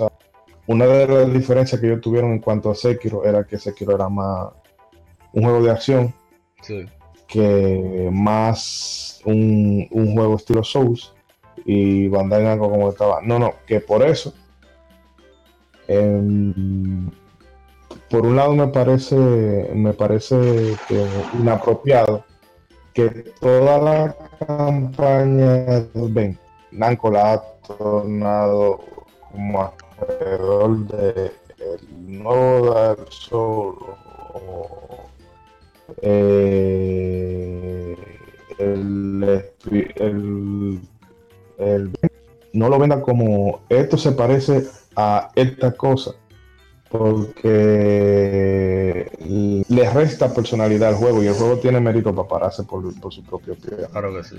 Una 0.67 0.85
de 0.85 1.07
las 1.07 1.33
diferencias 1.33 1.79
que 1.79 1.87
ellos 1.87 2.01
tuvieron 2.01 2.31
en 2.31 2.39
cuanto 2.39 2.71
a 2.71 2.75
Sekiro 2.75 3.23
era 3.23 3.43
que 3.43 3.57
Sekiro 3.57 3.95
era 3.95 4.09
más 4.09 4.49
un 5.33 5.43
juego 5.43 5.61
de 5.63 5.71
acción 5.71 6.13
Sí. 6.61 6.85
que 7.27 8.09
más 8.11 9.21
un, 9.25 9.87
un 9.91 10.13
juego 10.15 10.35
estilo 10.35 10.63
Souls 10.63 11.13
y 11.65 12.07
Bandai 12.07 12.43
Namco 12.43 12.69
como 12.69 12.89
estaba. 12.89 13.21
No, 13.21 13.37
no, 13.37 13.53
que 13.67 13.79
por 13.79 14.01
eso, 14.03 14.33
em, 15.87 17.09
por 18.09 18.25
un 18.25 18.35
lado 18.35 18.53
me 18.55 18.67
parece, 18.67 19.15
me 19.73 19.93
parece 19.93 20.75
que 20.87 21.05
inapropiado 21.39 22.23
que 22.95 23.09
toda 23.41 23.77
la 23.77 24.15
campaña, 24.47 25.85
ven, 25.93 26.39
Namco 26.71 27.11
la 27.11 27.33
ha 27.33 27.43
tornado 27.67 28.79
como 29.31 29.71
alrededor 29.99 30.87
de 30.87 31.31
el 31.59 32.21
nuevo 32.23 32.73
Dark 32.73 33.07
Souls 33.11 33.77
eh, 36.01 37.95
el, 38.59 39.43
el- 39.95 40.79
el- 41.57 41.91
no 42.53 42.69
lo 42.69 42.79
venda 42.79 43.01
como 43.01 43.59
esto 43.69 43.97
se 43.97 44.11
parece 44.13 44.65
a 44.95 45.31
esta 45.35 45.71
cosa 45.73 46.11
porque 46.97 48.35
le 49.69 49.89
resta 49.91 50.33
personalidad 50.33 50.89
al 50.89 50.95
juego 50.95 51.23
y 51.23 51.27
el 51.27 51.33
juego 51.33 51.57
tiene 51.57 51.79
mérito 51.79 52.13
para 52.15 52.27
pararse 52.27 52.63
por, 52.63 52.93
por 52.99 53.13
su 53.13 53.23
propio 53.23 53.55
pie. 53.55 53.87
Claro 53.91 54.13
que 54.15 54.23
sí. 54.23 54.35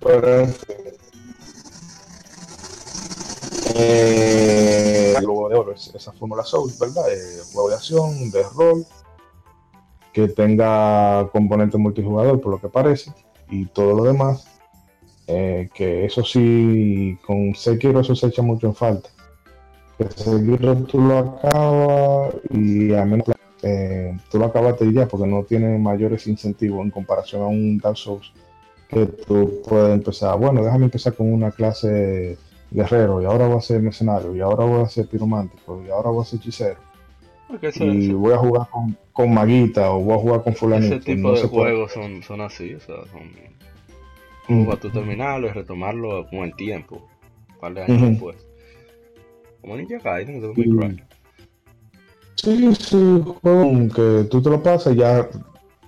Pero. 0.00 0.48
Eh, 3.74 5.14
el 5.16 5.22
de 5.22 5.26
Oro 5.26 5.72
es 5.72 5.90
esa 5.94 6.12
fórmula 6.12 6.44
Souls, 6.44 6.78
¿verdad? 6.78 7.10
Eh, 7.10 7.40
juego 7.52 7.70
de 7.70 7.74
acción, 7.74 8.30
de 8.30 8.42
rol, 8.54 8.84
que 10.12 10.28
tenga 10.28 11.28
componente 11.32 11.78
multijugador, 11.78 12.38
por 12.40 12.52
lo 12.52 12.60
que 12.60 12.68
parece, 12.68 13.12
y 13.48 13.64
todo 13.66 13.94
lo 13.94 14.04
demás. 14.04 14.44
eh, 15.26 15.70
que 15.74 16.04
eso 16.04 16.24
sí, 16.24 17.16
con 17.26 17.54
Sekiro 17.54 18.00
eso 18.00 18.14
se 18.14 18.26
echa 18.26 18.42
mucho 18.42 18.66
en 18.66 18.74
falta. 18.74 19.08
Tú 20.88 21.00
lo 21.00 21.18
acabas 21.18 22.34
y 22.50 22.92
a 22.94 23.04
menos 23.04 23.26
eh, 23.62 24.16
tú 24.30 24.38
lo 24.38 24.46
acabaste 24.46 24.86
y 24.86 24.92
ya, 24.92 25.06
porque 25.06 25.26
no 25.26 25.44
tiene 25.44 25.78
mayores 25.78 26.26
incentivos 26.26 26.84
en 26.84 26.90
comparación 26.90 27.42
a 27.42 27.46
un 27.46 27.78
Dark 27.78 27.96
Souls 27.96 28.32
que 28.88 29.06
tú 29.06 29.62
puedes 29.66 29.94
empezar, 29.94 30.38
bueno, 30.38 30.62
déjame 30.62 30.84
empezar 30.86 31.14
con 31.14 31.32
una 31.32 31.50
clase 31.50 32.36
guerrero 32.70 33.22
y 33.22 33.24
ahora 33.24 33.46
voy 33.46 33.58
a 33.58 33.60
ser 33.60 33.80
mercenario 33.80 34.34
y 34.34 34.40
ahora 34.40 34.64
voy 34.64 34.82
a 34.82 34.88
ser 34.88 35.06
piromántico 35.06 35.82
y 35.86 35.90
ahora 35.90 36.10
voy 36.10 36.22
a 36.22 36.24
ser 36.26 36.40
hechicero 36.40 36.76
y 37.80 38.12
voy 38.12 38.32
a 38.32 38.38
jugar 38.38 38.68
con, 38.70 38.96
con 39.12 39.32
maguita 39.32 39.90
o 39.92 40.00
voy 40.00 40.14
a 40.14 40.18
jugar 40.18 40.42
con 40.42 40.54
fulanito. 40.54 40.96
ese 40.96 41.04
tipo 41.04 41.28
No 41.28 41.34
de 41.34 41.42
juegos 41.42 41.92
son, 41.92 42.22
son 42.22 42.40
así, 42.40 42.74
o 42.74 42.80
sea, 42.80 42.96
son 43.10 43.30
Mm. 44.48 44.66
para 44.66 44.80
tú 44.80 44.90
terminarlo 44.90 45.46
y 45.48 45.50
retomarlo 45.50 46.26
con 46.28 46.40
el 46.40 46.54
tiempo, 46.54 47.08
un 47.54 47.60
par 47.60 47.74
de 47.74 47.82
años 47.84 48.10
después. 48.10 48.36
Como 49.62 49.76
Ninja 49.76 49.98
Gaiden, 49.98 50.40
de 50.40 50.48
Devil 50.48 50.74
May 50.74 50.96
Cry. 50.96 51.04
Sí, 52.34 52.74
sí, 52.74 53.24
juego 53.40 53.94
que 53.94 54.26
tú 54.28 54.42
te 54.42 54.50
lo 54.50 54.62
pasas 54.62 54.96
ya 54.96 55.28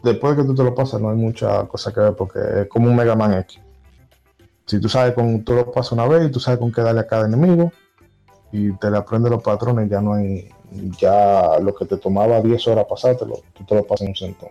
después 0.04 0.36
de 0.36 0.42
que 0.42 0.46
tú 0.46 0.54
te 0.54 0.62
lo 0.62 0.74
pasas 0.74 1.00
no 1.00 1.10
hay 1.10 1.16
mucha 1.16 1.66
cosa 1.66 1.92
que 1.92 2.00
ver 2.00 2.14
porque 2.14 2.38
es 2.62 2.68
como 2.68 2.88
un 2.88 2.96
Mega 2.96 3.16
Man 3.16 3.34
X. 3.34 3.58
Si 4.66 4.80
tú 4.80 4.88
sabes 4.88 5.14
con, 5.14 5.44
tú 5.44 5.54
lo 5.54 5.72
pasas 5.72 5.92
una 5.92 6.06
vez 6.06 6.28
y 6.28 6.30
tú 6.30 6.38
sabes 6.38 6.60
con 6.60 6.72
qué 6.72 6.82
darle 6.82 7.00
a 7.00 7.06
cada 7.06 7.26
enemigo 7.26 7.72
y 8.52 8.72
te 8.78 8.90
le 8.90 8.98
aprendes 8.98 9.32
los 9.32 9.42
patrones, 9.42 9.90
ya 9.90 10.00
no 10.00 10.14
hay, 10.14 10.48
ya 10.98 11.58
lo 11.58 11.74
que 11.74 11.86
te 11.86 11.96
tomaba 11.96 12.40
10 12.40 12.68
horas 12.68 12.86
pasártelo, 12.88 13.40
tú 13.52 13.64
te 13.64 13.74
lo 13.74 13.84
pasas 13.84 14.02
en 14.02 14.08
un 14.08 14.14
centón. 14.14 14.50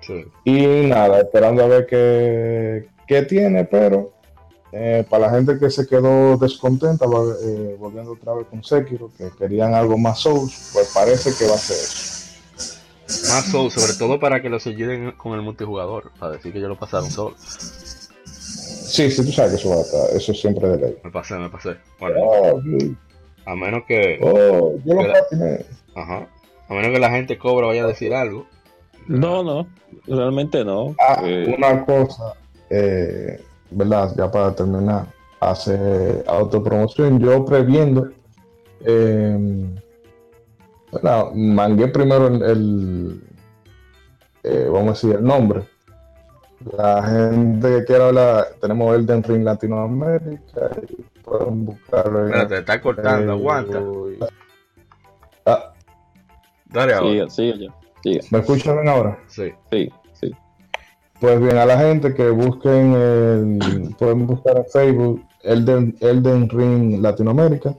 Sí. 0.00 0.24
Y 0.44 0.86
nada, 0.88 1.20
esperando 1.20 1.62
a 1.62 1.68
ver 1.68 1.86
qué, 1.86 2.88
qué 3.06 3.22
tiene, 3.22 3.64
pero 3.64 4.11
eh, 4.72 5.04
para 5.08 5.26
la 5.26 5.34
gente 5.34 5.58
que 5.58 5.70
se 5.70 5.86
quedó 5.86 6.36
descontenta, 6.38 7.04
eh, 7.04 7.76
volviendo 7.78 8.12
otra 8.12 8.32
vez 8.34 8.46
con 8.48 8.64
Sekiro, 8.64 9.10
que 9.16 9.30
querían 9.38 9.74
algo 9.74 9.98
más 9.98 10.20
Souls, 10.20 10.70
pues 10.72 10.90
parece 10.94 11.30
que 11.38 11.46
va 11.46 11.54
a 11.54 11.58
ser 11.58 11.76
eso. 11.76 12.12
Más 13.34 13.44
Souls, 13.50 13.74
sobre 13.74 13.92
todo 13.98 14.18
para 14.18 14.40
que 14.40 14.48
los 14.48 14.66
ayuden 14.66 15.12
con 15.12 15.34
el 15.34 15.42
multijugador, 15.42 16.10
para 16.18 16.32
decir 16.32 16.52
que 16.52 16.60
yo 16.60 16.68
lo 16.68 16.78
pasaron 16.78 17.10
solo. 17.10 17.36
Sí, 18.24 19.10
sí, 19.10 19.24
tú 19.24 19.32
sabes 19.32 19.52
que 19.52 19.56
eso 19.58 19.70
va 19.70 19.76
a 19.76 19.80
estar, 19.80 20.16
eso 20.16 20.34
siempre 20.34 20.66
es 20.72 20.80
de 20.80 20.86
ley. 20.86 20.98
Me 21.04 21.10
pasé, 21.10 21.34
me 21.36 21.48
pasé. 21.48 21.76
Bueno, 21.98 22.16
Oh, 22.22 22.60
a 23.46 23.54
menos 23.56 23.82
que, 23.86 24.18
Oh, 24.22 24.74
yo 24.84 24.94
lo 24.94 25.00
Pero- 25.00 25.12
platiné. 25.12 25.64
ajá, 25.94 26.28
a 26.68 26.74
menos 26.74 26.90
que 26.92 26.98
la 26.98 27.10
gente 27.10 27.38
cobra 27.38 27.66
vaya 27.66 27.84
a 27.84 27.88
decir 27.88 28.14
algo. 28.14 28.46
No, 29.08 29.42
no, 29.42 29.66
realmente 30.06 30.64
no. 30.64 30.94
Ah, 31.00 31.20
Eh, 31.24 31.54
una 31.56 31.84
cosa, 31.84 32.34
eh, 32.70 33.40
¿verdad? 33.74 34.12
Ya 34.16 34.30
para 34.30 34.54
terminar, 34.54 35.06
hace 35.40 36.22
autopromoción. 36.26 37.18
Yo 37.20 37.44
previendo, 37.44 38.10
eh, 38.84 39.36
bueno, 40.90 41.30
mangué 41.34 41.88
primero 41.88 42.26
el, 42.28 42.42
el, 42.42 43.22
eh, 44.44 44.68
vamos 44.70 44.88
a 44.88 44.92
decir, 44.92 45.16
el 45.18 45.24
nombre. 45.24 45.62
La 46.76 47.02
gente 47.02 47.78
que 47.78 47.84
quiera 47.86 48.06
hablar, 48.08 48.46
tenemos 48.60 48.94
Elden 48.94 49.22
Ring 49.24 49.42
Latinoamérica 49.42 50.70
y 50.88 51.02
pueden 51.22 51.64
buscarlo 51.64 52.20
en 52.20 52.26
Espérate, 52.26 52.54
te 52.54 52.60
está 52.60 52.80
cortando, 52.80 53.32
aguanta. 53.32 53.80
Y- 53.80 54.18
Ah, 55.44 55.72
Dale 56.66 56.94
ahora. 56.94 57.14
ya. 57.16 57.28
Siga. 57.28 57.74
¿Me 58.30 58.38
escuchan 58.38 58.76
bien 58.76 58.88
ahora? 58.88 59.18
Sí, 59.26 59.50
sí. 59.72 59.90
Pues 61.22 61.40
bien, 61.40 61.56
a 61.56 61.64
la 61.64 61.78
gente 61.78 62.12
que 62.14 62.30
busquen, 62.30 62.94
el, 62.94 63.94
pueden 63.96 64.26
buscar 64.26 64.56
en 64.56 64.66
Facebook 64.66 65.24
Elden, 65.44 65.96
Elden 66.00 66.48
Ring 66.48 67.00
Latinoamérica, 67.00 67.76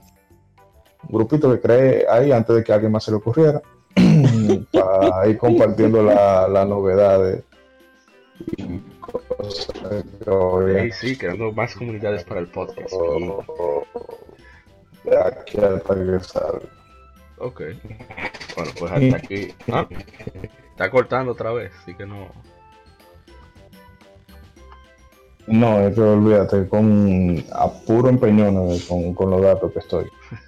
un 1.06 1.18
grupito 1.18 1.52
que 1.52 1.60
cree 1.60 2.06
ahí 2.08 2.32
antes 2.32 2.56
de 2.56 2.64
que 2.64 2.72
a 2.72 2.76
alguien 2.76 2.92
más 2.92 3.04
se 3.04 3.10
le 3.10 3.18
ocurriera, 3.18 3.60
para 4.72 5.28
ir 5.28 5.36
compartiendo 5.36 6.02
la, 6.02 6.48
la 6.48 6.64
novedades 6.64 7.44
y 8.56 8.78
cosas 8.98 10.04
que 10.24 10.90
Sí, 10.92 11.08
sí, 11.08 11.18
creando 11.18 11.52
más 11.52 11.74
comunidades 11.74 12.24
para 12.24 12.40
el 12.40 12.46
podcast. 12.46 12.94
de 15.04 15.18
aquí 15.18 15.58
hasta 15.58 15.94
que 15.94 16.20
salga. 16.20 16.60
Ok. 17.36 17.60
Bueno, 18.56 18.72
pues 18.78 18.90
hasta 18.90 19.16
aquí. 19.18 19.54
Ah, 19.70 19.86
Está 20.70 20.90
cortando 20.90 21.32
otra 21.32 21.52
vez, 21.52 21.72
así 21.82 21.94
que 21.94 22.06
no. 22.06 22.28
No, 25.46 25.80
es 25.80 25.94
que 25.94 26.00
olvídate, 26.00 26.66
con 26.68 27.44
a 27.52 27.68
puro 27.70 28.08
empeñón 28.08 28.78
con, 28.88 29.12
con 29.14 29.30
los 29.30 29.42
datos 29.42 29.72
que 29.72 29.78
estoy. 29.80 30.04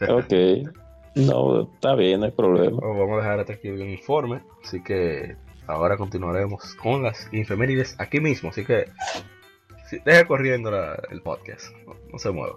Ok. 0.08 0.68
No, 1.14 1.62
está 1.62 1.94
bien, 1.94 2.20
no 2.20 2.26
hay 2.26 2.32
problema. 2.32 2.78
Bueno, 2.80 2.98
vamos 2.98 3.14
a 3.18 3.22
dejar 3.22 3.40
hasta 3.40 3.52
aquí 3.54 3.68
el 3.68 3.82
informe. 3.90 4.40
Así 4.64 4.82
que 4.82 5.36
ahora 5.66 5.96
continuaremos 5.96 6.74
con 6.76 7.02
las 7.02 7.28
infemérides 7.32 7.94
aquí 7.98 8.20
mismo. 8.20 8.50
Así 8.50 8.64
que 8.64 8.86
sí, 9.88 9.98
deje 10.04 10.26
corriendo 10.26 10.70
la- 10.70 11.00
el 11.10 11.22
podcast. 11.22 11.74
No, 11.86 11.94
no 12.12 12.18
se 12.18 12.30
mueva. 12.30 12.56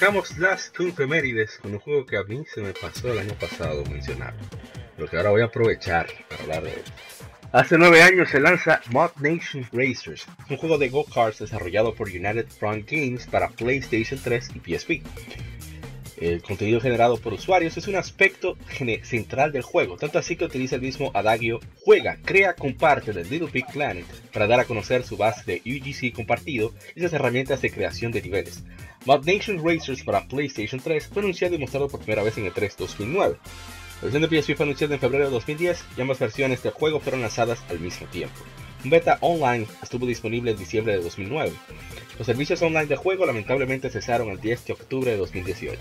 Arrancamos 0.00 0.38
las 0.38 0.72
efemérides 0.78 1.58
con 1.58 1.74
un 1.74 1.78
juego 1.78 2.06
que 2.06 2.16
a 2.16 2.22
mí 2.22 2.42
se 2.54 2.62
me 2.62 2.72
pasó 2.72 3.12
el 3.12 3.18
año 3.18 3.34
pasado 3.34 3.84
mencionar, 3.84 4.32
lo 4.96 5.06
que 5.06 5.18
ahora 5.18 5.28
voy 5.28 5.42
a 5.42 5.46
aprovechar 5.46 6.06
para 6.26 6.42
hablar 6.42 6.62
de 6.62 6.70
él. 6.70 6.82
Hace 7.52 7.76
nueve 7.76 8.02
años 8.02 8.30
se 8.30 8.40
lanza 8.40 8.80
Mod 8.92 9.10
Nation 9.20 9.68
Racers, 9.72 10.26
un 10.48 10.56
juego 10.56 10.78
de 10.78 10.88
go-karts 10.88 11.40
desarrollado 11.40 11.94
por 11.94 12.08
United 12.08 12.46
Front 12.48 12.90
Games 12.90 13.26
para 13.26 13.50
PlayStation 13.50 14.18
3 14.18 14.48
y 14.54 14.60
PSP. 14.60 14.90
El 16.20 16.42
contenido 16.42 16.82
generado 16.82 17.16
por 17.16 17.32
usuarios 17.32 17.78
es 17.78 17.88
un 17.88 17.96
aspecto 17.96 18.58
central 19.02 19.52
del 19.52 19.62
juego, 19.62 19.96
tanto 19.96 20.18
así 20.18 20.36
que 20.36 20.44
utiliza 20.44 20.76
el 20.76 20.82
mismo 20.82 21.10
adagio 21.14 21.60
juega, 21.82 22.18
crea, 22.22 22.54
comparte 22.54 23.14
del 23.14 23.30
Little 23.30 23.48
Big 23.50 23.64
Planet 23.72 24.04
para 24.30 24.46
dar 24.46 24.60
a 24.60 24.66
conocer 24.66 25.02
su 25.02 25.16
base 25.16 25.44
de 25.46 25.62
UGC 25.64 26.14
compartido 26.14 26.74
y 26.94 27.00
las 27.00 27.14
herramientas 27.14 27.62
de 27.62 27.70
creación 27.70 28.12
de 28.12 28.20
niveles. 28.20 28.62
Mod 29.06 29.24
Nation 29.24 29.66
Racers 29.66 30.04
para 30.04 30.28
PlayStation 30.28 30.78
3 30.78 31.06
fue 31.06 31.22
anunciado 31.22 31.54
y 31.54 31.58
mostrado 31.58 31.88
por 31.88 32.00
primera 32.00 32.22
vez 32.22 32.36
en 32.36 32.44
el 32.44 32.52
3 32.52 32.76
2009. 32.76 33.38
La 34.02 34.02
versión 34.02 34.22
de 34.22 34.42
PSP 34.42 34.56
fue 34.56 34.64
anunciada 34.64 34.94
en 34.94 35.00
febrero 35.00 35.24
de 35.24 35.30
2010 35.30 35.84
y 35.96 36.00
ambas 36.02 36.18
versiones 36.18 36.62
del 36.62 36.72
juego 36.72 37.00
fueron 37.00 37.22
lanzadas 37.22 37.64
al 37.70 37.80
mismo 37.80 38.06
tiempo. 38.08 38.36
Un 38.82 38.90
beta 38.90 39.18
online 39.20 39.66
estuvo 39.82 40.06
disponible 40.06 40.52
en 40.52 40.56
diciembre 40.56 40.94
de 40.96 41.02
2009. 41.02 41.52
Los 42.18 42.26
servicios 42.26 42.62
online 42.62 42.86
del 42.86 42.98
juego 42.98 43.26
lamentablemente 43.26 43.90
cesaron 43.90 44.28
el 44.28 44.40
10 44.40 44.66
de 44.66 44.72
octubre 44.72 45.10
de 45.10 45.16
2018. 45.18 45.78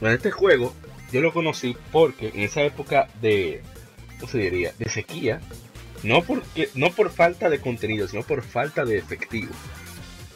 Bueno, 0.00 0.16
este 0.16 0.30
juego 0.30 0.72
yo 1.12 1.20
lo 1.20 1.32
conocí 1.32 1.76
porque 1.92 2.28
en 2.28 2.40
esa 2.40 2.62
época 2.62 3.08
de, 3.20 3.62
¿cómo 4.18 4.30
se 4.30 4.38
diría? 4.38 4.72
De 4.78 4.88
sequía, 4.88 5.40
no, 6.02 6.22
porque, 6.22 6.70
no 6.74 6.90
por 6.90 7.10
falta 7.10 7.48
de 7.48 7.60
contenido, 7.60 8.08
sino 8.08 8.22
por 8.22 8.42
falta 8.42 8.84
de 8.84 8.98
efectivo. 8.98 9.52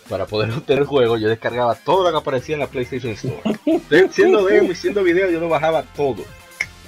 Para 0.09 0.27
poder 0.27 0.51
obtener 0.57 0.83
el 0.83 0.89
juego, 0.89 1.17
yo 1.17 1.29
descargaba 1.29 1.75
todo 1.75 2.05
lo 2.05 2.11
que 2.11 2.19
aparecía 2.19 2.55
en 2.55 2.61
la 2.61 2.67
PlayStation 2.67 3.13
Store. 3.13 3.59
siendo 4.11 4.45
demo 4.45 4.73
y 4.73 4.75
siendo 4.75 5.03
video, 5.03 5.31
yo 5.31 5.41
lo 5.41 5.49
bajaba 5.49 5.83
todo. 5.83 6.25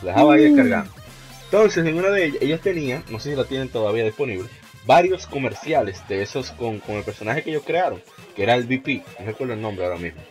Lo 0.02 0.08
dejaba 0.08 0.34
ahí 0.34 0.44
descargando. 0.44 1.01
Entonces, 1.52 1.84
en 1.84 1.98
una 1.98 2.08
de 2.08 2.24
ellas, 2.24 2.38
ellos 2.40 2.60
tenían, 2.62 3.04
no 3.10 3.20
sé 3.20 3.28
si 3.28 3.36
la 3.36 3.44
tienen 3.44 3.68
todavía 3.68 4.04
disponible, 4.04 4.48
varios 4.86 5.26
comerciales 5.26 6.00
de 6.08 6.22
esos 6.22 6.50
con, 6.52 6.80
con 6.80 6.96
el 6.96 7.04
personaje 7.04 7.42
que 7.42 7.50
ellos 7.50 7.62
crearon, 7.66 8.02
que 8.34 8.44
era 8.44 8.54
el 8.54 8.64
VP, 8.64 9.02
no 9.20 9.26
recuerdo 9.26 9.52
el 9.52 9.60
nombre 9.60 9.84
ahora 9.84 9.98
mismo. 9.98 10.22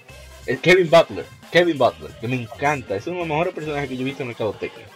El 0.48 0.57
Kevin 0.57 0.89
Butler, 0.89 1.26
Kevin 1.52 1.77
Butler, 1.77 2.10
que 2.19 2.27
me 2.27 2.38
encanta, 2.38 2.95
es 2.95 3.06
uno 3.06 3.18
de 3.18 3.19
los 3.19 3.27
mejores 3.27 3.53
personajes 3.53 3.88
que 3.88 3.98
yo 3.98 4.02
he 4.02 4.06
visto 4.06 4.23
en 4.23 4.30
el 4.30 4.35
Mercadotecnia. 4.35 4.88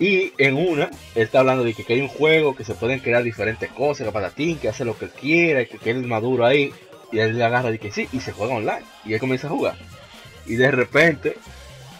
Y 0.00 0.32
en 0.38 0.56
una, 0.56 0.86
él 1.14 1.22
está 1.22 1.38
hablando 1.38 1.62
de 1.62 1.72
que, 1.72 1.84
hay 1.92 2.00
un 2.00 2.08
juego, 2.08 2.56
que 2.56 2.64
se 2.64 2.74
pueden 2.74 2.98
crear 2.98 3.22
diferentes 3.22 3.70
cosas, 3.70 4.08
que 4.08 4.12
patatín, 4.12 4.58
que 4.58 4.70
hace 4.70 4.84
lo 4.84 4.98
que 4.98 5.08
quiera, 5.08 5.66
que, 5.66 5.78
que 5.78 5.90
es 5.90 5.96
maduro 5.98 6.44
ahí. 6.44 6.74
Y 7.12 7.20
él 7.20 7.38
le 7.38 7.44
agarra 7.44 7.72
y 7.72 7.78
que 7.78 7.92
sí, 7.92 8.08
y 8.12 8.18
se 8.18 8.32
juega 8.32 8.54
online. 8.54 8.82
Y 9.04 9.14
él 9.14 9.20
comienza 9.20 9.46
a 9.46 9.50
jugar. 9.50 9.76
Y 10.46 10.56
de 10.56 10.72
repente, 10.72 11.36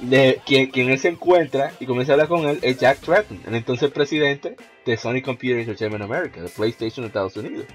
de 0.01 0.41
quien, 0.45 0.71
quien 0.71 0.91
él 0.91 0.99
se 0.99 1.09
encuentra 1.09 1.73
y 1.81 1.87
comienza 1.87 2.13
a 2.13 2.15
hablar 2.15 2.29
con 2.29 2.49
él 2.49 2.59
es 2.63 2.79
Jack 2.79 3.01
Tratton, 3.01 3.41
el 3.47 3.55
entonces 3.55 3.91
presidente 3.91 4.57
de 4.85 4.97
Sony 4.97 5.23
Computer 5.23 5.59
Entertainment 5.59 6.03
America, 6.03 6.41
de 6.43 6.49
PlayStation 6.49 7.03
de 7.03 7.09
Estados 7.09 7.37
Unidos. 7.37 7.67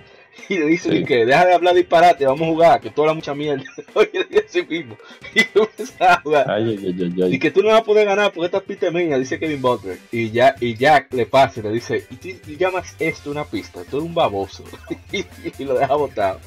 Y 0.50 0.58
le 0.58 0.66
dice 0.66 1.04
que 1.06 1.26
deja 1.26 1.46
de 1.46 1.54
hablar 1.54 1.74
disparate, 1.74 2.26
vamos 2.26 2.42
a 2.42 2.52
jugar, 2.52 2.82
que 2.82 2.90
toda 2.90 3.08
la 3.08 3.14
mucha 3.14 3.34
mierda. 3.34 3.64
Oye, 3.94 4.28
le 4.30 4.40
así 4.40 4.64
mismo. 4.64 4.98
Y 5.34 5.44
comienza 5.46 6.14
a 6.14 6.22
jugar. 6.22 6.62
y 6.62 7.40
que 7.40 7.52
tú 7.52 7.62
no 7.62 7.70
vas 7.70 7.82
a 7.82 7.84
poder 7.84 8.06
ganar 8.06 8.32
porque 8.34 8.46
esta 8.46 8.60
pista 8.60 8.88
es 8.88 8.94
mía, 8.94 9.18
dice 9.18 9.40
Kevin 9.40 9.62
Butler. 9.62 9.98
Y, 10.12 10.32
ya, 10.32 10.56
y 10.60 10.76
Jack 10.76 11.14
le 11.14 11.26
pasa 11.26 11.60
y 11.60 11.64
le 11.64 11.72
dice, 11.72 12.06
y 12.10 12.34
tú 12.34 12.52
llamas 12.52 12.96
esto 13.00 13.32
una 13.32 13.46
pista, 13.46 13.84
tú 13.90 13.98
eres 13.98 14.10
un 14.10 14.16
baboso. 14.16 14.64
y, 15.12 15.64
lo 15.64 15.76
deja 15.76 15.96
botado. 15.96 16.40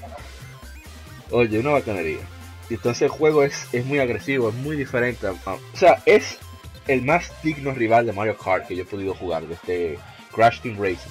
Oye, 1.30 1.59
una 1.59 1.70
bacanería. 1.70 2.18
Y 2.70 2.74
entonces 2.74 3.03
el 3.03 3.09
juego 3.09 3.43
es, 3.43 3.66
es 3.73 3.85
muy 3.85 3.99
agresivo, 3.99 4.51
es 4.51 4.55
muy 4.55 4.77
diferente. 4.77 5.27
O 5.27 5.36
sea, 5.74 6.03
es 6.05 6.39
el 6.86 7.03
más 7.03 7.31
digno 7.43 7.73
rival 7.73 8.07
de 8.07 8.12
Mario 8.12 8.36
Kart 8.36 8.66
que 8.66 8.77
yo 8.77 8.82
he 8.82 8.86
podido 8.86 9.15
jugar 9.15 9.47
desde 9.47 9.99
Crash 10.35 10.61
Team 10.61 10.77
Racing. 10.78 11.11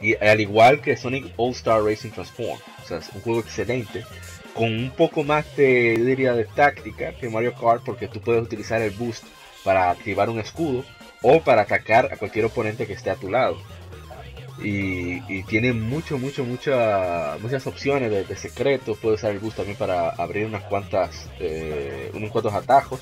Y 0.00 0.14
al 0.16 0.40
igual 0.40 0.80
que 0.80 0.96
Sonic 0.96 1.32
All 1.36 1.52
Star 1.52 1.82
Racing 1.82 2.10
Transform. 2.10 2.58
O 2.82 2.86
sea, 2.86 2.98
es 2.98 3.08
un 3.14 3.20
juego 3.22 3.40
excelente. 3.40 4.04
Con 4.54 4.72
un 4.72 4.90
poco 4.90 5.24
más 5.24 5.44
de, 5.56 5.98
diría, 5.98 6.34
de 6.34 6.44
táctica 6.44 7.12
que 7.12 7.28
Mario 7.28 7.54
Kart 7.54 7.82
porque 7.84 8.08
tú 8.08 8.20
puedes 8.20 8.42
utilizar 8.42 8.80
el 8.82 8.90
boost 8.90 9.24
para 9.64 9.90
activar 9.90 10.28
un 10.28 10.38
escudo 10.38 10.84
o 11.22 11.40
para 11.40 11.62
atacar 11.62 12.12
a 12.12 12.16
cualquier 12.16 12.44
oponente 12.44 12.86
que 12.86 12.92
esté 12.92 13.10
a 13.10 13.16
tu 13.16 13.30
lado. 13.30 13.56
Y, 14.62 15.42
tiene 15.44 15.72
mucho, 15.72 16.18
mucho, 16.18 16.44
mucha, 16.44 17.36
muchas 17.40 17.66
opciones 17.66 18.10
de, 18.10 18.36
secretos. 18.36 18.98
Puedes 18.98 19.20
usar 19.20 19.32
el 19.32 19.40
boost 19.40 19.56
también 19.56 19.76
para 19.76 20.10
abrir 20.10 20.46
unas 20.46 20.62
cuantas, 20.64 21.28
eh, 21.40 22.10
unos 22.14 22.30
cuantos 22.30 22.54
atajos. 22.54 23.00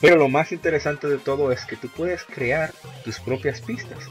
Pero 0.00 0.16
lo 0.16 0.28
más 0.28 0.50
interesante 0.52 1.06
de 1.08 1.18
todo 1.18 1.52
es 1.52 1.66
que 1.66 1.76
tú 1.76 1.88
puedes 1.88 2.24
crear 2.24 2.72
tus 3.04 3.20
propias 3.20 3.60
pistas. 3.60 4.08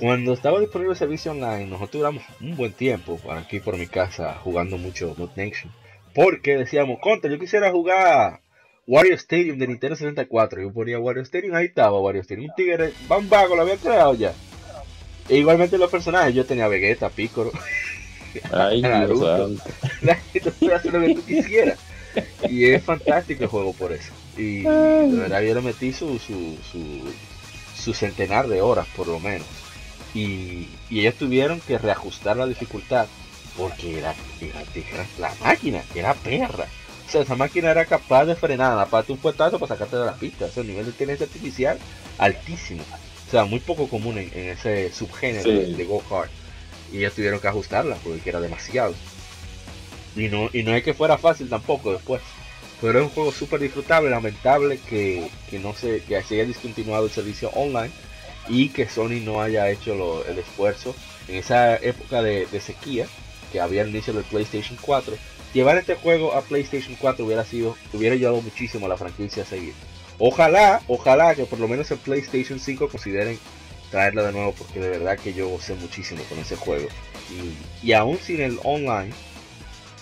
Cuando 0.00 0.32
estaba 0.32 0.58
disponible 0.58 0.92
el 0.92 0.98
servicio 0.98 1.30
online, 1.30 1.66
nosotros 1.66 2.00
duramos 2.00 2.24
un 2.40 2.56
buen 2.56 2.72
tiempo 2.72 3.20
aquí 3.30 3.60
por 3.60 3.76
mi 3.76 3.86
casa 3.86 4.34
jugando 4.42 4.78
mucho 4.78 5.14
Mod 5.16 5.30
Nation. 5.36 5.72
Porque 6.12 6.56
decíamos, 6.56 6.98
contra, 7.00 7.30
yo 7.30 7.38
quisiera 7.38 7.70
jugar 7.70 8.40
Wario 8.86 9.14
Stadium 9.14 9.58
de 9.58 9.68
Nintendo 9.68 9.94
64. 9.94 10.60
Yo 10.60 10.72
ponía 10.72 10.98
Wario 10.98 11.22
Stadium, 11.22 11.54
ahí 11.54 11.66
estaba 11.66 12.00
Wario 12.00 12.20
Stadium. 12.22 12.50
Un 12.50 12.56
tigre, 12.56 12.92
Bambago, 13.06 13.54
lo 13.54 13.62
había 13.62 13.76
creado 13.76 14.14
ya. 14.14 14.32
E 15.28 15.36
igualmente 15.36 15.78
los 15.78 15.90
personajes, 15.90 16.34
yo 16.34 16.44
tenía 16.44 16.68
Vegeta, 16.68 17.08
Piccolo. 17.08 17.52
Ay, 18.52 18.82
Naruto. 18.82 19.50
Hacer 20.74 20.92
lo 20.92 21.00
que 21.00 21.14
tú 21.14 21.24
quisieras. 21.24 21.78
Y 22.48 22.66
es 22.66 22.84
fantástico 22.84 23.44
el 23.44 23.48
juego 23.48 23.72
por 23.72 23.92
eso. 23.92 24.12
Y 24.36 24.62
de 24.62 25.16
verdad 25.16 25.42
yo 25.42 25.54
le 25.54 25.60
metí 25.60 25.92
su, 25.92 26.18
su, 26.18 26.56
su, 26.70 27.12
su 27.74 27.94
centenar 27.94 28.48
de 28.48 28.60
horas 28.60 28.86
por 28.96 29.06
lo 29.06 29.20
menos 29.20 29.46
y, 30.14 30.68
ellos 30.90 31.14
tuvieron 31.14 31.60
que 31.60 31.78
reajustar 31.78 32.36
la 32.36 32.46
dificultad 32.46 33.06
porque 33.56 33.98
era, 33.98 34.14
la 35.18 35.32
máquina, 35.42 35.82
era 35.94 36.14
perra. 36.14 36.66
O 37.06 37.10
sea, 37.10 37.22
esa 37.22 37.34
máquina 37.34 37.70
era 37.70 37.84
capaz 37.84 38.24
de 38.24 38.34
frenar, 38.34 38.78
aparte 38.78 39.12
un 39.12 39.18
puestazo 39.18 39.58
para 39.58 39.74
sacarte 39.74 39.96
de 39.96 40.06
la 40.06 40.14
pista. 40.14 40.46
O 40.46 40.48
sea, 40.48 40.62
el 40.62 40.68
nivel 40.68 40.84
de 40.84 40.90
inteligencia 40.92 41.26
artificial 41.26 41.78
altísimo. 42.18 42.82
O 43.32 43.34
sea, 43.34 43.46
muy 43.46 43.60
poco 43.60 43.88
común 43.88 44.18
en, 44.18 44.30
ese 44.50 44.92
subgénero 44.92 45.50
de, 45.50 45.84
go-kart. 45.86 46.30
Y 46.92 46.98
ellos 46.98 47.14
tuvieron 47.14 47.40
que 47.40 47.48
ajustarla 47.48 47.96
porque 48.04 48.28
era 48.28 48.40
demasiado. 48.40 48.94
Y 50.14 50.28
no, 50.28 50.50
y 50.52 50.62
no 50.62 50.74
es 50.74 50.82
que 50.82 50.92
fuera 50.92 51.16
fácil 51.16 51.48
tampoco 51.48 51.94
después. 51.94 52.20
pero 52.78 52.98
es 52.98 53.04
un 53.06 53.10
juego 53.10 53.32
súper 53.32 53.60
disfrutable, 53.60 54.10
lamentable 54.10 54.78
que, 54.86 55.30
que 55.48 55.58
no 55.58 55.72
se, 55.72 56.02
que 56.02 56.22
se 56.22 56.34
haya 56.34 56.44
discontinuado 56.44 57.06
el 57.06 57.10
servicio 57.10 57.48
online 57.54 57.90
y 58.50 58.68
que 58.68 58.86
Sony 58.86 59.22
no 59.24 59.40
haya 59.40 59.70
hecho 59.70 60.26
el 60.26 60.38
esfuerzo 60.38 60.94
en 61.26 61.36
esa 61.36 61.76
época 61.76 62.20
de, 62.20 62.46
sequía 62.60 63.06
que 63.50 63.62
había 63.62 63.80
al 63.80 63.88
inicio 63.88 64.12
del 64.12 64.24
PlayStation 64.24 64.76
4. 64.78 65.14
Llevar 65.54 65.78
este 65.78 65.94
juego 65.94 66.34
a 66.34 66.42
PlayStation 66.42 66.94
4 67.00 67.24
hubiera 67.24 67.46
sido, 67.46 67.78
hubiera 67.94 68.14
ayudado 68.14 68.42
muchísimo 68.42 68.84
a 68.84 68.90
la 68.90 68.98
franquicia 68.98 69.42
a 69.42 69.46
seguir. 69.46 69.72
Ojalá, 70.18 70.82
ojalá 70.88 71.34
que 71.34 71.44
por 71.44 71.58
lo 71.58 71.68
menos 71.68 71.90
el 71.90 71.98
PlayStation 71.98 72.58
5 72.58 72.88
consideren 72.88 73.38
traerla 73.90 74.22
de 74.22 74.32
nuevo 74.32 74.52
porque 74.52 74.80
de 74.80 74.88
verdad 74.88 75.18
que 75.18 75.34
yo 75.34 75.48
gocé 75.48 75.74
muchísimo 75.74 76.22
con 76.24 76.38
ese 76.38 76.56
juego. 76.56 76.88
Y, 77.30 77.86
y 77.86 77.92
aún 77.92 78.18
sin 78.18 78.40
el 78.40 78.58
online, 78.64 79.12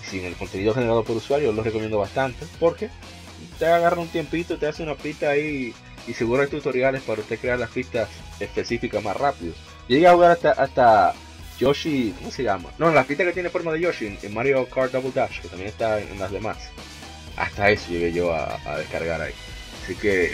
sin 0.08 0.24
el 0.24 0.34
contenido 0.34 0.74
generado 0.74 1.04
por 1.04 1.16
usuario, 1.16 1.52
lo 1.52 1.62
recomiendo 1.62 1.98
bastante 1.98 2.46
porque 2.58 2.90
te 3.58 3.66
agarra 3.66 4.00
un 4.00 4.08
tiempito, 4.08 4.58
te 4.58 4.66
hace 4.66 4.82
una 4.82 4.94
pista 4.94 5.30
ahí 5.30 5.74
y 6.06 6.14
seguro 6.14 6.42
hay 6.42 6.48
tutoriales 6.48 7.02
para 7.02 7.20
usted 7.20 7.38
crear 7.38 7.58
las 7.58 7.70
pistas 7.70 8.08
específicas 8.40 9.02
más 9.02 9.16
rápido. 9.16 9.54
Llegué 9.88 10.06
a 10.06 10.12
jugar 10.12 10.32
hasta, 10.32 10.52
hasta 10.52 11.14
Yoshi, 11.58 12.14
¿cómo 12.18 12.30
se 12.30 12.42
llama? 12.42 12.70
No, 12.78 12.90
la 12.90 13.04
pista 13.04 13.24
que 13.24 13.32
tiene 13.32 13.50
forma 13.50 13.72
de 13.72 13.80
Yoshi 13.80 14.18
en 14.22 14.34
Mario 14.34 14.66
Kart 14.66 14.92
Double 14.92 15.12
Dash, 15.14 15.40
que 15.40 15.48
también 15.48 15.68
está 15.68 16.00
en, 16.00 16.18
las 16.18 16.30
demás. 16.30 16.56
Hasta 17.36 17.70
eso 17.70 17.90
llegué 17.90 18.12
yo 18.12 18.32
a, 18.32 18.58
descargar 18.78 19.20
ahí. 19.20 19.32
Así 19.82 19.94
que 19.94 20.32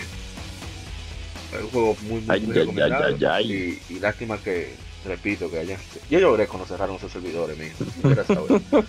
es 1.52 1.62
un 1.62 1.70
juego 1.70 1.96
muy, 2.02 2.20
muy, 2.20 2.38
recomendado. 2.52 3.40
y, 3.40 3.78
lástima 4.00 4.38
que, 4.38 4.74
repito, 5.04 5.50
que 5.50 5.58
hayan... 5.60 5.78
Yo 6.10 6.18
lloré 6.18 6.46
cuando 6.46 6.66
cerraron 6.66 6.96
esos 6.96 7.12
servidores, 7.12 7.56
mismo. 7.56 7.86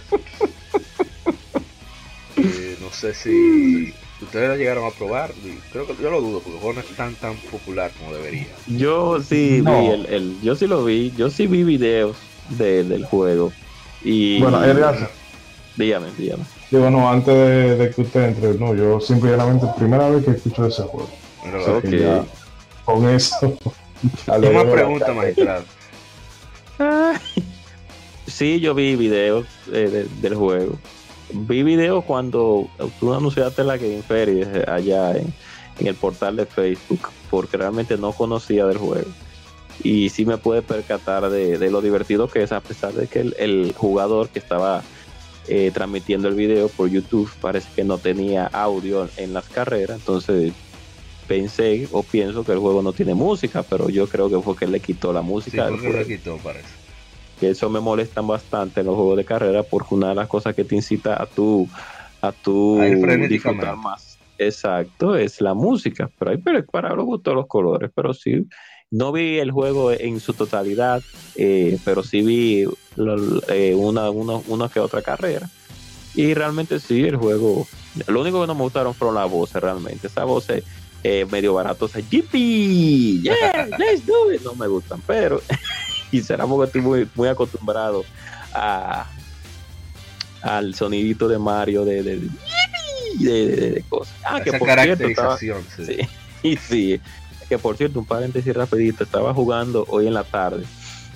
eh, 2.38 2.78
no 2.82 2.92
sé 2.92 3.14
si 3.14 3.94
ustedes 4.22 4.50
lo 4.50 4.56
llegaron 4.58 4.86
a 4.86 4.92
probar. 4.92 5.32
Creo 5.72 5.88
que 5.88 5.96
yo 6.02 6.10
lo 6.10 6.22
dudo 6.22 6.40
porque 6.40 6.56
el 6.56 6.62
juego 6.62 6.74
no 6.74 6.82
es 6.82 6.96
tan 6.96 7.16
tan 7.16 7.36
popular 7.38 7.92
como 7.98 8.14
debería. 8.14 8.48
Yo 8.68 9.22
sí 9.22 9.62
vi 9.62 9.88
el, 9.88 10.06
el, 10.08 10.42
yo 10.42 10.56
sí 10.56 10.68
lo 10.68 10.84
vi, 10.84 11.14
yo 11.16 11.30
sí 11.30 11.48
vi 11.48 11.64
videos 11.64 12.18
de, 12.50 12.84
del 12.84 13.06
juego. 13.06 13.52
Y 14.04 14.40
bueno, 14.42 14.64
Edgar, 14.64 15.10
dígame, 15.78 16.08
dígame. 16.18 16.44
Sí, 16.70 16.76
bueno, 16.76 17.10
antes 17.10 17.34
de, 17.80 17.91
que 17.95 18.02
usted 18.02 18.24
entre, 18.30 18.54
no, 18.56 18.76
yo 18.76 18.99
simplemente 18.99 19.66
primera 19.78 20.10
vez 20.10 20.26
que 20.26 20.32
escucho 20.32 20.66
ese 20.66 20.84
juego. 20.84 21.10
con 22.84 23.10
eso. 23.10 23.58
Una 24.28 24.72
pregunta, 24.72 25.14
magistrado. 25.14 25.64
sí, 28.28 28.60
yo 28.60 28.76
vi 28.76 28.95
videos 28.95 29.45
eh, 29.72 30.08
del 30.22 30.36
juego 30.36 30.78
vi 31.32 31.64
videos 31.64 32.04
cuando 32.06 32.70
tú 32.99 33.14
anunciaste 33.14 33.64
la 33.64 33.78
Game 33.78 34.02
Fair 34.02 34.66
allá 34.70 35.18
en, 35.18 35.34
el 35.80 35.95
portal 35.95 36.36
de 36.36 36.45
Facebook, 36.45 37.10
porque 37.30 37.58
realmente 37.58 37.98
no 37.98 38.12
conocía 38.12 38.66
del 38.66 38.78
juego. 38.78 39.10
Y 39.84 40.10
sí 40.10 40.26
me 40.26 40.38
pude 40.38 40.64
percatar 40.64 41.30
de, 41.30 41.70
lo 41.70 41.82
divertido 41.82 42.28
que 42.28 42.41
es, 42.41 42.52
a 42.52 42.62
pesar 42.62 42.94
de 42.94 43.08
que 43.08 43.20
el, 43.20 43.74
jugador 43.78 44.30
que 44.30 44.40
estaba 44.40 44.82
eh, 45.48 45.72
transmitiendo 45.72 46.28
el 46.28 46.36
video 46.36 46.69
por 46.69 46.90
YouTube 46.90 47.30
parece 47.40 47.69
que 47.74 47.84
no 47.84 47.99
tenía 47.99 48.48
audio 48.48 49.11
en 49.15 49.34
las 49.34 49.49
carreras, 49.49 49.98
entonces 49.98 50.53
pensé 51.26 51.88
o 51.91 52.03
pienso 52.03 52.44
que 52.44 52.53
el 52.53 52.60
juego 52.60 52.82
no 52.82 52.94
tiene 52.94 53.14
música, 53.14 53.64
pero 53.64 53.90
yo 53.90 54.07
creo 54.07 54.30
que 54.30 54.41
fue 54.41 54.56
que 54.56 54.68
le 54.68 54.82
quitó 54.82 55.14
la 55.14 55.22
música. 55.22 55.69
Sí, 55.78 55.88
le 55.88 56.07
quitó, 56.07 56.38
parece. 56.38 56.76
Que 57.40 57.49
eso 57.49 57.69
me 57.69 57.80
molesta 57.80 58.22
bastante 58.22 58.82
en 58.82 58.88
los 58.88 58.95
juegos 58.95 59.18
de 59.18 59.26
carrera 59.26 59.64
porque 59.64 59.94
una 59.94 60.10
de 60.10 60.15
las 60.15 60.28
cosas 60.28 60.56
que 60.56 60.65
te 60.65 60.76
incita 60.76 61.22
a 61.22 61.28
tu 61.28 61.69
a 62.22 62.32
tu 62.32 62.80
disfrutar 63.30 63.78
más. 63.78 64.19
Exacto 64.40 65.15
es 65.15 65.40
la 65.41 65.53
música 65.53 66.10
pero 66.18 66.32
hay 66.32 66.38
para 66.64 66.94
los 66.94 67.06
gustos 67.06 67.34
los 67.36 67.48
colores 67.48 67.91
pero 67.95 68.14
sí 68.14 68.45
no 68.91 69.11
vi 69.11 69.39
el 69.39 69.51
juego 69.51 69.91
en 69.91 70.19
su 70.19 70.34
totalidad 70.34 71.03
eh, 71.39 71.77
pero 71.85 72.03
sí 72.03 72.22
vi 72.22 72.65
eh, 73.49 73.76
una, 73.76 74.09
una, 74.09 74.69
que 74.69 74.80
otra 74.80 75.03
carrera. 75.03 75.47
Y 76.15 76.34
realmente 76.34 76.80
sí 76.80 77.03
el 77.03 77.15
juego 77.15 77.68
lo 78.07 78.22
único 78.22 78.41
que 78.41 78.47
no 78.47 78.55
me 78.55 78.61
gustaron 78.61 78.95
fueron 78.95 79.15
las 79.15 79.30
voces 79.30 79.61
realmente. 79.61 80.07
Esas 80.07 80.26
voces 80.26 80.64
eh, 81.03 81.27
medio 81.30 81.53
baratos 81.53 81.93
Yippee, 81.93 83.22
yeah, 83.22 83.68
let's 83.77 84.05
do 84.05 84.34
it. 84.34 84.41
No 84.41 84.55
me 84.55 84.68
gustan 84.68 84.99
pero 85.05 85.41
y 86.11 86.22
será 86.22 86.47
porque 86.47 86.65
estoy 86.65 86.81
muy, 86.81 87.07
muy 87.14 87.27
acostumbrado 87.27 88.03
a 88.53 89.05
al 90.41 90.73
sonidito 90.76 91.27
de 91.27 91.38
Mario 91.38 91.84
de, 91.85 92.03
de, 92.03 92.19
de, 93.19 93.84
cosas. 93.89 94.15
Ah, 94.23 94.39
que 94.41 94.53
por 94.53 94.69
cierto, 94.69 95.38
sí. 95.38 95.97
Y 96.41 96.55
sí, 96.69 97.01
que 97.48 97.57
por 97.57 97.78
cierto, 97.78 97.99
un 97.99 98.06
paréntesis 98.06 98.53
rapidito, 98.53 99.03
estaba 99.03 99.34
jugando 99.34 99.86
hoy 99.90 100.07
en 100.07 100.14
la 100.14 100.24
tarde 100.24 100.65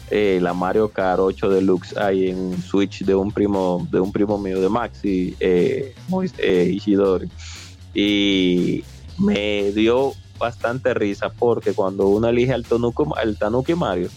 eh, 0.09 0.39
la 0.41 0.53
Mario 0.53 0.89
Kart 0.89 1.19
8 1.19 1.49
Deluxe 1.49 1.97
ahí 1.97 2.29
en 2.29 2.61
Switch 2.61 3.03
de 3.03 3.15
un 3.15 3.31
primo 3.31 3.87
de 3.89 3.99
un 3.99 4.11
primo 4.11 4.37
mío 4.37 4.59
de 4.59 4.67
Maxi 4.69 5.35
eh, 5.39 5.95
eh, 6.37 6.71
Ishidori. 6.73 7.29
Y 7.93 8.83
me 9.17 9.71
dio 9.71 10.13
bastante 10.37 10.93
risa 10.93 11.29
porque 11.29 11.73
cuando 11.73 12.07
uno 12.07 12.27
elige 12.27 12.51
al 12.53 12.65
Tanuki, 12.65 13.03
al 13.15 13.37
Tanuki 13.37 13.75
Mario 13.75 14.09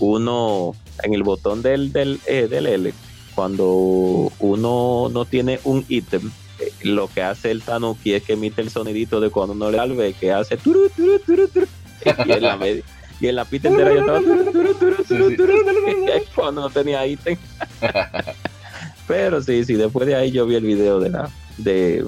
uno 0.00 0.74
en 1.02 1.14
el 1.14 1.22
botón 1.22 1.62
del, 1.62 1.92
del, 1.92 2.20
eh, 2.26 2.48
del 2.48 2.66
L, 2.66 2.92
cuando 3.34 4.32
uno 4.40 5.08
no 5.10 5.24
tiene 5.26 5.60
un 5.64 5.84
ítem, 5.88 6.30
lo 6.82 7.08
que 7.08 7.22
hace 7.22 7.50
el 7.50 7.62
Tanuki 7.62 8.14
es 8.14 8.22
que 8.22 8.34
emite 8.34 8.62
el 8.62 8.70
sonidito 8.70 9.20
de 9.20 9.30
cuando 9.30 9.54
uno 9.54 9.70
le 9.70 9.78
alve, 9.78 10.14
que 10.14 10.32
hace 10.32 10.58
y 10.64 12.32
en 12.32 12.42
la 12.42 12.58
y 13.20 13.28
en 13.28 13.36
la 13.36 13.44
pista 13.44 13.68
entera 13.68 13.92
yo 13.92 14.00
estaba 14.00 14.20
cuando 16.34 16.62
no 16.62 16.70
tenía 16.70 17.06
ítem. 17.06 17.36
Pero 19.06 19.42
sí, 19.42 19.64
sí, 19.64 19.74
después 19.74 20.06
de 20.06 20.14
ahí 20.14 20.30
yo 20.30 20.46
vi 20.46 20.54
el 20.54 20.64
video 20.64 21.00
de 21.00 21.10
la 21.10 21.30
de, 21.58 22.06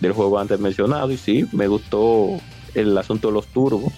del 0.00 0.12
juego 0.12 0.38
antes 0.38 0.60
mencionado 0.60 1.10
y 1.10 1.16
sí, 1.16 1.46
me 1.52 1.66
gustó 1.66 2.38
el 2.74 2.96
asunto 2.96 3.28
de 3.28 3.34
los 3.34 3.46
turbos 3.48 3.92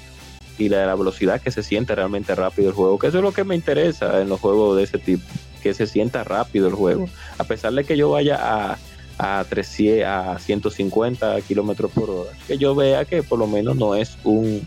y 0.59 0.69
la, 0.69 0.87
la 0.87 0.95
velocidad 0.95 1.41
que 1.41 1.51
se 1.51 1.63
siente 1.63 1.95
realmente 1.95 2.35
rápido 2.35 2.69
el 2.69 2.75
juego, 2.75 2.99
que 2.99 3.09
eso 3.09 3.19
es 3.19 3.25
lo 3.25 3.33
que 3.33 3.45
me 3.45 3.55
interesa 3.55 4.23
en 4.23 4.29
los 4.29 4.41
juegos 4.41 4.77
de 4.77 4.85
ese 4.85 4.99
tipo, 4.99 5.25
que 5.63 5.75
se 5.75 5.87
sienta 5.87 6.25
rápido 6.25 6.69
el 6.69 6.75
juego, 6.75 7.09
a 7.37 7.45
pesar 7.45 7.75
de 7.75 7.85
que 7.85 7.97
yo 7.97 8.11
vaya 8.11 8.39
a 8.41 8.79
a 9.19 9.45
300 9.49 10.07
a 10.07 10.39
150 10.39 11.41
kilómetros 11.43 11.91
por 11.91 12.11
hora 12.11 12.31
que 12.47 12.59
yo 12.59 12.75
vea 12.75 13.05
que 13.05 13.23
por 13.23 13.39
lo 13.39 13.47
menos 13.47 13.77
no 13.77 13.95
es 13.95 14.19
un 14.25 14.67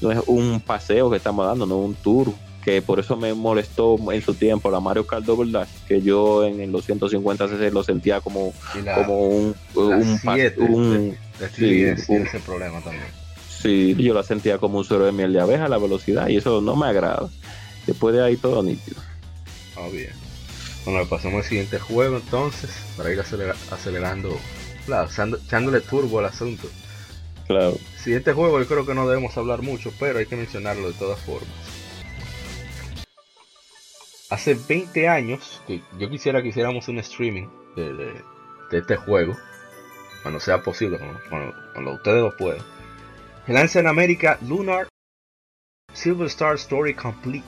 no 0.00 0.10
es 0.10 0.20
un 0.26 0.60
paseo 0.60 1.10
que 1.10 1.16
estamos 1.16 1.46
dando 1.46 1.66
no 1.66 1.80
es 1.80 1.86
un 1.86 1.94
tour 1.94 2.32
que 2.64 2.82
por 2.82 2.98
eso 2.98 3.16
me 3.16 3.32
molestó 3.32 3.96
en 4.12 4.22
su 4.22 4.34
tiempo 4.34 4.70
la 4.70 4.80
Mario 4.80 5.06
Kart 5.06 5.24
Double 5.24 5.52
Dash 5.52 5.68
que 5.86 6.02
yo 6.02 6.44
en, 6.44 6.72
los 6.72 6.84
150 6.84 7.48
cc 7.48 7.70
lo 7.72 7.84
sentía 7.84 8.20
como 8.20 8.52
como 8.94 9.18
un 9.20 9.54
un, 9.74 10.20
un, 10.58 11.16
ese 11.38 12.40
problema 12.44 12.80
también 12.80 13.26
Sí, 13.66 13.96
yo 13.98 14.12
la 14.14 14.22
sentía 14.22 14.58
como 14.58 14.78
un 14.78 14.84
suero 14.84 15.06
de 15.06 15.12
miel 15.12 15.32
de 15.32 15.40
abeja 15.40 15.68
la 15.68 15.78
velocidad 15.78 16.28
y 16.28 16.36
eso 16.36 16.60
no 16.60 16.76
me 16.76 16.86
agrada. 16.86 17.28
Después 17.86 18.14
de 18.14 18.22
ahí 18.22 18.36
todo 18.36 18.62
nítido. 18.62 19.00
Ah, 19.76 19.88
bien. 19.90 20.25
Bueno, 20.86 21.06
pasamos 21.06 21.42
al 21.42 21.44
siguiente 21.44 21.78
juego 21.78 22.16
entonces, 22.16 22.70
para 22.96 23.12
ir 23.12 23.20
acelerando, 23.20 24.38
claro, 24.86 25.10
echándole 25.10 25.82
turbo 25.82 26.20
al 26.20 26.26
asunto. 26.26 26.68
Claro. 27.46 27.76
Siguiente 27.98 28.32
juego 28.32 28.58
yo 28.58 28.66
creo 28.66 28.86
que 28.86 28.94
no 28.94 29.06
debemos 29.06 29.36
hablar 29.36 29.60
mucho, 29.60 29.92
pero 30.00 30.18
hay 30.18 30.26
que 30.26 30.36
mencionarlo 30.36 30.86
de 30.88 30.94
todas 30.94 31.20
formas. 31.20 31.50
Hace 34.30 34.54
20 34.54 35.08
años 35.08 35.60
que 35.66 35.82
yo 35.98 36.08
quisiera 36.08 36.40
que 36.40 36.48
hiciéramos 36.48 36.88
un 36.88 36.98
streaming 37.00 37.48
de, 37.76 38.22
este 38.72 38.96
juego, 38.96 39.36
cuando 40.22 40.40
sea 40.40 40.62
posible, 40.62 40.98
cuando 41.28 41.92
ustedes 41.92 42.22
lo 42.22 42.34
puedan 42.36 42.76
lanza 43.54 43.78
en 43.78 43.86
América 43.86 44.38
Lunar 44.42 44.88
Silver 45.92 46.26
Star 46.26 46.54
Story 46.56 46.94
Complete, 46.94 47.46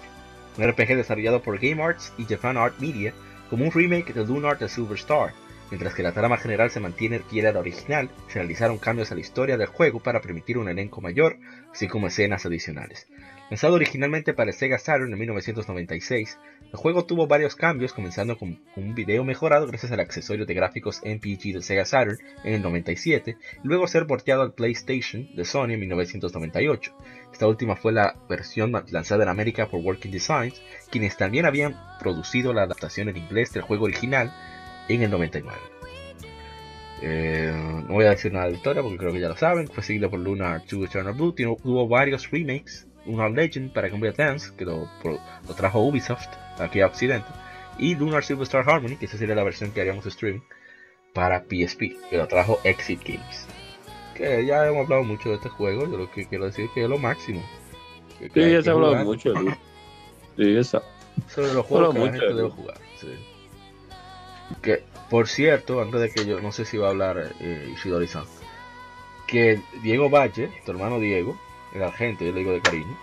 un 0.57 0.69
RPG 0.69 0.97
desarrollado 0.97 1.43
por 1.43 1.59
Game 1.59 1.83
Arts 1.83 2.13
y 2.17 2.25
Japan 2.25 2.57
Art 2.57 2.79
Media 2.79 3.13
como 3.49 3.65
un 3.65 3.73
remake 3.73 4.13
de 4.13 4.25
Lunar 4.25 4.59
The 4.59 4.69
Silver 4.69 4.99
Star. 4.99 5.33
Mientras 5.71 5.95
que 5.95 6.03
la 6.03 6.13
trama 6.13 6.39
general 6.39 6.71
se 6.71 6.81
mantiene 6.81 7.19
fiel 7.19 7.47
a 7.47 7.53
la 7.53 7.61
original, 7.61 8.11
se 8.29 8.39
realizaron 8.39 8.79
cambios 8.79 9.13
a 9.13 9.15
la 9.15 9.21
historia 9.21 9.59
del 9.59 9.67
juego 9.67 10.01
para 10.01 10.23
permitir 10.23 10.57
un 10.57 10.69
elenco 10.69 11.03
mayor, 11.03 11.37
así 11.71 11.89
como 11.89 12.07
escenas 12.07 12.47
adicionales. 12.47 13.07
Lanzado 13.51 13.75
originalmente 13.75 14.35
para 14.35 14.53
Sega 14.53 14.79
Saturn 14.79 15.13
en 15.13 15.19
1996, 15.19 16.39
el 16.71 16.79
juego 16.79 17.05
tuvo 17.05 17.27
varios 17.27 17.55
cambios, 17.55 17.93
comenzando 17.93 18.37
con 18.39 18.61
un 18.77 18.95
video 18.95 19.25
mejorado 19.25 19.67
gracias 19.67 19.93
al 19.93 20.01
accesorio 20.01 20.47
de 20.47 20.55
gráficos 20.55 21.01
MPG 21.05 21.55
de 21.55 21.63
Sega 21.63 21.85
Saturn 21.85 22.19
en 22.45 22.55
el 22.55 22.63
97, 22.63 23.37
y 23.63 23.67
luego 23.67 23.87
ser 23.89 24.07
porteado 24.07 24.43
al 24.43 24.53
PlayStation 24.53 25.29
de 25.35 25.45
Sony 25.45 25.73
en 25.73 25.81
1998. 25.81 26.95
Esta 27.33 27.47
última 27.47 27.77
fue 27.77 27.93
la 27.93 28.17
versión 28.29 28.73
lanzada 28.91 29.25
en 29.25 29.31
América 29.31 29.69
por 29.69 29.81
Working 29.81 30.13
Designs, 30.13 30.63
quienes 30.91 31.17
también 31.17 31.47
habían 31.47 31.77
producido 32.01 32.53
la 32.53 32.63
adaptación 32.63 33.09
en 33.09 33.19
inglés 33.19 33.53
del 33.53 33.63
juego 33.63 33.85
original 33.85 34.33
en 34.89 35.03
el 35.03 35.11
99. 35.11 35.59
Eh, 37.01 37.53
no 37.87 37.95
voy 37.95 38.07
a 38.07 38.11
decir 38.11 38.33
nada 38.33 38.47
de 38.47 38.53
la 38.53 38.57
historia 38.57 38.83
porque 38.83 38.99
creo 38.99 39.13
que 39.13 39.21
ya 39.21 39.29
lo 39.29 39.37
saben. 39.37 39.69
Fue 39.69 39.83
seguido 39.83 40.11
por 40.11 40.21
Lunar 40.21 40.63
2 40.69 40.87
Eternal 40.87 41.15
Blue. 41.15 41.33
tuvo 41.33 41.89
varios 41.89 42.31
remakes. 42.31 42.87
Lunar 43.07 43.31
Legend 43.31 43.73
para 43.73 43.89
Game 43.89 44.01
Boy 44.01 44.09
Advance, 44.11 44.53
que 44.57 44.65
lo, 44.65 44.89
lo, 45.03 45.55
trajo 45.55 45.81
Ubisoft 45.81 46.29
aquí 46.59 46.81
a 46.81 46.87
Occidente. 46.87 47.29
Y 47.79 47.95
Lunar 47.95 48.23
Superstar 48.23 48.69
Harmony, 48.69 48.97
que 48.97 49.07
esa 49.07 49.17
sería 49.17 49.35
la 49.35 49.45
versión 49.45 49.71
que 49.71 49.81
haríamos 49.81 50.05
streaming 50.05 50.41
para 51.15 51.41
PSP, 51.41 51.97
que 52.11 52.17
lo 52.19 52.27
trajo 52.29 52.61
Exit 52.65 53.03
Games. 53.03 53.47
Que 54.15 54.45
ya 54.45 54.67
hemos 54.67 54.85
hablado 54.85 55.05
mucho 55.05 55.31
de 55.31 55.37
este 55.37 55.49
juego. 55.49 55.91
Yo 55.91 55.97
lo 55.97 56.11
que 56.11 56.27
quiero 56.27 56.47
decir 56.47 56.67
es 56.67 56.71
que 56.73 56.83
es 56.83 56.89
lo 56.89 56.99
máximo. 56.99 57.43
sí, 58.19 58.29
ya 58.35 58.63
se 58.63 58.71
ha 58.71 58.73
hablado 58.73 58.97
mucho. 59.05 59.33
Sí, 60.37 60.57
esa. 60.57 60.83
Sobre 61.29 61.55
los 61.55 61.65
juegos 61.67 61.95
que 61.95 62.01
la 62.01 62.13
gente 62.13 62.35
debe 62.35 62.51
jugar. 62.51 62.79
Sí. 63.01 63.09
Que, 64.63 64.83
por 65.11 65.29
cierto, 65.29 65.81
antes 65.81 66.01
de 66.01 66.11
que 66.11 66.27
yo, 66.27 66.41
no 66.41 66.53
sé 66.53 66.65
si 66.65 66.77
va 66.77 66.89
a 66.89 66.91
hablar 66.91 67.33
eh, 67.41 67.71
Ishidori-san, 67.75 68.25
que 69.27 69.61
Diego 69.83 70.09
Valle, 70.09 70.51
tu 70.65 70.73
hermano 70.73 70.99
Diego, 70.99 71.39
el 71.75 71.83
argento, 71.83 72.25
yo 72.25 72.33
le 72.33 72.41
digo 72.41 72.53
de 72.53 72.61
cariño, 72.61 72.99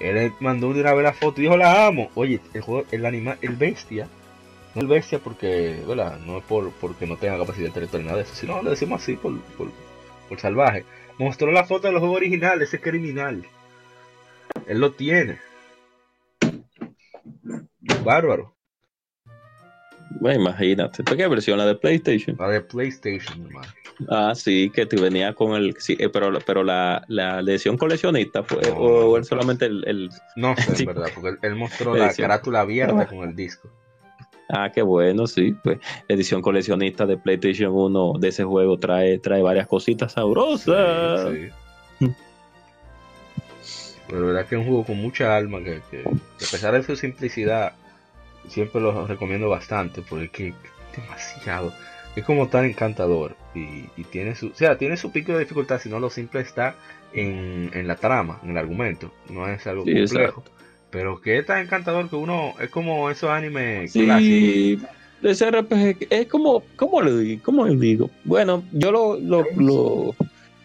él 0.00 0.32
mandó 0.40 0.72
de 0.72 0.80
una 0.80 0.94
vez 0.94 1.02
la 1.02 1.12
foto 1.12 1.40
y 1.40 1.44
dijo, 1.44 1.56
la 1.56 1.86
amo. 1.86 2.10
Oye, 2.14 2.40
el 2.54 2.62
juego, 2.62 2.86
el 2.90 3.04
animal, 3.04 3.38
el 3.42 3.56
bestia, 3.56 4.08
no 4.74 4.82
el 4.82 4.86
bestia 4.86 5.18
porque, 5.18 5.82
¿verdad? 5.86 6.18
No 6.20 6.38
es 6.38 6.44
por, 6.44 6.70
porque 6.72 7.06
no 7.06 7.16
tenga 7.16 7.38
capacidad 7.38 7.72
ni 7.74 8.04
nada 8.04 8.16
de 8.16 8.22
eso, 8.22 8.34
sino 8.34 8.62
le 8.62 8.70
decimos 8.70 9.02
así 9.02 9.16
por, 9.16 9.38
por, 9.40 9.68
por 10.28 10.40
salvaje. 10.40 10.84
Mostró 11.18 11.50
la 11.50 11.64
foto 11.64 11.88
de 11.88 11.92
los 11.92 12.00
juegos 12.00 12.18
originales, 12.18 12.68
ese 12.68 12.80
criminal. 12.80 13.44
Él 14.66 14.78
lo 14.78 14.92
tiene. 14.92 15.38
Bárbaro. 18.04 18.54
Bueno, 20.10 20.40
imagínate. 20.40 21.04
¿Qué 21.04 21.28
versión? 21.28 21.58
¿La 21.58 21.66
de 21.66 21.74
PlayStation? 21.74 22.36
La 22.38 22.48
de 22.48 22.60
PlayStation, 22.60 23.46
hermano. 23.46 23.68
Ah, 24.08 24.32
sí, 24.34 24.70
que 24.70 24.86
te 24.86 24.96
venía 25.00 25.34
con 25.34 25.54
el. 25.54 25.74
Sí, 25.78 25.96
eh, 25.98 26.08
pero 26.08 26.38
pero 26.46 26.62
la, 26.62 27.04
la 27.08 27.40
edición 27.40 27.76
coleccionista 27.76 28.42
fue. 28.42 28.60
o, 28.76 29.22
solamente 29.24 29.66
el, 29.66 30.08
No 30.36 30.54
sé, 30.56 30.82
en 30.82 30.86
verdad, 30.94 31.08
porque 31.14 31.36
él, 31.42 31.56
mostró 31.56 31.94
la 31.94 32.12
carátula 32.14 32.60
abierta 32.60 33.06
con 33.06 33.28
el 33.28 33.34
disco. 33.34 33.68
Ah, 34.48 34.70
qué 34.72 34.82
bueno, 34.82 35.26
sí. 35.26 35.54
Pues 35.62 35.78
edición 36.08 36.40
coleccionista 36.40 37.04
de 37.04 37.18
PlayStation 37.18 37.72
1 37.74 38.14
de 38.18 38.28
ese 38.28 38.44
juego 38.44 38.78
trae, 38.78 39.18
trae 39.18 39.42
varias 39.42 39.66
cositas 39.66 40.12
sabrosas. 40.12 41.28
Sí, 41.32 41.48
sí. 41.98 42.08
Pero 44.06 44.20
la 44.20 44.26
verdad 44.26 44.46
que 44.46 44.54
es 44.54 44.60
un 44.60 44.66
juego 44.66 44.84
con 44.84 44.96
mucha 44.96 45.36
alma 45.36 45.58
que, 45.58 45.82
que 45.90 46.00
a 46.00 46.50
pesar 46.50 46.72
de 46.72 46.82
su 46.82 46.96
simplicidad 46.96 47.74
siempre 48.48 48.80
lo 48.80 49.06
recomiendo 49.06 49.48
bastante 49.48 50.02
porque 50.02 50.48
es 50.48 50.54
demasiado, 50.96 51.72
es 52.16 52.24
como 52.24 52.48
tan 52.48 52.64
encantador 52.64 53.36
y, 53.54 54.04
tiene 54.04 54.34
su, 54.34 54.48
o 54.48 54.54
sea, 54.54 54.78
tiene 54.78 54.96
su 54.96 55.10
pico 55.12 55.32
de 55.32 55.40
dificultad, 55.40 55.80
si 55.80 55.88
no 55.88 56.00
lo 56.00 56.10
simple 56.10 56.40
está 56.40 56.74
en, 57.12 57.70
en 57.74 57.86
la 57.86 57.96
trama, 57.96 58.40
en 58.42 58.50
el 58.50 58.58
argumento, 58.58 59.12
no 59.30 59.48
es 59.48 59.66
algo 59.66 59.84
complejo. 59.84 60.44
Pero 60.90 61.20
que 61.20 61.38
es 61.38 61.46
tan 61.46 61.60
encantador 61.60 62.08
que 62.08 62.16
uno, 62.16 62.54
es 62.60 62.70
como 62.70 63.10
esos 63.10 63.28
animes 63.28 63.92
sí, 63.92 64.80
De 65.20 65.30
ese 65.30 65.50
RPG, 65.50 66.06
es 66.08 66.26
como, 66.28 66.62
¿cómo 66.76 67.02
le 67.02 67.16
digo? 67.18 67.42
¿Cómo 67.44 67.66
le 67.66 67.76
digo? 67.76 68.10
Bueno, 68.24 68.64
yo 68.72 68.90
lo, 68.90 69.18
lo, 69.18 69.44
lo, 69.56 70.14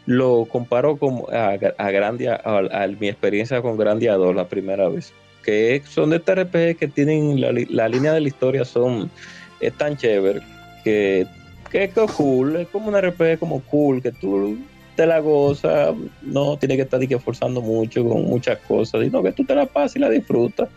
lo 0.06 0.46
comparo 0.46 0.98
como 0.98 1.28
a, 1.30 1.58
a, 1.78 1.92
Grandia, 1.92 2.42
a, 2.44 2.88
mi 2.88 3.10
experiencia 3.10 3.62
con 3.62 3.78
Grandia 3.78 4.14
2 4.14 4.36
la 4.36 4.48
primera 4.48 4.88
vez 4.88 5.14
que 5.44 5.82
son 5.88 6.10
de 6.10 6.18
este 6.18 6.36
RPG 6.36 6.78
que 6.78 6.88
tienen 6.88 7.40
la, 7.40 7.88
línea 7.88 8.14
de 8.14 8.22
la 8.22 8.28
historia 8.28 8.66
son 8.66 9.12
es 9.60 9.74
tan 9.74 9.96
chévere 9.98 10.42
que, 10.84 11.28
que 11.70 11.84
es 11.84 11.94
cool, 12.16 12.56
es 12.58 12.68
como 12.70 12.90
un 12.90 13.00
RPG 13.00 13.40
como 13.40 13.62
cool, 13.62 14.02
que 14.02 14.12
tú 14.12 14.58
te 14.96 15.06
la 15.06 15.20
gozas, 15.20 15.96
no 16.22 16.58
tienes 16.58 16.78
que 16.78 16.84
estar 16.84 17.02
esforzando 17.02 17.62
mucho 17.62 18.08
con 18.08 18.26
muchas 18.26 18.60
cosas, 18.60 19.02
sino 19.02 19.24
que 19.24 19.32
tú 19.32 19.44
te 19.44 19.56
la 19.56 19.66
pasas 19.66 19.96
y 19.96 20.00
la 20.00 20.10
disfrutas. 20.10 20.70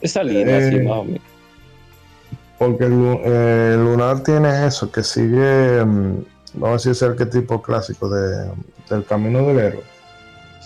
Esa 0.00 0.22
línea 0.22 0.58
así 0.58 0.76
eh, 0.76 0.82
más 0.82 0.98
o 0.98 1.04
menos. 1.04 1.22
Porque 2.58 2.84
el, 2.84 3.18
eh, 3.24 3.76
Lunar 3.78 4.22
tiene 4.22 4.66
eso, 4.66 4.92
que 4.92 5.02
sigue, 5.02 5.84
mm, 5.84 6.24
vamos 6.54 6.68
a 6.68 6.72
decir, 6.72 6.92
ese 6.92 7.06
arquetipo 7.06 7.62
clásico 7.62 8.08
de, 8.08 8.50
del 8.90 9.04
camino 9.04 9.46
del 9.46 9.58
héroe. 9.58 9.82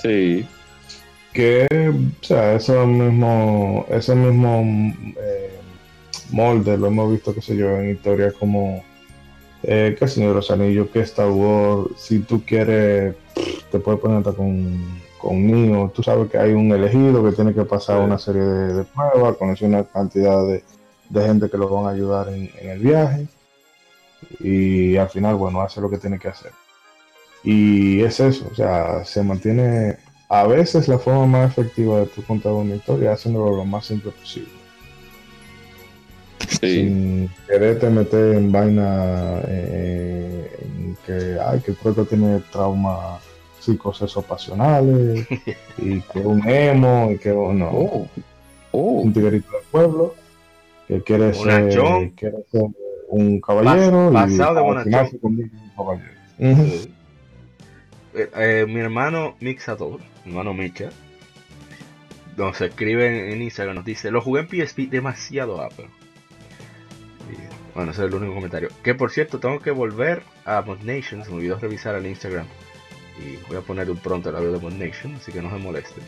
Sí 0.02 0.46
que, 1.38 1.68
o 2.20 2.24
sea, 2.24 2.54
ese 2.54 2.76
mismo, 2.84 3.86
ese 3.90 4.12
mismo 4.16 4.60
eh, 5.16 5.56
molde 6.32 6.76
lo 6.76 6.88
hemos 6.88 7.12
visto, 7.12 7.32
qué 7.32 7.40
sé 7.40 7.56
yo, 7.56 7.76
en 7.76 7.90
historias 7.90 8.34
como, 8.34 8.82
eh, 9.62 9.94
qué 9.96 10.08
sé 10.08 10.24
yo, 10.24 10.34
Los 10.34 10.50
Anillos, 10.50 10.88
que 10.90 10.98
Star 11.02 11.30
Wars, 11.30 11.90
si 11.96 12.18
tú 12.18 12.42
quieres, 12.44 13.14
te 13.70 13.78
puedes 13.78 14.00
poner 14.00 14.18
hasta 14.18 14.32
con, 14.32 15.00
con 15.20 15.92
tú 15.94 16.02
sabes 16.02 16.28
que 16.28 16.38
hay 16.38 16.54
un 16.54 16.72
elegido 16.72 17.22
que 17.22 17.36
tiene 17.36 17.54
que 17.54 17.64
pasar 17.64 18.00
una 18.00 18.18
serie 18.18 18.42
de, 18.42 18.82
pruebas, 18.82 19.36
conocer 19.36 19.68
una 19.68 19.84
cantidad 19.84 20.44
de, 20.44 20.64
gente 21.24 21.48
que 21.48 21.56
lo 21.56 21.68
van 21.68 21.86
a 21.86 21.90
ayudar 21.90 22.30
en, 22.30 22.50
en 22.60 22.70
el 22.70 22.80
viaje, 22.80 23.28
y 24.40 24.96
al 24.96 25.08
final, 25.08 25.36
bueno, 25.36 25.60
hace 25.60 25.80
lo 25.80 25.88
que 25.88 25.98
tiene 25.98 26.18
que 26.18 26.26
hacer. 26.26 26.50
Y 27.44 28.00
es 28.00 28.18
eso, 28.18 28.48
o 28.50 28.54
sea, 28.56 29.04
se 29.04 29.22
mantiene 29.22 30.07
a 30.28 30.46
veces 30.46 30.88
la 30.88 30.98
forma 30.98 31.26
más 31.26 31.50
efectiva 31.52 32.00
de 32.00 32.06
tu 32.06 32.22
contar 32.22 32.52
una 32.52 32.74
historia 32.74 33.12
es 33.12 33.20
haciéndolo 33.20 33.56
lo 33.56 33.64
más 33.64 33.86
simple 33.86 34.10
posible. 34.12 34.50
Sin 36.60 37.30
quererte 37.46 37.88
meter 37.90 38.36
en 38.36 38.52
vaina 38.52 39.40
eh, 39.46 40.50
en 40.62 40.96
que, 41.06 41.38
ay, 41.40 41.60
que 41.60 41.72
el 41.72 42.06
tiene 42.06 42.40
trauma 42.52 43.18
psicocesos 43.58 44.24
pasionales 44.24 45.26
y 45.78 46.00
que 46.00 46.20
un 46.20 46.46
emo 46.48 47.10
y 47.10 47.18
que 47.18 47.30
no. 47.30 47.70
Oh, 47.70 48.08
oh. 48.72 49.00
Un 49.00 49.12
tiguerito 49.12 49.50
del 49.52 49.62
pueblo 49.70 50.14
que 50.86 51.02
quiere 51.02 51.34
ser, 51.34 51.70
quiere 52.12 52.44
ser 52.50 52.66
un 53.08 53.40
caballero 53.40 54.10
pasado 54.12 54.82
y 54.84 54.90
de 54.90 55.02
un 55.22 55.72
caballero. 55.76 56.97
Eh, 58.18 58.30
eh, 58.34 58.66
mi 58.66 58.80
hermano 58.80 59.36
Mixador, 59.38 60.00
mi 60.24 60.32
hermano 60.32 60.52
Micha, 60.52 60.90
nos 62.36 62.60
escribe 62.60 63.32
en 63.32 63.40
Instagram, 63.40 63.76
nos 63.76 63.84
dice, 63.84 64.10
lo 64.10 64.20
jugué 64.20 64.40
en 64.40 64.48
PSP 64.48 64.90
demasiado 64.90 65.62
Apple. 65.62 65.88
bueno, 67.76 67.92
ese 67.92 68.02
es 68.02 68.08
el 68.08 68.14
único 68.16 68.34
comentario. 68.34 68.70
Que 68.82 68.96
por 68.96 69.12
cierto, 69.12 69.38
tengo 69.38 69.60
que 69.60 69.70
volver 69.70 70.24
a 70.44 70.62
Mod 70.62 70.80
Nation, 70.80 71.22
se 71.22 71.30
me 71.30 71.36
olvidó 71.36 71.60
revisar 71.60 71.94
el 71.94 72.06
Instagram. 72.06 72.46
Y 73.22 73.36
voy 73.46 73.58
a 73.58 73.60
poner 73.60 73.88
un 73.88 73.98
pronto 73.98 74.30
el 74.30 74.36
audio 74.36 74.50
de 74.50 74.58
Mod 74.58 74.72
Nation, 74.72 75.14
así 75.14 75.30
que 75.30 75.40
no 75.40 75.50
se 75.50 75.58
moleste. 75.58 76.00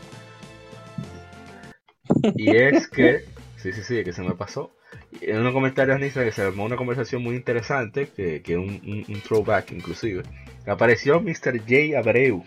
Y 2.34 2.56
es 2.56 2.88
que, 2.88 3.24
sí, 3.56 3.72
sí, 3.72 3.84
sí, 3.84 4.02
que 4.02 4.12
se 4.12 4.22
me 4.22 4.34
pasó. 4.34 4.72
En 5.20 5.38
unos 5.38 5.52
comentarios 5.52 5.96
en 5.96 6.04
Instagram 6.04 6.30
que 6.30 6.34
se 6.34 6.42
armó 6.42 6.64
una 6.64 6.76
conversación 6.76 7.22
muy 7.22 7.36
interesante, 7.36 8.08
que, 8.08 8.42
que 8.42 8.56
un, 8.56 9.22
throwback 9.26 9.72
inclusive 9.72 10.22
apareció 10.66 11.20
Mr. 11.20 11.58
J. 11.58 11.98
Abreu, 11.98 12.44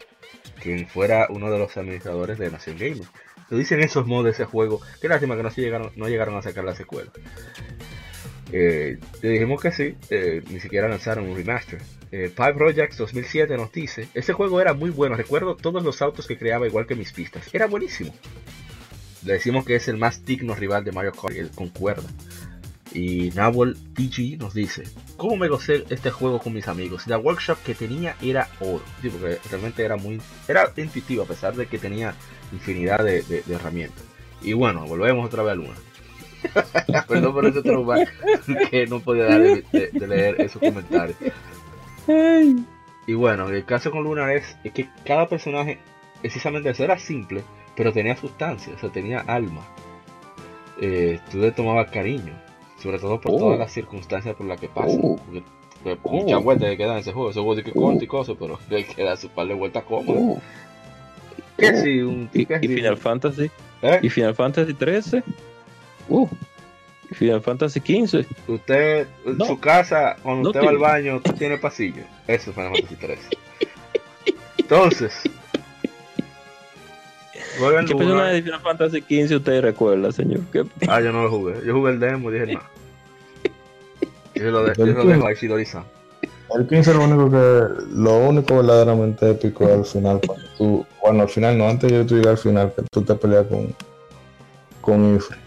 quien 0.62 0.88
fuera 0.88 1.28
uno 1.30 1.52
de 1.52 1.60
los 1.60 1.76
administradores 1.78 2.38
de 2.38 2.52
Nación 2.52 2.78
Gamer. 2.78 3.08
Lo 3.50 3.58
dicen 3.58 3.82
esos 3.82 4.08
modos 4.08 4.26
de 4.26 4.32
ese 4.32 4.46
juego. 4.46 4.82
Qué 5.02 5.08
lástima 5.08 5.36
que 5.36 5.44
no, 5.44 5.50
llegaron, 5.50 5.92
no 5.96 6.08
llegaron 6.08 6.36
a 6.36 6.42
sacar 6.42 6.64
la 6.64 6.76
secuela. 6.76 7.12
Eh, 8.52 9.00
le 9.22 9.30
dijimos 9.30 9.62
que 9.62 9.72
sí, 9.72 9.96
eh, 10.10 10.44
ni 10.50 10.60
siquiera 10.60 10.88
lanzaron 10.88 11.28
un 11.30 11.36
remaster. 11.36 11.82
Eh, 12.12 12.30
Pipe 12.30 12.54
Projects 12.54 12.98
2007 12.98 13.58
nos 13.58 13.72
dice, 13.72 14.08
ese 14.14 14.34
juego 14.34 14.62
era 14.62 14.74
muy 14.74 14.92
bueno, 14.92 15.16
recuerdo 15.16 15.56
todos 15.56 15.84
los 15.84 16.02
autos 16.04 16.28
que 16.28 16.38
creaba 16.38 16.68
igual 16.68 16.86
que 16.86 16.96
mis 16.96 17.12
pistas, 17.12 17.50
era 17.52 17.66
buenísimo. 17.66 18.14
Le 19.26 19.34
decimos 19.34 19.66
que 19.66 19.76
es 19.76 19.88
el 19.88 19.98
más 19.98 20.26
digno 20.26 20.56
rival 20.56 20.84
de 20.84 20.92
Mario 20.92 21.14
Kart, 21.14 21.36
el 21.36 21.50
concuerda. 21.52 22.10
Y 22.94 23.32
Nawal 23.32 23.76
PG 23.96 24.38
nos 24.38 24.54
dice, 24.54 24.84
¿cómo 25.18 25.36
me 25.36 25.48
gocé 25.48 25.84
este 25.90 26.12
juego 26.12 26.40
con 26.40 26.54
mis 26.54 26.68
amigos? 26.68 27.08
La 27.08 27.18
workshop 27.18 27.58
que 27.64 27.74
tenía 27.74 28.16
era 28.22 28.50
oro, 28.60 28.84
sí, 29.02 29.10
porque 29.10 29.40
realmente 29.50 29.84
era 29.84 29.96
muy, 29.96 30.22
era 30.48 30.72
intuitivo 30.78 31.24
a 31.24 31.26
pesar 31.26 31.56
de 31.56 31.66
que 31.66 31.80
tenía 31.80 32.14
infinidad 32.52 33.04
de, 33.04 33.44
herramientas. 33.50 34.04
Y 34.44 34.54
bueno, 34.54 34.86
volvemos 34.86 35.26
otra 35.26 35.42
vez 35.42 35.54
a 35.54 35.56
Luna. 35.56 35.76
Perdón 37.08 37.34
por 37.34 37.46
ese 37.46 37.64
trauma 37.64 37.96
que 38.70 38.86
no 38.86 39.00
podía 39.00 39.26
dar 39.26 39.42
de, 39.42 40.08
leer 40.08 40.42
esos 40.42 40.62
comentarios. 40.62 41.18
Y 43.08 43.14
bueno, 43.14 43.50
el 43.50 43.66
caso 43.66 43.90
con 43.90 44.04
Luna 44.04 44.34
es, 44.34 44.56
es 44.64 44.72
que 44.72 44.90
cada 45.04 45.28
personaje, 45.28 45.80
precisamente 46.22 46.70
eso 46.70 46.84
era 46.84 47.00
simple, 47.00 47.44
pero 47.76 47.92
tenía 47.92 48.16
sustancia, 48.16 48.74
o 48.76 48.80
sea, 48.80 48.90
tenía 48.90 49.20
alma. 49.20 49.62
Eh, 50.82 51.20
tú 51.32 51.38
le 51.38 51.52
tomabas 51.52 51.90
cariño 51.92 52.34
sobre 52.84 53.00
todo 53.00 53.20
por 53.20 53.32
todas 53.38 53.56
oh. 53.56 53.60
las 53.60 53.72
circunstancias 53.72 54.36
por 54.36 54.46
las 54.46 54.60
que 54.60 54.68
pasa. 54.68 54.98
Oh. 55.02 55.18
Muchas 56.04 56.38
oh. 56.38 56.42
vueltas 56.42 56.70
que 56.70 56.78
quedan 56.78 56.94
en 56.94 57.00
ese 57.00 57.14
juego, 57.14 57.30
ese 57.30 57.40
juego 57.40 57.56
de 57.56 57.64
que 57.64 57.72
corto 57.72 58.04
y 58.04 58.08
cosas, 58.08 58.36
pero 58.38 58.60
hay 58.72 58.84
que 58.84 59.04
dar 59.04 59.18
su 59.18 59.30
par 59.30 59.48
de 59.48 59.54
vueltas 59.54 59.84
cómodas. 59.86 60.44
¿Qué 61.58 61.82
sí? 61.82 62.02
Un, 62.02 62.30
¿Y, 62.34 62.46
Final 62.46 62.98
Fantasy? 62.98 63.50
¿Eh? 63.82 64.00
¿Y 64.02 64.10
Final 64.10 64.36
Fantasy 64.36 64.74
13? 64.74 65.24
Uh, 66.10 66.28
Final 67.12 67.42
Fantasy 67.42 67.80
XV. 67.80 68.26
Usted, 68.48 69.08
en 69.26 69.38
No. 69.38 69.46
su 69.46 69.60
casa, 69.60 70.18
cuando 70.22 70.44
No 70.44 70.50
usted 70.50 70.66
va 70.66 70.70
al 70.70 70.78
baño, 70.78 71.18
usted 71.18 71.36
tiene 71.36 71.58
pasillo. 71.58 72.04
Eso 72.28 72.50
es 72.50 72.56
Final 72.56 72.72
Fantasy 72.76 72.96
3. 72.96 73.20
Entonces, 74.58 75.22
juegan 77.58 77.86
¿Qué 77.86 77.96
personaje 77.96 78.34
de 78.36 78.42
Final 78.44 78.60
Fantasy 78.62 79.02
XV 79.02 79.36
usted 79.38 79.62
recuerda, 79.62 80.12
señor? 80.12 80.42
¿Qué- 80.52 80.66
Ah, 80.88 81.02
yo 81.02 81.12
no 81.12 81.24
lo 81.24 81.30
jugué. 81.30 81.56
Yo 81.66 81.74
jugué 81.74 81.92
el 81.94 82.00
demo 82.00 82.30
y 82.32 82.34
dije, 82.40 82.54
no. 82.54 82.62
Yo 84.36 84.50
lo, 84.52 84.64
de, 84.66 84.74
yo 84.76 84.86
dejo 85.06 85.28
a 85.28 85.32
Ishidori-san. 85.32 85.84
El 86.58 86.68
15 86.68 86.94
lo 86.96 87.04
único 87.04 87.30
que 87.32 87.84
lo 87.94 88.18
único 88.28 88.58
verdaderamente 88.58 89.30
épico 89.30 89.64
es 89.66 89.72
al 89.72 89.86
final 89.86 90.20
cuando 90.26 90.46
tú, 90.58 90.86
bueno 91.04 91.22
al 91.24 91.30
final 91.30 91.58
no, 91.58 91.68
antes 91.70 91.92
de 91.92 92.04
tú 92.04 92.16
llegar 92.16 92.32
al 92.32 92.38
final 92.40 92.74
que 92.76 92.82
tú 92.92 93.02
te 93.04 93.14
peleas 93.16 93.46
con 93.48 93.74
con 94.82 95.16
Ifri. 95.16 95.38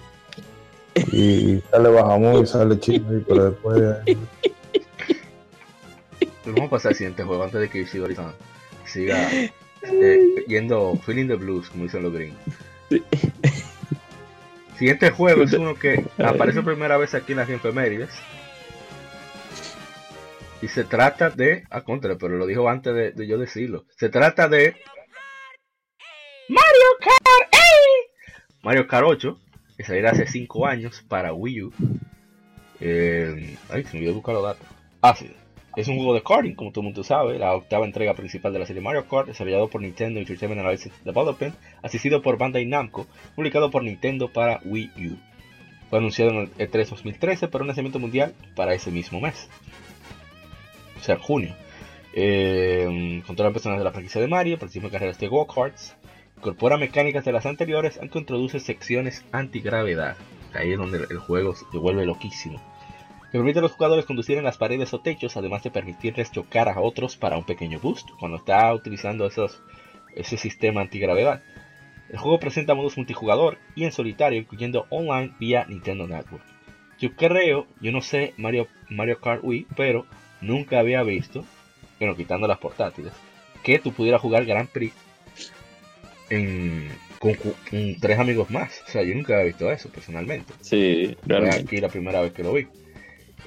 Y 1.12 1.60
sale 1.70 1.88
Bajamón 1.90 2.42
y 2.42 2.46
sale 2.46 2.78
Chino, 2.80 3.06
pero 3.26 3.50
después 3.50 3.82
Vamos 6.46 6.66
a 6.66 6.70
pasar 6.70 6.90
al 6.92 6.96
siguiente 6.96 7.22
juego 7.24 7.42
antes 7.42 7.60
de 7.60 7.68
que 7.68 7.80
Ishidori-san 7.80 8.32
siga 8.84 9.28
eh, 9.92 10.44
yendo 10.46 10.96
feeling 11.04 11.28
the 11.28 11.34
blues, 11.34 11.68
como 11.70 11.84
dicen 11.84 12.02
los 12.02 12.12
gringos. 12.12 12.38
Sí. 12.90 13.02
Siguiente 14.78 15.10
juego 15.10 15.42
es 15.42 15.52
uno 15.54 15.74
que 15.74 16.04
aparece 16.18 16.62
por 16.62 16.74
primera 16.74 16.98
vez 16.98 17.14
aquí 17.14 17.32
en 17.32 17.38
las 17.38 17.48
efemérides. 17.48 18.10
Y 20.60 20.68
se 20.68 20.84
trata 20.84 21.30
de. 21.30 21.64
Ah, 21.70 21.82
contra, 21.82 22.16
pero 22.16 22.36
lo 22.36 22.46
dijo 22.46 22.68
antes 22.68 22.94
de, 22.94 23.12
de 23.12 23.26
yo 23.26 23.38
decirlo. 23.38 23.86
Se 23.96 24.08
trata 24.08 24.48
de. 24.48 24.76
Mario 26.48 26.86
Kart 27.00 27.48
8. 27.52 27.60
Mario 28.62 28.86
Kart 28.86 29.06
8, 29.06 29.40
que 29.76 29.84
salió 29.84 30.08
hace 30.08 30.26
5 30.26 30.66
años 30.66 31.04
para 31.08 31.32
Wii 31.32 31.62
U. 31.62 31.72
Eh, 32.80 33.56
ay, 33.70 33.84
se 33.84 33.92
me 33.94 33.98
olvidó 34.00 34.14
buscar 34.14 34.34
los 34.34 34.44
datos. 34.44 34.66
Ah, 35.00 35.14
sí. 35.14 35.34
Es 35.76 35.88
un 35.88 35.96
juego 35.96 36.14
de 36.14 36.22
karting, 36.22 36.54
como 36.54 36.70
todo 36.70 36.80
el 36.80 36.86
mundo 36.86 37.04
sabe, 37.04 37.38
la 37.38 37.54
octava 37.54 37.84
entrega 37.84 38.14
principal 38.14 38.50
de 38.50 38.58
la 38.58 38.64
serie 38.64 38.80
Mario 38.80 39.06
Kart, 39.06 39.28
desarrollado 39.28 39.68
por 39.68 39.82
Nintendo 39.82 40.18
Entertainment 40.18 40.62
Analysis 40.62 40.90
Development, 41.04 41.54
asistido 41.82 42.22
por 42.22 42.38
Bandai 42.38 42.64
Namco, 42.64 43.06
publicado 43.34 43.70
por 43.70 43.84
Nintendo 43.84 44.32
para 44.32 44.58
Wii 44.64 44.90
U. 45.10 45.18
Fue 45.90 45.98
anunciado 45.98 46.30
en 46.30 46.36
el 46.38 46.54
E3 46.54 46.88
2013 46.88 47.48
para 47.48 47.62
un 47.62 47.68
lanzamiento 47.68 47.98
mundial 47.98 48.34
para 48.54 48.72
ese 48.72 48.90
mismo 48.90 49.20
mes. 49.20 49.50
O 50.98 51.04
sea, 51.04 51.18
junio. 51.18 51.54
Eh, 52.14 53.22
controla 53.26 53.52
personajes 53.52 53.80
de 53.80 53.84
la 53.84 53.92
franquicia 53.92 54.22
de 54.22 54.28
Mario, 54.28 54.58
participa 54.58 54.88
carreras 54.88 55.18
de 55.18 55.28
go-karts, 55.28 55.94
incorpora 56.38 56.78
mecánicas 56.78 57.26
de 57.26 57.32
las 57.32 57.44
anteriores, 57.44 57.98
aunque 58.00 58.18
introduce 58.18 58.60
secciones 58.60 59.26
antigravedad. 59.30 60.16
Ahí 60.54 60.72
es 60.72 60.78
donde 60.78 61.04
el 61.10 61.18
juego 61.18 61.54
se 61.54 61.76
vuelve 61.76 62.06
loquísimo 62.06 62.62
que 63.30 63.38
permite 63.38 63.58
a 63.58 63.62
los 63.62 63.72
jugadores 63.72 64.04
conducir 64.04 64.38
en 64.38 64.44
las 64.44 64.56
paredes 64.58 64.92
o 64.94 65.00
techos, 65.00 65.36
además 65.36 65.62
de 65.62 65.70
permitirles 65.70 66.30
chocar 66.32 66.68
a 66.68 66.80
otros 66.80 67.16
para 67.16 67.36
un 67.36 67.44
pequeño 67.44 67.78
boost 67.80 68.08
cuando 68.18 68.38
está 68.38 68.72
utilizando 68.72 69.26
esos, 69.26 69.60
ese 70.14 70.36
sistema 70.36 70.80
antigravedad. 70.80 71.42
El 72.08 72.18
juego 72.18 72.38
presenta 72.38 72.74
modos 72.74 72.96
multijugador 72.96 73.58
y 73.74 73.84
en 73.84 73.92
solitario, 73.92 74.38
incluyendo 74.38 74.86
online 74.90 75.34
vía 75.40 75.66
Nintendo 75.68 76.06
Network. 76.06 76.44
Yo 76.98 77.14
creo, 77.14 77.66
yo 77.80 77.92
no 77.92 78.00
sé 78.00 78.32
Mario, 78.36 78.68
Mario 78.88 79.20
Kart 79.20 79.42
Wii, 79.42 79.66
pero 79.76 80.06
nunca 80.40 80.78
había 80.78 81.02
visto, 81.02 81.44
bueno, 81.98 82.14
quitando 82.16 82.46
las 82.46 82.58
portátiles, 82.58 83.12
que 83.62 83.80
tú 83.80 83.92
pudieras 83.92 84.20
jugar 84.20 84.44
Grand 84.46 84.68
Prix 84.68 84.94
en, 86.30 86.88
con, 87.18 87.34
con 87.34 87.96
tres 88.00 88.18
amigos 88.18 88.50
más. 88.50 88.82
O 88.86 88.90
sea, 88.90 89.02
yo 89.02 89.14
nunca 89.14 89.34
había 89.34 89.46
visto 89.46 89.70
eso 89.70 89.88
personalmente. 89.88 90.54
Sí, 90.60 91.16
Fue 91.26 91.28
realmente. 91.28 91.58
aquí 91.58 91.80
la 91.80 91.88
primera 91.88 92.20
vez 92.20 92.32
que 92.32 92.42
lo 92.42 92.52
vi. 92.52 92.66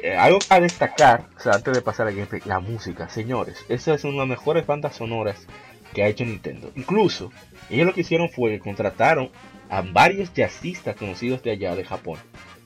Eh, 0.02 0.16
algo 0.16 0.40
a 0.50 0.60
destacar, 0.60 1.26
o 1.36 1.40
sea, 1.40 1.54
antes 1.54 1.74
de 1.74 1.82
pasar 1.82 2.08
al 2.08 2.14
gameplay, 2.16 2.42
la 2.46 2.60
música, 2.60 3.10
señores. 3.10 3.66
Esa 3.70 3.94
es 3.94 4.04
una 4.04 4.14
de 4.14 4.20
las 4.20 4.28
mejores 4.30 4.66
bandas 4.66 4.96
sonoras 4.96 5.46
que 5.94 6.04
ha 6.04 6.08
hecho 6.08 6.24
Nintendo. 6.26 6.72
Incluso, 6.76 7.32
ellos 7.70 7.86
lo 7.88 7.94
que 7.94 8.02
hicieron 8.02 8.30
fue 8.30 8.52
que 8.52 8.60
contrataron 8.60 9.30
a 9.70 9.82
varios 9.82 10.34
jazzistas 10.34 10.96
conocidos 10.96 11.44
de 11.44 11.52
allá, 11.52 11.76
de 11.76 11.84
Japón, 11.84 12.18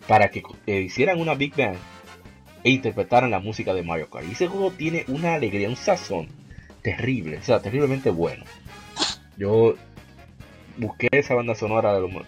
para 0.07 0.29
que 0.29 0.43
eh, 0.67 0.81
hicieran 0.81 1.19
una 1.19 1.33
big 1.33 1.55
band 1.55 1.77
e 2.63 2.69
interpretaran 2.69 3.31
la 3.31 3.39
música 3.39 3.73
de 3.73 3.83
Mario 3.83 4.09
Kart. 4.09 4.27
Y 4.27 4.33
ese 4.33 4.47
juego 4.47 4.71
tiene 4.71 5.05
una 5.07 5.33
alegría, 5.33 5.69
un 5.69 5.75
sazón 5.75 6.27
terrible, 6.81 7.37
o 7.37 7.43
sea, 7.43 7.61
terriblemente 7.61 8.09
bueno. 8.09 8.43
Yo 9.37 9.75
busqué 10.77 11.07
esa 11.11 11.33
banda 11.35 11.55
sonora 11.55 11.93
de 11.95 12.01
lo 12.01 12.09
mo- 12.09 12.21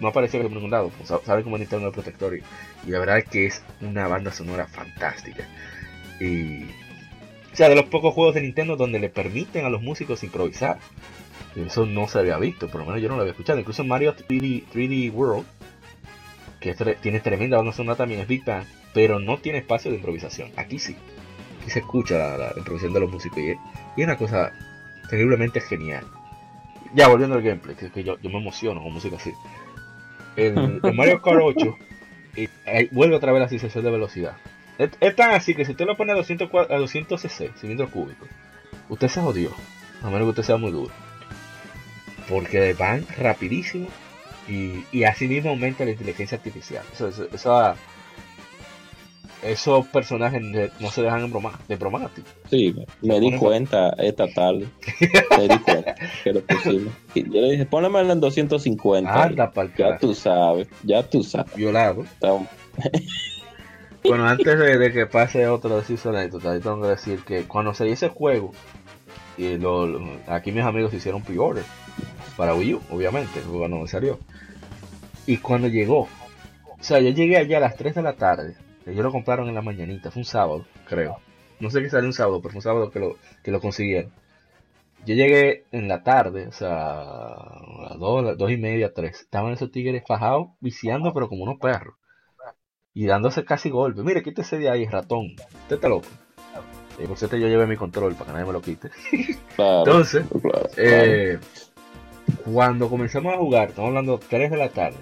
no 0.00 0.08
apareció 0.08 0.40
en 0.40 0.52
ningún 0.54 0.70
lado, 0.70 0.90
pues, 0.96 1.08
sa- 1.08 1.20
saben 1.24 1.44
cómo 1.44 1.58
Nintendo 1.58 1.88
es 1.88 1.94
protector 1.94 2.38
y, 2.86 2.90
la 2.90 2.98
verdad 2.98 3.18
es 3.18 3.24
que 3.28 3.46
es 3.46 3.62
una 3.80 4.06
banda 4.08 4.32
sonora 4.32 4.66
fantástica. 4.66 5.46
Y 6.20 6.64
o 7.52 7.56
sea, 7.56 7.68
de 7.68 7.76
los 7.76 7.84
pocos 7.86 8.14
juegos 8.14 8.34
de 8.34 8.40
Nintendo 8.40 8.76
donde 8.76 8.98
le 8.98 9.10
permiten 9.10 9.66
a 9.66 9.68
los 9.68 9.82
músicos 9.82 10.22
improvisar. 10.22 10.78
Eso 11.54 11.84
no 11.84 12.08
se 12.08 12.18
había 12.18 12.38
visto, 12.38 12.68
por 12.68 12.80
lo 12.80 12.86
menos 12.86 13.02
yo 13.02 13.08
no 13.08 13.16
lo 13.16 13.20
había 13.20 13.32
escuchado. 13.32 13.58
Incluso 13.58 13.82
en 13.82 13.88
Mario 13.88 14.16
3D, 14.16 14.64
3D 14.72 15.12
World, 15.12 15.44
que 16.60 16.74
tiene 17.02 17.20
tremenda 17.20 17.58
banda 17.58 17.72
sonora 17.72 17.96
también, 17.96 18.20
es 18.20 18.28
Big 18.28 18.42
Bang, 18.44 18.64
pero 18.94 19.18
no 19.18 19.36
tiene 19.36 19.58
espacio 19.58 19.90
de 19.90 19.98
improvisación. 19.98 20.50
Aquí 20.56 20.78
sí. 20.78 20.96
Aquí 21.60 21.70
se 21.70 21.80
escucha 21.80 22.38
la, 22.38 22.54
improvisación 22.56 22.94
de 22.94 23.00
los 23.00 23.10
músicos 23.10 23.38
y 23.38 23.50
es, 23.50 23.58
y 23.96 24.00
es 24.00 24.06
una 24.06 24.16
cosa 24.16 24.50
terriblemente 25.10 25.60
genial. 25.60 26.06
Ya 26.94 27.08
volviendo 27.08 27.36
al 27.36 27.42
gameplay, 27.42 27.76
que, 27.76 27.90
que 27.90 28.02
yo, 28.02 28.16
me 28.22 28.38
emociono 28.38 28.82
con 28.82 28.94
música 28.94 29.16
así. 29.16 29.32
El, 30.36 30.80
el 30.82 30.94
Mario 30.94 31.20
Kart 31.20 31.40
8 31.42 31.76
eh, 32.36 32.48
ahí 32.66 32.88
vuelve 32.92 33.16
otra 33.16 33.32
vez 33.32 33.40
la 33.42 33.48
sensación 33.48 33.84
de 33.84 33.90
velocidad. 33.90 34.32
Es, 34.78 35.14
tan 35.16 35.32
así 35.32 35.54
que 35.54 35.64
si 35.64 35.72
usted 35.72 35.84
lo 35.86 35.96
pone 35.96 36.12
a 36.12 36.16
200, 36.16 36.50
cua- 36.50 36.66
a 36.70 36.76
200 36.78 37.20
cc, 37.20 37.50
cilindros 37.60 37.90
cúbicos, 37.90 38.28
usted 38.88 39.08
se 39.08 39.20
jodió. 39.20 39.50
A 40.02 40.06
menos 40.06 40.22
que 40.22 40.30
usted 40.30 40.42
sea 40.42 40.56
muy 40.56 40.72
duro. 40.72 40.92
Porque 42.28 42.72
van 42.74 43.06
rapidísimo 43.18 43.88
y, 44.48 44.84
y 44.90 45.04
así 45.04 45.28
mismo 45.28 45.50
aumenta 45.50 45.84
la 45.84 45.90
inteligencia 45.92 46.36
artificial. 46.38 46.84
Eso, 46.92 47.08
eso- 47.08 47.28
esa- 47.32 47.76
esos 49.42 49.86
personajes 49.88 50.40
no 50.80 50.90
se 50.90 51.02
dejan 51.02 51.22
embromar, 51.24 51.54
de 51.68 51.76
bromar, 51.76 52.08
tío. 52.10 52.24
Sí, 52.50 52.74
me, 53.02 53.08
me 53.14 53.20
di 53.20 53.36
cuenta 53.36 53.90
esta 53.98 54.26
tarde. 54.32 54.66
Me 55.36 55.48
di 55.48 55.58
cuenta 55.58 55.94
que 56.22 56.32
lo 56.32 56.40
pusimos. 56.42 56.92
Y 57.14 57.24
yo 57.24 57.40
le 57.40 57.50
dije, 57.52 57.66
pónemelo 57.66 58.12
en 58.12 58.20
250. 58.20 59.10
Anda 59.30 59.50
ya 59.76 59.98
tú 59.98 60.14
sabes, 60.14 60.68
ya 60.84 61.02
tú 61.02 61.22
sabes. 61.22 61.54
Violado. 61.54 62.02
Estamos- 62.04 62.48
Bueno, 64.04 64.26
antes 64.26 64.58
de, 64.58 64.78
de 64.78 64.92
que 64.92 65.06
pase 65.06 65.46
otro 65.46 65.76
de 65.78 65.84
sus 65.84 66.04
anécdotas, 66.06 66.54
yo 66.54 66.60
tengo 66.60 66.82
que 66.82 66.88
decir 66.88 67.20
que 67.24 67.44
cuando 67.44 67.72
se 67.72 67.88
ese 67.90 68.08
juego, 68.08 68.50
y 69.38 69.56
lo, 69.58 69.86
lo- 69.86 70.16
aquí 70.26 70.50
mis 70.50 70.64
amigos 70.64 70.92
hicieron 70.92 71.22
pre-order 71.22 71.62
para 72.36 72.52
Wii 72.54 72.74
U, 72.74 72.80
obviamente, 72.90 73.40
cuando 73.42 73.86
salió. 73.86 74.18
Y 75.24 75.36
cuando 75.36 75.68
llegó, 75.68 76.00
o 76.00 76.08
sea, 76.80 76.98
yo 76.98 77.10
llegué 77.10 77.36
allá 77.36 77.58
a 77.58 77.60
las 77.60 77.76
3 77.76 77.94
de 77.94 78.02
la 78.02 78.14
tarde, 78.14 78.56
ellos 78.86 79.04
lo 79.04 79.12
compraron 79.12 79.48
en 79.48 79.54
la 79.54 79.62
mañanita, 79.62 80.10
fue 80.10 80.20
un 80.20 80.24
sábado, 80.26 80.64
creo. 80.88 81.18
No 81.60 81.70
sé 81.70 81.82
qué 81.82 81.90
salió 81.90 82.08
un 82.08 82.12
sábado, 82.12 82.40
pero 82.40 82.52
fue 82.52 82.58
un 82.58 82.62
sábado 82.62 82.90
que 82.90 82.98
lo, 82.98 83.16
que 83.42 83.50
lo 83.50 83.60
consiguieron. 83.60 84.12
Yo 85.04 85.14
llegué 85.14 85.64
en 85.72 85.88
la 85.88 86.02
tarde, 86.02 86.46
o 86.48 86.52
sea, 86.52 87.00
a 87.00 87.88
las 87.90 87.98
2, 87.98 88.24
las 88.24 88.38
dos 88.38 88.50
y 88.50 88.56
media, 88.56 88.92
3. 88.94 89.20
Estaban 89.20 89.52
esos 89.52 89.70
tigres 89.72 90.04
fajados, 90.06 90.48
viciando, 90.60 91.12
pero 91.12 91.28
como 91.28 91.42
unos 91.42 91.58
perros 91.58 91.96
y 92.94 93.06
dándose 93.06 93.44
casi 93.44 93.70
golpes. 93.70 94.04
Mire, 94.04 94.22
quítese 94.22 94.58
de 94.58 94.68
ahí, 94.70 94.86
ratón. 94.86 95.34
Usted 95.62 95.76
está 95.76 95.88
loco. 95.88 96.08
Y 97.02 97.06
por 97.06 97.16
cierto, 97.16 97.36
yo 97.36 97.48
llevé 97.48 97.66
mi 97.66 97.76
control 97.76 98.14
para 98.14 98.26
que 98.26 98.32
nadie 98.32 98.46
me 98.46 98.52
lo 98.52 98.60
quite. 98.62 98.90
Claro, 99.56 99.78
Entonces, 99.84 100.24
claro, 100.40 100.68
claro. 100.84 101.16
eh, 101.16 101.38
cuando 102.44 102.88
comenzamos 102.88 103.34
a 103.34 103.38
jugar, 103.38 103.68
estamos 103.68 103.88
hablando 103.88 104.18
3 104.18 104.50
de 104.50 104.56
la 104.56 104.70
tarde, 104.70 104.96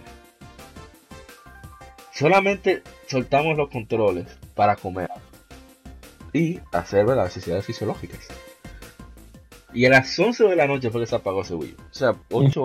solamente 2.13 2.83
soltamos 3.07 3.57
los 3.57 3.69
controles 3.71 4.27
para 4.55 4.77
comer 4.77 5.09
y 6.33 6.61
hacer 6.73 7.07
las 7.07 7.25
necesidades 7.25 7.65
fisiológicas. 7.65 8.21
Y 9.73 9.85
a 9.87 9.91
las 9.91 10.19
11 10.19 10.45
de 10.45 10.57
la 10.57 10.67
noche 10.67 10.91
fue 10.91 11.01
que 11.01 11.07
se 11.07 11.17
apagó 11.17 11.43
ese 11.43 11.55
Wii. 11.55 11.77
O 11.79 11.95
sea, 11.95 12.15
8 12.31 12.65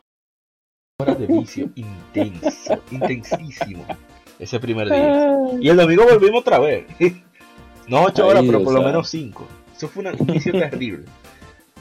horas 1.00 1.20
de 1.20 1.28
vicio 1.28 1.70
intenso, 1.76 2.82
intensísimo, 2.92 3.86
ese 4.40 4.60
primer 4.60 4.88
día. 4.88 5.28
Y 5.62 5.70
el 5.70 5.78
domingo 5.78 6.04
volvimos 6.06 6.42
otra 6.42 6.60
vez. 6.60 6.86
No 7.88 8.02
8 8.06 8.24
Ay, 8.24 8.30
horas, 8.32 8.44
pero 8.48 8.64
por 8.64 8.74
lo 8.74 8.82
menos 8.82 9.08
5. 9.12 9.48
Eso 9.78 9.88
fue 9.88 10.02
una- 10.02 10.14
un 10.18 10.26
vicio 10.26 10.52
terrible. 10.54 11.06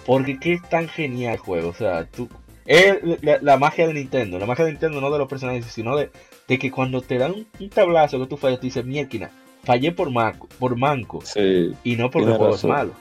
Porque 0.05 0.39
qué 0.39 0.53
es 0.53 0.69
tan 0.69 0.87
genial 0.87 1.33
el 1.33 1.39
juego. 1.39 1.71
O 1.71 1.73
sea, 1.75 2.05
tú. 2.05 2.29
Es 2.67 2.99
la, 3.23 3.39
la 3.41 3.57
magia 3.57 3.87
de 3.87 3.95
Nintendo. 3.95 4.39
La 4.39 4.45
magia 4.45 4.67
de 4.67 4.73
Nintendo 4.73 5.01
no 5.01 5.11
de 5.11 5.19
los 5.19 5.27
personajes, 5.29 5.65
sino 5.65 5.97
de, 5.97 6.11
de 6.49 6.59
que 6.59 6.71
cuando 6.71 7.01
te 7.01 7.19
dan 7.19 7.33
un, 7.33 7.47
un 7.61 7.71
tablazo 7.71 8.19
que 8.21 8.27
tú 8.27 8.37
fallas, 8.37 8.61
tú 8.61 8.67
dices, 8.67 8.85
mierda, 8.85 9.31
fallé 9.65 9.93
por, 9.93 10.11
maco, 10.11 10.49
por 10.59 10.77
manco. 10.77 11.21
Sí, 11.25 11.73
Y 11.85 11.97
no 11.97 12.11
porque 12.11 12.27
Tienes 12.27 12.33
el 12.33 12.37
juego 12.39 12.53
razón. 12.53 12.71
es 12.71 12.77
malo. 12.77 12.93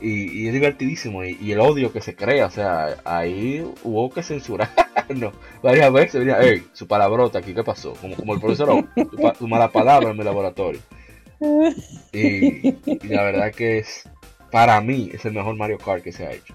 Y, 0.00 0.42
y 0.42 0.46
es 0.48 0.52
divertidísimo. 0.52 1.22
Y, 1.24 1.38
y 1.40 1.52
el 1.52 1.60
odio 1.60 1.92
que 1.92 2.00
se 2.00 2.16
crea. 2.16 2.46
O 2.46 2.50
sea, 2.50 2.96
ahí 3.04 3.64
hubo 3.84 4.10
que 4.10 4.22
censurar. 4.22 4.70
no, 5.14 5.32
varias 5.62 5.92
veces 5.92 6.14
venía, 6.20 6.38
hey, 6.40 6.64
su 6.72 6.86
palabrota 6.88 7.38
aquí, 7.38 7.54
¿qué 7.54 7.62
pasó? 7.62 7.92
Como, 8.00 8.16
como 8.16 8.34
el 8.34 8.40
profesor, 8.40 8.84
tu, 8.96 9.16
pa- 9.18 9.32
tu 9.34 9.46
mala 9.46 9.70
palabra 9.70 10.10
en 10.10 10.16
mi 10.16 10.24
laboratorio. 10.24 10.80
Y, 12.12 12.68
y 12.86 13.08
la 13.08 13.22
verdad 13.24 13.52
que 13.52 13.78
es, 13.78 14.08
para 14.50 14.80
mí, 14.80 15.10
es 15.12 15.24
el 15.24 15.32
mejor 15.32 15.56
Mario 15.56 15.78
Kart 15.78 16.02
que 16.04 16.12
se 16.12 16.26
ha 16.26 16.32
hecho. 16.32 16.54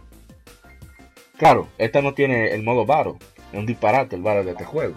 Claro, 1.37 1.67
esta 1.77 2.01
no 2.01 2.13
tiene 2.13 2.53
el 2.53 2.63
modo 2.63 2.85
Battle, 2.85 3.13
es 3.51 3.59
un 3.59 3.65
disparate 3.65 4.15
el 4.15 4.21
Battle 4.21 4.43
de 4.45 4.51
este 4.51 4.65
juego. 4.65 4.93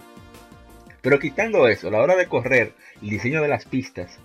Pero 1.01 1.19
quitando 1.19 1.67
eso, 1.67 1.87
a 1.87 1.91
la 1.91 2.01
hora 2.01 2.15
de 2.15 2.27
correr, 2.27 2.73
el 3.01 3.09
diseño 3.09 3.41
de 3.41 3.47
las 3.47 3.65
pistas 3.65 4.19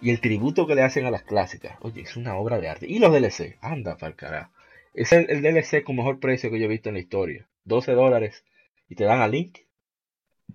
y 0.00 0.10
el 0.10 0.20
tributo 0.20 0.66
que 0.66 0.74
le 0.74 0.82
hacen 0.82 1.04
a 1.04 1.10
las 1.10 1.22
clásicas, 1.22 1.76
oye, 1.80 2.02
es 2.02 2.16
una 2.16 2.36
obra 2.36 2.58
de 2.58 2.68
arte. 2.68 2.86
Y 2.88 2.98
los 2.98 3.12
DLC, 3.12 3.58
anda 3.60 3.96
para 3.96 4.16
carajo. 4.16 4.50
Es 4.94 5.12
el, 5.12 5.26
el 5.30 5.42
DLC 5.42 5.84
con 5.84 5.96
mejor 5.96 6.18
precio 6.20 6.50
que 6.50 6.58
yo 6.58 6.64
he 6.64 6.68
visto 6.68 6.88
en 6.88 6.94
la 6.94 7.00
historia. 7.00 7.46
12 7.64 7.92
dólares. 7.92 8.44
Y 8.88 8.94
te 8.94 9.04
dan 9.04 9.20
a 9.20 9.28
Link, 9.28 9.58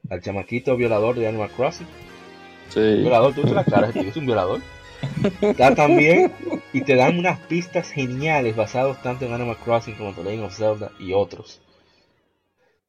al 0.10 0.22
chamaquito 0.22 0.76
violador 0.76 1.16
de 1.16 1.28
Animal 1.28 1.52
Crossing. 1.52 1.88
Sí. 2.70 2.80
Violador, 2.80 3.34
tú 3.34 3.44
te 3.44 3.54
la 3.54 3.64
cara, 3.64 3.92
tío, 3.92 4.02
es 4.02 4.18
un 4.18 4.26
violador. 4.26 4.62
Está 5.42 5.76
también, 5.76 6.32
y 6.74 6.82
te 6.82 6.96
dan 6.96 7.20
unas 7.20 7.40
pistas 7.42 7.92
geniales 7.92 8.56
basados 8.56 9.02
tanto 9.02 9.26
en 9.26 9.34
Animal 9.34 9.58
Crossing 9.58 9.96
como 9.96 10.10
en 10.10 10.16
The 10.16 10.24
Legend 10.24 10.44
of 10.44 10.58
Zelda 10.58 10.92
y 11.00 11.14
otros. 11.14 11.62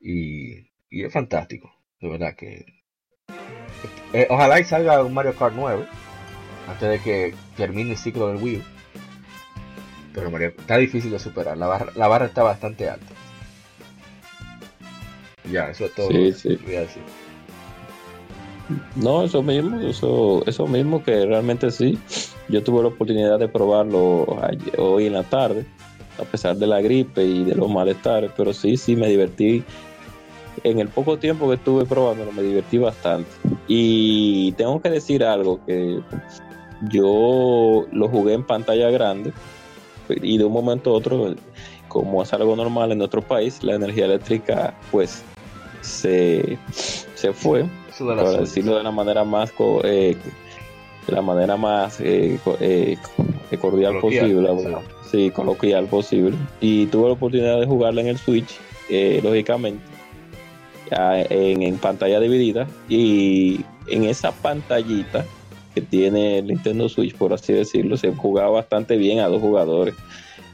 Y, 0.01 0.71
y 0.89 1.05
es 1.05 1.13
fantástico, 1.13 1.76
de 2.01 2.09
verdad 2.09 2.35
que. 2.35 2.65
Eh, 4.13 4.27
ojalá 4.31 4.61
y 4.61 4.65
salga 4.65 5.03
un 5.03 5.13
Mario 5.15 5.35
Kart 5.37 5.55
9 5.57 5.87
antes 6.69 6.89
de 6.89 6.99
que 7.01 7.35
termine 7.57 7.93
el 7.93 7.97
ciclo 7.97 8.29
del 8.29 8.43
Wii 8.43 8.57
U. 8.57 8.63
Pero 10.15 10.31
Mario, 10.31 10.49
está 10.57 10.77
difícil 10.79 11.11
de 11.11 11.19
superar, 11.19 11.57
la 11.57 11.67
barra, 11.67 11.93
la 11.95 12.09
barra 12.09 12.27
está 12.27 12.43
bastante 12.43 12.89
alta. 12.89 13.07
Ya, 15.51 15.71
eso 15.71 15.85
es 15.85 15.95
todo 15.95 16.09
Sí, 16.09 16.33
sí. 16.33 16.59
voy 16.65 16.77
a 16.77 16.81
decir. 16.81 17.03
No, 18.97 19.23
eso 19.23 19.43
mismo, 19.43 19.81
eso, 19.81 20.43
eso 20.47 20.67
mismo 20.67 21.05
que 21.05 21.25
realmente 21.25 21.71
sí. 21.71 21.99
Yo 22.49 22.63
tuve 22.65 22.83
la 22.83 22.89
oportunidad 22.89 23.39
de 23.39 23.49
probarlo 23.49 24.39
ayer- 24.43 24.75
hoy 24.81 25.07
en 25.07 25.13
la 25.13 25.23
tarde, 25.23 25.65
a 26.19 26.25
pesar 26.25 26.57
de 26.57 26.67
la 26.67 26.81
gripe 26.81 27.23
y 27.25 27.45
de 27.45 27.55
los 27.55 27.71
malestares, 27.71 28.31
pero 28.37 28.53
sí, 28.53 28.77
sí 28.77 28.97
me 28.97 29.09
divertí. 29.09 29.63
En 30.65 30.79
el 30.81 30.89
poco 30.89 31.19
tiempo 31.19 31.49
que 31.49 31.55
estuve 31.57 31.85
probándolo, 31.87 32.33
me 32.33 32.43
divertí 32.43 32.79
bastante. 32.79 33.31
Y 33.69 34.53
tengo 34.53 34.81
que 34.81 34.91
decir 34.91 35.23
algo, 35.25 35.61
que 35.67 36.01
yo 36.91 37.87
lo 37.93 38.09
jugué 38.09 38.35
en 38.35 38.45
pantalla 38.45 38.91
grande 38.91 39.33
y 40.09 40.39
de 40.39 40.45
un 40.45 40.53
momento 40.53 40.91
a 40.91 40.95
otro, 40.95 41.35
como 41.89 42.23
es 42.23 42.33
algo 42.33 42.55
normal 42.55 42.93
en 42.93 42.99
nuestro 42.99 43.23
país, 43.23 43.63
la 43.63 43.75
energía 43.75 44.05
eléctrica 44.05 44.75
pues 44.91 45.23
se, 45.81 46.59
se 47.15 47.33
fue 47.33 47.65
para 48.17 48.29
suya. 48.29 48.41
decirlo 48.41 48.77
de 48.77 48.83
la 48.83 48.91
manera 48.91 49.25
más 49.25 49.51
co- 49.53 49.81
eh, 49.85 50.17
la 51.09 51.23
manera 51.23 51.57
más 51.57 52.01
eh, 52.01 52.39
eh, 52.61 52.97
co- 53.17 53.59
cordial 53.61 53.99
posible 54.01 54.49
sí. 54.49 54.65
¿verdad? 54.65 54.81
sí 55.11 55.31
coloquial 55.31 55.87
posible 55.87 56.37
y 56.61 56.87
tuve 56.87 57.07
la 57.09 57.15
oportunidad 57.15 57.61
de 57.61 57.67
jugarla 57.67 58.01
en 58.03 58.09
el 58.09 58.19
Switch 58.19 58.59
eh, 58.91 59.21
lógicamente 59.23 59.83
en, 60.91 61.63
en 61.63 61.79
pantalla 61.79 62.21
dividida 62.21 62.67
y 62.89 63.61
en 63.89 64.05
esa 64.05 64.33
pantallita 64.33 65.25
que 65.75 65.81
tiene 65.81 66.39
el 66.39 66.47
Nintendo 66.47 66.89
Switch 66.89 67.15
por 67.15 67.33
así 67.33 67.53
decirlo 67.53 67.97
se 67.97 68.13
jugaba 68.13 68.51
bastante 68.51 68.97
bien 68.97 69.21
a 69.21 69.29
dos 69.29 69.41
jugadores 69.41 69.95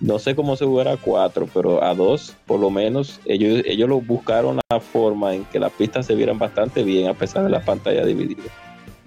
no 0.02 0.18
sé 0.18 0.34
cómo 0.34 0.56
se 0.56 0.64
jugará 0.64 0.94
a 0.94 0.96
cuatro, 0.96 1.48
pero 1.54 1.82
a 1.82 1.94
dos, 1.94 2.34
por 2.46 2.58
lo 2.58 2.70
menos, 2.70 3.20
ellos, 3.24 3.62
ellos 3.64 3.88
lo 3.88 4.00
buscaron 4.00 4.58
la 4.68 4.80
forma 4.80 5.32
en 5.32 5.44
que 5.44 5.60
las 5.60 5.70
pistas 5.70 6.06
se 6.06 6.16
vieran 6.16 6.40
bastante 6.40 6.82
bien 6.82 7.06
a 7.06 7.14
pesar 7.14 7.44
de 7.44 7.50
la 7.50 7.64
pantalla 7.64 8.04
dividida. 8.04 8.42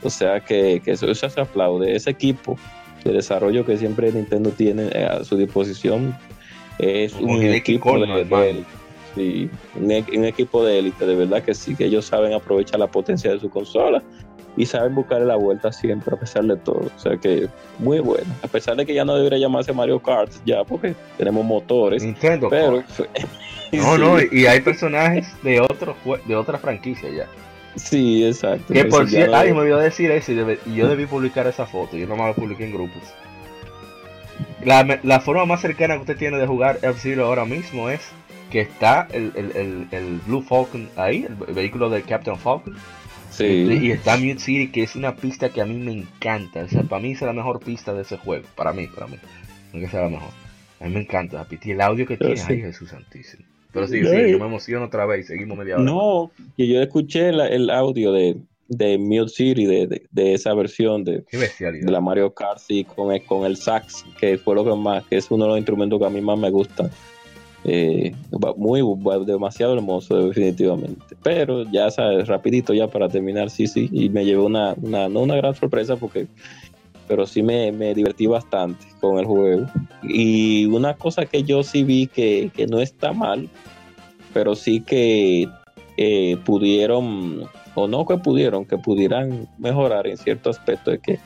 O 0.03 0.09
sea 0.09 0.39
que, 0.39 0.81
que 0.83 0.91
eso, 0.91 1.11
eso 1.11 1.29
se 1.29 1.41
aplaude. 1.41 1.93
Ese 1.93 2.11
equipo 2.11 2.57
de 3.03 3.11
desarrollo 3.11 3.65
que 3.65 3.77
siempre 3.77 4.09
Nintendo 4.09 4.51
tiene 4.51 4.87
a 5.03 5.25
su 5.25 5.35
disposición 5.35 6.17
es 6.79 7.11
Como 7.11 7.33
un 7.33 7.43
equipo 7.43 7.99
de, 7.99 8.23
de. 8.23 8.63
Sí, 9.15 9.49
un, 9.75 9.89
e- 9.91 10.05
un 10.15 10.25
equipo 10.25 10.63
de 10.65 10.79
élite, 10.79 11.05
de 11.05 11.15
verdad 11.15 11.41
que 11.41 11.53
sí, 11.55 11.75
que 11.75 11.85
ellos 11.85 12.05
saben 12.05 12.33
aprovechar 12.33 12.79
la 12.79 12.87
potencia 12.87 13.31
de 13.31 13.39
su 13.39 13.49
consola 13.49 14.03
y 14.57 14.65
saben 14.65 14.93
buscar 14.95 15.21
la 15.21 15.35
vuelta 15.37 15.71
siempre 15.71 16.15
a 16.15 16.19
pesar 16.19 16.43
de 16.43 16.57
todo. 16.57 16.91
O 16.95 16.99
sea 16.99 17.17
que 17.17 17.47
muy 17.79 17.99
bueno. 17.99 18.25
A 18.43 18.47
pesar 18.47 18.75
de 18.75 18.85
que 18.85 18.93
ya 18.93 19.05
no 19.05 19.15
debería 19.15 19.39
llamarse 19.39 19.71
Mario 19.73 19.99
Kart 20.01 20.31
ya 20.45 20.63
porque 20.63 20.95
tenemos 21.17 21.43
motores, 21.45 22.03
Nintendo 22.03 22.49
pero. 22.49 22.83
No, 23.71 23.95
Sí, 23.95 24.01
no, 24.01 24.17
y 24.31 24.45
hay 24.45 24.61
personajes 24.61 25.27
de 25.43 25.59
otro 25.59 25.95
de 26.25 26.35
otra 26.35 26.57
franquicia 26.59 27.09
ya. 27.09 27.25
Sí, 27.75 28.23
exacto. 28.25 28.71
Que 28.73 28.85
por 28.85 29.09
cierto, 29.09 29.31
no- 29.31 29.37
ay, 29.37 29.51
me 29.53 29.59
olvidó 29.61 29.79
decir 29.79 30.11
eso 30.11 30.31
y, 30.31 30.35
debe- 30.35 30.59
y 30.65 30.75
yo 30.75 30.87
debí 30.87 31.05
publicar 31.07 31.45
esa 31.47 31.65
foto. 31.65 31.97
Yo 31.97 32.07
nomás 32.07 32.27
la 32.29 32.33
publiqué 32.35 32.63
en 32.65 32.73
grupos. 32.73 33.01
La, 34.63 34.99
la 35.03 35.19
forma 35.19 35.45
más 35.45 35.61
cercana 35.61 35.95
que 35.95 36.01
usted 36.01 36.17
tiene 36.17 36.37
de 36.37 36.47
jugar 36.47 36.77
F-Zero 36.81 37.25
ahora 37.25 37.43
mismo 37.45 37.89
es 37.89 38.01
que 38.51 38.61
está 38.61 39.07
el, 39.11 39.31
el, 39.35 39.51
el, 39.55 39.87
el 39.91 40.19
Blue 40.27 40.41
Falcon 40.41 40.89
ahí, 40.95 41.25
el, 41.27 41.53
vehículo 41.53 41.89
del 41.89 42.03
Captain 42.03 42.37
Falcon. 42.37 42.75
sí. 43.31 43.45
Y 43.45 43.91
está 43.91 44.17
Mute 44.17 44.39
City, 44.39 44.71
que 44.71 44.83
es 44.83 44.95
una 44.95 45.15
pista 45.15 45.49
que 45.49 45.61
a 45.61 45.65
mí 45.65 45.75
me 45.75 45.91
encanta. 45.91 46.63
O 46.63 46.67
sea, 46.69 46.83
para 46.83 47.01
mí 47.01 47.11
es 47.11 47.21
la 47.21 47.33
mejor 47.33 47.59
pista 47.59 47.93
de 47.93 48.03
ese 48.03 48.17
juego. 48.17 48.45
Para 48.55 48.71
mí, 48.73 48.87
para 48.87 49.07
mí. 49.07 49.17
No 49.73 49.79
que 49.79 49.87
sea 49.89 50.03
la 50.03 50.09
mejor. 50.09 50.29
A 50.79 50.85
mí 50.85 50.93
me 50.93 51.01
encanta 51.01 51.37
la 51.37 51.43
pista. 51.45 51.67
Y 51.67 51.71
el 51.71 51.81
audio 51.81 52.05
que 52.05 52.17
tiene, 52.17 52.37
sí. 52.37 52.45
ay 52.49 52.61
Jesús 52.61 52.89
Santísimo. 52.89 53.43
Pero 53.73 53.87
sí, 53.87 54.01
sí, 54.05 54.31
yo 54.31 54.39
me 54.39 54.45
emociono 54.45 54.85
otra 54.85 55.05
vez 55.05 55.25
y 55.25 55.27
seguimos 55.27 55.57
media 55.57 55.75
hora. 55.75 55.83
No, 55.83 56.31
que 56.55 56.65
yo 56.65 56.81
escuché 56.81 57.33
la- 57.33 57.47
el 57.49 57.69
audio 57.69 58.13
de, 58.13 58.37
de 58.69 58.97
Mute 58.97 59.27
City, 59.29 59.65
de, 59.65 59.87
de, 59.87 60.07
de 60.11 60.33
esa 60.33 60.53
versión 60.53 61.03
de, 61.03 61.25
de 61.29 61.91
la 61.91 61.99
Mario 61.99 62.33
Kart, 62.33 62.59
sí, 62.59 62.85
con 62.85 63.11
el, 63.11 63.25
con 63.25 63.45
el 63.45 63.57
sax, 63.57 64.05
que 64.17 64.37
fue 64.37 64.55
lo 64.55 64.63
que 64.63 64.73
más, 64.75 65.03
que 65.07 65.17
es 65.17 65.29
uno 65.29 65.43
de 65.43 65.49
los 65.49 65.57
instrumentos 65.57 65.99
que 65.99 66.05
a 66.05 66.09
mí 66.09 66.21
más 66.21 66.39
me 66.39 66.49
gusta. 66.51 66.89
Eh, 67.67 68.13
muy, 68.57 68.81
demasiado 69.25 69.73
hermoso, 69.73 70.27
definitivamente. 70.27 71.15
Pero 71.23 71.63
ya 71.71 71.89
sabes, 71.89 72.27
rapidito 72.27 72.73
ya 72.73 72.87
para 72.87 73.09
terminar, 73.09 73.49
sí, 73.49 73.65
sí, 73.65 73.89
y 73.91 74.09
me 74.09 74.23
llevó 74.23 74.45
una, 74.45 74.75
una, 74.81 75.09
no 75.09 75.21
una 75.21 75.35
gran 75.35 75.55
sorpresa 75.55 75.95
porque, 75.95 76.27
pero 77.07 77.25
sí 77.25 77.41
me, 77.41 77.71
me 77.71 77.95
divertí 77.95 78.27
bastante 78.27 78.85
con 79.01 79.17
el 79.17 79.25
juego. 79.25 79.65
Y 80.03 80.67
una 80.67 80.93
cosa 80.93 81.25
que 81.25 81.43
yo 81.43 81.63
sí 81.63 81.83
vi 81.83 82.05
que, 82.05 82.51
que 82.55 82.67
no 82.67 82.79
está 82.79 83.13
mal, 83.13 83.49
pero 84.31 84.53
sí 84.53 84.81
que 84.81 85.47
eh, 85.97 86.37
pudieron, 86.45 87.45
o 87.73 87.87
no 87.87 88.05
que 88.05 88.17
pudieron, 88.17 88.65
que 88.65 88.77
pudieran 88.77 89.47
mejorar 89.57 90.05
en 90.05 90.17
cierto 90.17 90.51
aspecto, 90.51 90.91
es 90.91 90.99
que 90.99 91.17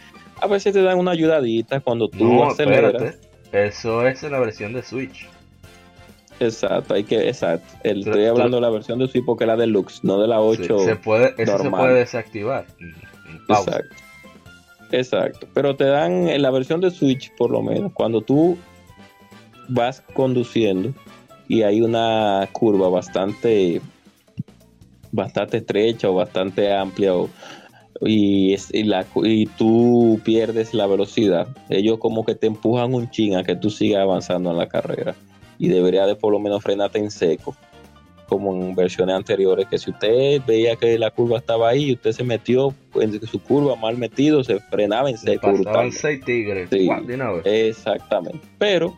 a 0.42 0.48
veces 0.48 0.72
te 0.72 0.82
dan 0.82 1.00
una 1.00 1.12
ayudadita 1.12 1.82
cuando 1.82 2.08
tú 2.08 2.24
No, 2.24 2.46
aceleras. 2.46 2.94
espérate. 2.94 3.28
Eso 3.52 4.08
es 4.08 4.24
en 4.24 4.32
la 4.32 4.40
versión 4.40 4.72
de 4.72 4.84
Switch. 4.84 5.28
Exacto, 6.40 6.94
hay 6.94 7.04
que, 7.04 7.28
exacto. 7.28 7.66
El- 7.84 8.00
estoy 8.00 8.26
hablando 8.26 8.58
de 8.58 8.62
la 8.62 8.70
versión 8.70 9.00
de 9.00 9.08
Switch 9.08 9.26
porque 9.26 9.44
es 9.44 9.48
la 9.50 9.58
deluxe, 9.58 10.04
no 10.04 10.20
de 10.22 10.28
la 10.28 10.40
8. 10.42 10.80
Sí, 10.80 10.86
se 10.86 10.96
puede, 10.96 11.34
eso 11.38 11.58
se 11.58 11.70
puede 11.70 11.94
desactivar. 11.96 12.66
pausa. 13.48 13.72
Exacto. 13.72 13.96
Exacto. 14.92 15.48
Pero 15.54 15.76
te 15.76 15.84
dan 15.86 16.30
en 16.30 16.42
la 16.42 16.50
versión 16.50 16.82
de 16.82 16.90
Switch, 16.92 17.32
por 17.36 17.52
lo 17.52 17.62
menos, 17.62 17.92
cuando 17.94 18.22
tú 18.22 18.58
vas 19.68 20.02
conduciendo 20.14 20.94
y 21.48 21.62
hay 21.64 21.82
una 21.82 22.48
curva 22.52 22.90
bastante 22.90 23.82
bastante 25.12 25.58
estrecha 25.58 26.10
o 26.10 26.16
bastante 26.16 26.72
amplia 26.72 27.16
o- 27.16 27.30
y, 28.02 28.54
es- 28.54 28.74
y, 28.74 28.84
la, 28.84 29.06
y 29.24 29.46
tú 29.48 30.22
pierdes 30.24 30.74
la 30.74 30.88
velocidad, 30.88 31.48
ellos 31.70 31.98
como 32.00 32.24
que 32.26 32.36
te 32.36 32.48
empujan 32.48 32.94
un 32.94 33.10
chin 33.10 33.36
a 33.36 33.44
que 33.44 33.56
tú 33.56 33.70
sigas 33.70 34.02
avanzando 34.04 34.52
en 34.52 34.58
la 34.58 34.68
carrera 34.70 35.16
y 35.60 35.68
debería 35.68 36.08
de 36.08 36.16
por 36.16 36.34
lo 36.34 36.40
menos 36.40 36.64
frenarte 36.64 36.98
en 36.98 37.12
seco 37.12 37.56
como 38.28 38.54
en 38.54 38.76
versiones 38.76 39.16
anteriores, 39.16 39.66
que 39.68 39.80
si 39.80 39.90
usted 39.90 40.40
veía 40.46 40.76
que 40.76 41.00
la 41.00 41.10
curva 41.10 41.40
estaba 41.40 41.70
ahí 41.70 41.86
y 41.86 41.94
usted 41.94 42.12
se 42.12 42.24
metió 42.24 42.74
en 42.96 43.20
su 43.26 43.42
curva 43.42 43.76
mal 43.76 43.98
metido, 43.98 44.44
se 44.44 44.60
frenaba 44.60 45.10
en 45.10 45.18
Se 45.18 45.32
seco. 45.32 45.52
pasaban 45.52 45.92
seis 45.92 46.24
tigres. 46.24 46.70
Sí. 46.72 46.88
Exactamente. 47.44 48.40
Pero, 48.60 48.96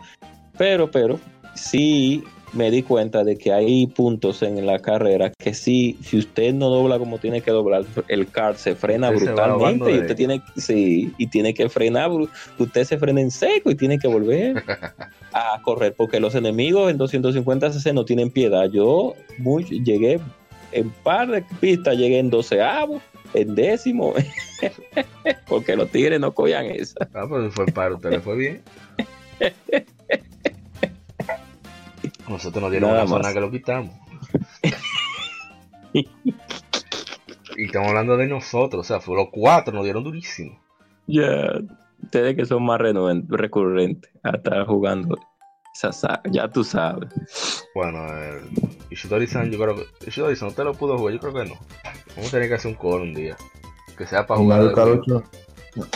pero, 0.57 0.91
pero, 0.91 1.17
sí 1.55 2.23
me 2.53 2.69
di 2.69 2.84
cuenta 2.84 3.23
de 3.23 3.38
que 3.38 3.53
hay 3.53 3.88
puntos 3.88 4.41
en 4.41 4.65
la 4.65 4.80
carrera 4.80 5.32
que 5.38 5.53
sí, 5.53 5.98
si 6.03 6.18
usted 6.18 6.53
no 6.53 6.69
dobla 6.69 6.99
como 6.99 7.18
tiene 7.18 7.41
que 7.41 7.52
doblar, 7.52 7.86
el 8.07 8.28
car 8.28 8.57
se 8.57 8.76
frena 8.76 9.10
Usted 9.10 9.26
se 9.26 9.32
brutalmente 9.32 9.91
y 9.91 9.99
usted 9.99 10.15
tiene, 10.15 10.41
sí, 10.57 11.14
y 11.18 11.28
tiene 11.28 11.53
que 11.53 11.69
frenar, 11.69 12.11
usted 12.57 12.84
se 12.84 12.98
frena 12.98 13.22
en 13.22 13.32
seco 13.32 13.72
y 13.72 13.76
tiene 13.76 13.99
que 13.99 14.07
volver 14.07 14.64
a 15.34 15.61
correr 15.64 15.94
porque 15.95 16.19
los 16.19 16.36
enemigos 16.36 16.91
en 16.91 16.98
250 16.98 17.72
cc 17.72 17.94
no 17.94 18.06
tienen 18.06 18.30
piedad. 18.30 18.69
Yo 18.69 19.15
muy, 19.38 19.64
llegué 19.64 20.19
en 20.72 20.90
par 20.90 21.30
de 21.30 21.44
pistas, 21.60 21.98
llegué 21.98 22.19
en 22.19 22.30
doceavo, 22.30 23.02
en 23.34 23.56
décimo, 23.56 24.14
porque 25.48 25.76
los 25.76 25.90
tigres 25.90 26.19
no 26.19 26.34
cogían 26.34 26.65
esa. 26.65 27.07
Ah, 27.14 27.26
pues 27.28 27.53
fue 27.53 27.65
para 27.68 27.95
usted, 27.95 28.11
le 28.11 28.19
fue 28.19 28.36
bien. 28.36 28.61
Nosotros 32.31 32.61
nos 32.61 32.71
dieron 32.71 32.91
Nada 32.91 33.03
una 33.03 33.09
zona 33.09 33.33
que 33.33 33.41
lo 33.41 33.51
quitamos. 33.51 33.91
Y 35.93 37.65
estamos 37.65 37.89
hablando 37.89 38.15
de 38.17 38.27
nosotros, 38.27 38.79
o 38.79 38.83
sea, 38.83 38.99
fue 39.01 39.15
los 39.15 39.27
cuatro, 39.31 39.73
nos 39.73 39.83
dieron 39.83 40.03
durísimo. 40.03 40.59
Ya, 41.07 41.51
ustedes 42.01 42.35
que 42.35 42.45
son 42.45 42.63
más 42.63 42.79
recurrentes 42.79 44.09
a 44.23 44.37
estar 44.37 44.65
jugando 44.65 45.17
esa 45.73 46.21
ya 46.31 46.47
tú 46.49 46.63
sabes. 46.63 47.09
Bueno, 47.73 48.05
el 48.07 48.41
Ishidori-san, 48.89 49.51
yo 49.51 49.59
creo 49.59 49.75
que. 49.75 50.07
Ishidori-san, 50.07 50.49
¿usted 50.49 50.63
lo 50.63 50.73
pudo 50.73 50.97
jugar? 50.97 51.13
Yo 51.13 51.19
creo 51.19 51.33
que 51.33 51.49
no. 51.49 51.55
Vamos 52.15 52.27
a 52.27 52.31
tener 52.31 52.49
que 52.49 52.55
hacer 52.55 52.71
un 52.71 52.77
call 52.77 53.01
un 53.01 53.13
día. 53.13 53.37
Que 53.97 54.05
sea 54.05 54.25
para 54.25 54.39
jugar. 54.39 54.57
Mario 54.59 54.69
de 54.69 54.75
Kart 54.75 55.07
Wii. 55.07 55.23
8. 55.77 55.89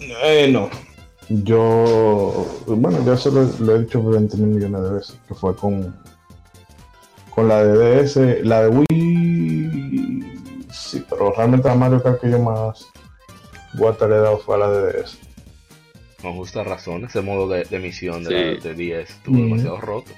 Eh, 0.00 0.48
no. 0.52 0.70
Yo, 1.30 2.46
bueno, 2.66 3.04
yo 3.04 3.12
eso 3.12 3.30
lo, 3.30 3.42
lo 3.64 3.76
he 3.76 3.80
dicho 3.80 4.02
20 4.02 4.36
mil 4.38 4.46
millones 4.56 4.82
de 4.82 4.90
veces, 4.90 5.18
que 5.28 5.34
fue 5.34 5.54
con, 5.54 5.94
con 7.34 7.48
la 7.48 7.62
de 7.64 8.02
DS, 8.02 8.16
la 8.46 8.62
de 8.62 8.68
Wii, 8.68 10.66
sí, 10.72 11.04
pero 11.08 11.32
realmente 11.32 11.68
la 11.68 11.74
Mario 11.74 12.02
Kart 12.02 12.20
que 12.20 12.30
yo 12.30 12.38
más 12.38 12.86
guata 13.74 14.08
le 14.08 14.16
he 14.16 14.18
dado 14.20 14.38
fue 14.38 14.54
a 14.54 14.58
la 14.58 14.70
de 14.70 14.92
DS. 15.02 15.18
Con 16.22 16.34
justa 16.36 16.64
razón, 16.64 17.04
ese 17.04 17.20
modo 17.20 17.46
de, 17.46 17.64
de 17.64 17.78
misión 17.78 18.24
de, 18.24 18.30
la, 18.30 18.60
Sí. 18.62 18.68
de 18.68 18.74
10 18.74 19.10
estuvo 19.10 19.34
Ujú. 19.36 19.44
demasiado 19.44 19.80
roto. 19.80 20.10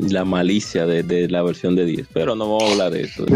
Y 0.00 0.08
la 0.10 0.24
malicia 0.24 0.86
de, 0.86 1.02
de 1.02 1.28
la 1.28 1.42
versión 1.42 1.76
de 1.76 1.84
10, 1.84 2.08
pero 2.12 2.34
no 2.34 2.46
vamos 2.50 2.64
a 2.64 2.72
hablar 2.72 2.90
de 2.92 3.02
eso. 3.02 3.24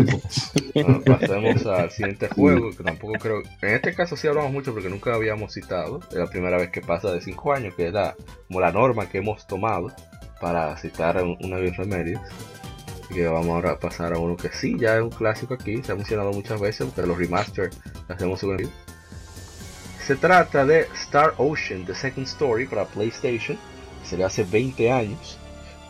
Bueno, 0.74 1.00
pasemos 1.04 1.64
al 1.66 1.88
siguiente 1.92 2.28
juego, 2.28 2.70
que 2.76 2.82
tampoco 2.82 3.12
creo. 3.20 3.42
En 3.62 3.74
este 3.74 3.94
caso 3.94 4.16
sí 4.16 4.26
hablamos 4.26 4.50
mucho 4.52 4.72
porque 4.72 4.88
nunca 4.88 5.14
habíamos 5.14 5.54
citado. 5.54 6.00
Es 6.10 6.16
la 6.16 6.26
primera 6.26 6.56
vez 6.56 6.70
que 6.70 6.80
pasa 6.80 7.12
de 7.12 7.20
5 7.20 7.52
años, 7.52 7.74
que 7.76 7.86
es 7.88 7.92
la, 7.92 8.16
como 8.48 8.58
la 8.60 8.72
norma 8.72 9.08
que 9.08 9.18
hemos 9.18 9.46
tomado 9.46 9.92
para 10.40 10.76
citar 10.76 11.22
un- 11.22 11.36
una 11.42 11.58
Bill 11.58 11.76
Remedios. 11.76 12.20
Así 13.04 13.14
que 13.14 13.26
vamos 13.28 13.50
ahora 13.50 13.70
a 13.72 13.78
pasar 13.78 14.14
a 14.14 14.18
uno 14.18 14.36
que 14.36 14.48
sí, 14.48 14.76
ya 14.76 14.96
es 14.96 15.02
un 15.02 15.10
clásico 15.10 15.54
aquí, 15.54 15.80
se 15.84 15.92
ha 15.92 15.94
mencionado 15.94 16.32
muchas 16.32 16.60
veces, 16.60 16.86
porque 16.92 17.06
los 17.08 17.18
remaster 17.18 17.70
le 18.08 18.14
hacemos 18.14 18.42
un 18.42 18.50
review. 18.58 18.70
Se 20.04 20.16
trata 20.16 20.66
de 20.66 20.88
Star 21.04 21.34
Ocean, 21.38 21.84
The 21.86 21.94
Second 21.94 22.26
Story 22.26 22.66
para 22.66 22.84
PlayStation. 22.84 23.56
Salió 24.04 24.26
hace 24.26 24.42
20 24.44 24.90
años. 24.90 25.38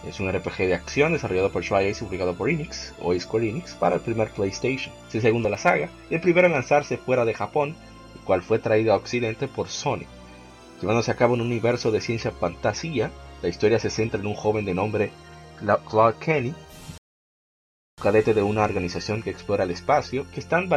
Es 0.08 0.20
un 0.20 0.30
RPG 0.30 0.58
de 0.66 0.74
acción 0.74 1.12
desarrollado 1.12 1.50
por 1.50 1.62
Tri-Ace 1.64 2.04
y 2.04 2.04
publicado 2.06 2.34
por 2.34 2.50
Enix, 2.50 2.92
o 3.00 3.18
Square 3.18 3.48
Enix, 3.48 3.74
para 3.74 3.96
el 3.96 4.00
primer 4.02 4.30
PlayStation. 4.30 4.94
Es 5.08 5.14
el 5.14 5.22
segundo 5.22 5.46
de 5.46 5.52
la 5.52 5.58
saga 5.58 5.88
y 6.10 6.14
el 6.14 6.20
primero 6.20 6.46
en 6.46 6.52
lanzarse 6.52 6.98
fuera 6.98 7.24
de 7.24 7.34
Japón, 7.34 7.74
el 8.14 8.20
cual 8.20 8.42
fue 8.42 8.58
traído 8.58 8.92
a 8.92 8.96
Occidente 8.96 9.48
por 9.48 9.68
Sony. 9.68 10.04
Llevándose 10.80 11.10
a 11.10 11.16
cabo 11.16 11.34
en 11.34 11.40
un 11.40 11.46
universo 11.48 11.90
de 11.90 12.00
ciencia 12.00 12.30
fantasía, 12.32 13.10
la 13.42 13.48
historia 13.48 13.78
se 13.78 13.90
centra 13.90 14.20
en 14.20 14.26
un 14.26 14.34
joven 14.34 14.64
de 14.64 14.74
nombre 14.74 15.10
Cla- 15.60 15.80
Claude 15.88 16.18
Kenny, 16.18 16.54
cadete 18.02 18.34
de 18.34 18.42
una 18.42 18.64
organización 18.64 19.22
que 19.22 19.30
explora 19.30 19.64
el 19.64 19.70
espacio, 19.70 20.26
que 20.32 20.40
están 20.40 20.68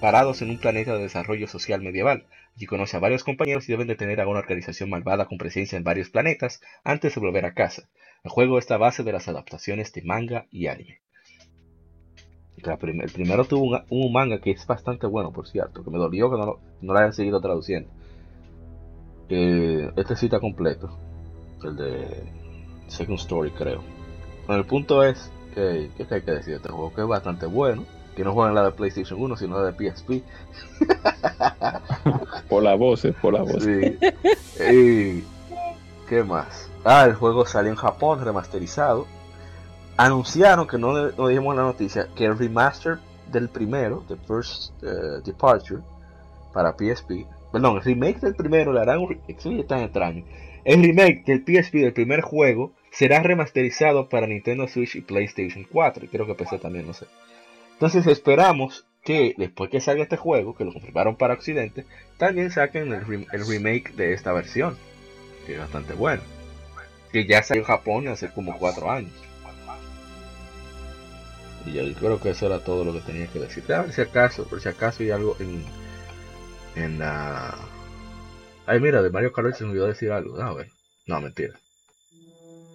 parados 0.00 0.42
en 0.42 0.50
un 0.50 0.58
planeta 0.58 0.94
de 0.94 1.02
desarrollo 1.02 1.48
social 1.48 1.80
medieval. 1.82 2.26
Allí 2.54 2.66
conoce 2.66 2.96
a 2.96 3.00
varios 3.00 3.24
compañeros 3.24 3.68
y 3.68 3.72
deben 3.72 3.88
detener 3.88 4.20
a 4.20 4.28
una 4.28 4.38
organización 4.38 4.90
malvada 4.90 5.24
con 5.26 5.38
presencia 5.38 5.76
en 5.76 5.84
varios 5.84 6.10
planetas 6.10 6.60
antes 6.84 7.14
de 7.14 7.20
volver 7.20 7.44
a 7.46 7.54
casa. 7.54 7.88
El 8.28 8.32
juego 8.32 8.58
está 8.58 8.74
a 8.74 8.78
base 8.78 9.04
de 9.04 9.12
las 9.12 9.26
adaptaciones 9.26 9.90
de 9.94 10.02
manga 10.02 10.44
y 10.50 10.66
anime. 10.66 11.00
La 12.58 12.76
prim- 12.76 13.00
el 13.00 13.10
primero 13.10 13.46
tuvo 13.46 13.64
un, 13.70 13.80
un 13.88 14.12
manga 14.12 14.38
que 14.38 14.50
es 14.50 14.66
bastante 14.66 15.06
bueno, 15.06 15.32
por 15.32 15.48
cierto, 15.48 15.82
que 15.82 15.90
me 15.90 15.96
dolió 15.96 16.30
que 16.30 16.36
no 16.36 16.44
lo, 16.44 16.60
no 16.82 16.92
lo 16.92 16.98
hayan 16.98 17.14
seguido 17.14 17.40
traduciendo. 17.40 17.88
Eh, 19.30 19.90
este 19.96 20.14
sí 20.14 20.26
está 20.26 20.40
completo, 20.40 20.90
el 21.64 21.76
de 21.76 22.06
Second 22.88 23.18
Story, 23.18 23.50
creo. 23.52 23.82
Bueno, 24.46 24.60
el 24.60 24.66
punto 24.68 25.02
es 25.02 25.32
que, 25.54 25.88
que 25.96 26.14
hay 26.14 26.20
que 26.20 26.30
decir 26.32 26.50
de 26.50 26.56
este 26.56 26.68
juego, 26.68 26.92
que 26.92 27.00
es 27.00 27.06
bastante 27.08 27.46
bueno, 27.46 27.86
que 28.14 28.24
no 28.24 28.34
juega 28.34 28.50
en 28.50 28.56
la 28.56 28.64
de 28.64 28.72
PlayStation 28.72 29.18
1, 29.22 29.36
sino 29.38 29.58
la 29.58 29.70
de 29.72 29.90
PSP. 29.90 30.22
Por 32.50 32.62
la 32.62 32.74
voz, 32.74 33.06
eh, 33.06 33.14
por 33.22 33.32
la 33.32 33.40
voz. 33.42 33.62
Sí. 33.64 33.96
y 34.70 35.24
¿qué 36.10 36.22
más? 36.24 36.67
Ah, 36.90 37.04
el 37.04 37.16
juego 37.16 37.44
salió 37.44 37.70
en 37.70 37.76
Japón 37.76 38.24
remasterizado. 38.24 39.06
Anunciaron 39.98 40.66
que 40.66 40.78
no, 40.78 41.10
no 41.10 41.28
dijimos 41.28 41.54
la 41.54 41.60
noticia 41.60 42.08
que 42.16 42.24
el 42.24 42.38
remaster 42.38 42.96
del 43.30 43.50
primero, 43.50 44.04
The 44.08 44.16
First 44.16 44.72
eh, 44.82 45.20
Departure, 45.22 45.82
para 46.54 46.72
PSP, 46.72 47.26
perdón, 47.52 47.76
el 47.76 47.82
remake 47.82 48.20
del 48.20 48.34
primero 48.34 48.72
le 48.72 48.80
harán 48.80 49.00
un 49.00 49.66
tan 49.66 49.80
extraño. 49.80 50.24
El 50.64 50.82
remake 50.82 51.24
del 51.26 51.44
PSP 51.44 51.74
del 51.74 51.92
primer 51.92 52.22
juego 52.22 52.72
será 52.90 53.22
remasterizado 53.22 54.08
para 54.08 54.26
Nintendo 54.26 54.66
Switch 54.66 54.96
y 54.96 55.02
PlayStation 55.02 55.66
4, 55.70 56.06
y 56.06 56.08
creo 56.08 56.24
que 56.24 56.36
PC 56.36 56.58
también, 56.58 56.86
no 56.86 56.94
sé. 56.94 57.04
Entonces 57.74 58.06
esperamos 58.06 58.86
que 59.04 59.34
después 59.36 59.68
que 59.68 59.82
salga 59.82 60.04
este 60.04 60.16
juego, 60.16 60.56
que 60.56 60.64
lo 60.64 60.72
confirmaron 60.72 61.16
para 61.16 61.34
Occidente, 61.34 61.84
también 62.16 62.50
saquen 62.50 62.94
el, 62.94 63.26
el 63.30 63.46
remake 63.46 63.92
de 63.94 64.14
esta 64.14 64.32
versión, 64.32 64.78
que 65.44 65.52
es 65.52 65.58
bastante 65.58 65.92
bueno. 65.92 66.37
Que 67.12 67.26
ya 67.26 67.42
salió 67.42 67.62
en 67.62 67.66
Japón 67.66 68.08
hace 68.08 68.30
como 68.30 68.58
4 68.58 68.90
años. 68.90 69.12
Y 71.66 71.72
yo 71.72 71.82
creo 71.94 72.20
que 72.20 72.30
eso 72.30 72.46
era 72.46 72.60
todo 72.60 72.84
lo 72.84 72.92
que 72.92 73.00
tenía 73.00 73.26
que 73.26 73.40
decir. 73.40 73.64
A 73.72 73.82
ver 73.82 73.92
si 73.92 74.00
acaso, 74.00 74.44
por 74.44 74.60
si 74.60 74.68
acaso 74.68 75.02
hay 75.02 75.10
algo 75.10 75.36
en. 75.40 75.64
En 76.76 76.98
la. 76.98 77.54
Ay, 78.66 78.80
mira, 78.80 79.02
de 79.02 79.10
Mario 79.10 79.32
Kart 79.32 79.48
8 79.48 79.56
se 79.56 79.64
me 79.64 79.70
olvidó 79.70 79.86
decir 79.86 80.12
algo. 80.12 80.40
A 80.40 80.54
ver. 80.54 80.68
No, 81.06 81.20
mentira. 81.20 81.54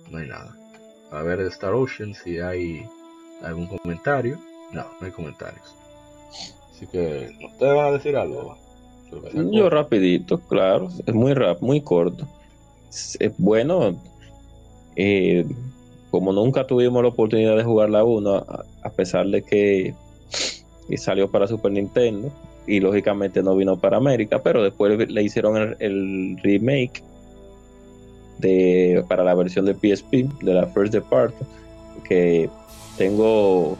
No 0.09 0.17
hay 0.17 0.27
nada. 0.27 0.55
A 1.11 1.21
ver, 1.21 1.39
de 1.39 1.49
Star 1.49 1.73
Ocean, 1.73 2.13
si 2.13 2.39
hay 2.39 2.85
algún 3.43 3.67
comentario. 3.67 4.39
No, 4.71 4.85
no 4.99 5.05
hay 5.05 5.11
comentarios. 5.11 5.75
Así 6.71 6.87
que, 6.87 7.29
¿ustedes 7.45 7.75
van 7.75 7.85
a 7.85 7.91
decir 7.91 8.17
algo? 8.17 8.57
Yo 9.51 9.69
rapidito, 9.69 10.39
claro, 10.39 10.89
es 11.05 11.13
muy 11.13 11.35
rap, 11.35 11.61
muy 11.61 11.81
corto. 11.81 12.27
Es 12.89 13.37
bueno, 13.37 14.01
eh, 14.95 15.45
como 16.11 16.31
nunca 16.33 16.67
tuvimos 16.67 17.01
la 17.01 17.09
oportunidad 17.09 17.57
de 17.57 17.63
jugar 17.63 17.89
la 17.89 18.03
1, 18.03 18.35
a, 18.83 18.89
pesar 18.91 19.27
de 19.27 19.41
que, 19.41 19.93
que 20.87 20.97
salió 20.97 21.29
para 21.31 21.47
Super 21.47 21.71
Nintendo 21.71 22.31
y 22.67 22.79
lógicamente 22.79 23.41
no 23.41 23.55
vino 23.55 23.77
para 23.79 23.97
América, 23.97 24.41
pero 24.43 24.63
después 24.63 25.09
le 25.09 25.23
hicieron 25.23 25.57
el, 25.57 25.75
el 25.79 26.37
remake 26.43 27.03
de, 28.37 29.03
para 29.07 29.23
la 29.23 29.33
versión 29.35 29.65
de 29.65 29.73
PSP, 29.73 30.27
de 30.43 30.53
la 30.53 30.67
First 30.67 30.93
Departure, 30.93 31.45
que 32.07 32.49
tengo 32.97 33.77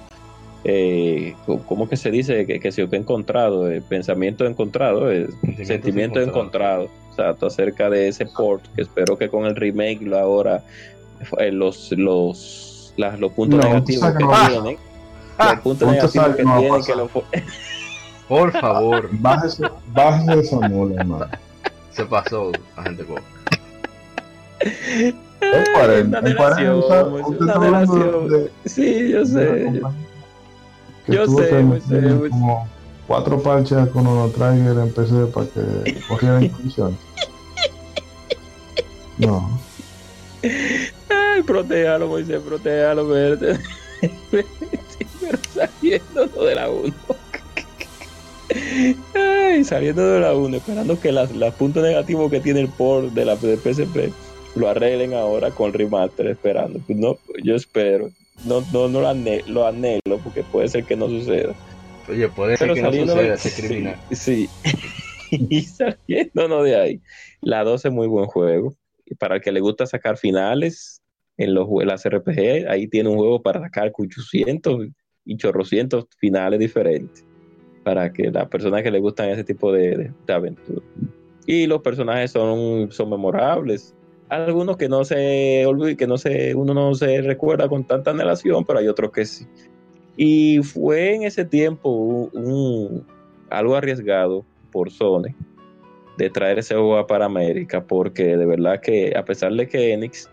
eh, 0.65 1.35
¿cómo 1.67 1.89
que 1.89 1.97
se 1.97 2.09
dice? 2.09 2.45
Que, 2.45 2.59
que 2.59 2.71
se 2.71 2.83
he 2.83 2.95
encontrado, 2.95 3.69
eh, 3.69 3.81
pensamiento 3.81 4.45
encontrado, 4.45 5.11
eh, 5.11 5.27
sentimiento 5.63 6.21
encontrados. 6.21 6.85
encontrado, 6.85 6.89
exacto, 7.09 7.47
acerca 7.47 7.89
de 7.89 8.07
ese 8.07 8.25
port, 8.25 8.63
que 8.73 8.83
espero 8.83 9.17
que 9.17 9.27
con 9.27 9.45
el 9.45 9.55
remake 9.55 10.01
lo 10.01 10.17
ahora 10.17 10.63
eh, 11.39 11.51
los, 11.51 11.91
los, 11.93 12.93
las- 12.97 13.19
los 13.19 13.31
puntos 13.33 13.59
No, 13.59 13.67
negativos 13.67 14.11
que 14.13 14.23
no 14.23 14.31
tienen, 14.47 14.77
Ah, 15.37 15.53
los 15.53 15.59
puntos 15.61 15.79
tú 15.87 15.91
negativos 15.93 16.13
sabes 16.13 16.35
que 16.37 16.43
no 16.43 16.59
tienen, 16.59 16.73
que 16.83 16.93
pasar. 16.93 16.97
lo, 16.97 17.09
Por 18.27 18.51
favor, 18.53 19.09
Bájese, 19.11 19.63
bájese 19.93 20.39
esa 20.39 20.59
mula, 20.61 21.01
hermano. 21.01 21.25
se 21.91 22.05
pasó, 22.05 22.51
agente 22.77 23.03
Go. 23.03 23.15
Es 24.61 25.69
para 25.73 25.95
él, 25.97 26.15
es 26.25 26.35
para 26.35 26.61
él, 26.61 26.71
usted- 26.73 28.51
Sí, 28.65 29.09
yo 29.11 29.25
sé. 29.25 29.81
yo- 31.07 31.27
sé, 31.27 32.29
como 32.29 32.67
cuatro 33.07 33.41
parches 33.43 33.89
con 33.89 34.07
unos 34.07 34.31
Trigger 34.33 34.77
en 34.79 34.93
PC 34.93 35.25
para 35.33 35.45
que 35.47 35.99
corriera 36.07 36.39
en 36.39 36.49
condiciones. 36.49 36.97
No, 39.17 39.59
Ay, 41.35 41.43
protéjalo, 41.43 42.07
Moisés, 42.07 42.41
protéjalo, 42.41 43.07
verte. 43.07 43.59
Pero 44.31 44.47
saliendo 45.53 46.25
de 46.45 46.55
la 46.55 46.69
1. 46.69 46.93
Ay, 49.15 49.63
saliendo 49.63 50.05
de 50.13 50.19
la 50.19 50.33
1, 50.35 50.57
esperando 50.57 50.99
que 50.99 51.11
las- 51.11 51.31
los 51.35 51.53
puntos 51.55 51.83
negativos 51.83 52.29
que 52.29 52.39
tiene 52.39 52.61
el 52.61 52.69
port 52.69 53.13
de 53.13 53.25
la 53.25 53.35
de 53.35 53.57
PSP 53.57 54.11
lo 54.55 54.69
arreglen 54.69 55.13
ahora 55.13 55.49
con 55.51 55.73
remaster, 55.73 56.27
esperando. 56.27 56.79
Pues 56.85 56.97
No, 56.97 57.17
yo 57.43 57.55
espero. 57.55 58.11
No, 58.45 58.63
no, 58.71 58.87
no 58.87 59.01
lo, 59.01 59.07
ane- 59.09 59.43
lo 59.47 59.65
anhelo 59.65 60.19
porque 60.23 60.43
puede 60.43 60.67
ser 60.67 60.83
que 60.85 60.95
no 60.95 61.07
suceda. 61.07 61.53
Oye, 62.07 62.27
puede 62.29 62.57
ser 62.57 62.67
Pero 62.67 62.75
que 62.75 62.81
no 62.81 62.87
saliendo 62.89 63.13
suceda 63.13 63.33
ese 63.35 63.61
criminal. 63.67 63.95
Sí. 64.11 64.15
sí. 64.15 64.49
y 65.49 65.61
saliéndonos 65.63 66.65
de 66.65 66.75
ahí. 66.75 67.01
La 67.41 67.63
12 67.63 67.87
es 67.87 67.93
muy 67.93 68.07
buen 68.07 68.25
juego. 68.25 68.75
Y 69.05 69.15
para 69.15 69.35
el 69.35 69.41
que 69.41 69.51
le 69.51 69.59
gusta 69.59 69.85
sacar 69.85 70.17
finales 70.17 70.92
en 71.37 71.53
los 71.53 71.67
las 71.83 72.07
RPG, 72.07 72.67
ahí 72.67 72.87
tiene 72.87 73.09
un 73.09 73.17
juego 73.17 73.41
para 73.41 73.61
sacar 73.61 73.91
800 73.95 74.87
y 75.25 75.37
chorrocientos 75.37 76.05
finales 76.17 76.59
diferentes. 76.59 77.25
Para 77.83 78.11
que 78.13 78.31
las 78.31 78.47
personas 78.47 78.83
que 78.83 78.91
le 78.91 78.99
gustan 78.99 79.29
ese 79.29 79.43
tipo 79.43 79.71
de, 79.71 79.97
de, 79.97 80.11
de 80.25 80.33
aventura. 80.33 80.81
Y 81.45 81.67
los 81.67 81.81
personajes 81.81 82.31
son, 82.31 82.91
son 82.91 83.09
memorables. 83.09 83.93
Algunos 84.29 84.77
que 84.77 84.87
no 84.87 85.03
se 85.03 85.65
olvida, 85.65 85.95
que 85.95 86.07
no 86.07 86.17
se, 86.17 86.55
uno 86.55 86.73
no 86.73 86.95
se 86.95 87.21
recuerda 87.21 87.67
con 87.67 87.83
tanta 87.83 88.11
anhelación, 88.11 88.63
pero 88.63 88.79
hay 88.79 88.87
otros 88.87 89.11
que 89.11 89.25
sí. 89.25 89.45
Y 90.15 90.59
fue 90.63 91.15
en 91.15 91.23
ese 91.23 91.43
tiempo 91.43 91.89
un, 92.33 93.05
algo 93.49 93.75
arriesgado 93.75 94.45
por 94.71 94.91
Sony 94.91 95.35
de 96.17 96.29
traer 96.29 96.59
ese 96.59 96.75
juego 96.75 97.05
para 97.07 97.25
América, 97.25 97.83
porque 97.83 98.37
de 98.37 98.45
verdad 98.45 98.79
que 98.79 99.13
a 99.15 99.25
pesar 99.25 99.53
de 99.53 99.67
que 99.67 99.93
Enix 99.93 100.29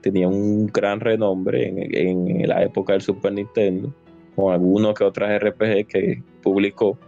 tenía 0.00 0.28
un 0.28 0.66
gran 0.66 1.00
renombre 1.00 1.68
en, 1.68 2.48
la 2.48 2.62
época 2.62 2.92
del 2.92 3.02
Super 3.02 3.32
Nintendo, 3.32 3.92
con 4.36 4.52
algunos 4.52 4.94
que 4.94 5.04
otras 5.04 5.40
RPG 5.40 5.86
que 5.86 6.22
publicó, 6.42 6.98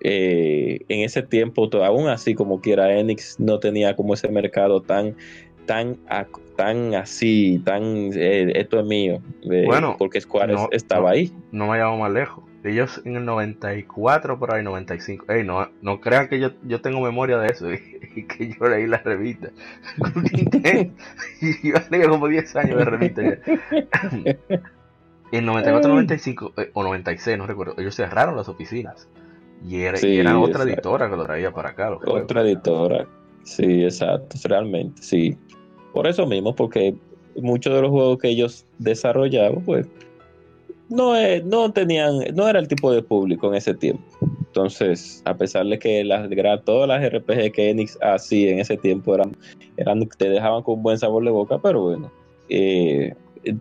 eh, 0.00 0.80
en 0.88 1.00
ese 1.00 1.22
tiempo, 1.22 1.68
aún 1.82 2.08
así 2.08 2.34
como 2.34 2.60
quiera, 2.60 2.96
Enix 2.96 3.40
no 3.40 3.58
tenía 3.58 3.96
como 3.96 4.14
ese 4.14 4.28
mercado 4.28 4.80
tan 4.80 5.16
tan, 5.66 5.98
tan 6.56 6.94
así, 6.94 7.60
tan 7.64 8.10
eh, 8.14 8.52
esto 8.54 8.80
es 8.80 8.86
mío. 8.86 9.20
bueno, 9.66 9.96
porque 9.98 10.20
Square 10.20 10.54
estaba 10.70 11.10
ahí. 11.10 11.32
No 11.52 11.66
me 11.68 11.78
llamo 11.78 11.98
más 11.98 12.12
lejos. 12.12 12.44
Ellos 12.66 13.00
en 13.04 13.16
el 13.16 13.24
94, 13.24 14.38
por 14.38 14.52
ahí 14.52 14.62
95. 14.64 15.26
Ey, 15.28 15.44
no, 15.44 15.68
no 15.82 16.00
crean 16.00 16.28
que 16.28 16.40
yo, 16.40 16.50
yo 16.64 16.80
tengo 16.80 17.00
memoria 17.00 17.38
de 17.38 17.48
eso 17.48 17.72
y, 17.72 18.24
que 18.24 18.48
yo 18.52 18.68
leí 18.68 18.86
la 18.86 18.98
revista. 18.98 19.50
y 21.40 21.68
yo 21.70 21.74
leí 21.90 22.08
como 22.08 22.28
10 22.28 22.56
años 22.56 22.78
de 22.78 22.84
revista 22.84 23.22
ya. 23.22 24.58
En 25.32 25.44
94, 25.44 25.90
95 25.90 26.52
eh, 26.56 26.70
o 26.72 26.84
96, 26.84 27.36
no 27.36 27.46
recuerdo, 27.48 27.74
ellos 27.78 27.96
cerraron 27.96 28.36
las 28.36 28.48
oficinas. 28.48 29.08
Y, 29.66 29.80
era, 29.80 30.38
otra 30.38 30.62
editora 30.62 31.10
que 31.10 31.16
lo 31.16 31.24
traía 31.24 31.50
para 31.50 31.70
acá. 31.70 31.98
otra 32.06 32.42
editora. 32.42 33.06
Sí, 33.42 33.82
exacto, 33.82 34.36
realmente, 34.44 35.02
sí. 35.02 35.36
Por 35.92 36.06
eso 36.06 36.26
mismo, 36.26 36.54
porque 36.54 36.94
muchos 37.36 37.74
de 37.74 37.82
los 37.82 37.90
juegos 37.90 38.18
que 38.18 38.28
ellos 38.28 38.66
desarrollaban, 38.78 39.62
pues, 39.64 39.88
no, 40.88 41.14
no 41.44 41.72
tenían, 41.72 42.18
no 42.34 42.48
era 42.48 42.58
el 42.58 42.68
tipo 42.68 42.92
de 42.92 43.02
público 43.02 43.48
en 43.48 43.54
ese 43.54 43.74
tiempo. 43.74 44.04
Entonces, 44.56 45.22
a 45.26 45.36
pesar 45.36 45.66
de 45.66 45.78
que 45.78 46.02
las, 46.04 46.28
todas 46.64 46.88
las 46.88 47.12
RPG 47.12 47.52
que 47.52 47.70
Enix 47.70 47.98
hacía 48.00 48.52
en 48.52 48.60
ese 48.60 48.76
tiempo 48.76 49.14
eran, 49.14 49.36
eran, 49.76 50.08
te 50.16 50.30
dejaban 50.30 50.62
con 50.62 50.76
un 50.76 50.82
buen 50.82 50.98
sabor 50.98 51.24
de 51.24 51.30
boca, 51.30 51.58
pero 51.58 51.82
bueno, 51.82 52.10
eh, 52.48 53.14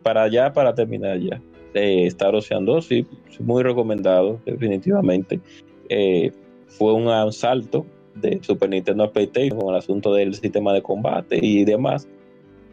para 0.03 0.23
allá, 0.23 0.53
para 0.53 0.73
terminar 0.73 1.19
ya. 1.19 1.41
Eh, 1.73 2.06
Star 2.07 2.34
Ocean 2.34 2.64
2, 2.64 2.85
sí, 2.85 3.06
muy 3.39 3.61
recomendado, 3.61 4.39
definitivamente. 4.45 5.41
Eh, 5.89 6.31
fue 6.68 6.93
un 6.93 7.34
salto 7.34 7.85
de 8.15 8.39
Super 8.41 8.69
Nintendo 8.69 9.03
a 9.03 9.11
PlayStation 9.11 9.60
con 9.60 9.73
el 9.73 9.80
asunto 9.80 10.14
del 10.14 10.34
sistema 10.34 10.72
de 10.72 10.81
combate 10.81 11.39
y 11.41 11.65
demás. 11.65 12.07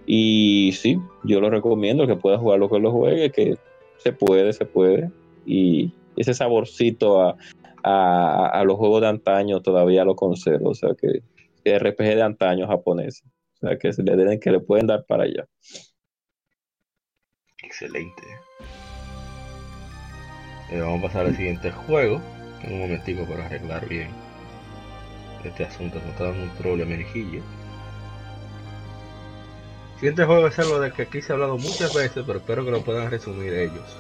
Y 0.07 0.71
sí, 0.75 0.99
yo 1.25 1.41
lo 1.41 1.51
recomiendo 1.51 2.07
que 2.07 2.15
pueda 2.15 2.39
jugar 2.39 2.61
lo 2.61 2.69
que 2.69 2.79
lo 2.79 2.93
juegue, 2.93 3.31
que 3.31 3.57
se 4.03 4.13
puede, 4.13 4.53
se 4.53 4.65
puede. 4.65 5.11
Y 5.47 5.93
ese 6.17 6.35
saborcito 6.35 7.23
a, 7.23 7.37
a, 7.83 8.65
los 8.65 8.77
juegos 8.77 9.01
de 9.01 9.09
antaño 9.09 9.61
todavía 9.61 10.05
lo 10.05 10.17
conservo. 10.17 10.71
O 10.71 10.75
sea 10.75 10.91
que, 10.95 11.23
RPG 11.65 12.17
de 12.17 12.23
antaño 12.23 12.67
japonés. 12.67 13.23
O 13.55 13.67
sea 13.67 13.79
que 13.79 13.93
se 13.93 14.03
le 14.03 14.17
den 14.17 14.41
que 14.41 14.51
le 14.51 14.61
pueden 14.61 14.87
dar 14.87 15.05
para 15.07 15.25
allá. 15.25 15.47
Excelente. 17.63 18.23
Eh, 20.71 20.81
vamos 20.81 20.99
a 21.01 21.03
pasar 21.03 21.27
al 21.27 21.37
siguiente 21.37 21.71
juego. 21.71 22.21
En 22.65 22.75
un 22.75 22.81
momentico 22.81 23.25
para 23.25 23.47
arreglar 23.47 23.89
bien 23.89 24.09
este 25.45 25.65
asunto. 25.65 26.01
No 26.01 26.11
está 26.11 26.25
dando 26.25 26.45
un 26.45 26.51
problema 26.51 26.97
mejillo 26.97 27.43
siguiente 30.03 30.25
juego 30.25 30.49
es 30.49 30.59
algo 30.59 30.81
del 30.81 30.93
que 30.93 31.03
aquí 31.03 31.23
se 31.23 31.31
ha 31.31 31.35
hablado 31.35 31.57
muchas 31.59 31.95
veces, 31.95 32.25
pero 32.27 32.41
espero 32.41 32.65
que 32.65 32.73
lo 32.73 32.83
puedan 32.83 33.09
resumir 33.09 33.55
ellos. 33.55 33.97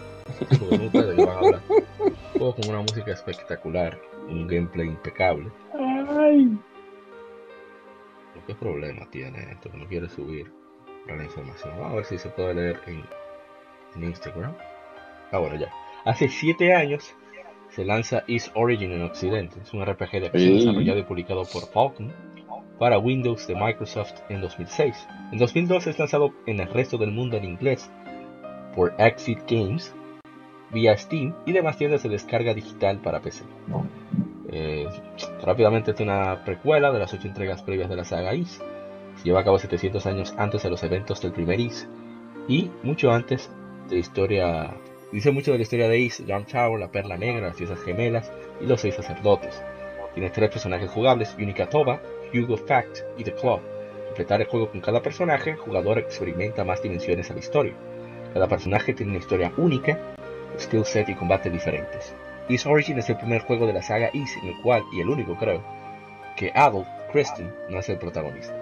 Como 0.58 0.86
ustedes 0.86 1.16
van 1.16 1.28
a 1.28 1.38
hablar. 1.38 1.60
Un 1.70 2.14
juego 2.32 2.56
con 2.56 2.70
una 2.70 2.80
música 2.80 3.12
espectacular, 3.12 4.00
un 4.28 4.48
gameplay 4.48 4.88
impecable. 4.88 5.48
Ay. 5.72 6.58
¿Qué 8.48 8.54
problema 8.56 9.08
tiene 9.12 9.52
esto? 9.52 9.70
Que 9.70 9.76
no 9.78 9.86
quiere 9.86 10.08
subir 10.08 10.50
la 11.06 11.22
información. 11.22 11.70
Vamos 11.78 11.92
a 11.92 11.94
ver 11.94 12.04
si 12.04 12.18
se 12.18 12.30
puede 12.30 12.54
leer 12.54 12.80
en, 12.88 14.02
Instagram. 14.02 14.56
Ah, 15.30 15.38
bueno, 15.38 15.54
ya. 15.54 15.70
Hace 16.04 16.28
7 16.28 16.74
años 16.74 17.14
se 17.68 17.84
lanza 17.84 18.24
East 18.26 18.48
Origin 18.54 18.90
en 18.90 19.02
Occidente. 19.02 19.60
Es 19.62 19.72
un 19.72 19.86
RPG 19.86 20.10
de 20.10 20.26
acción 20.26 20.58
desarrollado 20.58 20.98
y 20.98 21.04
publicado 21.04 21.44
por 21.44 21.62
Falcon 21.68 22.12
para 22.82 22.98
Windows 22.98 23.46
de 23.46 23.54
Microsoft 23.54 24.14
en 24.28 24.40
2006. 24.40 25.06
En 25.30 25.38
2012 25.38 25.90
es 25.90 25.98
lanzado 26.00 26.34
en 26.46 26.58
el 26.58 26.66
resto 26.66 26.98
del 26.98 27.12
mundo 27.12 27.36
en 27.36 27.44
inglés 27.44 27.88
por 28.74 28.92
Exit 28.98 29.38
Games 29.48 29.94
vía 30.72 30.98
Steam 30.98 31.32
y 31.46 31.52
demás 31.52 31.76
tiendas 31.76 32.02
de 32.02 32.08
descarga 32.08 32.54
digital 32.54 32.98
para 32.98 33.20
PC. 33.20 33.44
Eh, 34.50 34.88
rápidamente 35.44 35.92
es 35.92 36.00
una 36.00 36.44
precuela 36.44 36.90
de 36.90 36.98
las 36.98 37.14
ocho 37.14 37.28
entregas 37.28 37.62
previas 37.62 37.88
de 37.88 37.94
la 37.94 38.04
saga 38.04 38.34
Is. 38.34 38.60
Se 39.14 39.24
lleva 39.26 39.42
a 39.42 39.44
cabo 39.44 39.60
700 39.60 40.04
años 40.06 40.34
antes 40.36 40.64
de 40.64 40.70
los 40.70 40.82
eventos 40.82 41.22
del 41.22 41.30
primer 41.30 41.60
Is 41.60 41.88
y 42.48 42.68
mucho 42.82 43.12
antes 43.12 43.48
de 43.90 43.94
la 43.94 44.00
historia. 44.00 44.74
Dice 45.12 45.30
mucho 45.30 45.52
de 45.52 45.58
la 45.58 45.62
historia 45.62 45.88
de 45.88 46.00
Is, 46.00 46.24
John 46.26 46.46
Tower, 46.46 46.80
la 46.80 46.90
Perla 46.90 47.16
Negra, 47.16 47.46
las 47.46 47.56
Fiestas 47.56 47.80
Gemelas 47.84 48.32
y 48.60 48.66
los 48.66 48.80
Seis 48.80 48.96
Sacerdotes. 48.96 49.62
Tiene 50.14 50.30
tres 50.30 50.50
personajes 50.50 50.90
jugables, 50.90 51.34
Unica 51.38 51.68
Toba, 51.70 52.02
Hugo 52.32 52.56
Fact 52.56 53.00
y 53.18 53.24
The 53.24 53.34
Claw. 53.34 53.60
Completar 54.06 54.40
el 54.40 54.46
juego 54.46 54.70
con 54.70 54.80
cada 54.80 55.02
personaje, 55.02 55.50
el 55.50 55.56
jugador 55.56 55.98
experimenta 55.98 56.64
más 56.64 56.82
dimensiones 56.82 57.30
a 57.30 57.34
la 57.34 57.40
historia. 57.40 57.74
Cada 58.34 58.48
personaje 58.48 58.94
tiene 58.94 59.12
una 59.12 59.20
historia 59.20 59.52
única, 59.56 59.98
skill 60.58 60.84
set 60.84 61.08
y 61.08 61.14
combate 61.14 61.50
diferentes. 61.50 62.14
East 62.48 62.66
Origin 62.66 62.98
es 62.98 63.08
el 63.08 63.16
primer 63.16 63.42
juego 63.42 63.66
de 63.66 63.72
la 63.72 63.82
saga 63.82 64.10
East 64.12 64.36
en 64.42 64.48
el 64.48 64.60
cual, 64.62 64.82
y 64.92 65.00
el 65.00 65.08
único 65.08 65.36
creo, 65.36 65.62
que 66.36 66.50
Adolf 66.54 66.86
Kristen 67.12 67.54
no 67.68 67.78
es 67.78 67.88
el 67.88 67.98
protagonista. 67.98 68.54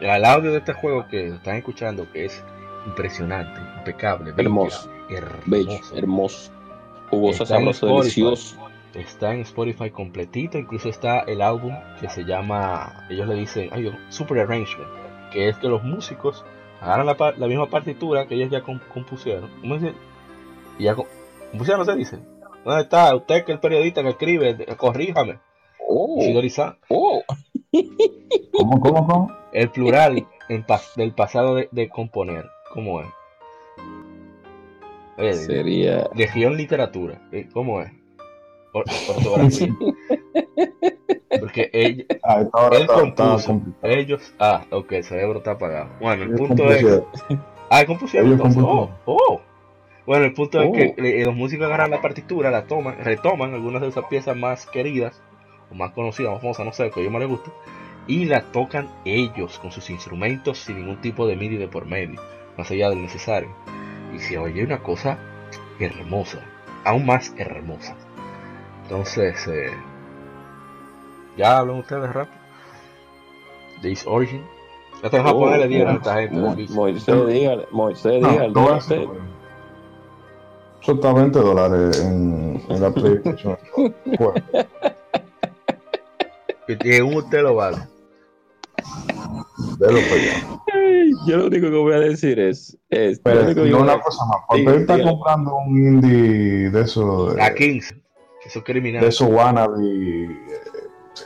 El 0.00 0.24
audio 0.24 0.52
de 0.52 0.58
este 0.58 0.72
juego 0.72 1.06
que 1.08 1.28
están 1.28 1.56
escuchando, 1.56 2.10
que 2.12 2.26
es 2.26 2.44
impresionante, 2.86 3.60
impecable, 3.78 4.34
hermoso, 4.36 4.90
hermoso, 5.08 5.96
hermoso, 5.96 6.52
jugoso, 7.10 7.46
sabroso, 7.46 7.86
delicioso. 7.86 8.56
Está 8.94 9.34
en 9.34 9.40
Spotify 9.40 9.90
completito, 9.90 10.56
incluso 10.56 10.88
está 10.88 11.20
el 11.20 11.42
álbum 11.42 11.74
que 12.00 12.08
se 12.08 12.24
llama, 12.24 13.06
ellos 13.10 13.26
le 13.26 13.34
dicen, 13.34 13.68
ay, 13.72 13.92
Super 14.08 14.38
Arrangement, 14.38 14.88
que 15.32 15.48
es 15.48 15.56
que 15.56 15.68
los 15.68 15.82
músicos 15.82 16.44
agarran 16.80 17.06
la, 17.06 17.48
misma 17.48 17.68
partitura 17.68 18.26
que 18.26 18.36
ellos 18.36 18.50
ya 18.50 18.62
compusieron. 18.62 19.50
¿Cómo 19.60 19.80
se 19.80 19.94
Y 20.78 20.84
ya 20.84 20.94
compusieron, 20.94 21.84
se 21.84 21.96
dice. 21.96 22.18
¿Dónde 22.64 22.82
está 22.82 23.14
usted 23.14 23.44
que 23.44 23.52
es 23.52 23.56
el 23.56 23.60
periodista 23.60 24.02
que 24.02 24.10
escribe? 24.10 24.66
Corríjame. 24.76 25.38
Oh. 25.86 26.18
oh. 26.88 27.22
¿Cómo, 28.52 28.80
cómo, 28.80 29.06
cómo? 29.06 29.36
El 29.52 29.70
plural 29.70 30.26
del 30.96 31.12
pasado 31.14 31.56
de, 31.56 31.88
componer. 31.88 32.46
¿Cómo 32.72 33.00
es? 33.00 33.08
Sería. 35.46 36.08
Legión 36.14 36.56
literatura. 36.56 37.20
Eh, 37.32 37.48
¿Cómo 37.52 37.80
es? 37.82 38.03
Porque 41.40 42.06
ah, 42.22 42.44
él 42.72 42.86
compuso, 42.86 43.60
ellos, 43.82 44.34
ah, 44.38 44.64
ok, 44.70 44.92
el 44.92 45.04
cerebro 45.04 45.38
está 45.38 45.52
apagado. 45.52 45.90
Bueno, 46.00 46.24
el 46.24 46.34
punto 46.34 46.70
es, 46.70 47.02
ah, 47.70 47.84
compusieron, 47.86 48.40
oh, 48.62 48.90
oh. 49.04 49.40
Bueno, 50.06 50.24
el 50.26 50.34
punto 50.34 50.60
es 50.60 50.70
que 50.72 51.22
oh. 51.22 51.26
los 51.26 51.34
músicos 51.34 51.66
agarran 51.66 51.90
la 51.90 52.02
partitura, 52.02 52.50
la 52.50 52.66
toman, 52.66 53.02
retoman 53.02 53.54
algunas 53.54 53.82
de 53.82 53.88
esas 53.88 54.04
piezas 54.06 54.36
más 54.36 54.66
queridas, 54.66 55.22
o 55.70 55.74
más 55.74 55.92
conocidas, 55.92 56.32
más 56.32 56.40
famosas, 56.40 56.66
no 56.66 56.72
sé, 56.72 56.90
que 56.90 57.00
a 57.00 57.02
ellos 57.02 57.12
más 57.12 57.20
les 57.20 57.30
gusta, 57.30 57.50
y 58.06 58.26
la 58.26 58.42
tocan 58.52 58.88
ellos 59.04 59.58
con 59.58 59.72
sus 59.72 59.88
instrumentos 59.90 60.58
sin 60.58 60.76
ningún 60.78 61.00
tipo 61.00 61.26
de 61.26 61.36
MIDI 61.36 61.56
de 61.56 61.68
por 61.68 61.86
medio, 61.86 62.20
más 62.56 62.70
allá 62.70 62.90
del 62.90 63.02
necesario. 63.02 63.50
Y 64.14 64.18
se 64.18 64.38
oye 64.38 64.62
una 64.62 64.78
cosa 64.78 65.18
hermosa, 65.80 66.40
aún 66.84 67.06
más 67.06 67.34
hermosa. 67.38 67.96
Entonces, 68.84 69.46
eh, 69.48 69.70
ya 71.36 71.58
hablan 71.58 71.78
ustedes 71.78 72.12
rápido. 72.12 72.36
This 73.82 74.06
Origin. 74.06 74.44
Ya 75.02 75.10
te 75.10 75.18
vas 75.18 75.30
a 75.30 75.34
ponerle 75.34 75.68
dinero 75.68 75.90
a 75.90 75.94
esta 75.94 76.14
gente. 76.16 76.36
Moisés, 76.70 77.26
dígale, 77.26 77.66
Moisés, 77.70 78.22
dígale. 78.22 78.52
No, 78.52 78.80
Son 80.80 81.00
20 81.00 81.38
dólares 81.38 82.00
en, 82.00 82.62
en 82.68 82.80
la 82.80 82.90
PlayStation. 82.90 83.58
y 86.68 87.00
un 87.00 87.14
usted 87.14 87.42
lo 87.42 87.54
vale. 87.54 87.78
Délo 89.78 89.98
para 90.00 90.14
allá. 90.14 90.60
Yo 91.26 91.36
lo 91.38 91.46
único 91.46 91.70
que 91.70 91.76
voy 91.76 91.94
a 91.94 92.00
decir 92.00 92.38
es. 92.38 92.76
es 92.90 93.18
Pero, 93.20 93.54
no 93.54 93.80
una 93.80 93.98
cosa 94.00 94.24
más. 94.26 94.38
Cuando 94.46 94.74
él 94.74 94.80
está 94.82 95.02
comprando 95.02 95.56
un 95.56 95.76
indie 95.76 96.70
de 96.70 96.82
eso. 96.82 97.34
a 97.40 97.52
15. 97.52 98.03
Eso 98.44 98.58
es 98.60 98.64
criminal. 98.64 99.02
De 99.02 99.10
su 99.12 99.26
wannabe. 99.26 99.76
Eh, 99.82 100.28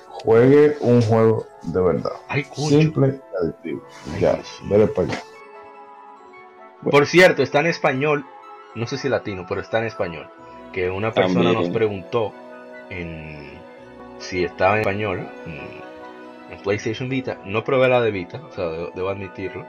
juegue 0.08 0.76
un 0.80 1.00
juego 1.02 1.46
de 1.62 1.80
verdad. 1.80 2.12
Ay, 2.28 2.44
Simple 2.52 3.20
y 3.20 3.44
adictivo. 3.44 3.82
ya, 4.20 4.38
vele 4.68 4.86
para 4.88 5.08
allá. 5.08 5.22
Por 6.90 7.06
cierto, 7.06 7.42
está 7.42 7.60
en 7.60 7.66
español, 7.66 8.24
no 8.74 8.86
sé 8.86 8.98
si 8.98 9.08
latino, 9.08 9.46
pero 9.48 9.60
está 9.60 9.78
en 9.78 9.84
español. 9.86 10.28
Que 10.72 10.90
una 10.90 11.12
persona 11.12 11.44
También. 11.44 11.62
nos 11.62 11.70
preguntó 11.70 12.32
en 12.90 13.58
si 14.18 14.44
estaba 14.44 14.74
en 14.74 14.80
español 14.80 15.28
en, 15.46 16.52
en 16.56 16.62
PlayStation 16.62 17.08
Vita. 17.08 17.38
No 17.44 17.64
probé 17.64 17.88
la 17.88 18.00
de 18.00 18.10
Vita, 18.10 18.40
o 18.48 18.52
sea, 18.52 18.66
debo, 18.66 18.90
debo 18.94 19.08
admitirlo, 19.08 19.64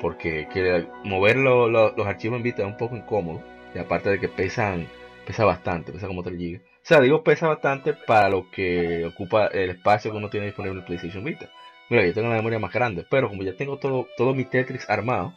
porque 0.00 0.48
que 0.52 0.86
mover 1.04 1.36
lo- 1.36 1.68
lo- 1.68 1.94
los 1.96 2.06
archivos 2.06 2.36
en 2.36 2.42
Vita 2.44 2.62
es 2.62 2.68
un 2.68 2.76
poco 2.76 2.96
incómodo. 2.96 3.40
Y 3.74 3.78
aparte 3.78 4.10
de 4.10 4.20
que 4.20 4.28
pesan, 4.28 4.86
pesa 5.26 5.44
bastante, 5.44 5.92
pesa 5.92 6.06
como 6.06 6.22
3 6.22 6.36
GB. 6.38 6.60
O 6.84 6.86
sea, 6.86 7.00
digo 7.00 7.24
pesa 7.24 7.48
bastante 7.48 7.94
para 7.94 8.28
lo 8.28 8.48
que 8.52 9.04
ocupa 9.06 9.46
el 9.48 9.70
espacio 9.70 10.12
que 10.12 10.18
uno 10.18 10.30
tiene 10.30 10.46
disponible 10.46 10.78
en 10.80 10.84
PlayStation 10.86 11.24
Vita. 11.24 11.50
Mira, 11.90 12.06
yo 12.06 12.14
tengo 12.14 12.28
una 12.28 12.36
memoria 12.36 12.60
más 12.60 12.72
grande, 12.72 13.04
pero 13.10 13.28
como 13.28 13.42
ya 13.42 13.56
tengo 13.56 13.78
todo, 13.78 14.06
todo 14.16 14.34
mi 14.34 14.44
Tetris 14.44 14.88
armado, 14.88 15.34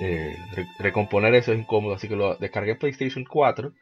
eh, 0.00 0.36
re- 0.52 0.66
recomponer 0.78 1.34
eso 1.34 1.52
es 1.52 1.58
incómodo, 1.58 1.94
así 1.94 2.08
que 2.08 2.16
lo 2.16 2.36
descargué 2.36 2.72
en 2.72 2.78
PlayStation 2.78 3.24
4 3.24 3.72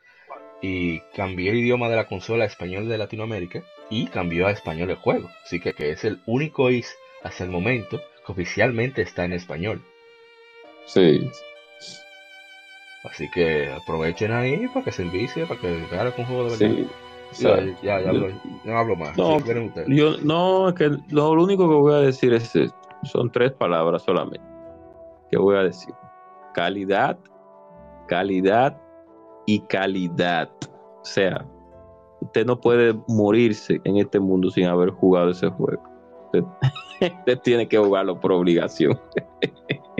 y 0.62 1.00
cambié 1.14 1.50
el 1.50 1.58
idioma 1.58 1.88
de 1.88 1.96
la 1.96 2.08
consola 2.08 2.44
a 2.44 2.48
español 2.48 2.88
de 2.88 2.98
Latinoamérica 2.98 3.62
y 3.90 4.06
cambió 4.08 4.46
a 4.46 4.52
español 4.52 4.90
el 4.90 4.96
juego. 4.96 5.30
Así 5.44 5.60
que, 5.60 5.74
que 5.74 5.90
es 5.92 6.04
el 6.04 6.20
único 6.26 6.70
is 6.70 6.96
hasta 7.22 7.44
el 7.44 7.50
momento 7.50 8.00
que 8.26 8.32
oficialmente 8.32 9.02
está 9.02 9.24
en 9.24 9.34
español. 9.34 9.82
Sí. 10.86 11.30
Así 13.10 13.30
que 13.30 13.72
aprovechen 13.72 14.32
ahí 14.32 14.66
para 14.68 14.84
que 14.84 14.92
se 14.92 15.02
envicie, 15.02 15.46
para 15.46 15.60
que 15.60 15.86
con 15.88 16.20
un 16.20 16.26
juego 16.26 16.44
de 16.44 16.50
verdad. 16.50 16.76
Sí. 16.76 16.88
Ya, 17.42 17.60
ya, 17.82 18.00
ya 18.00 18.08
hablo, 18.08 18.28
no 18.64 18.78
hablo 18.78 18.96
más. 18.96 19.16
No. 19.16 19.38
Yo, 19.88 20.16
no, 20.22 20.68
es 20.68 20.74
que 20.74 20.96
lo 21.10 21.30
único 21.32 21.68
que 21.68 21.74
voy 21.74 21.94
a 21.94 21.98
decir 21.98 22.32
es 22.32 22.54
esto. 22.54 22.76
Son 23.02 23.30
tres 23.30 23.52
palabras 23.52 24.02
solamente. 24.02 24.44
que 25.30 25.36
voy 25.36 25.56
a 25.56 25.62
decir? 25.62 25.92
Calidad, 26.54 27.18
calidad 28.06 28.80
y 29.44 29.60
calidad. 29.60 30.50
O 30.62 31.04
sea, 31.04 31.44
usted 32.20 32.46
no 32.46 32.60
puede 32.60 32.94
morirse 33.08 33.80
en 33.84 33.98
este 33.98 34.18
mundo 34.18 34.50
sin 34.50 34.66
haber 34.66 34.90
jugado 34.90 35.30
ese 35.30 35.48
juego. 35.48 35.82
Usted, 36.26 36.44
usted 37.18 37.38
tiene 37.40 37.68
que 37.68 37.76
jugarlo 37.76 38.18
por 38.18 38.32
obligación. 38.32 38.98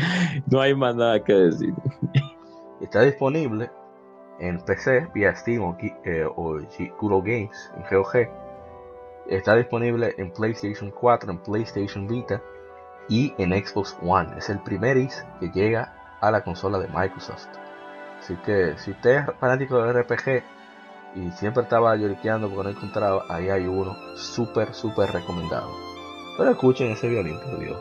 no 0.50 0.60
hay 0.60 0.74
más 0.74 0.94
nada 0.94 1.22
que 1.22 1.32
decir. 1.32 1.74
Está 2.80 3.02
disponible 3.02 3.70
en 4.38 4.60
PC 4.60 5.08
vía 5.14 5.34
Steam 5.34 5.62
o, 5.62 5.76
eh, 5.80 6.24
o 6.36 6.54
G- 6.60 6.92
Google 7.00 7.22
Games 7.30 7.72
en 7.76 7.84
GOG. 7.90 8.28
Está 9.28 9.56
disponible 9.56 10.14
en 10.18 10.30
PlayStation 10.32 10.90
4, 10.90 11.32
en 11.32 11.38
PlayStation 11.38 12.06
Vita 12.06 12.40
y 13.08 13.32
en 13.38 13.52
Xbox 13.52 13.96
One. 14.02 14.28
Es 14.38 14.50
el 14.50 14.60
primer 14.60 14.96
is 14.96 15.24
que 15.40 15.50
llega 15.50 15.92
a 16.20 16.30
la 16.30 16.42
consola 16.44 16.78
de 16.78 16.88
Microsoft. 16.88 17.46
Así 18.20 18.34
que 18.44 18.74
si 18.78 18.92
usted 18.92 19.18
es 19.18 19.26
fanático 19.38 19.82
de 19.82 19.92
RPG 19.92 20.42
y 21.16 21.30
siempre 21.32 21.62
estaba 21.62 21.96
lloriqueando 21.96 22.48
porque 22.48 22.70
no 22.72 22.76
encontraba, 22.76 23.24
ahí 23.28 23.48
hay 23.48 23.66
uno 23.66 23.96
súper, 24.16 24.74
súper 24.74 25.10
recomendado. 25.12 25.70
Pero 26.36 26.50
escuchen 26.50 26.92
ese 26.92 27.08
violín, 27.08 27.40
por 27.40 27.58
Dios. 27.58 27.80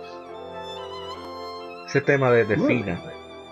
Ese 1.87 2.01
tema 2.01 2.31
de, 2.31 2.45
de. 2.45 2.57
Fina, 2.57 2.99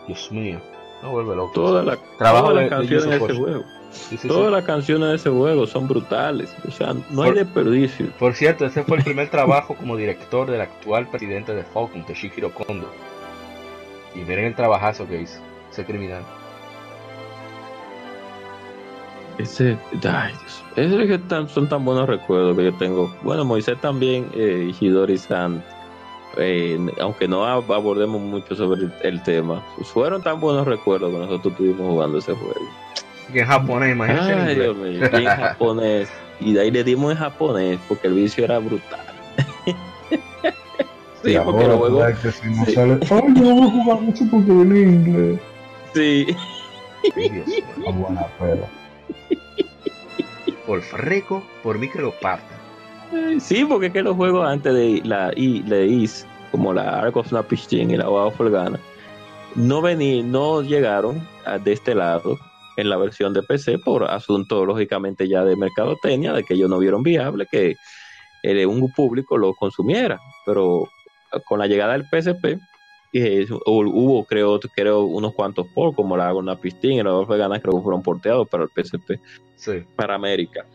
Dios 0.07 0.31
mío, 0.31 0.59
no 1.01 1.11
vuelve 1.11 1.35
loco. 1.35 1.51
Todas 1.53 1.85
las 1.85 1.99
Trabajo 2.17 2.49
todas 2.49 2.63
de- 2.63 2.69
las 2.69 2.69
de 2.69 2.75
canciones 2.77 3.05
de 3.05 3.19
Yuzo 3.19 3.25
ese 3.31 3.39
juego. 3.39 3.63
Sí, 3.91 4.17
sí, 4.17 4.27
Todas 4.27 4.45
sí. 4.47 4.51
las 4.53 4.63
canciones 4.65 5.09
de 5.09 5.15
ese 5.15 5.29
juego 5.29 5.67
son 5.67 5.87
brutales. 5.87 6.55
O 6.67 6.71
sea, 6.71 6.95
no 7.11 7.21
hay 7.23 7.31
desperdicio. 7.33 8.07
Por 8.17 8.33
cierto, 8.33 8.65
ese 8.65 8.83
fue 8.83 8.97
el 8.97 9.03
primer 9.03 9.29
trabajo 9.29 9.75
como 9.75 9.95
director 9.95 10.49
del 10.49 10.61
actual 10.61 11.07
presidente 11.09 11.53
de 11.53 11.63
Falcon, 11.63 12.03
Toshihiro 12.05 12.51
Kondo. 12.53 12.89
Y 14.15 14.19
miren 14.19 14.45
el 14.45 14.55
trabajazo 14.55 15.07
que 15.07 15.21
hizo, 15.21 15.39
ese 15.71 15.85
criminal. 15.85 16.23
Ese, 19.37 19.77
ay, 20.07 20.31
Dios. 20.31 20.63
Ese 20.75 21.01
es 21.03 21.07
que 21.07 21.17
tan- 21.19 21.49
son 21.49 21.67
tan 21.67 21.83
buenos 21.83 22.07
recuerdos 22.07 22.55
que 22.55 22.65
yo 22.65 22.73
tengo. 22.77 23.13
Bueno, 23.23 23.43
Moisés 23.43 23.79
también, 23.81 24.29
eh, 24.35 24.71
y 24.79 24.85
Hidori-san, 24.85 25.63
eh, 26.37 26.79
aunque 26.99 27.27
no 27.27 27.43
ab- 27.45 27.73
abordemos 27.73 28.21
mucho 28.21 28.55
sobre 28.55 28.81
el, 28.83 28.93
el 29.03 29.23
tema, 29.23 29.63
fueron 29.93 30.21
tan 30.21 30.39
buenos 30.39 30.65
recuerdos 30.67 31.11
que 31.11 31.17
nosotros 31.17 31.53
estuvimos 31.53 31.87
jugando 31.87 32.17
ese 32.17 32.33
juego. 32.33 32.59
Y 33.33 33.39
en 33.39 33.45
japonés, 33.45 33.91
imagínense 33.95 34.31
en 34.33 34.39
Ay. 34.39 34.55
Dios 34.55 34.75
mío, 34.77 35.09
y 35.11 35.15
en 35.15 35.25
japonés. 35.25 36.09
Y 36.39 36.53
de 36.53 36.61
ahí 36.61 36.71
le 36.71 36.83
dimos 36.83 37.11
en 37.11 37.17
japonés 37.17 37.79
porque 37.87 38.07
el 38.07 38.13
vicio 38.15 38.43
era 38.43 38.59
brutal. 38.59 38.99
sí, 41.23 41.31
y 41.31 41.37
porque 41.39 41.63
ahora 41.63 41.77
juegos. 41.77 42.03
pues, 42.03 42.19
que 42.19 42.31
si 42.31 42.49
no 42.53 42.65
sí. 42.65 42.71
sale, 42.73 42.93
ay, 43.01 43.33
yo 43.35 43.55
voy 43.55 43.67
a 43.67 43.71
jugar 43.71 44.01
mucho 44.01 44.23
porque 44.29 44.51
viene 44.51 44.79
inglés. 44.81 45.39
Sí. 45.93 46.27
Dios. 47.15 47.45
Ah, 47.87 47.91
buena 47.91 48.27
pela. 48.39 48.67
Por 50.65 50.81
freco, 50.81 51.43
por 51.61 51.77
mí 51.77 51.89
Sí, 53.39 53.65
porque 53.65 53.87
es 53.87 53.93
que 53.93 54.01
los 54.03 54.15
juegos 54.15 54.47
antes 54.47 54.73
de 54.73 55.01
la 55.03 55.31
I, 55.35 55.61
de 55.63 55.87
IS, 55.87 56.25
como 56.51 56.73
la 56.73 56.99
Ark 56.99 57.17
of 57.17 57.27
Snapishtin 57.27 57.91
y 57.91 57.97
la 57.97 58.07
Wow 58.07 58.27
of 58.27 58.39
Organa, 58.39 58.79
no 59.55 59.81
vení, 59.81 60.23
no 60.23 60.61
llegaron 60.61 61.27
a- 61.45 61.57
de 61.57 61.73
este 61.73 61.93
lado 61.95 62.37
en 62.77 62.89
la 62.89 62.97
versión 62.97 63.33
de 63.33 63.43
PC 63.43 63.77
por 63.79 64.03
asunto 64.09 64.65
lógicamente 64.65 65.27
ya 65.27 65.43
de 65.43 65.55
mercadotecnia, 65.55 66.33
de 66.33 66.43
que 66.43 66.55
ellos 66.55 66.69
no 66.69 66.79
vieron 66.79 67.03
viable 67.03 67.45
que 67.51 67.75
eh, 68.43 68.65
un 68.65 68.91
público 68.91 69.37
lo 69.37 69.53
consumiera. 69.53 70.19
Pero 70.45 70.83
eh, 71.33 71.39
con 71.45 71.59
la 71.59 71.67
llegada 71.67 71.93
del 71.93 72.05
PSP, 72.09 72.59
eh, 73.13 73.45
hu- 73.47 73.61
hubo 73.93 74.25
creo, 74.25 74.59
creo 74.75 75.03
unos 75.05 75.33
cuantos 75.33 75.67
por, 75.73 75.93
como 75.95 76.17
la 76.17 76.27
Ark 76.29 76.37
of 76.37 76.43
Snapishtin 76.43 76.93
y 76.93 77.03
la 77.03 77.13
of 77.13 77.29
Organa, 77.29 77.59
creo 77.59 77.75
que 77.75 77.83
fueron 77.83 78.01
porteados 78.01 78.47
para 78.49 78.63
el 78.63 78.69
PSP 78.69 79.19
Sí. 79.55 79.83
para 79.95 80.15
América. 80.15 80.65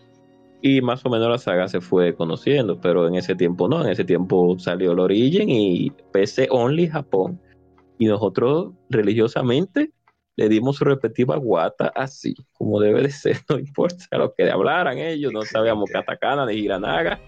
Y 0.60 0.80
más 0.80 1.04
o 1.06 1.10
menos 1.10 1.28
la 1.28 1.38
saga 1.38 1.68
se 1.68 1.80
fue 1.80 2.14
conociendo, 2.14 2.80
pero 2.80 3.06
en 3.06 3.14
ese 3.14 3.34
tiempo 3.36 3.68
no, 3.68 3.84
en 3.84 3.90
ese 3.90 4.04
tiempo 4.04 4.58
salió 4.58 4.92
el 4.92 4.98
Origin 4.98 5.48
y 5.48 5.90
PC 6.12 6.48
Only 6.50 6.88
Japón. 6.88 7.40
Y 7.98 8.06
nosotros 8.06 8.72
religiosamente 8.90 9.92
le 10.36 10.48
dimos 10.48 10.76
su 10.76 10.84
respectiva 10.84 11.36
guata 11.36 11.92
así, 11.94 12.34
como 12.52 12.80
debe 12.80 13.02
de 13.02 13.10
ser, 13.10 13.36
no 13.48 13.58
importa 13.58 14.18
lo 14.18 14.32
que 14.34 14.50
hablaran 14.50 14.98
ellos, 14.98 15.32
no 15.32 15.42
sabíamos 15.42 15.90
katakana 15.90 16.46
ni 16.46 16.54
hiranaga. 16.54 17.20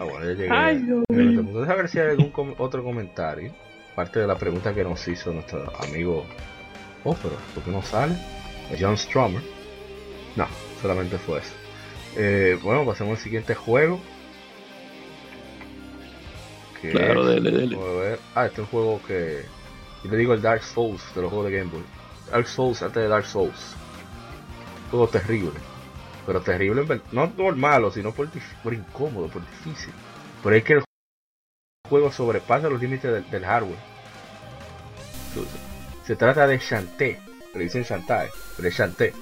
Ah, 0.00 0.04
bueno, 0.04 0.26
ya 0.26 0.32
llegué. 0.32 0.50
Ay, 0.50 0.78
punto. 1.08 1.60
Deja 1.60 1.74
ver 1.74 1.88
si 1.88 1.98
hay 2.00 2.10
algún 2.10 2.30
com- 2.30 2.54
otro 2.58 2.82
comentario. 2.82 3.52
Parte 3.94 4.18
de 4.20 4.26
la 4.26 4.36
pregunta 4.36 4.74
que 4.74 4.82
nos 4.82 5.06
hizo 5.06 5.32
nuestro 5.32 5.64
amigo. 5.78 6.24
Oh, 7.04 7.14
pero 7.22 7.36
¿por 7.54 7.62
qué 7.62 7.70
no 7.70 7.82
sale? 7.82 8.14
John 8.80 8.96
Stromer. 8.96 9.40
No, 10.36 10.46
solamente 10.82 11.18
fue 11.18 11.38
eso. 11.40 11.52
Eh, 12.16 12.58
bueno, 12.62 12.84
pasemos 12.84 13.18
al 13.18 13.22
siguiente 13.24 13.54
juego. 13.54 14.00
Que 16.80 16.90
Claro, 16.90 17.22
es- 17.28 17.34
dele, 17.34 17.50
dele. 17.50 17.76
Vamos 17.76 17.90
a 17.90 18.00
ver. 18.00 18.18
Ah, 18.34 18.46
este 18.46 18.54
es 18.62 18.66
un 18.66 18.70
juego 18.70 19.00
que. 19.06 19.44
Yo 20.04 20.10
le 20.10 20.16
digo 20.18 20.34
el 20.34 20.42
Dark 20.42 20.62
Souls 20.62 21.02
de 21.14 21.22
los 21.22 21.30
juegos 21.30 21.50
de 21.50 21.58
Game 21.58 21.70
Boy. 21.70 21.82
Dark 22.30 22.46
Souls 22.46 22.82
antes 22.82 23.02
de 23.02 23.08
Dark 23.08 23.24
Souls. 23.26 23.74
Juego 24.90 25.08
terrible. 25.08 25.60
Pero 26.26 26.40
terrible, 26.40 27.00
no 27.12 27.30
por 27.32 27.54
malo, 27.54 27.90
sino 27.90 28.10
por, 28.12 28.28
por 28.62 28.72
incómodo, 28.72 29.28
por 29.28 29.42
difícil. 29.42 29.92
Pero 30.42 30.56
es 30.56 30.64
que 30.64 30.72
el 30.74 30.84
juego 31.88 32.10
sobrepasa 32.10 32.70
los 32.70 32.80
límites 32.80 33.12
del, 33.12 33.30
del 33.30 33.44
hardware. 33.44 33.76
Se 36.06 36.16
trata 36.16 36.46
de 36.46 36.58
Shantae. 36.58 37.20
Le 37.54 37.64
dicen 37.64 37.82
Shantae, 37.82 38.30
pero 38.56 38.68
es 38.68 38.74
Shantae. 38.74 39.12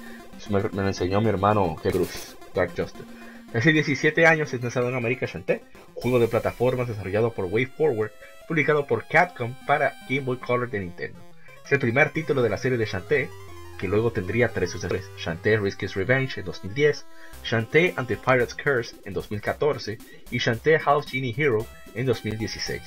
Me, 0.49 0.61
lo 0.61 0.87
enseñó 0.87 1.21
mi 1.21 1.29
hermano 1.29 1.75
G. 1.77 1.91
Cruz, 1.91 2.35
Dark 2.53 2.71
Justice. 2.75 3.05
Hace 3.53 3.71
17 3.71 4.25
años 4.25 4.53
es 4.53 4.61
lanzado 4.61 4.89
en 4.89 4.95
América 4.95 5.27
un 5.35 5.55
juego 5.93 6.19
de 6.19 6.27
plataformas 6.27 6.87
desarrollado 6.87 7.31
por 7.33 7.45
WayForward, 7.45 8.11
publicado 8.47 8.87
por 8.87 9.07
Capcom 9.07 9.53
para 9.67 9.93
Game 10.09 10.21
Boy 10.21 10.37
Color 10.37 10.69
de 10.71 10.79
Nintendo. 10.79 11.19
Es 11.63 11.71
el 11.71 11.79
primer 11.79 12.09
título 12.09 12.41
de 12.41 12.49
la 12.49 12.57
serie 12.57 12.77
de 12.77 12.85
Shantae, 12.85 13.29
que 13.77 13.87
luego 13.87 14.11
tendría 14.11 14.49
tres 14.49 14.71
sucesores: 14.71 15.09
Shantae 15.17 15.57
Risky's 15.57 15.93
Revenge 15.93 16.39
en 16.39 16.45
2010, 16.45 17.05
Shantae 17.43 17.93
and 17.95 18.07
the 18.07 18.17
Pirate's 18.17 18.55
Curse 18.55 18.95
en 19.05 19.13
2014 19.13 19.97
y 20.31 20.39
Shantae 20.39 20.79
Half 20.83 21.07
Genie 21.09 21.35
Hero 21.37 21.65
en 21.93 22.05
2016. 22.07 22.81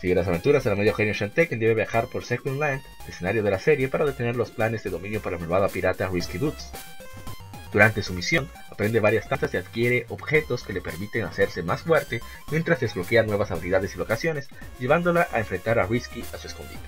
Sigue 0.00 0.14
las 0.14 0.26
aventuras 0.26 0.64
del 0.64 0.76
medio 0.76 0.94
genio 0.94 1.12
Shantae, 1.12 1.46
quien 1.46 1.60
debe 1.60 1.74
viajar 1.74 2.06
por 2.06 2.24
Second 2.24 2.58
Land, 2.58 2.80
escenario 3.06 3.42
de 3.42 3.50
la 3.50 3.58
serie, 3.58 3.88
para 3.88 4.06
detener 4.06 4.34
los 4.34 4.50
planes 4.50 4.82
de 4.82 4.88
dominio 4.88 5.20
para 5.20 5.36
la 5.36 5.40
malvada 5.40 5.68
pirata 5.68 6.08
Risky 6.08 6.38
Boots. 6.38 6.70
Durante 7.70 8.02
su 8.02 8.14
misión, 8.14 8.48
aprende 8.70 8.98
varias 8.98 9.28
tantas 9.28 9.52
y 9.52 9.58
adquiere 9.58 10.06
objetos 10.08 10.64
que 10.64 10.72
le 10.72 10.80
permiten 10.80 11.24
hacerse 11.24 11.62
más 11.62 11.82
fuerte 11.82 12.22
mientras 12.50 12.80
desbloquea 12.80 13.24
nuevas 13.24 13.50
habilidades 13.50 13.94
y 13.94 13.98
locaciones, 13.98 14.48
llevándola 14.78 15.28
a 15.32 15.38
enfrentar 15.38 15.78
a 15.78 15.86
Risky 15.86 16.24
a 16.32 16.38
su 16.38 16.46
escondite. 16.46 16.80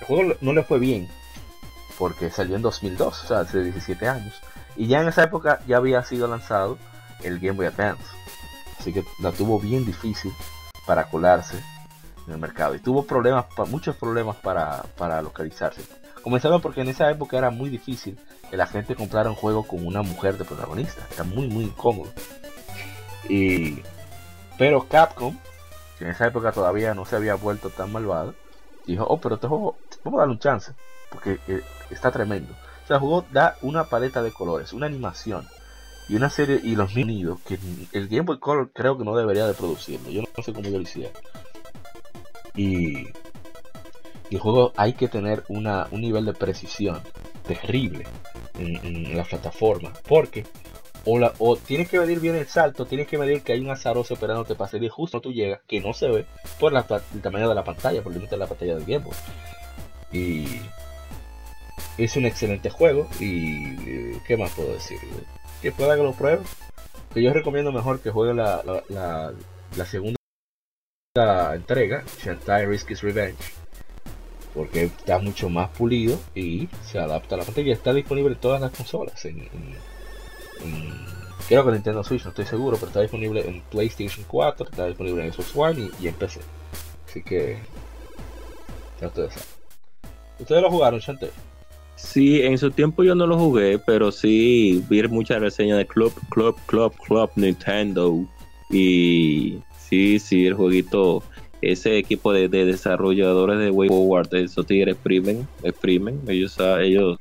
El 0.00 0.06
juego 0.06 0.34
no 0.40 0.54
le 0.54 0.62
fue 0.62 0.78
bien, 0.78 1.06
porque 1.98 2.30
salió 2.30 2.56
en 2.56 2.62
2002, 2.62 3.24
o 3.24 3.28
sea, 3.28 3.40
hace 3.40 3.62
17 3.62 4.08
años, 4.08 4.40
y 4.74 4.86
ya 4.86 5.02
en 5.02 5.08
esa 5.08 5.24
época 5.24 5.60
ya 5.66 5.76
había 5.76 6.02
sido 6.02 6.26
lanzado 6.26 6.78
el 7.22 7.40
Game 7.40 7.58
Boy 7.58 7.66
Advance, 7.66 8.04
así 8.80 8.94
que 8.94 9.04
la 9.20 9.32
tuvo 9.32 9.60
bien 9.60 9.84
difícil 9.84 10.32
para 10.86 11.10
colarse 11.10 11.62
en 12.28 12.34
el 12.34 12.40
mercado 12.40 12.74
y 12.74 12.78
tuvo 12.78 13.04
problemas, 13.04 13.46
muchos 13.68 13.96
problemas 13.96 14.36
para, 14.36 14.84
para 14.96 15.20
localizarse. 15.22 15.82
Comenzando 16.22 16.60
porque 16.60 16.82
en 16.82 16.88
esa 16.88 17.10
época 17.10 17.38
era 17.38 17.50
muy 17.50 17.70
difícil 17.70 18.18
que 18.50 18.56
la 18.56 18.66
gente 18.66 18.94
comprara 18.94 19.30
un 19.30 19.36
juego 19.36 19.62
con 19.66 19.86
una 19.86 20.02
mujer 20.02 20.36
de 20.38 20.44
protagonista, 20.44 21.06
era 21.12 21.24
muy 21.24 21.48
muy 21.48 21.64
incómodo. 21.64 22.10
Y 23.28 23.82
pero 24.58 24.88
Capcom, 24.88 25.36
que 25.98 26.04
en 26.04 26.10
esa 26.10 26.26
época 26.26 26.52
todavía 26.52 26.94
no 26.94 27.04
se 27.04 27.16
había 27.16 27.34
vuelto 27.34 27.70
tan 27.70 27.92
malvado, 27.92 28.34
dijo, 28.86 29.04
oh, 29.08 29.20
pero 29.20 29.36
este 29.36 29.46
juego, 29.46 29.76
vamos 30.04 30.18
a 30.18 30.20
darle 30.22 30.34
un 30.34 30.40
chance, 30.40 30.72
porque 31.10 31.38
eh, 31.46 31.62
está 31.90 32.10
tremendo. 32.10 32.52
O 32.84 32.86
sea, 32.86 32.96
el 32.96 33.00
juego 33.00 33.24
da 33.30 33.56
una 33.62 33.84
paleta 33.84 34.22
de 34.22 34.32
colores, 34.32 34.72
una 34.72 34.86
animación 34.86 35.46
y 36.08 36.16
una 36.16 36.30
serie 36.30 36.60
y 36.62 36.74
los 36.74 36.92
sonidos 36.92 37.38
que 37.46 37.58
el 37.92 38.08
Game 38.08 38.22
Boy 38.22 38.38
Color 38.38 38.70
creo 38.72 38.96
que 38.96 39.04
no 39.04 39.14
debería 39.14 39.46
de 39.46 39.54
producirlo. 39.54 40.10
Yo 40.10 40.22
no 40.22 40.42
sé 40.42 40.52
cómo 40.52 40.68
yo 40.68 40.78
lo 40.78 40.82
hiciera. 40.82 41.10
Y, 42.58 43.06
el 44.30 44.38
juego 44.38 44.74
hay 44.76 44.92
que 44.92 45.08
tener 45.08 45.44
una, 45.48 45.86
un 45.90 46.02
nivel 46.02 46.26
de 46.26 46.34
precisión 46.34 47.00
terrible 47.46 48.04
en, 48.58 49.16
la 49.16 49.24
plataforma. 49.24 49.92
Porque 50.06 50.44
o, 51.06 51.18
la, 51.18 51.32
o 51.38 51.56
tienes 51.56 51.88
que 51.88 51.98
medir 51.98 52.20
bien 52.20 52.34
el 52.34 52.46
salto, 52.46 52.84
tienes 52.84 53.06
que 53.06 53.16
medir 53.16 53.42
que 53.42 53.54
hay 53.54 53.60
un 53.60 53.70
azaroso 53.70 54.12
esperándote 54.12 54.54
para 54.54 54.70
salir 54.70 54.90
justo 54.90 55.22
tú 55.22 55.32
llegas, 55.32 55.60
que 55.66 55.80
no 55.80 55.94
se 55.94 56.08
ve 56.08 56.26
por 56.60 56.72
la, 56.72 56.84
el 57.14 57.22
tamaño 57.22 57.48
de 57.48 57.54
la 57.54 57.64
pantalla, 57.64 58.02
por 58.02 58.12
el 58.12 58.18
límite 58.18 58.34
de 58.34 58.40
la 58.40 58.46
pantalla 58.46 58.76
del 58.76 58.98
Boy. 58.98 59.14
Y 60.12 60.44
es 61.96 62.16
un 62.16 62.26
excelente 62.26 62.70
juego. 62.70 63.08
Y 63.20 64.18
¿qué 64.26 64.36
más 64.36 64.50
puedo 64.52 64.72
decir? 64.72 64.98
Que 65.62 65.72
pueda 65.72 65.96
que 65.96 66.02
lo 66.02 66.12
pruebe. 66.12 66.42
Que 67.12 67.22
yo 67.22 67.32
recomiendo 67.32 67.72
mejor 67.72 68.00
que 68.00 68.10
juegue 68.10 68.34
la, 68.34 68.62
la, 68.88 69.84
segunda 69.86 70.17
entrega, 71.54 72.04
Shantai 72.22 72.66
Risk 72.66 72.90
is 72.90 73.02
Revenge. 73.02 73.38
Porque 74.54 74.84
está 74.84 75.18
mucho 75.18 75.48
más 75.48 75.68
pulido 75.70 76.18
y 76.34 76.68
se 76.84 76.98
adapta 76.98 77.34
a 77.34 77.38
la 77.38 77.44
pantalla. 77.44 77.72
Está 77.72 77.92
disponible 77.92 78.32
en 78.32 78.40
todas 78.40 78.60
las 78.60 78.72
consolas. 78.72 79.24
En, 79.24 79.48
creo 81.48 81.64
que 81.64 81.72
Nintendo 81.72 82.02
Switch, 82.02 82.24
no 82.24 82.30
estoy 82.30 82.46
seguro, 82.46 82.76
pero 82.76 82.88
está 82.88 83.00
disponible 83.00 83.46
en 83.46 83.60
PlayStation 83.62 84.24
4, 84.26 84.68
está 84.70 84.86
disponible 84.86 85.24
en 85.24 85.32
Xbox 85.32 85.54
One 85.54 85.90
y, 86.00 86.08
en 86.08 86.14
PC. 86.14 86.40
Así 87.06 87.22
que 87.22 87.58
ya 89.00 89.08
ustedes 89.08 89.34
saben. 89.34 89.48
¿Ustedes 90.40 90.62
lo 90.62 90.70
jugaron, 90.70 91.00
Shantae? 91.00 91.30
Sí, 91.96 92.42
en 92.42 92.58
su 92.58 92.70
tiempo 92.70 93.02
yo 93.02 93.14
no 93.14 93.26
lo 93.26 93.36
jugué, 93.38 93.78
pero 93.78 94.12
sí 94.12 94.84
vi 94.88 95.02
muchas 95.08 95.40
reseñas 95.40 95.78
de 95.78 95.86
Club, 95.86 96.12
Club, 96.30 96.56
Club, 96.66 96.94
Club 97.06 97.30
Nintendo. 97.36 98.24
Y 98.70 99.58
sí, 99.88 100.18
sí, 100.18 100.46
el 100.46 100.54
jueguito, 100.54 101.22
ese 101.60 101.98
equipo 101.98 102.32
de, 102.32 102.48
desarrolladores 102.48 103.58
de 103.58 103.70
Way 103.70 103.88
Forward, 103.88 104.34
esos 104.34 104.66
tigres 104.66 104.94
exprimen, 104.94 105.46
exprimen, 105.62 106.20
ellos, 106.28 106.56
ellos 106.80 107.18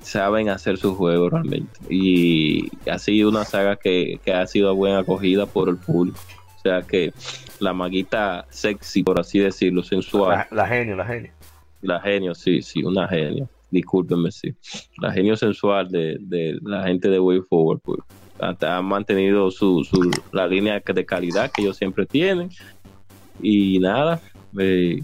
saben 0.00 0.48
hacer 0.48 0.76
su 0.76 0.94
juego 0.94 1.30
realmente. 1.30 1.78
Y 1.88 2.70
ha 2.88 2.98
sido 2.98 3.28
una 3.28 3.44
saga 3.44 3.76
que, 3.76 4.20
ha 4.32 4.46
sido 4.46 4.74
buena 4.74 5.00
acogida 5.00 5.46
por 5.46 5.68
el 5.68 5.76
público. 5.76 6.18
O 6.56 6.60
sea 6.60 6.82
que 6.82 7.12
la 7.60 7.72
maguita 7.72 8.46
sexy, 8.50 9.02
por 9.02 9.20
así 9.20 9.38
decirlo, 9.38 9.82
sensual. 9.82 10.46
La, 10.50 10.62
la 10.62 10.68
genio, 10.68 10.96
la 10.96 11.06
genio. 11.06 11.30
La 11.82 12.00
genio, 12.00 12.34
sí, 12.34 12.62
sí, 12.62 12.82
una 12.82 13.06
genio. 13.06 13.48
Discúlpenme, 13.76 14.32
sí. 14.32 14.54
La 15.02 15.12
genio 15.12 15.36
sensual 15.36 15.88
de, 15.88 16.58
la 16.62 16.84
gente 16.84 17.10
de 17.10 17.20
Way 17.20 17.42
Forward, 17.42 17.80
pues. 17.80 18.00
Han 18.38 18.84
mantenido 18.86 19.50
su, 19.50 19.84
su, 19.84 20.10
la 20.32 20.46
línea 20.46 20.82
de 20.84 21.06
calidad 21.06 21.50
que 21.50 21.62
ellos 21.62 21.76
siempre 21.76 22.06
tienen. 22.06 22.50
Y 23.42 23.78
nada, 23.78 24.20
eh, 24.58 25.02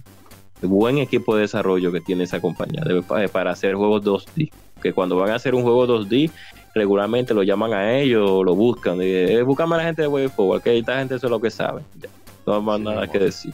buen 0.63 0.99
equipo 0.99 1.35
de 1.35 1.43
desarrollo 1.43 1.93
que 1.93 2.01
tiene 2.01 2.25
esa 2.25 2.41
compañía 2.41 2.83
para 3.31 3.51
hacer 3.51 3.75
juegos 3.75 4.05
2D. 4.05 4.51
Que 4.83 4.95
cuando 4.95 5.17
van 5.17 5.31
a 5.31 5.35
hacer 5.35 5.55
un 5.55 5.63
juego 5.63 5.87
2D, 5.87 6.31
regularmente 6.75 7.35
lo 7.35 7.43
llaman 7.43 7.75
a 7.75 7.99
ellos, 7.99 8.43
lo 8.45 8.55
buscan. 8.55 8.97
Y, 9.03 9.05
eh, 9.05 9.43
a 9.43 9.67
la 9.67 9.85
gente 9.85 10.03
de 10.03 10.09
Way 10.09 10.29
Forward, 10.29 10.63
que 10.63 10.79
esta 10.79 10.99
gente 10.99 11.17
eso 11.17 11.27
es 11.27 11.31
lo 11.31 11.41
que 11.41 11.51
sabe. 11.51 11.83
No 12.47 12.57
hay 12.57 12.63
más 12.63 12.81
nada 12.81 13.07
que 13.07 13.19
decir. 13.19 13.53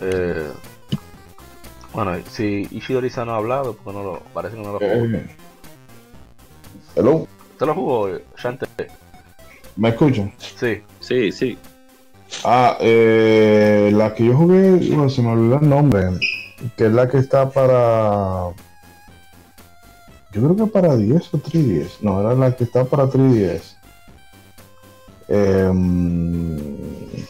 Eh, 0.00 0.50
bueno, 1.92 2.16
si 2.28 2.66
Ishidori-san 2.70 3.26
no 3.26 3.34
ha 3.34 3.36
hablado, 3.36 3.74
porque 3.74 3.98
no 3.98 4.04
lo, 4.04 4.20
parece 4.32 4.56
que 4.56 4.62
no 4.62 4.72
lo 4.72 4.78
jugó. 4.78 5.16
Eh, 5.16 5.36
hello. 6.96 7.26
¿Te 7.58 7.66
lo 7.66 7.74
jugó, 7.74 8.08
Shante? 8.36 8.66
¿Me 9.76 9.90
escuchan? 9.90 10.32
Sí. 10.38 10.82
Sí, 11.00 11.32
sí. 11.32 11.58
Ah, 12.44 12.76
eh, 12.80 13.90
la 13.92 14.14
que 14.14 14.26
yo 14.26 14.36
jugué, 14.36 14.76
bueno, 14.88 15.08
se 15.08 15.20
me 15.20 15.32
olvidó 15.32 15.58
el 15.60 15.68
nombre, 15.68 16.04
que 16.76 16.86
es 16.86 16.92
la 16.92 17.08
que 17.08 17.18
está 17.18 17.50
para... 17.50 18.50
Yo 20.32 20.42
creo 20.42 20.56
que 20.56 20.66
para 20.66 20.96
10 20.96 21.34
o 21.34 21.38
3DS. 21.38 22.00
No, 22.02 22.20
era 22.20 22.34
la 22.34 22.54
que 22.54 22.64
está 22.64 22.84
para 22.84 23.06
3DS. 23.06 23.79
Eh, 25.30 25.66
em, 25.70 26.58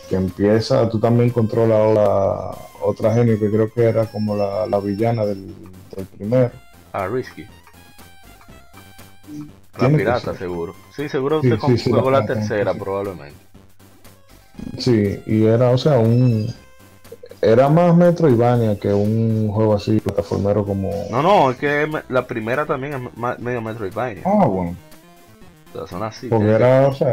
que 0.09 0.16
empieza, 0.16 0.89
tú 0.89 0.98
también 0.98 1.31
controlas 1.31 1.94
la 1.94 2.51
otra 2.82 3.12
genio 3.12 3.39
que 3.39 3.51
creo 3.51 3.70
que 3.70 3.82
era 3.82 4.06
como 4.06 4.35
la, 4.35 4.66
la 4.66 4.81
villana 4.81 5.24
del, 5.27 5.55
del, 5.94 6.06
primero. 6.06 6.51
Ah, 6.93 7.06
Risky. 7.06 7.47
La 9.78 9.89
pirata, 9.89 10.35
seguro. 10.35 10.74
Sí, 10.97 11.09
seguro 11.09 11.43
que 11.43 11.59
sí, 11.78 11.93
la, 11.93 12.27
tercera, 12.27 12.74
probablemente. 12.74 13.36
Sí, 14.78 15.22
y 15.27 15.44
era, 15.44 15.70
o 15.70 15.78
sea, 15.78 15.98
un. 15.98 16.52
Era 17.43 17.68
más 17.68 17.97
Metroidvania 17.97 18.78
que 18.78 18.93
un 18.93 19.51
juego 19.52 19.74
así, 19.74 20.01
plataformero 20.01 20.64
como. 20.64 20.90
No, 21.10 21.22
no, 21.22 21.51
es 21.51 21.59
que 21.59 21.89
la 22.09 22.27
primera 22.27 22.66
también 22.66 22.94
es 22.94 23.39
medio 23.39 23.62
Metroidvania. 23.62 24.22
Ah, 24.24 24.47
bueno. 24.47 24.77
O 25.72 25.78
sea, 25.78 25.86
son 25.86 26.02
así. 26.02 26.28
Porque 26.28 26.51
era, 26.51 26.89
o 26.89 26.94
sea, 26.94 27.12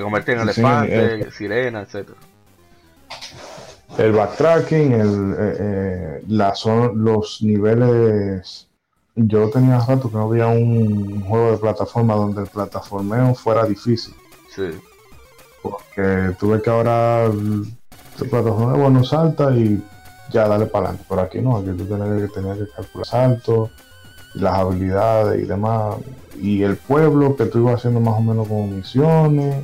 que 0.00 0.04
convierte 0.04 0.32
en 0.32 0.40
elefante, 0.40 1.20
eh, 1.20 1.30
sirena, 1.30 1.82
etcétera. 1.82 2.18
El 3.98 4.12
backtracking, 4.12 4.92
el, 4.92 5.34
eh, 5.38 5.56
eh, 5.60 6.24
la, 6.28 6.54
son 6.54 7.04
los 7.04 7.42
niveles. 7.42 8.66
Yo 9.14 9.50
tenía 9.50 9.78
rato 9.78 10.10
que 10.10 10.16
no 10.16 10.24
había 10.24 10.46
un 10.46 11.20
juego 11.22 11.52
de 11.52 11.58
plataforma 11.58 12.14
donde 12.14 12.42
el 12.42 12.46
plataformeo 12.46 13.34
fuera 13.34 13.66
difícil. 13.66 14.14
Sí. 14.54 14.70
Porque 15.62 16.34
tuve 16.38 16.62
que 16.62 16.70
ahora 16.70 17.26
el 17.26 17.66
plataforma 18.30 18.74
bueno 18.74 19.04
salta 19.04 19.50
y 19.52 19.82
ya 20.30 20.48
dale 20.48 20.66
para 20.66 20.86
adelante. 20.86 21.04
Por 21.08 21.20
aquí 21.20 21.40
no, 21.40 21.58
aquí 21.58 21.70
tú 21.76 21.84
tenías 21.84 22.22
que, 22.22 22.40
tener 22.40 22.56
que 22.58 22.72
calcular 22.72 23.06
salto, 23.06 23.70
las 24.34 24.54
habilidades 24.54 25.42
y 25.42 25.46
demás. 25.46 25.96
Y 26.40 26.62
el 26.62 26.76
pueblo 26.76 27.36
que 27.36 27.44
tú 27.46 27.58
ibas 27.58 27.74
haciendo 27.74 28.00
más 28.00 28.14
o 28.16 28.22
menos 28.22 28.48
como 28.48 28.66
misiones 28.66 29.62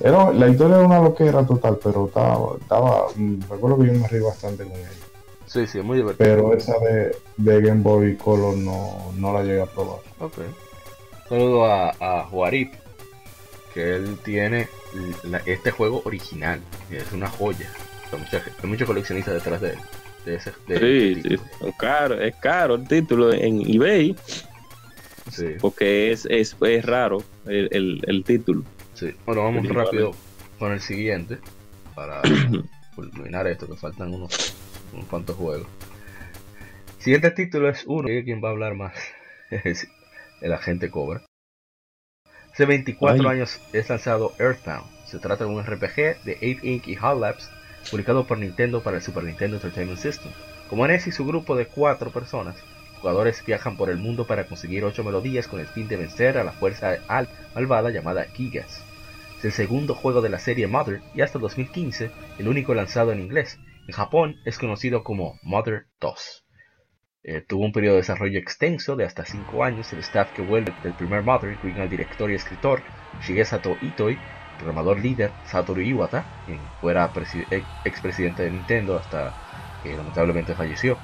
la 0.00 0.48
historia 0.48 0.76
era 0.76 0.86
una 0.86 1.00
loquera 1.00 1.46
total, 1.46 1.78
pero 1.82 2.06
estaba, 2.06 2.56
estaba 2.60 3.06
mm, 3.14 3.40
recuerdo 3.50 3.78
que 3.78 3.86
yo 3.86 3.92
me 3.94 4.08
reí 4.08 4.22
bastante 4.22 4.64
con 4.64 4.72
ella. 4.72 4.88
Sí, 5.46 5.66
sí, 5.66 5.80
muy 5.80 5.98
divertido. 5.98 6.28
Pero 6.28 6.54
esa 6.54 6.78
de, 6.78 7.16
de 7.36 7.60
Game 7.60 7.82
Boy 7.82 8.16
Color 8.16 8.56
no, 8.56 9.12
no 9.16 9.32
la 9.32 9.42
llegué 9.42 9.60
a 9.60 9.66
probar. 9.66 9.98
Ok. 10.20 10.38
Saludo 11.28 11.66
a, 11.66 11.90
a 12.00 12.24
Juarip, 12.24 12.72
que 13.74 13.96
él 13.96 14.16
tiene 14.24 14.68
este 15.46 15.70
juego 15.70 16.02
original, 16.04 16.60
que 16.88 16.98
es 16.98 17.12
una 17.12 17.28
joya. 17.28 17.70
Hay 18.62 18.68
muchos 18.68 18.86
coleccionistas 18.86 19.34
detrás 19.34 19.60
de 19.60 19.70
él. 19.70 19.78
De 20.24 20.34
ese, 20.34 20.52
sí, 20.68 21.22
sí. 21.22 21.36
Es 21.66 21.74
caro, 21.76 22.20
es 22.20 22.34
caro 22.36 22.74
el 22.74 22.86
título 22.86 23.32
en 23.32 23.60
eBay. 23.60 24.16
Sí. 25.30 25.54
Porque 25.60 26.10
es, 26.10 26.26
es, 26.28 26.56
es 26.60 26.84
raro 26.84 27.22
el, 27.46 27.68
el, 27.72 28.02
el 28.06 28.24
título. 28.24 28.62
Bueno, 29.24 29.44
vamos 29.44 29.68
rápido 29.68 30.12
con 30.58 30.72
el 30.72 30.80
siguiente 30.80 31.38
para 31.94 32.20
culminar 32.94 33.46
esto, 33.46 33.66
que 33.66 33.76
faltan 33.76 34.12
unos, 34.12 34.54
unos 34.92 35.06
cuantos 35.06 35.36
juegos. 35.36 35.66
El 36.98 37.02
siguiente 37.04 37.30
título 37.30 37.68
es 37.68 37.84
uno, 37.86 38.08
quien 38.24 38.42
va 38.44 38.48
a 38.48 38.52
hablar 38.52 38.74
más 38.74 38.94
es 39.50 39.88
el 40.40 40.52
agente 40.52 40.90
Cobra. 40.90 41.24
Hace 42.52 42.66
24 42.66 43.28
años 43.28 43.60
es 43.72 43.88
lanzado 43.88 44.34
Earthbound. 44.38 44.84
Se 45.06 45.18
trata 45.18 45.44
de 45.44 45.50
un 45.50 45.64
RPG 45.64 46.24
de 46.24 46.58
8 46.58 46.66
Inc. 46.66 46.88
y 46.88 46.96
HAL 47.00 47.20
Labs, 47.20 47.50
publicado 47.90 48.26
por 48.26 48.38
Nintendo 48.38 48.82
para 48.82 48.98
el 48.98 49.02
Super 49.02 49.24
Nintendo 49.24 49.56
Entertainment 49.56 49.98
System. 49.98 50.30
Como 50.68 50.86
Ness 50.86 51.06
y 51.06 51.12
su 51.12 51.24
grupo 51.24 51.56
de 51.56 51.66
4 51.66 52.10
personas, 52.10 52.56
jugadores 53.00 53.42
viajan 53.44 53.76
por 53.76 53.88
el 53.88 53.96
mundo 53.96 54.26
para 54.26 54.46
conseguir 54.46 54.84
8 54.84 55.02
melodías 55.02 55.48
con 55.48 55.58
el 55.60 55.66
fin 55.66 55.88
de 55.88 55.96
vencer 55.96 56.36
a 56.38 56.44
la 56.44 56.52
fuerza 56.52 56.98
malvada 57.54 57.90
llamada 57.90 58.24
Gigas. 58.24 58.84
Es 59.40 59.46
el 59.46 59.52
segundo 59.52 59.94
juego 59.94 60.20
de 60.20 60.28
la 60.28 60.38
serie 60.38 60.66
Mother 60.66 61.00
y 61.14 61.22
hasta 61.22 61.38
2015 61.38 62.10
el 62.36 62.46
único 62.46 62.74
lanzado 62.74 63.10
en 63.10 63.20
inglés. 63.20 63.58
En 63.86 63.94
Japón 63.94 64.36
es 64.44 64.58
conocido 64.58 65.02
como 65.02 65.38
Mother 65.42 65.86
2. 65.98 66.44
Eh, 67.22 67.40
tuvo 67.48 67.64
un 67.64 67.72
periodo 67.72 67.94
de 67.94 68.02
desarrollo 68.02 68.38
extenso 68.38 68.96
de 68.96 69.06
hasta 69.06 69.24
5 69.24 69.64
años. 69.64 69.90
El 69.94 70.00
staff 70.00 70.32
que 70.32 70.42
vuelve 70.42 70.74
del 70.82 70.92
primer 70.92 71.22
Mother 71.22 71.52
incluye 71.52 71.80
al 71.80 71.88
director 71.88 72.30
y 72.30 72.34
escritor 72.34 72.82
Shigesato 73.26 73.78
Itoi, 73.80 74.14
programador 74.58 75.00
líder 75.00 75.30
Satoru 75.46 75.80
Iwata, 75.80 76.22
quien 76.44 76.58
fuera 76.78 77.10
expresidente 77.86 78.42
de 78.42 78.50
Nintendo 78.50 78.98
hasta 78.98 79.32
que 79.82 79.96
lamentablemente 79.96 80.54
falleció, 80.54 80.98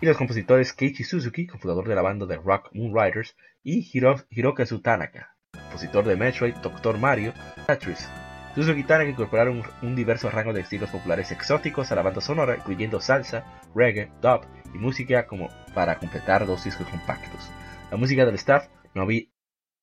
y 0.00 0.06
los 0.06 0.16
compositores 0.16 0.72
Keiichi 0.72 1.02
Suzuki, 1.02 1.48
cofundador 1.48 1.88
de 1.88 1.96
la 1.96 2.02
banda 2.02 2.26
de 2.26 2.36
rock 2.36 2.68
Moonriders, 2.74 3.34
y 3.64 3.90
Hiro 3.92 4.14
Hirokazu 4.30 4.78
Tanaka, 4.82 5.31
compositor 5.72 6.04
de 6.04 6.16
Metroid, 6.16 6.54
Doctor 6.56 6.98
Mario, 6.98 7.32
Tetris. 7.66 8.08
Y 8.54 8.84
Tanaka 8.84 9.10
incorporaron 9.10 9.62
un, 9.80 9.96
diverso 9.96 10.30
rango 10.30 10.52
de 10.52 10.60
estilos 10.60 10.90
populares 10.90 11.30
exóticos 11.30 11.90
a 11.90 11.94
la 11.94 12.02
banda 12.02 12.20
sonora, 12.20 12.56
incluyendo 12.56 13.00
salsa, 13.00 13.46
reggae, 13.74 14.12
dub 14.20 14.42
y 14.74 14.78
música 14.78 15.26
como 15.26 15.48
para 15.74 15.98
completar 15.98 16.46
dos 16.46 16.62
discos 16.64 16.86
compactos. 16.86 17.48
La 17.90 17.96
música 17.96 18.26
del 18.26 18.34
staff 18.34 18.68
no 18.94 19.02
había, 19.02 19.22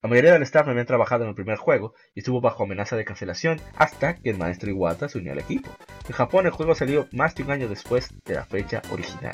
la 0.03 0.09
mayoría 0.09 0.33
del 0.33 0.43
staff 0.43 0.67
no 0.67 0.71
había 0.73 0.85
trabajado 0.85 1.23
en 1.23 1.29
el 1.29 1.35
primer 1.35 1.57
juego 1.57 1.95
y 2.13 2.19
estuvo 2.19 2.41
bajo 2.41 2.63
amenaza 2.63 2.95
de 2.95 3.05
cancelación 3.05 3.59
hasta 3.75 4.15
que 4.15 4.29
el 4.29 4.37
maestro 4.37 4.69
Iwata 4.69 5.09
se 5.09 5.17
unió 5.17 5.31
al 5.31 5.39
equipo. 5.39 5.71
En 6.07 6.13
Japón 6.13 6.45
el 6.45 6.51
juego 6.51 6.75
salió 6.75 7.07
más 7.11 7.33
de 7.33 7.43
un 7.43 7.51
año 7.51 7.67
después 7.67 8.13
de 8.25 8.35
la 8.35 8.45
fecha 8.45 8.83
original. 8.91 9.33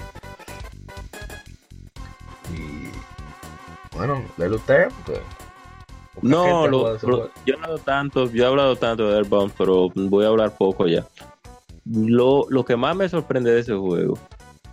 Y 2.53 2.90
bueno, 3.98 4.24
de 4.38 4.49
usted, 4.49 4.88
pues, 5.06 5.20
no, 6.22 6.68
lo, 6.68 6.98
yo 6.98 7.30
he 7.46 7.54
hablado 7.54 7.78
tanto, 7.80 8.32
yo 8.32 8.44
he 8.44 8.48
hablado 8.48 8.76
tanto 8.76 9.10
de 9.10 9.18
Airbound, 9.18 9.54
pero 9.58 9.90
voy 9.94 10.26
a 10.26 10.30
hablar 10.30 10.56
poco 10.58 10.88
ya. 10.88 11.06
Lo, 11.86 12.46
lo 12.50 12.66
que 12.66 12.76
más 12.76 12.96
me 12.96 13.08
sorprende 13.10 13.52
de 13.52 13.60
ese 13.60 13.76
juego 13.76 14.18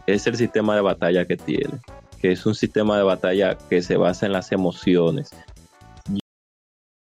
es 0.07 0.27
el 0.27 0.37
sistema 0.37 0.75
de 0.75 0.81
batalla 0.81 1.27
que 1.27 1.37
tiene, 1.37 1.81
que 2.21 2.33
es 2.33 2.47
un 2.47 2.55
sistema 2.55 2.97
de 2.97 3.03
batalla 3.03 3.57
que 3.69 3.83
se 3.83 3.97
basa 3.97 4.27
en 4.27 4.33
las 4.33 4.53
emociones. 4.53 5.31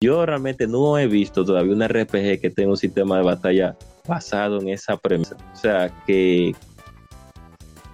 Yo 0.03 0.27
realmente 0.27 0.67
no 0.67 0.99
he 0.99 1.07
visto 1.07 1.45
todavía 1.45 1.75
un 1.75 1.83
RPG 1.83 2.41
que 2.41 2.53
tenga 2.55 2.71
un 2.71 2.77
sistema 2.77 3.17
de 3.17 3.25
batalla 3.25 3.77
basado 4.07 4.61
en 4.61 4.69
esa 4.69 4.97
premisa. 4.97 5.37
O 5.53 5.57
sea, 5.57 5.91
que 6.07 6.55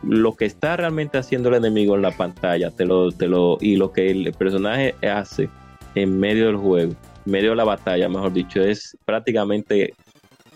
lo 0.02 0.34
que 0.34 0.46
está 0.46 0.76
realmente 0.76 1.18
haciendo 1.18 1.50
el 1.50 1.56
enemigo 1.56 1.94
en 1.94 2.02
la 2.02 2.10
pantalla 2.10 2.70
te 2.70 2.84
lo, 2.84 3.12
te 3.12 3.28
lo, 3.28 3.58
y 3.60 3.76
lo 3.76 3.92
que 3.92 4.10
el 4.10 4.32
personaje 4.32 4.94
hace 5.06 5.48
en 5.94 6.18
medio 6.18 6.46
del 6.46 6.56
juego, 6.56 6.92
en 7.26 7.32
medio 7.32 7.50
de 7.50 7.56
la 7.56 7.64
batalla, 7.64 8.08
mejor 8.08 8.32
dicho, 8.32 8.62
es 8.62 8.96
prácticamente 9.04 9.94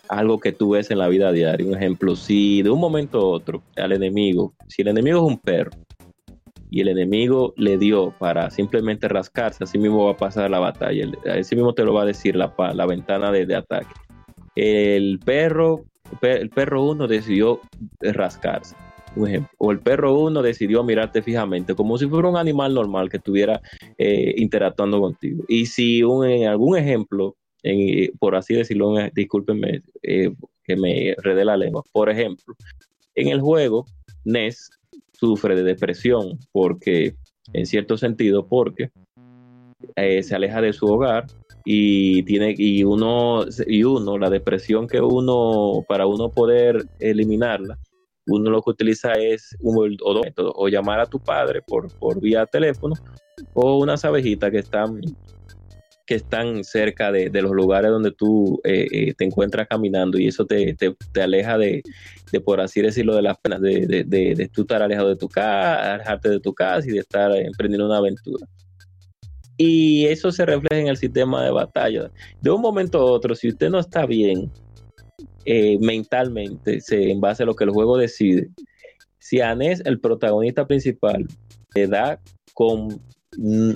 algo 0.08 0.38
que 0.38 0.52
tú 0.52 0.70
ves 0.70 0.90
en 0.90 0.98
la 0.98 1.08
vida 1.08 1.32
diaria. 1.32 1.66
Un 1.66 1.74
ejemplo, 1.74 2.16
si 2.16 2.62
de 2.62 2.70
un 2.70 2.80
momento 2.80 3.18
a 3.18 3.24
otro 3.24 3.62
al 3.76 3.92
enemigo, 3.92 4.54
si 4.68 4.82
el 4.82 4.88
enemigo 4.88 5.18
es 5.18 5.32
un 5.32 5.38
perro 5.38 5.72
y 6.70 6.80
el 6.80 6.88
enemigo 6.88 7.54
le 7.56 7.78
dio 7.78 8.12
para 8.18 8.50
simplemente 8.50 9.08
rascarse, 9.08 9.64
así 9.64 9.78
mismo 9.78 10.06
va 10.06 10.12
a 10.12 10.16
pasar 10.16 10.50
la 10.50 10.58
batalla. 10.58 11.06
Así 11.38 11.54
mismo 11.54 11.72
te 11.72 11.84
lo 11.84 11.94
va 11.94 12.02
a 12.02 12.06
decir 12.06 12.36
la, 12.36 12.52
la 12.74 12.86
ventana 12.86 13.30
de, 13.30 13.54
ataque. 13.54 13.94
El 14.56 15.20
perro, 15.24 15.84
el 16.22 16.50
perro 16.50 16.84
uno 16.84 17.06
decidió 17.06 17.60
rascarse. 18.00 18.76
Un 19.16 19.28
ejemplo. 19.28 19.50
O 19.58 19.70
el 19.70 19.80
perro 19.80 20.18
uno 20.18 20.42
decidió 20.42 20.82
mirarte 20.82 21.22
fijamente, 21.22 21.74
como 21.74 21.98
si 21.98 22.06
fuera 22.06 22.28
un 22.28 22.36
animal 22.36 22.74
normal 22.74 23.08
que 23.08 23.18
estuviera 23.18 23.60
eh, 23.96 24.34
interactuando 24.36 25.00
contigo. 25.00 25.44
Y 25.48 25.66
si 25.66 26.02
un, 26.02 26.26
en 26.26 26.48
algún 26.48 26.76
ejemplo 26.76 27.36
por 28.18 28.36
así 28.36 28.54
decirlo, 28.54 28.94
discúlpenme 29.14 29.82
eh, 30.02 30.30
que 30.64 30.76
me 30.76 31.14
redé 31.22 31.44
la 31.44 31.56
lengua. 31.56 31.82
Por 31.92 32.10
ejemplo, 32.10 32.54
en 33.14 33.28
el 33.28 33.40
juego, 33.40 33.86
Ness 34.24 34.70
sufre 35.12 35.54
de 35.54 35.62
depresión 35.62 36.38
porque, 36.52 37.14
en 37.52 37.66
cierto 37.66 37.96
sentido, 37.96 38.46
porque 38.46 38.90
eh, 39.96 40.22
se 40.22 40.34
aleja 40.34 40.60
de 40.60 40.72
su 40.72 40.86
hogar 40.86 41.26
y 41.64 42.22
tiene 42.24 42.54
y 42.56 42.84
uno 42.84 43.44
y 43.66 43.84
uno 43.84 44.18
la 44.18 44.28
depresión 44.28 44.86
que 44.86 45.00
uno 45.00 45.82
para 45.88 46.06
uno 46.06 46.30
poder 46.30 46.86
eliminarla 46.98 47.78
uno 48.26 48.50
lo 48.50 48.62
que 48.62 48.70
utiliza 48.70 49.12
es 49.12 49.56
un 49.60 49.96
o 50.02 50.14
dos 50.14 50.24
métodos 50.24 50.52
o 50.56 50.68
llamar 50.68 51.00
a 51.00 51.06
tu 51.06 51.18
padre 51.20 51.62
por, 51.62 51.92
por 51.98 52.20
vía 52.20 52.46
teléfono 52.46 52.94
o 53.52 53.78
unas 53.78 54.04
abejitas 54.04 54.50
que 54.50 54.58
están 54.58 55.00
que 56.06 56.16
están 56.16 56.64
cerca 56.64 57.10
de, 57.10 57.30
los 57.40 57.52
lugares 57.52 57.90
donde 57.90 58.12
tú 58.12 58.60
eh, 58.62 58.86
eh, 58.90 59.14
te 59.14 59.24
encuentras 59.24 59.66
caminando 59.68 60.18
y 60.18 60.28
eso 60.28 60.44
te, 60.44 60.76
aleja 61.22 61.56
de, 61.56 61.82
por 62.44 62.60
así 62.60 62.82
decirlo, 62.82 63.16
de 63.16 63.22
las 63.22 63.38
penas 63.38 63.62
de, 63.62 64.04
de, 64.06 64.50
tú 64.52 64.62
estar 64.62 64.82
alejado 64.82 65.08
de 65.08 65.16
tu 65.16 65.28
casa, 65.28 65.94
alejarte 65.94 66.28
de 66.28 66.40
tu 66.40 66.52
casa 66.52 66.86
y 66.86 66.92
de 66.92 66.98
estar 66.98 67.34
emprendiendo 67.34 67.86
una 67.86 67.98
aventura. 67.98 68.46
Y 69.56 70.06
eso 70.06 70.30
se 70.32 70.44
refleja 70.44 70.82
en 70.82 70.88
el 70.88 70.96
sistema 70.96 71.42
de 71.44 71.50
batalla. 71.52 72.10
De 72.40 72.50
un 72.50 72.60
momento 72.60 72.98
a 72.98 73.04
otro, 73.04 73.34
si 73.34 73.48
usted 73.48 73.70
no 73.70 73.78
está 73.78 74.04
bien 74.04 74.50
eh, 75.44 75.78
mentalmente, 75.80 76.80
se, 76.80 77.10
en 77.10 77.20
base 77.20 77.42
a 77.42 77.46
lo 77.46 77.54
que 77.54 77.64
el 77.64 77.70
juego 77.70 77.96
decide, 77.96 78.48
si 79.18 79.40
Anés, 79.40 79.82
el 79.84 80.00
protagonista 80.00 80.66
principal, 80.66 81.26
le 81.74 81.86
da 81.86 82.20
con 82.52 83.00
mm, 83.36 83.72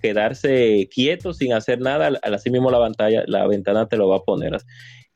quedarse 0.00 0.88
quieto 0.92 1.32
sin 1.32 1.52
hacer 1.52 1.80
nada, 1.80 2.18
así 2.22 2.50
mismo 2.50 2.70
la 2.70 2.78
pantalla, 2.78 3.24
la 3.26 3.46
ventana 3.46 3.88
te 3.88 3.96
lo 3.96 4.08
va 4.08 4.18
a 4.18 4.22
poner. 4.22 4.58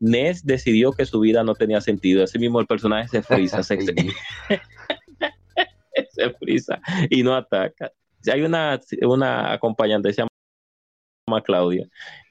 Ness 0.01 0.45
decidió 0.45 0.93
que 0.93 1.05
su 1.05 1.21
vida 1.21 1.45
no 1.45 1.55
tenía 1.55 1.81
sentido, 1.81 2.25
así 2.25 2.39
mismo 2.39 2.59
el 2.59 2.67
personaje 2.67 3.09
se 3.09 3.23
frisa, 3.23 3.63
se, 3.63 3.79
frisa 6.41 6.81
y 7.11 7.23
no 7.23 7.37
ataca. 7.37 7.93
Hay 8.33 8.43
una, 8.43 8.81
una 9.03 9.53
acompañante, 9.53 10.13
se 10.13 10.23
llama 10.23 11.43
Claudia, 11.43 11.87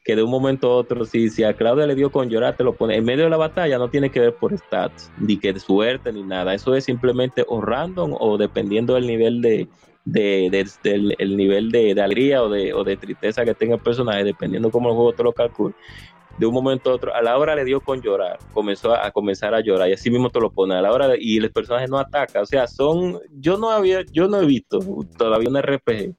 que 0.10 0.16
de 0.16 0.24
un 0.24 0.32
momento 0.32 0.72
a 0.72 0.76
otro, 0.78 1.06
si, 1.06 1.30
si 1.30 1.44
a 1.44 1.54
Claudia 1.54 1.86
le 1.86 1.94
dio 1.94 2.12
con 2.12 2.32
llorar, 2.32 2.58
te 2.58 2.64
lo 2.64 2.74
pone. 2.74 2.96
En 2.96 3.06
medio 3.06 3.26
de 3.26 3.30
la 3.30 3.38
batalla, 3.38 3.78
no 3.78 3.92
tiene 3.92 4.10
que 4.10 4.20
ver 4.20 4.34
por 4.34 4.58
stats, 4.58 5.12
ni 5.20 5.38
que 5.38 5.54
de 5.54 5.60
suerte, 5.60 6.12
ni 6.12 6.24
nada. 6.24 6.56
Eso 6.56 6.74
es 6.74 6.86
simplemente 6.86 7.46
o 7.48 7.62
random 7.62 8.16
o 8.20 8.36
dependiendo 8.40 8.96
del 8.96 9.06
nivel 9.06 9.40
de, 9.40 9.68
de, 10.06 10.66
del 10.82 11.16
el 11.20 11.38
nivel 11.38 11.70
de, 11.70 11.92
alegría 12.02 12.42
o 12.42 12.50
de, 12.50 12.74
o 12.74 12.84
de 12.84 12.98
tristeza 12.98 13.46
que 13.46 13.54
tenga 13.54 13.76
el 13.76 13.82
personaje, 13.82 14.24
dependiendo 14.24 14.72
cómo 14.72 14.90
el 14.90 14.96
juego 14.96 15.14
te 15.14 15.22
lo 15.22 15.32
calcule, 15.32 15.76
de 16.40 16.46
un 16.48 16.56
momento 16.56 16.90
a 16.90 16.96
otro, 16.96 17.14
a 17.14 17.22
la 17.22 17.38
hora 17.38 17.54
le 17.54 17.64
dio 17.64 17.80
con 17.80 18.02
llorar, 18.02 18.40
comenzó 18.52 18.96
a, 18.96 19.12
comenzar 19.12 19.54
a 19.54 19.62
llorar 19.62 19.90
y 19.90 19.94
así 19.94 20.10
mismo 20.10 20.32
te 20.32 20.40
lo 20.40 20.50
pone, 20.50 20.74
a 20.74 20.82
la 20.82 20.92
hora 20.92 21.14
y 21.20 21.38
el 21.38 21.52
personaje 21.52 21.88
no 21.88 22.00
ataca, 22.00 22.42
o 22.42 22.48
sea, 22.48 22.66
son, 22.66 23.20
yo 23.40 23.60
no 23.60 23.70
había, 23.70 24.04
yo 24.12 24.28
no 24.28 24.42
he 24.42 24.46
visto 24.48 24.80
todavía 25.20 25.50
un 25.50 25.62
RPG 25.62 26.16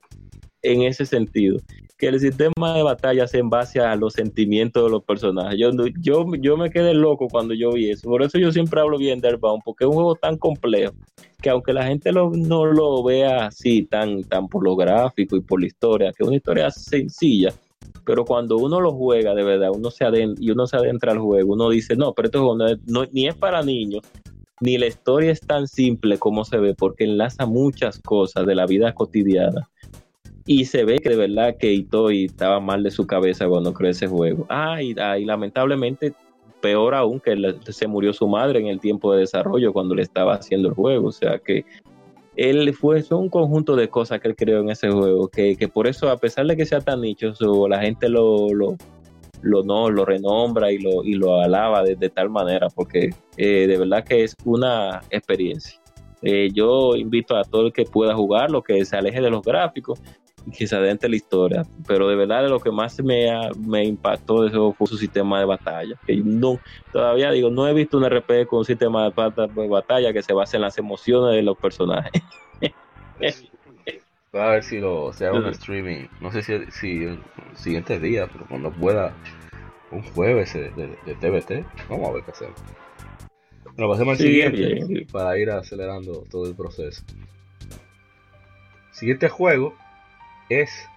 en 0.62 0.82
ese 0.82 1.06
sentido, 1.06 1.58
que 2.00 2.08
el 2.08 2.18
sistema 2.18 2.74
de 2.74 2.82
batalla 2.82 3.26
se 3.26 3.38
en 3.38 3.50
base 3.50 3.78
a 3.78 3.94
los 3.94 4.14
sentimientos 4.14 4.82
de 4.82 4.90
los 4.90 5.04
personajes. 5.04 5.58
Yo, 5.58 5.70
yo, 6.00 6.24
yo 6.40 6.56
me 6.56 6.70
quedé 6.70 6.94
loco 6.94 7.28
cuando 7.28 7.52
yo 7.52 7.72
vi 7.72 7.90
eso. 7.90 8.08
Por 8.08 8.22
eso 8.22 8.38
yo 8.38 8.50
siempre 8.52 8.80
hablo 8.80 8.96
bien 8.96 9.20
de 9.20 9.28
Airbound, 9.28 9.62
porque 9.62 9.84
es 9.84 9.88
un 9.88 9.96
juego 9.96 10.14
tan 10.14 10.38
complejo 10.38 10.94
que 11.42 11.50
aunque 11.50 11.74
la 11.74 11.84
gente 11.84 12.10
no 12.10 12.64
lo 12.64 13.02
vea 13.04 13.46
así, 13.46 13.82
tan, 13.82 14.24
tan 14.24 14.48
por 14.48 14.64
lo 14.64 14.76
gráfico 14.76 15.36
y 15.36 15.42
por 15.42 15.60
la 15.60 15.66
historia, 15.66 16.12
que 16.12 16.22
es 16.22 16.26
una 16.26 16.36
historia 16.38 16.70
sencilla, 16.70 17.52
pero 18.06 18.24
cuando 18.24 18.56
uno 18.56 18.80
lo 18.80 18.92
juega 18.92 19.34
de 19.34 19.42
verdad, 19.42 19.70
uno 19.70 19.90
se 19.90 20.04
adentra, 20.04 20.42
y 20.42 20.50
uno 20.50 20.66
se 20.66 20.76
adentra 20.76 21.12
al 21.12 21.18
juego, 21.18 21.52
uno 21.52 21.68
dice, 21.68 21.96
no, 21.96 22.14
pero 22.14 22.26
esto 22.26 22.56
no, 22.86 23.04
ni 23.12 23.26
es 23.26 23.34
para 23.34 23.62
niños, 23.62 24.02
ni 24.60 24.78
la 24.78 24.86
historia 24.86 25.32
es 25.32 25.40
tan 25.40 25.66
simple 25.66 26.18
como 26.18 26.44
se 26.44 26.58
ve, 26.58 26.74
porque 26.74 27.04
enlaza 27.04 27.46
muchas 27.46 27.98
cosas 28.00 28.46
de 28.46 28.54
la 28.54 28.66
vida 28.66 28.94
cotidiana 28.94 29.68
y 30.46 30.64
se 30.64 30.84
ve 30.84 30.98
que 30.98 31.10
de 31.10 31.16
verdad 31.16 31.56
que 31.58 31.72
Itoi 31.72 32.24
estaba 32.24 32.60
mal 32.60 32.82
de 32.82 32.90
su 32.90 33.06
cabeza 33.06 33.48
cuando 33.48 33.72
creó 33.72 33.90
ese 33.90 34.06
juego. 34.06 34.46
Ah, 34.48 34.82
y, 34.82 34.94
ah, 34.98 35.16
lamentablemente, 35.18 36.14
peor 36.60 36.94
aún, 36.94 37.20
que 37.20 37.36
se 37.72 37.86
murió 37.86 38.12
su 38.12 38.26
madre 38.26 38.60
en 38.60 38.66
el 38.66 38.80
tiempo 38.80 39.12
de 39.12 39.20
desarrollo 39.20 39.72
cuando 39.72 39.94
le 39.94 40.02
estaba 40.02 40.34
haciendo 40.34 40.68
el 40.68 40.74
juego. 40.74 41.08
O 41.08 41.12
sea 41.12 41.38
que 41.38 41.64
él 42.36 42.72
fue 42.74 43.04
un 43.10 43.28
conjunto 43.28 43.76
de 43.76 43.88
cosas 43.88 44.20
que 44.20 44.28
él 44.28 44.36
creó 44.36 44.60
en 44.60 44.70
ese 44.70 44.90
juego, 44.90 45.28
que, 45.28 45.56
por 45.72 45.86
eso, 45.86 46.08
a 46.08 46.16
pesar 46.16 46.46
de 46.46 46.56
que 46.56 46.64
sea 46.64 46.80
tan 46.80 47.00
nichoso, 47.02 47.68
la 47.68 47.80
gente 47.80 48.08
lo, 48.08 48.48
lo, 48.54 48.76
lo, 49.42 49.62
no, 49.62 49.90
lo 49.90 50.04
renombra 50.04 50.72
y 50.72 50.78
lo, 50.78 51.04
y 51.04 51.14
lo 51.14 51.40
alaba 51.40 51.82
de, 51.82 52.08
tal 52.08 52.30
manera, 52.30 52.68
porque 52.74 53.10
eh, 53.36 53.66
de 53.66 53.78
verdad 53.78 54.04
que 54.04 54.24
es 54.24 54.34
una 54.44 55.02
experiencia. 55.10 55.78
Eh, 56.22 56.50
yo 56.52 56.96
invito 56.96 57.36
a 57.36 57.44
todo 57.44 57.66
el 57.66 57.72
que 57.72 57.84
pueda 57.84 58.14
jugarlo, 58.14 58.62
que 58.62 58.84
se 58.84 58.96
aleje 58.96 59.20
de 59.20 59.30
los 59.30 59.42
gráficos, 59.42 60.00
que 60.56 60.66
se 60.66 60.76
adentre 60.76 61.08
la 61.08 61.16
historia. 61.16 61.66
Pero 61.86 62.08
de 62.08 62.16
verdad, 62.16 62.48
lo 62.48 62.60
que 62.60 62.70
más 62.70 63.02
me, 63.02 63.28
me 63.58 63.84
impactó 63.84 64.42
de 64.42 64.48
eso 64.48 64.72
fue 64.72 64.86
su 64.86 64.96
sistema 64.96 65.38
de 65.38 65.46
batalla. 65.46 65.96
Que 66.06 66.16
no, 66.16 66.58
todavía 66.92 67.30
digo, 67.30 67.50
no 67.50 67.66
he 67.68 67.74
visto 67.74 67.98
un 67.98 68.08
RPG 68.08 68.46
con 68.46 68.60
un 68.60 68.64
sistema 68.64 69.10
de 69.10 69.68
batalla 69.68 70.12
que 70.12 70.22
se 70.22 70.32
base 70.32 70.56
en 70.56 70.62
las 70.62 70.78
emociones 70.78 71.36
de 71.36 71.42
los 71.42 71.56
personajes. 71.56 72.22
Va 74.34 74.50
a 74.50 74.52
ver 74.52 74.62
si 74.62 74.78
lo 74.78 75.12
se 75.12 75.26
haga 75.26 75.38
un 75.38 75.46
streaming. 75.46 76.06
No 76.20 76.30
sé 76.30 76.42
si, 76.42 76.52
si 76.70 77.02
el 77.02 77.18
siguiente 77.54 77.98
día, 77.98 78.28
pero 78.32 78.46
cuando 78.46 78.70
pueda, 78.70 79.12
un 79.90 80.02
jueves 80.02 80.54
de, 80.54 80.70
de, 80.70 81.14
TBT. 81.16 81.66
Vamos 81.88 82.08
a 82.08 82.12
ver 82.12 82.22
qué 82.24 82.30
hacemos. 82.30 82.54
Bueno, 83.76 83.90
pasemos 83.90 84.12
al 84.12 84.18
siguiente 84.18 85.06
para 85.10 85.36
ir 85.38 85.50
acelerando 85.50 86.24
todo 86.30 86.46
el 86.46 86.54
proceso. 86.54 87.02
Siguiente 88.92 89.28
juego 89.28 89.74
es 90.50 90.88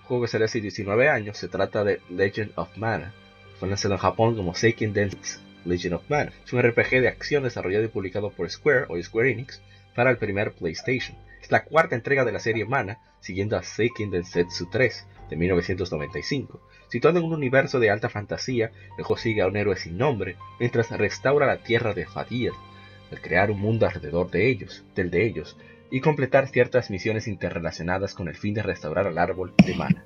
un 0.00 0.04
juego 0.04 0.22
que 0.22 0.28
salió 0.28 0.44
hace 0.44 0.60
19 0.60 1.08
años. 1.08 1.36
Se 1.36 1.48
trata 1.48 1.82
de 1.82 2.00
Legend 2.10 2.52
of 2.54 2.76
Mana. 2.76 3.12
Fue 3.58 3.68
lanzado 3.68 3.94
en 3.94 4.00
Japón 4.00 4.36
como 4.36 4.54
Seiken 4.54 4.92
Densetsu 4.92 5.40
Legend 5.64 5.94
of 5.94 6.08
Mana. 6.08 6.32
Es 6.44 6.52
un 6.52 6.62
RPG 6.62 7.00
de 7.00 7.08
acción 7.08 7.42
desarrollado 7.42 7.84
y 7.84 7.88
publicado 7.88 8.30
por 8.30 8.48
Square 8.48 8.86
o 8.88 9.02
Square 9.02 9.32
Enix 9.32 9.60
para 9.96 10.10
el 10.10 10.18
primer 10.18 10.52
PlayStation. 10.52 11.16
Es 11.42 11.50
la 11.50 11.64
cuarta 11.64 11.96
entrega 11.96 12.24
de 12.24 12.32
la 12.32 12.38
serie 12.38 12.66
Mana, 12.66 12.98
siguiendo 13.20 13.56
a 13.56 13.62
Seiken 13.62 14.10
Densetsu 14.10 14.68
3 14.70 15.06
de 15.30 15.36
1995. 15.36 16.60
Situado 16.90 17.18
en 17.18 17.24
un 17.24 17.34
universo 17.34 17.80
de 17.80 17.90
alta 17.90 18.08
fantasía, 18.08 18.70
el 18.96 19.04
juego 19.04 19.20
sigue 19.20 19.42
a 19.42 19.46
un 19.46 19.56
héroe 19.56 19.76
sin 19.76 19.98
nombre 19.98 20.36
mientras 20.60 20.90
restaura 20.90 21.46
la 21.46 21.62
tierra 21.62 21.94
de 21.94 22.06
Fadir, 22.06 22.52
al 23.10 23.20
crear 23.20 23.50
un 23.50 23.60
mundo 23.60 23.86
alrededor 23.86 24.30
de 24.30 24.48
ellos, 24.48 24.84
del 24.94 25.10
de 25.10 25.26
ellos, 25.26 25.56
y 25.90 26.00
completar 26.00 26.48
ciertas 26.48 26.90
misiones 26.90 27.28
interrelacionadas 27.28 28.14
con 28.14 28.28
el 28.28 28.36
fin 28.36 28.54
de 28.54 28.62
restaurar 28.62 29.06
el 29.06 29.18
árbol 29.18 29.54
de 29.64 29.74
mana. 29.74 30.04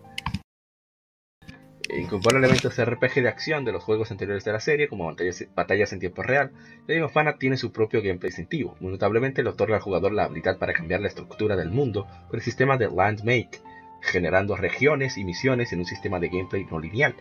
Incorpora 1.91 2.39
elementos 2.39 2.83
RPG 2.83 3.23
de 3.23 3.29
acción 3.29 3.65
de 3.65 3.73
los 3.73 3.83
juegos 3.83 4.11
anteriores 4.11 4.45
de 4.45 4.53
la 4.53 4.61
serie, 4.61 4.89
como 4.89 5.05
batallas, 5.07 5.45
batallas 5.55 5.93
en 5.93 6.01
tiempo 6.01 6.23
real. 6.23 6.53
Legend 6.87 7.05
of 7.05 7.15
Mana 7.15 7.37
tiene 7.37 7.59
su 7.59 7.71
propio 7.71 8.01
gameplay 8.01 8.31
distintivo. 8.31 8.77
Muy 8.81 8.93
notablemente 8.93 9.43
le 9.43 9.51
otorga 9.51 9.77
al 9.77 9.83
jugador 9.83 10.13
la 10.13 10.25
habilidad 10.25 10.59
para 10.59 10.73
cambiar 10.73 11.01
la 11.01 11.09
estructura 11.09 11.55
del 11.57 11.71
mundo 11.71 12.07
con 12.29 12.39
el 12.39 12.43
sistema 12.43 12.79
de 12.79 12.89
Land 12.89 13.25
Make, 13.25 13.61
generando 14.01 14.57
regiones 14.57 15.19
y 15.19 15.25
misiones 15.25 15.73
en 15.73 15.81
un 15.81 15.85
sistema 15.85 16.19
de 16.19 16.29
gameplay 16.29 16.65
no 16.65 16.79
lineal. 16.79 17.15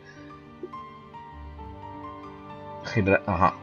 Ajá. 3.26 3.56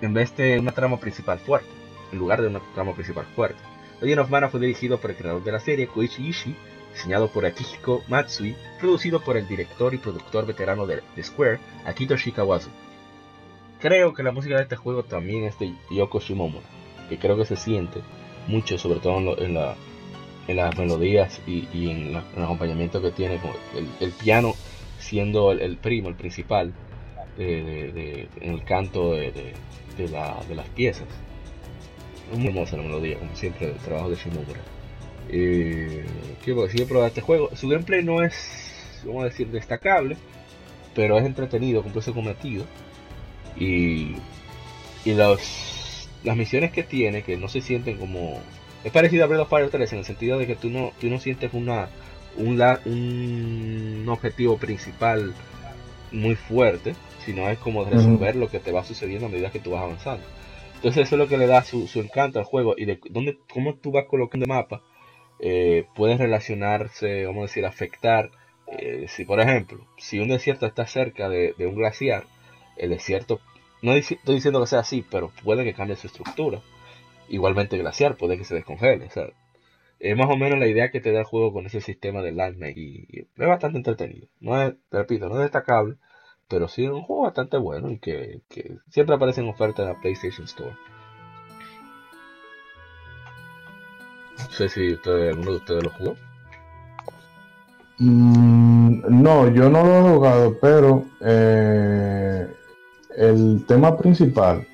En 0.00 0.14
vez 0.14 0.36
de 0.36 0.58
una 0.60 0.72
trama 0.72 0.98
principal 0.98 1.38
fuerte, 1.38 1.68
en 2.12 2.18
lugar 2.18 2.40
de 2.40 2.48
una 2.48 2.60
trama 2.74 2.94
principal 2.94 3.26
fuerte. 3.34 3.71
Legend 4.02 4.20
of 4.20 4.30
Mana 4.30 4.48
fue 4.48 4.58
dirigido 4.58 4.98
por 4.98 5.10
el 5.10 5.16
creador 5.16 5.44
de 5.44 5.52
la 5.52 5.60
serie, 5.60 5.86
Koichi 5.86 6.26
Ishii, 6.26 6.56
diseñado 6.92 7.28
por 7.28 7.46
Akihiko 7.46 8.02
Matsui, 8.08 8.56
producido 8.80 9.20
por 9.20 9.36
el 9.36 9.46
director 9.46 9.94
y 9.94 9.98
productor 9.98 10.44
veterano 10.44 10.86
de, 10.86 11.02
Square, 11.22 11.60
Akito 11.86 12.16
Shikawazu. 12.16 12.68
Creo 13.80 14.12
que 14.12 14.24
la 14.24 14.32
música 14.32 14.56
de 14.56 14.62
este 14.62 14.76
juego 14.76 15.04
también 15.04 15.44
es 15.44 15.58
de 15.58 15.72
Yoko 15.90 16.18
Shimomura, 16.18 16.66
que 17.08 17.18
creo 17.18 17.36
que 17.36 17.44
se 17.44 17.56
siente 17.56 18.00
mucho, 18.48 18.76
sobre 18.76 18.98
todo 18.98 19.38
en, 19.38 19.54
la, 19.54 19.76
en 20.48 20.56
las 20.56 20.76
melodías 20.76 21.40
y, 21.46 21.90
en, 21.90 22.16
el 22.36 22.42
acompañamiento 22.42 23.00
que 23.00 23.12
tiene, 23.12 23.40
el, 24.00 24.10
piano 24.10 24.54
siendo 24.98 25.52
el, 25.52 25.76
primo, 25.76 26.08
el 26.08 26.16
principal, 26.16 26.72
en 27.38 28.28
el 28.40 28.64
canto 28.64 29.12
de, 29.12 29.54
las 30.54 30.68
piezas. 30.70 31.06
Muy 32.32 32.48
hermosa 32.48 32.76
la 32.76 32.82
melodía, 32.82 33.18
como 33.18 33.34
siempre, 33.36 33.68
el 33.68 33.76
trabajo 33.76 34.10
de 34.10 34.16
Shimomura. 34.16 34.60
Eh, 35.28 36.04
quiero 36.44 36.62
decir, 36.62 36.86
probar 36.86 37.08
este 37.08 37.20
juego. 37.20 37.50
Su 37.54 37.68
gameplay 37.68 38.02
no 38.02 38.22
es, 38.22 39.02
vamos 39.04 39.22
a 39.22 39.26
decir, 39.26 39.48
destacable, 39.48 40.16
pero 40.94 41.18
es 41.18 41.24
entretenido, 41.24 41.82
cumple 41.82 42.02
su 42.02 42.14
cometido. 42.14 42.64
Y, 43.56 44.16
y 45.04 45.14
los, 45.14 46.08
las 46.24 46.36
misiones 46.36 46.72
que 46.72 46.82
tiene, 46.82 47.22
que 47.22 47.36
no 47.36 47.48
se 47.48 47.60
sienten 47.60 47.98
como. 47.98 48.40
Es 48.84 48.92
parecido 48.92 49.24
a 49.24 49.26
Breath 49.26 49.42
of 49.42 49.48
Fire 49.48 49.70
3 49.70 49.92
en 49.92 49.98
el 50.00 50.04
sentido 50.04 50.38
de 50.38 50.46
que 50.46 50.56
tú 50.56 50.68
no, 50.68 50.92
tú 51.00 51.08
no 51.08 51.20
sientes 51.20 51.52
una, 51.54 51.88
un, 52.36 52.60
un 52.84 54.08
objetivo 54.08 54.56
principal 54.56 55.34
muy 56.10 56.34
fuerte, 56.34 56.94
sino 57.24 57.48
es 57.48 57.58
como 57.58 57.84
resolver 57.84 58.36
lo 58.36 58.48
que 58.48 58.58
te 58.58 58.72
va 58.72 58.84
sucediendo 58.84 59.26
a 59.26 59.28
medida 59.28 59.50
que 59.50 59.60
tú 59.60 59.70
vas 59.70 59.82
avanzando. 59.82 60.24
Entonces 60.82 61.06
eso 61.06 61.14
es 61.14 61.20
lo 61.20 61.28
que 61.28 61.38
le 61.38 61.46
da 61.46 61.62
su, 61.62 61.88
encanto 61.94 62.40
al 62.40 62.44
juego 62.44 62.74
y 62.76 62.86
de 62.86 62.98
dónde, 63.08 63.38
cómo 63.52 63.76
tú 63.76 63.92
vas 63.92 64.06
colocando 64.06 64.46
el 64.46 64.48
mapa 64.48 64.82
eh, 65.38 65.86
pueden 65.94 66.18
relacionarse, 66.18 67.24
vamos 67.24 67.38
a 67.38 67.46
decir, 67.46 67.64
afectar. 67.64 68.32
Eh, 68.66 69.06
si, 69.06 69.24
por 69.24 69.38
ejemplo, 69.38 69.86
si 69.96 70.18
un 70.18 70.26
desierto 70.26 70.66
está 70.66 70.84
cerca 70.88 71.28
de, 71.28 71.54
un 71.60 71.76
glaciar, 71.76 72.24
el 72.76 72.90
desierto, 72.90 73.38
no 73.80 73.92
estoy 73.92 74.34
diciendo 74.34 74.60
que 74.60 74.66
sea 74.66 74.80
así, 74.80 75.04
pero 75.08 75.30
puede 75.44 75.62
que 75.62 75.72
cambie 75.72 75.94
su 75.94 76.08
estructura. 76.08 76.60
Igualmente 77.28 77.76
el 77.76 77.82
glaciar 77.82 78.16
puede 78.16 78.36
que 78.36 78.44
se 78.44 78.56
descongele. 78.56 79.08
es 80.00 80.16
más 80.16 80.30
o 80.30 80.36
menos 80.36 80.58
la 80.58 80.66
idea 80.66 80.90
que 80.90 81.00
te 81.00 81.12
da 81.12 81.20
el 81.20 81.26
juego 81.26 81.52
con 81.52 81.64
ese 81.66 81.80
sistema 81.80 82.22
de 82.22 82.32
landmake 82.32 82.78
y, 82.78 83.06
y, 83.08 83.20
es 83.20 83.48
bastante 83.48 83.78
entretenido. 83.78 84.26
No 84.40 84.60
es, 84.60 84.74
te 84.90 84.98
repito, 84.98 85.28
no 85.28 85.36
es 85.36 85.42
destacable, 85.42 85.96
pero 86.52 86.68
sí 86.68 86.84
es 86.84 86.90
un 86.90 87.00
juego 87.00 87.22
bastante 87.22 87.56
bueno 87.56 87.90
y 87.90 87.98
que, 87.98 88.42
que 88.50 88.76
siempre 88.90 89.16
aparece 89.16 89.40
en 89.40 89.48
oferta 89.48 89.80
en 89.80 89.88
la 89.88 89.98
PlayStation 89.98 90.44
Store. 90.44 90.76
No 94.38 94.50
sé 94.50 94.68
si 94.68 94.92
ustedes, 94.92 95.30
alguno 95.30 95.52
de 95.52 95.56
ustedes 95.56 95.82
lo 95.82 95.90
jugó. 95.90 96.16
Mm, 98.00 99.22
no, 99.22 99.48
yo 99.48 99.70
no 99.70 99.82
lo 99.82 99.96
he 99.96 100.14
jugado, 100.14 100.58
pero 100.60 101.06
eh, 101.20 102.46
el 103.16 103.64
tema 103.66 103.96
principal, 103.96 104.66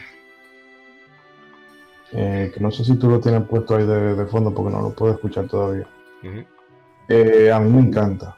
eh, 2.10 2.50
que 2.52 2.58
no 2.58 2.72
sé 2.72 2.82
si 2.82 2.96
tú 2.96 3.08
lo 3.08 3.20
tienes 3.20 3.44
puesto 3.44 3.76
ahí 3.76 3.86
de, 3.86 4.26
fondo 4.26 4.52
porque 4.52 4.74
no 4.74 4.82
lo 4.82 4.90
puedo 4.90 5.14
escuchar 5.14 5.46
todavía, 5.46 5.86
eh, 7.08 7.52
a 7.52 7.60
mí 7.60 7.70
me 7.70 7.86
encanta. 7.86 8.37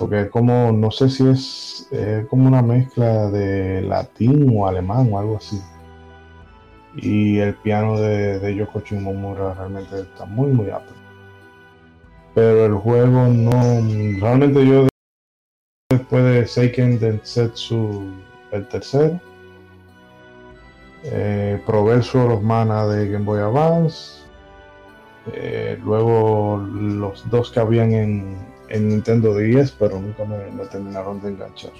Porque 0.00 0.22
es 0.22 0.30
como, 0.30 0.72
no 0.72 0.90
sé 0.90 1.08
si 1.08 1.28
es 1.28 2.26
como 2.28 2.48
una 2.48 2.62
mezcla 2.62 3.30
de 3.30 3.82
latín 3.82 4.52
o 4.52 4.66
alemán 4.66 5.08
o 5.12 5.18
algo 5.20 5.36
así. 5.36 5.60
Y 6.96 7.38
el 7.38 7.54
piano 7.54 8.00
de, 8.00 8.40
de 8.40 8.56
Yoko 8.56 8.80
Shimomura 8.80 9.54
realmente 9.54 10.00
está 10.00 10.24
muy 10.24 10.48
muy 10.48 10.70
alto 10.70 10.92
pero 12.34 12.66
el 12.66 12.74
juego 12.74 13.26
no 13.26 13.60
realmente 14.20 14.66
yo 14.66 14.88
después 15.90 16.24
de 16.24 16.46
Seiken 16.46 16.98
Densetsu 16.98 18.10
el 18.52 18.66
tercero 18.68 19.20
eh, 21.04 21.60
probé 21.66 22.02
Sword 22.02 22.42
Mana 22.42 22.86
de 22.86 23.08
Game 23.08 23.24
Boy 23.24 23.40
Advance 23.40 24.22
eh, 25.32 25.78
luego 25.82 26.58
los 26.58 27.28
dos 27.30 27.50
que 27.50 27.60
habían 27.60 27.92
en, 27.92 28.36
en 28.70 28.88
Nintendo 28.88 29.36
10 29.36 29.72
pero 29.72 30.00
nunca 30.00 30.24
me, 30.24 30.38
terminaron 30.66 31.20
de 31.20 31.28
enganchar. 31.28 31.72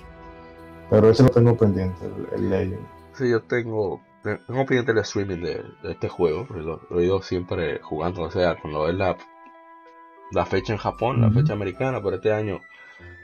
Pero 0.91 1.11
ese 1.11 1.23
lo 1.23 1.31
tengo 1.31 1.57
pendiente 1.57 2.05
el, 2.05 2.27
el 2.35 2.51
Legend. 2.51 2.87
Sí 3.15 3.31
yo 3.31 3.43
tengo 3.43 4.01
tengo 4.23 4.67
pendiente 4.67 4.93
el 4.93 4.99
streaming 4.99 5.43
de, 5.43 5.65
este 5.85 6.09
juego, 6.09 6.47
lo, 6.51 7.01
he 7.01 7.05
ido 7.05 7.23
siempre 7.23 7.81
jugando, 7.81 8.23
o 8.23 8.31
sea, 8.31 8.57
cuando 8.57 8.89
es 8.89 8.95
la, 8.95 9.17
la 10.33 10.45
fecha 10.45 10.75
en 10.75 10.79
Japón, 10.79 11.23
la 11.23 11.31
fecha 11.31 11.55
americana, 11.55 12.03
por 12.03 12.15
este 12.15 12.33
año, 12.33 12.61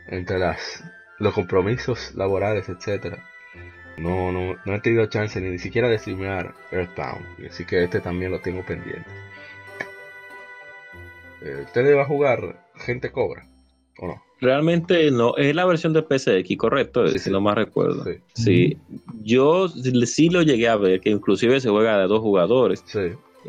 entre 0.06 0.38
las 0.38 0.84
los 1.18 1.34
compromisos 1.34 2.14
laborales, 2.14 2.68
etcétera, 2.68 3.18
no, 3.98 4.32
no, 4.32 4.56
no 4.64 4.74
he 4.74 4.80
tenido 4.80 5.06
chance 5.06 5.40
ni, 5.40 5.59
siquiera 5.59 5.88
de 5.88 5.98
streamear 5.98 6.55
Earthbound, 6.70 7.47
así 7.47 7.64
que 7.64 7.84
este 7.84 8.01
también 8.01 8.30
lo 8.30 8.40
tengo 8.40 8.64
pendiente. 8.64 9.10
Eh, 11.43 11.62
¿Usted 11.64 11.97
va 11.97 12.02
a 12.02 12.06
jugar 12.06 12.59
Gente 12.74 13.12
Cobra 13.12 13.47
o 13.98 14.06
no? 14.09 14.23
Realmente 14.40 15.10
no, 15.10 15.35
es 15.36 15.55
la 15.55 15.64
versión 15.64 15.94
de 15.94 16.02
PSX, 16.02 16.56
correcto, 16.59 17.09
si 17.09 17.31
no 17.31 17.40
más 17.40 17.55
recuerdo. 17.55 18.05
Sí. 18.35 18.77
yo 19.23 19.68
sí 19.68 20.28
lo 20.28 20.43
llegué 20.43 20.68
a 20.68 20.77
ver, 20.77 21.01
que 21.01 21.09
inclusive 21.09 21.59
se 21.59 21.70
juega 21.70 21.98
de 21.98 22.06
dos 22.06 22.20
jugadores. 22.20 22.85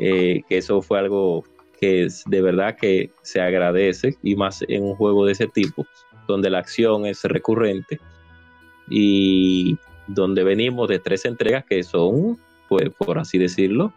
Eh, 0.00 0.42
que 0.48 0.58
eso 0.58 0.80
fue 0.80 0.98
algo 0.98 1.44
que 1.78 2.04
es, 2.04 2.24
de 2.26 2.40
verdad 2.40 2.76
que 2.76 3.10
se 3.22 3.40
agradece, 3.40 4.16
y 4.22 4.34
más 4.34 4.64
en 4.66 4.84
un 4.84 4.94
juego 4.94 5.26
de 5.26 5.32
ese 5.32 5.46
tipo, 5.46 5.86
donde 6.26 6.48
la 6.48 6.58
acción 6.58 7.04
es 7.04 7.22
recurrente 7.24 8.00
y 8.88 9.76
donde 10.06 10.42
venimos 10.42 10.88
de 10.88 10.98
tres 10.98 11.26
entregas 11.26 11.64
que 11.66 11.82
son, 11.82 12.38
pues 12.68 12.88
por 12.96 13.18
así 13.18 13.36
decirlo, 13.36 13.92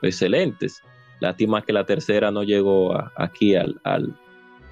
excelentes. 0.00 0.82
Lástima 1.18 1.62
que 1.62 1.72
la 1.72 1.84
tercera 1.84 2.30
no 2.30 2.44
llegó 2.44 2.94
aquí 3.16 3.56
al, 3.56 3.80
al 3.84 4.14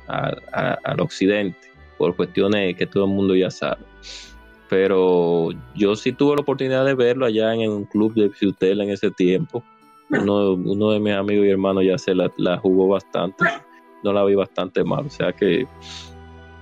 al 0.08 1.00
occidente, 1.00 1.58
por 1.96 2.16
cuestiones 2.16 2.76
que 2.76 2.86
todo 2.86 3.04
el 3.04 3.10
mundo 3.10 3.34
ya 3.34 3.50
sabe. 3.50 3.82
Pero 4.68 5.48
yo 5.74 5.96
sí 5.96 6.12
tuve 6.12 6.36
la 6.36 6.42
oportunidad 6.42 6.84
de 6.84 6.94
verlo 6.94 7.26
allá 7.26 7.54
en 7.54 7.70
un 7.70 7.84
club 7.84 8.14
de 8.14 8.30
Fiutel 8.30 8.80
en 8.80 8.90
ese 8.90 9.10
tiempo. 9.10 9.62
Uno, 10.10 10.52
uno 10.52 10.90
de 10.90 11.00
mis 11.00 11.14
amigos 11.14 11.46
y 11.46 11.50
hermanos 11.50 11.84
ya 11.84 11.98
se 11.98 12.14
la, 12.14 12.58
jugó 12.58 12.88
bastante, 12.88 13.44
no 14.02 14.12
la 14.12 14.24
vi 14.24 14.34
bastante 14.34 14.82
mal, 14.82 15.06
o 15.06 15.10
sea 15.10 15.32
que 15.32 15.66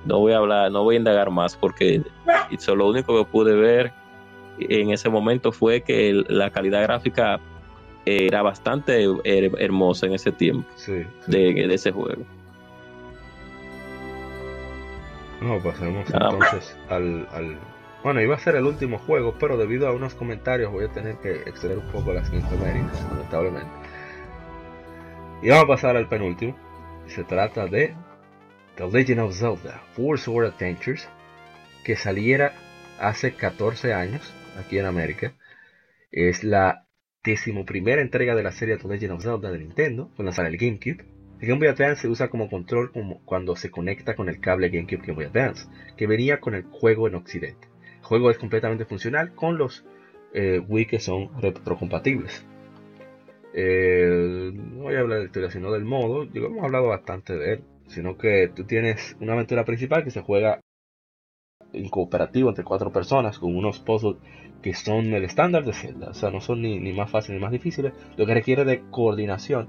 no 0.05 0.18
voy 0.18 0.32
a 0.32 0.39
hablar, 0.39 0.73
no 0.73 0.82
voy 0.82 0.97
a 0.97 0.98
indagar 0.98 1.31
más 1.31 1.56
porque 1.56 2.02
eso, 2.51 2.74
lo 2.74 2.89
único 2.89 3.16
que 3.16 3.31
pude 3.31 3.55
ver 3.55 3.93
en 4.59 4.90
ese 4.90 5.09
momento 5.09 5.52
fue 5.52 5.82
que 5.82 6.24
la 6.28 6.51
calidad 6.51 6.82
gráfica 6.82 7.40
era 8.05 8.43
bastante 8.43 9.05
hermosa 9.24 10.06
en 10.06 10.14
ese 10.14 10.31
tiempo 10.31 10.68
De, 11.27 11.52
de, 11.52 11.74
ese 11.74 11.90
juego. 11.90 12.24
No, 15.40 15.62
pasemos 15.62 16.08
entonces 16.10 16.76
al, 16.88 17.28
al, 17.32 17.58
Bueno, 18.02 18.20
iba 18.22 18.34
a 18.34 18.38
ser 18.38 18.56
el 18.56 18.64
último 18.64 18.98
juego, 18.98 19.34
pero 19.38 19.56
debido 19.56 19.86
a 19.86 19.92
unos 19.92 20.14
comentarios 20.14 20.72
voy 20.72 20.84
a 20.84 20.88
tener 20.88 21.16
que 21.16 21.42
exceder 21.48 21.78
un 21.78 21.86
poco 21.92 22.12
las 22.12 22.30
5 22.30 22.46
lamentablemente. 23.10 23.70
Y 25.42 25.50
vamos 25.50 25.64
a 25.64 25.68
pasar 25.68 25.96
al 25.96 26.08
penúltimo. 26.08 26.56
Se 27.06 27.22
trata 27.24 27.66
de 27.66 27.94
The 28.76 28.88
Legend 28.88 29.20
of 29.20 29.34
Zelda 29.34 29.82
Four 29.94 30.18
Sword 30.18 30.46
Adventures, 30.46 31.08
que 31.84 31.96
saliera 31.96 32.52
hace 32.98 33.34
14 33.34 33.92
años 33.92 34.34
aquí 34.58 34.78
en 34.78 34.86
América. 34.86 35.34
Es 36.10 36.42
la 36.42 36.86
decimoprimera 37.22 38.00
entrega 38.00 38.34
de 38.34 38.42
la 38.42 38.52
serie 38.52 38.78
The 38.78 38.88
Legend 38.88 39.12
of 39.12 39.22
Zelda 39.22 39.50
de 39.50 39.58
Nintendo, 39.58 40.10
con 40.16 40.24
la 40.24 40.32
sala 40.32 40.48
del 40.48 40.58
GameCube. 40.58 41.15
El 41.40 41.48
Game 41.48 41.58
Boy 41.58 41.68
Advance 41.68 42.02
se 42.02 42.08
usa 42.08 42.28
como 42.28 42.48
control 42.48 42.90
cuando 43.24 43.56
se 43.56 43.70
conecta 43.70 44.16
con 44.16 44.28
el 44.28 44.40
cable 44.40 44.70
GameCube 44.70 45.02
Game 45.06 45.14
Boy 45.14 45.24
Advance, 45.26 45.68
que 45.96 46.06
venía 46.06 46.40
con 46.40 46.54
el 46.54 46.64
juego 46.64 47.08
en 47.08 47.14
Occidente. 47.14 47.68
El 47.98 48.04
juego 48.04 48.30
es 48.30 48.38
completamente 48.38 48.84
funcional 48.84 49.34
con 49.34 49.58
los 49.58 49.84
eh, 50.32 50.60
Wii 50.66 50.86
que 50.86 51.00
son 51.00 51.30
retrocompatibles. 51.40 52.46
Eh, 53.58 54.52
no 54.54 54.82
voy 54.82 54.94
a 54.94 55.00
hablar 55.00 55.16
de 55.18 55.24
la 55.24 55.26
historia, 55.26 55.50
sino 55.50 55.72
del 55.72 55.84
modo. 55.84 56.24
Hemos 56.24 56.62
hablado 56.62 56.88
bastante 56.88 57.36
de 57.36 57.54
él. 57.54 57.64
Sino 57.86 58.18
que 58.18 58.50
tú 58.54 58.64
tienes 58.64 59.16
una 59.20 59.32
aventura 59.32 59.64
principal 59.64 60.04
que 60.04 60.10
se 60.10 60.20
juega 60.20 60.60
en 61.72 61.88
cooperativo 61.88 62.48
entre 62.48 62.64
cuatro 62.64 62.92
personas 62.92 63.38
con 63.38 63.56
unos 63.56 63.78
puzzles 63.78 64.16
que 64.60 64.74
son 64.74 65.14
el 65.14 65.24
estándar 65.24 65.64
de 65.64 65.72
Zelda. 65.72 66.10
O 66.10 66.14
sea, 66.14 66.30
no 66.30 66.40
son 66.40 66.62
ni, 66.62 66.92
más 66.92 67.10
fáciles 67.10 67.38
ni 67.38 67.42
más 67.42 67.52
difíciles. 67.52 67.92
Lo 68.16 68.26
que 68.26 68.34
requiere 68.34 68.64
de 68.64 68.82
coordinación. 68.90 69.68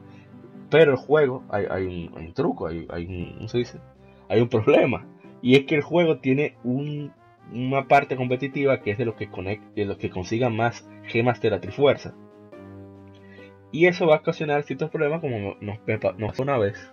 Pero 0.69 0.91
el 0.91 0.97
juego, 0.97 1.43
hay, 1.49 1.85
un, 1.85 2.33
truco, 2.33 2.67
hay, 2.67 3.05
un, 3.39 3.47
se 3.47 3.59
dice? 3.59 3.79
Hay 4.29 4.41
un 4.41 4.49
problema. 4.49 5.05
Y 5.41 5.55
es 5.55 5.65
que 5.65 5.75
el 5.75 5.81
juego 5.81 6.17
tiene 6.17 6.55
una 6.63 7.87
parte 7.87 8.15
competitiva 8.15 8.81
que 8.81 8.91
es 8.91 8.97
de 8.97 9.05
los 9.05 9.15
que, 9.15 10.09
consigan 10.09 10.55
más 10.55 10.87
gemas 11.03 11.39
de 11.41 11.49
la 11.49 11.61
Trifuerza. 11.61 12.13
Y 13.71 13.85
eso 13.85 14.07
va 14.07 14.15
a 14.15 14.19
ocasionar 14.19 14.63
ciertos 14.63 14.89
problemas 14.89 15.21
como 15.21 15.55
nos, 15.61 15.79
nos 16.17 16.39
una 16.39 16.57
vez. 16.57 16.91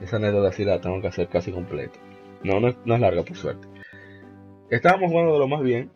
Esa 0.00 0.16
anécdota 0.16 0.52
sí 0.52 0.64
la 0.64 0.80
tengo 0.80 1.00
que 1.00 1.08
hacer 1.08 1.28
casi 1.28 1.52
completa. 1.52 1.98
No, 2.42 2.60
no, 2.60 2.68
es 2.68 3.00
larga 3.00 3.22
por 3.22 3.36
suerte. 3.36 3.68
Estábamos 4.70 5.10
jugando 5.10 5.34
de 5.34 5.38
lo 5.38 5.48
más 5.48 5.62
bien. 5.62 5.90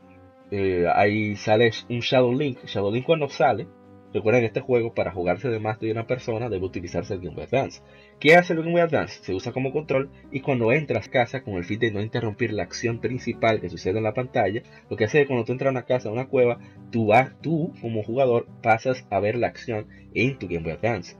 Eh, 0.50 0.86
ahí 0.92 1.36
sale 1.36 1.70
un 1.90 2.00
Shadow 2.00 2.32
Link. 2.32 2.64
Shadow 2.64 2.92
Link 2.92 3.04
cuando 3.04 3.28
sale, 3.28 3.66
recuerden 4.12 4.44
este 4.44 4.60
juego 4.60 4.94
para 4.94 5.12
jugarse 5.12 5.48
de 5.48 5.60
más 5.60 5.78
de 5.80 5.92
una 5.92 6.06
persona 6.06 6.48
debe 6.48 6.66
utilizarse 6.66 7.14
el 7.14 7.20
Game 7.20 7.34
Boy 7.34 7.44
Advance. 7.44 7.82
¿Qué 8.18 8.36
hace 8.36 8.52
el 8.52 8.60
Game 8.60 8.72
Boy 8.72 8.80
Advance? 8.80 9.22
Se 9.22 9.34
usa 9.34 9.52
como 9.52 9.72
control 9.72 10.10
y 10.30 10.40
cuando 10.40 10.72
entras 10.72 11.08
a 11.08 11.10
casa 11.10 11.42
con 11.42 11.54
el 11.54 11.64
fin 11.64 11.78
de 11.78 11.90
no 11.90 12.00
interrumpir 12.00 12.52
la 12.52 12.62
acción 12.62 13.00
principal 13.00 13.60
que 13.60 13.70
sucede 13.70 13.98
en 13.98 14.04
la 14.04 14.14
pantalla, 14.14 14.62
lo 14.88 14.96
que 14.96 15.04
hace 15.04 15.18
es 15.18 15.24
que 15.24 15.28
cuando 15.28 15.44
tú 15.44 15.52
entras 15.52 15.68
a 15.68 15.72
una 15.72 15.84
casa, 15.84 16.08
a 16.08 16.12
una 16.12 16.28
cueva, 16.28 16.58
tú, 16.90 17.10
tú 17.40 17.72
como 17.80 18.02
jugador 18.02 18.46
pasas 18.62 19.06
a 19.10 19.20
ver 19.20 19.36
la 19.36 19.48
acción 19.48 19.86
en 20.14 20.38
tu 20.38 20.48
Game 20.48 20.64
Boy 20.64 20.72
Advance. 20.72 21.16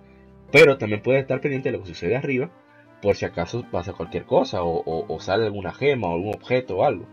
Pero 0.50 0.78
también 0.78 1.02
puedes 1.02 1.22
estar 1.22 1.40
pendiente 1.40 1.70
de 1.70 1.76
lo 1.76 1.82
que 1.82 1.90
sucede 1.90 2.16
arriba 2.16 2.50
por 3.00 3.16
si 3.16 3.24
acaso 3.24 3.64
pasa 3.70 3.92
cualquier 3.92 4.24
cosa 4.24 4.62
o, 4.62 5.20
sale 5.20 5.44
alguna 5.44 5.72
gema 5.72 6.08
o 6.08 6.14
algún 6.14 6.34
objeto 6.34 6.78
o 6.78 6.84
algo. 6.84 7.06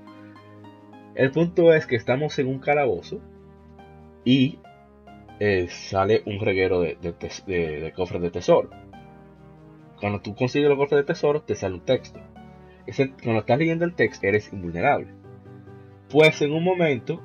El 1.15 1.31
punto 1.31 1.73
es 1.73 1.85
que 1.85 1.95
estamos 1.95 2.37
en 2.39 2.47
un 2.47 2.59
calabozo 2.59 3.21
y 4.23 4.59
eh, 5.39 5.67
sale 5.69 6.23
un 6.25 6.39
reguero 6.39 6.81
de, 6.81 7.93
cofres 7.95 8.21
de 8.21 8.31
tesoro. 8.31 8.69
Cuando 9.99 10.21
tú 10.21 10.35
consigues 10.35 10.69
los 10.69 10.77
cofres 10.77 11.01
de 11.01 11.05
tesoro, 11.05 11.41
te 11.41 11.55
sale 11.55 11.75
un 11.75 11.85
texto. 11.85 12.19
Ese, 12.85 13.11
cuando 13.11 13.39
estás 13.39 13.57
leyendo 13.57 13.85
el 13.85 13.95
texto, 13.95 14.27
eres 14.27 14.51
invulnerable. 14.53 15.07
Pues 16.09 16.41
en 16.41 16.53
un 16.53 16.63
momento 16.63 17.21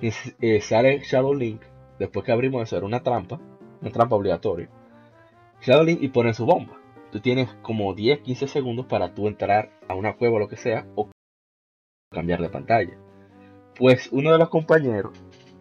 eh, 0.00 0.60
sale 0.60 1.00
Shadow 1.00 1.34
Link, 1.34 1.62
después 1.98 2.24
que 2.24 2.32
abrimos 2.32 2.62
eso, 2.62 2.76
era 2.76 2.86
una 2.86 3.02
trampa, 3.02 3.40
una 3.80 3.90
trampa 3.90 4.16
obligatoria. 4.16 4.68
Shadow 5.62 5.84
Link 5.84 6.02
y 6.02 6.08
pone 6.08 6.34
su 6.34 6.46
bomba 6.46 6.80
tú 7.10 7.20
tienes 7.20 7.52
como 7.62 7.94
10, 7.94 8.20
15 8.20 8.46
segundos 8.48 8.86
para 8.86 9.14
tú 9.14 9.28
entrar 9.28 9.70
a 9.88 9.94
una 9.94 10.16
cueva 10.16 10.36
o 10.36 10.38
lo 10.38 10.48
que 10.48 10.56
sea 10.56 10.86
o 10.94 11.10
cambiar 12.10 12.40
de 12.40 12.48
pantalla. 12.48 12.96
Pues 13.76 14.08
uno 14.12 14.32
de 14.32 14.38
los 14.38 14.48
compañeros, 14.48 15.12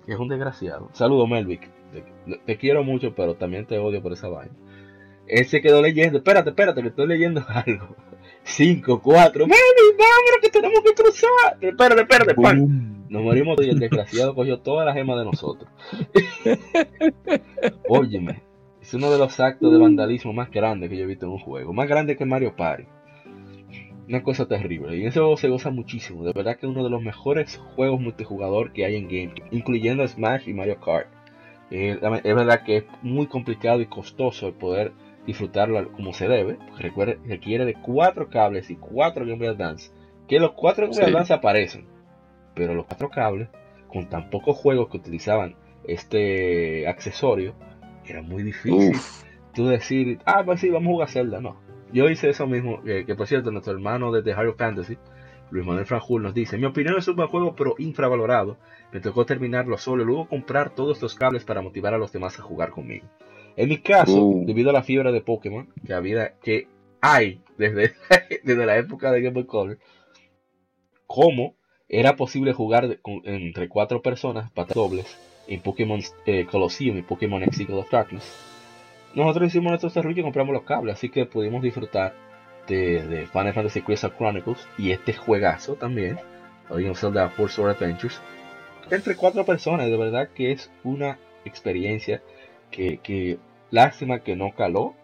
que 0.06 0.14
es 0.14 0.20
un 0.20 0.28
desgraciado, 0.28 0.90
saludo 0.94 1.28
Melvick, 1.28 1.70
te, 2.46 2.58
quiero 2.58 2.84
mucho, 2.84 3.14
pero 3.16 3.36
también 3.36 3.66
te 3.66 3.78
odio 3.78 4.02
por 4.02 4.14
esa 4.14 4.28
vaina. 4.28 4.54
Él 5.28 5.46
se 5.46 5.62
quedó 5.62 5.82
leyendo, 5.82 6.18
espérate, 6.18 6.50
espérate, 6.50 6.82
que 6.82 6.88
estoy 6.90 7.08
leyendo 7.08 7.44
algo. 7.48 7.96
5, 8.44 9.02
4, 9.02 9.46
Melvick, 9.46 9.98
vámonos 9.98 10.40
que 10.42 10.50
tenemos 10.50 10.80
que 10.84 10.94
cruzar. 10.94 11.58
Espérate, 11.62 12.02
espérate, 12.02 12.36
pan. 12.36 13.06
Nos 13.10 13.24
morimos 13.24 13.58
y 13.62 13.70
el 13.70 13.80
desgraciado 13.80 14.36
cogió 14.36 14.60
toda 14.60 14.86
la 14.86 14.94
gema 14.94 15.18
de 15.18 15.26
nosotros. 15.26 15.70
Óyeme, 17.90 18.44
es 18.82 18.94
uno 18.94 19.12
de 19.12 19.18
los 19.18 19.40
actos 19.40 19.72
de 19.72 19.80
vandalismo 19.80 20.32
más 20.32 20.52
grandes 20.52 20.90
que 20.90 20.98
yo 20.98 21.04
he 21.04 21.08
visto 21.08 21.26
en 21.26 21.34
un 21.34 21.40
juego. 21.40 21.74
Más 21.74 21.88
grande 21.88 22.16
que 22.16 22.26
Mario 22.26 22.56
Party. 22.56 22.86
Una 24.08 24.24
cosa 24.24 24.48
terrible. 24.48 24.98
Y 24.98 25.02
en 25.02 25.08
ese 25.08 25.20
juego 25.20 25.38
se 25.38 25.50
goza 25.50 25.70
muchísimo. 25.70 26.24
De 26.24 26.34
verdad 26.34 26.58
que 26.58 26.66
es 26.66 26.72
uno 26.72 26.84
de 26.84 26.90
los 26.90 27.02
mejores 27.02 27.58
juegos 27.76 28.02
multijugador 28.02 28.74
que 28.74 28.86
hay 28.86 28.96
en 28.96 29.08
GameCube. 29.08 29.48
Incluyendo 29.52 30.08
Smash 30.08 30.48
y 30.48 30.54
Mario 30.54 30.80
Kart. 30.80 31.08
Eh, 31.72 32.00
es 32.24 32.36
verdad 32.36 32.64
que 32.64 32.78
es 32.78 32.84
muy 33.02 33.28
complicado 33.28 33.82
y 33.82 33.86
costoso 33.86 34.48
el 34.48 34.54
poder 34.54 34.94
disfrutarlo 35.26 35.92
como 35.92 36.14
se 36.14 36.28
debe. 36.28 36.58
Porque 36.70 37.18
requiere 37.26 37.66
de 37.66 37.76
cuatro 37.76 38.30
cables 38.30 38.70
y 38.70 38.76
cuatro 38.76 39.26
Game 39.26 39.38
Boy 39.38 39.48
Advance. 39.48 39.92
Que 40.28 40.40
los 40.40 40.52
cuatro 40.54 40.88
Game 40.88 41.02
Boy 41.02 41.12
Advance 41.12 41.34
aparecen. 41.34 41.86
Pero 42.56 42.74
los 42.74 42.86
cuatro 42.86 43.10
cables, 43.10 43.50
con 43.88 44.10
tan 44.10 44.30
pocos 44.30 44.58
juegos 44.58 44.90
que 44.90 44.98
utilizaban 44.98 45.56
este 45.86 46.88
accesorio, 46.88 47.56
era 48.06 48.22
muy 48.22 48.44
difícil 48.44 48.94
tú 49.54 49.68
decir, 49.68 50.20
ah, 50.26 50.44
pues 50.46 50.62
sí, 50.62 50.70
vamos 50.70 50.90
a 50.90 50.94
jugar 50.94 51.10
Zelda. 51.10 51.42
No. 51.42 51.58
Yo 51.92 52.10
hice 52.10 52.30
eso 52.30 52.46
mismo, 52.48 52.82
que 52.84 53.16
por 53.16 53.28
cierto, 53.28 53.52
nuestro 53.52 53.74
hermano 53.74 54.12
de 54.12 54.22
The 54.22 54.32
Hero 54.32 54.56
Fantasy, 54.56 54.98
Luis 55.52 55.66
Manuel 55.66 55.86
Franjul, 55.86 56.24
nos 56.24 56.34
dice: 56.34 56.58
Mi 56.58 56.66
opinión 56.66 56.98
es 56.98 57.08
un 57.08 57.16
buen 57.16 57.28
juego, 57.28 57.56
pero 57.56 57.76
infravalorado. 57.78 58.58
Me 58.92 59.00
tocó 59.00 59.26
terminarlo 59.26 59.78
solo 59.78 60.04
y 60.04 60.06
luego 60.06 60.28
comprar 60.28 60.74
todos 60.76 61.02
los 61.02 61.16
cables 61.16 61.44
para 61.44 61.62
motivar 61.62 61.94
a 61.94 61.98
los 61.98 62.12
demás 62.12 62.40
a 62.40 62.44
jugar 62.44 62.72
conmigo. 62.72 63.08
En 63.56 63.70
mi 63.70 63.80
caso, 63.80 64.24
uh. 64.24 64.46
debido 64.46 64.70
a 64.70 64.74
la 64.74 64.84
fiebre 64.84 65.12
de 65.12 65.22
Pokémon 65.22 65.68
que, 65.86 65.94
había, 65.94 66.36
que 66.40 66.68
hay 67.02 67.42
desde, 67.58 67.94
desde 68.44 68.66
la 68.66 68.78
época 68.78 69.12
de 69.12 69.22
Game 69.22 69.34
Boy 69.34 69.46
Color, 69.46 69.80
cómo 71.08 71.56
era 71.88 72.16
posible 72.16 72.54
jugar 72.54 73.00
entre 73.24 73.68
cuatro 73.68 74.02
personas, 74.02 74.52
patas 74.52 74.76
dobles, 74.76 75.18
en 75.48 75.62
Pokémon 75.62 76.00
eh, 76.28 76.46
Colosseum 76.46 76.98
y 76.98 77.02
Pokémon 77.02 77.42
X 77.44 77.68
of 77.72 77.90
Darkness, 77.90 78.50
nosotros 79.16 79.48
hicimos 79.48 79.72
nuestro 79.72 79.90
desarrollo 79.90 80.20
y 80.20 80.24
compramos 80.24 80.54
los 80.54 80.64
cables, 80.64 80.96
así 80.96 81.10
que 81.10 81.26
pudimos 81.26 81.64
disfrutar 81.64 82.14
de, 82.76 83.28
Final 83.32 83.54
Fantasy 83.54 83.82
Crystal 83.82 84.16
Chronicles 84.16 84.68
y 84.78 84.92
este 84.92 85.14
juegazo 85.14 85.76
también, 85.76 86.20
Legend 86.70 86.92
of 86.92 87.00
Zelda 87.00 87.30
Four 87.30 87.50
Sword 87.50 87.72
Adventures, 87.72 88.22
entre 88.92 89.16
cuatro 89.16 89.46
personas, 89.46 89.88
de 89.88 89.98
verdad 89.98 90.30
que 90.34 90.52
es 90.52 90.72
una 90.84 91.20
experiencia 91.46 92.22
que, 92.72 92.98
que 92.98 93.38
lástima 93.72 94.20
que 94.20 94.36
no 94.36 94.54
caló, 94.56 94.96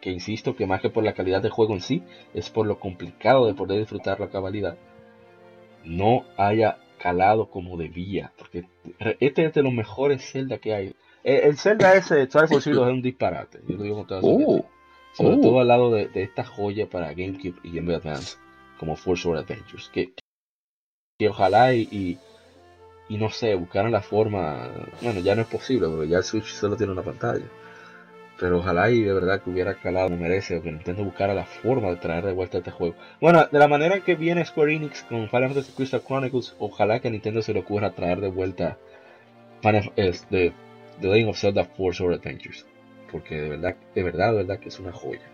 que 0.00 0.10
insisto 0.10 0.56
que 0.56 0.66
más 0.66 0.80
que 0.80 0.90
por 0.90 1.04
la 1.04 1.14
calidad 1.14 1.42
del 1.42 1.50
juego 1.50 1.74
en 1.74 1.80
sí, 1.80 2.02
es 2.34 2.50
por 2.50 2.66
lo 2.66 2.78
complicado 2.78 3.46
de 3.46 3.54
poder 3.54 3.80
disfrutar 3.80 4.20
la 4.20 4.28
cabalidad, 4.28 4.76
no 5.84 6.24
haya 6.36 6.78
calado 6.98 7.48
como 7.48 7.76
debía, 7.76 8.32
porque 8.36 8.64
este 9.20 9.44
es 9.44 9.54
de 9.54 9.62
los 9.62 9.72
mejores 9.72 10.30
Zelda 10.32 10.58
que 10.58 10.74
hay. 10.74 10.94
El, 11.22 11.56
Zelda 11.56 11.94
ese 11.94 12.26
Triforce 12.26 12.70
Zero 12.70 12.86
es 12.86 12.92
un 12.92 13.02
disparate, 13.02 13.60
yo 13.66 13.76
lo 13.76 13.82
digo 13.82 13.96
con 13.96 14.06
toda 14.06 14.20
uh, 14.22 14.64
Sobre 15.12 15.36
uh. 15.36 15.40
todo 15.40 15.60
al 15.60 15.68
lado 15.68 15.90
de, 15.90 16.10
esta 16.14 16.44
joya 16.44 16.88
para 16.88 17.12
GameCube 17.12 17.58
y 17.62 17.72
Game 17.72 17.86
Boy 17.86 17.96
Advance, 17.96 18.36
como 18.78 18.96
Force 18.96 19.22
Sword 19.22 19.38
Adventures, 19.38 19.88
que, 19.92 20.12
que 21.18 21.28
ojalá 21.28 21.74
y, 21.74 22.18
y, 23.08 23.16
no 23.16 23.30
sé, 23.30 23.54
buscaran 23.54 23.92
la 23.92 24.02
forma, 24.02 24.70
bueno, 25.02 25.20
ya 25.20 25.34
no 25.34 25.42
es 25.42 25.48
posible, 25.48 25.88
porque 25.88 26.08
ya 26.08 26.18
el 26.18 26.24
Switch 26.24 26.52
solo 26.52 26.76
tiene 26.76 26.92
una 26.92 27.02
pantalla. 27.02 27.46
Pero 28.38 28.58
ojalá 28.58 28.88
y 28.90 29.02
de 29.02 29.12
verdad 29.12 29.42
que 29.42 29.50
hubiera 29.50 29.74
calado, 29.74 30.10
como 30.10 30.22
merece, 30.22 30.56
o 30.56 30.62
que 30.62 30.70
Nintendo 30.70 31.02
buscara 31.02 31.34
la 31.34 31.44
forma 31.44 31.88
de 31.88 31.96
traer 31.96 32.24
de 32.24 32.32
vuelta 32.32 32.58
este 32.58 32.70
juego. 32.70 32.94
Bueno, 33.20 33.44
de 33.50 33.58
la 33.58 33.66
manera 33.66 33.98
que 33.98 34.14
viene 34.14 34.44
Square 34.44 34.76
Enix 34.76 35.02
con 35.02 35.28
Final 35.28 35.48
Fantasy 35.48 35.72
Crystal 35.72 36.02
Chronicles, 36.06 36.54
ojalá 36.60 37.00
que 37.00 37.08
a 37.08 37.10
Nintendo 37.10 37.42
se 37.42 37.52
le 37.52 37.60
ocurra 37.60 37.94
traer 37.94 38.20
de 38.20 38.28
vuelta 38.28 38.78
Final, 39.60 39.92
The 39.96 40.52
Legend 41.00 41.30
of 41.30 41.38
Zelda 41.38 41.64
Force 41.64 41.98
Sword 41.98 42.14
Adventures. 42.14 42.64
Porque 43.10 43.40
de 43.40 43.48
verdad, 43.48 43.76
de 43.94 44.02
verdad, 44.02 44.30
de 44.32 44.36
verdad 44.38 44.60
que 44.60 44.68
es 44.68 44.78
una 44.78 44.92
joya. 44.92 45.30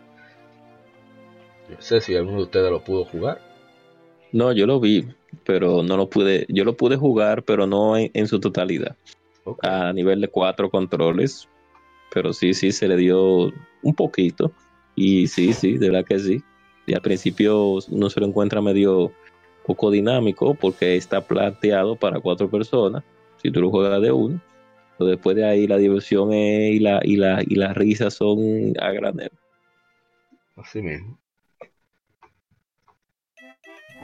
No 1.69 1.81
sé 1.81 2.01
si 2.01 2.15
alguno 2.15 2.39
de 2.39 2.43
ustedes 2.45 2.71
lo 2.71 2.85
pudo 2.85 3.05
jugar. 3.05 3.41
No, 4.33 4.53
yo 4.53 4.67
lo 4.67 4.81
vi, 4.81 5.07
pero 5.45 5.83
no 5.83 5.97
lo 5.97 6.09
pude. 6.09 6.47
Yo 6.49 6.65
lo 6.65 6.77
pude 6.77 6.97
jugar, 6.97 7.43
pero 7.45 7.67
no 7.67 7.97
en, 7.97 8.27
su 8.27 8.41
totalidad. 8.41 8.97
A 9.63 9.93
nivel 9.93 10.21
de 10.21 10.29
cuatro 10.29 10.71
controles, 10.71 11.49
pero 12.13 12.33
sí, 12.33 12.55
sí, 12.55 12.73
se 12.73 12.89
le 12.89 12.97
dio 12.97 13.53
un 13.83 13.95
poquito. 13.95 14.53
Y 14.97 15.27
sí, 15.27 15.53
sí, 15.53 15.79
de 15.79 15.91
verdad 15.91 16.07
que 16.07 16.19
sí. 16.19 16.43
Y 16.87 16.95
al 16.95 17.01
principio 17.01 17.79
uno 17.89 18.11
se 18.11 18.21
lo 18.21 18.27
encuentra 18.27 18.61
medio 18.61 19.13
poco 19.67 19.91
dinámico 19.91 20.55
porque 20.55 20.97
está 20.97 21.21
planteado 21.21 21.97
para 21.97 22.21
cuatro 22.21 22.51
personas. 22.51 23.03
Si 23.43 23.51
tú 23.51 23.61
lo 23.61 23.71
juegas 23.71 24.01
de 24.03 24.13
uno, 24.13 24.41
pero 25.05 25.17
después 25.17 25.37
de 25.37 25.45
ahí 25.45 25.67
la 25.67 25.77
diversión 25.77 26.33
y, 26.33 26.79
la, 26.79 27.01
y, 27.03 27.17
la, 27.17 27.43
y 27.47 27.57
las 27.57 27.77
risas 27.77 28.15
son 28.15 28.73
a 28.81 28.91
granero. 28.91 29.35
Así 30.57 30.81
mismo. 30.81 31.19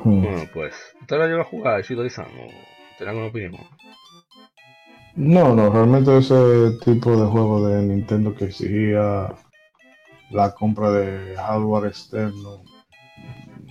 Hmm. 0.04 0.22
Bueno, 0.22 0.42
pues, 0.52 0.74
¿usted 1.00 1.18
la 1.18 1.26
lleva 1.26 1.42
a 1.42 1.44
jugar, 1.44 1.82
Shidori-san? 1.82 2.26
¿O 2.26 2.48
tiene 2.96 3.10
alguna 3.10 3.26
opinión? 3.28 3.54
No, 5.16 5.54
no, 5.54 5.70
realmente 5.70 6.16
ese 6.18 6.78
tipo 6.84 7.10
de 7.10 7.26
juego 7.26 7.68
de 7.68 7.82
Nintendo 7.82 8.34
que 8.34 8.46
exigía 8.46 9.34
la 10.30 10.54
compra 10.54 10.90
de 10.92 11.34
hardware 11.36 11.88
externo, 11.88 12.62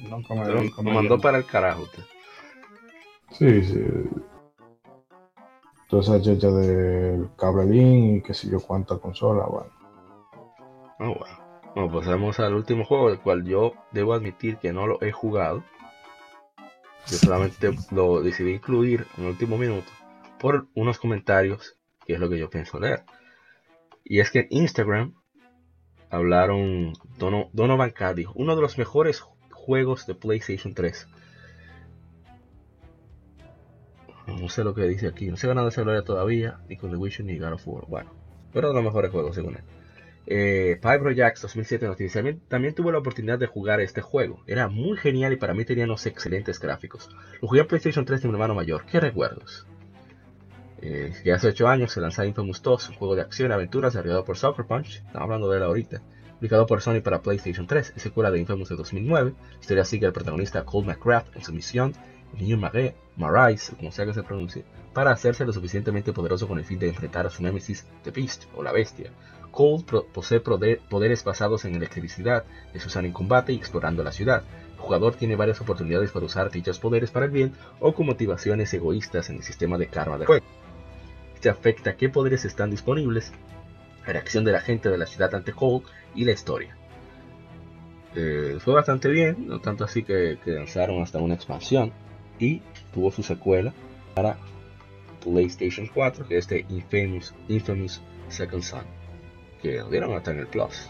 nunca 0.09 0.35
me, 0.35 0.45
Lo, 0.47 0.61
nunca 0.61 0.77
lo 0.77 0.83
me 0.83 0.93
mandó 0.93 1.19
para 1.19 1.37
el 1.37 1.45
carajo 1.45 1.83
usted. 1.83 2.03
Sí, 3.31 3.63
sí. 3.63 3.83
Toda 5.89 6.03
esa 6.03 6.21
checha 6.21 6.51
de 6.51 7.27
cablerín 7.35 8.17
y 8.17 8.21
qué 8.21 8.33
sé 8.33 8.47
yo 8.47 8.59
cuánta 8.59 8.97
consola, 8.99 9.45
bueno. 9.47 9.71
Ah, 10.99 11.07
bueno. 11.07 11.49
Bueno, 11.75 12.11
vamos 12.11 12.39
al 12.39 12.53
último 12.53 12.85
juego, 12.85 13.09
del 13.09 13.19
cual 13.19 13.43
yo 13.43 13.73
debo 13.91 14.13
admitir 14.13 14.57
que 14.57 14.71
no 14.71 14.85
lo 14.85 15.01
he 15.01 15.11
jugado. 15.11 15.63
Yo 17.07 17.17
solamente 17.17 17.71
lo 17.91 18.21
decidí 18.21 18.51
incluir 18.51 19.07
en 19.17 19.23
el 19.23 19.29
último 19.31 19.57
minuto 19.57 19.89
por 20.39 20.67
unos 20.75 20.99
comentarios, 20.99 21.75
que 22.05 22.13
es 22.13 22.19
lo 22.19 22.29
que 22.29 22.37
yo 22.37 22.49
pienso 22.49 22.79
leer. 22.79 23.03
Y 24.03 24.19
es 24.19 24.31
que 24.31 24.39
en 24.39 24.47
Instagram 24.49 25.13
hablaron, 26.09 26.93
Dono, 27.17 27.49
Donovan 27.53 27.91
K 27.91 28.13
uno 28.35 28.55
de 28.55 28.61
los 28.61 28.77
mejores 28.77 29.21
juegos 29.51 30.07
de 30.07 30.15
PlayStation 30.15 30.73
3. 30.73 31.07
No 34.39 34.49
sé 34.49 34.63
lo 34.63 34.73
que 34.73 34.83
dice 34.83 35.07
aquí, 35.07 35.27
no 35.27 35.37
se 35.37 35.47
gana 35.47 35.65
de 35.65 35.71
celular 35.71 36.03
todavía, 36.03 36.59
ni 36.69 36.77
con 36.77 36.91
The 36.91 36.97
Witcher 36.97 37.25
ni 37.25 37.37
God 37.37 37.53
of 37.53 37.67
War. 37.67 37.85
Bueno, 37.87 38.11
pero 38.53 38.69
de 38.69 38.73
los 38.73 38.83
mejores 38.83 39.11
juegos 39.11 39.35
según 39.35 39.55
él. 39.55 39.63
Eh, 40.31 40.79
Pyro 40.81 41.11
Jax 41.15 41.41
2007 41.41 41.87
nos 41.87 41.97
dice, 41.97 42.37
también, 42.47 42.75
tuve 42.75 42.91
la 42.91 42.99
oportunidad 42.99 43.39
de 43.39 43.47
jugar 43.47 43.81
este 43.81 44.01
juego. 44.01 44.43
Era 44.45 44.67
muy 44.67 44.95
genial 44.97 45.33
y 45.33 45.37
para 45.37 45.53
mí 45.53 45.65
tenía 45.65 45.85
unos 45.85 46.05
excelentes 46.05 46.59
gráficos. 46.59 47.09
Lo 47.41 47.47
jugué 47.47 47.61
en 47.61 47.67
PlayStation 47.67 48.05
3 48.05 48.21
de 48.21 48.27
mi 48.27 48.33
hermano 48.35 48.53
mayor. 48.53 48.85
¿Qué 48.85 48.99
recuerdos? 48.99 49.65
Eh, 50.81 51.11
hace 51.33 51.47
8 51.47 51.67
años 51.67 51.91
se 51.91 51.99
lanzaba 51.99 52.27
Infamous 52.27 52.61
2, 52.61 52.89
un 52.89 52.95
juego 52.95 53.15
de 53.15 53.23
acción 53.23 53.49
y 53.49 53.53
aventuras 53.53 53.93
desarrollado 53.93 54.23
por 54.23 54.37
Sucker 54.37 54.65
Punch. 54.65 54.97
Estamos 54.97 55.23
hablando 55.23 55.49
de 55.49 55.57
él 55.57 55.63
ahorita. 55.63 56.01
Publicado 56.35 56.67
por 56.67 56.81
Sony 56.81 57.01
para 57.01 57.21
PlayStation 57.21 57.67
3, 57.67 57.93
es 57.97 58.01
secuela 58.01 58.31
de 58.31 58.39
Infamous 58.39 58.69
de 58.69 58.75
2009. 58.75 59.33
La 59.35 59.59
historia 59.59 59.83
sigue 59.83 60.05
al 60.05 60.13
protagonista 60.13 60.63
Cole 60.63 60.87
McCraft 60.87 61.35
en 61.35 61.43
su 61.43 61.51
misión, 61.51 61.93
niño 62.37 62.57
Marais, 62.57 62.93
Marais, 63.17 63.71
como 63.77 63.91
sea 63.91 64.05
que 64.05 64.13
se 64.13 64.23
pronuncie, 64.23 64.63
para 64.93 65.11
hacerse 65.11 65.45
lo 65.45 65.53
suficientemente 65.53 66.13
poderoso 66.13 66.47
con 66.47 66.57
el 66.57 66.65
fin 66.65 66.79
de 66.79 66.89
enfrentar 66.89 67.25
a 67.25 67.29
su 67.29 67.43
némesis, 67.43 67.85
The 68.03 68.11
Beast 68.11 68.45
o 68.55 68.63
la 68.63 68.71
Bestia. 68.71 69.11
Cole 69.51 69.83
pro- 69.85 70.05
posee 70.05 70.39
poder- 70.39 70.79
poderes 70.89 71.23
basados 71.23 71.65
en 71.65 71.75
electricidad 71.75 72.43
que 72.71 72.79
se 72.79 72.87
usan 72.87 73.05
en 73.05 73.11
combate 73.13 73.51
y 73.53 73.57
explorando 73.57 74.03
la 74.03 74.11
ciudad. 74.11 74.43
El 74.73 74.79
jugador 74.79 75.15
tiene 75.15 75.35
varias 75.35 75.59
oportunidades 75.59 76.11
para 76.11 76.25
usar 76.25 76.49
dichos 76.51 76.79
poderes 76.79 77.11
para 77.11 77.25
el 77.25 77.31
bien 77.31 77.53
o 77.79 77.93
con 77.93 78.05
motivaciones 78.05 78.73
egoístas 78.73 79.29
en 79.29 79.37
el 79.37 79.43
sistema 79.43 79.77
de 79.77 79.87
karma 79.87 80.17
del 80.17 80.27
juego. 80.27 80.45
Este 81.35 81.49
afecta 81.49 81.95
qué 81.97 82.09
poderes 82.09 82.45
están 82.45 82.69
disponibles, 82.69 83.31
la 84.05 84.13
reacción 84.13 84.43
de 84.43 84.51
la 84.51 84.61
gente 84.61 84.89
de 84.89 84.97
la 84.97 85.05
ciudad 85.07 85.33
ante 85.35 85.51
Cole 85.51 85.83
y 86.15 86.25
la 86.25 86.31
historia. 86.31 86.75
Eh, 88.15 88.57
fue 88.59 88.73
bastante 88.73 89.07
bien, 89.09 89.47
no 89.47 89.59
tanto 89.59 89.83
así 89.83 90.03
que 90.03 90.37
lanzaron 90.45 91.01
hasta 91.01 91.19
una 91.19 91.35
expansión 91.35 91.91
y 92.39 92.61
tuvo 92.93 93.11
su 93.11 93.23
secuela 93.23 93.73
para 94.15 94.37
PlayStation 95.23 95.87
4, 95.93 96.27
que 96.27 96.37
es 96.37 96.45
este 96.51 96.65
Infamous, 96.69 97.33
Infamous 97.47 98.01
Second 98.29 98.63
Son, 98.63 98.83
que 99.61 99.77
lo 99.77 99.89
dieron 99.89 100.13
hasta 100.13 100.31
en 100.31 100.39
el 100.39 100.47
Plus. 100.47 100.89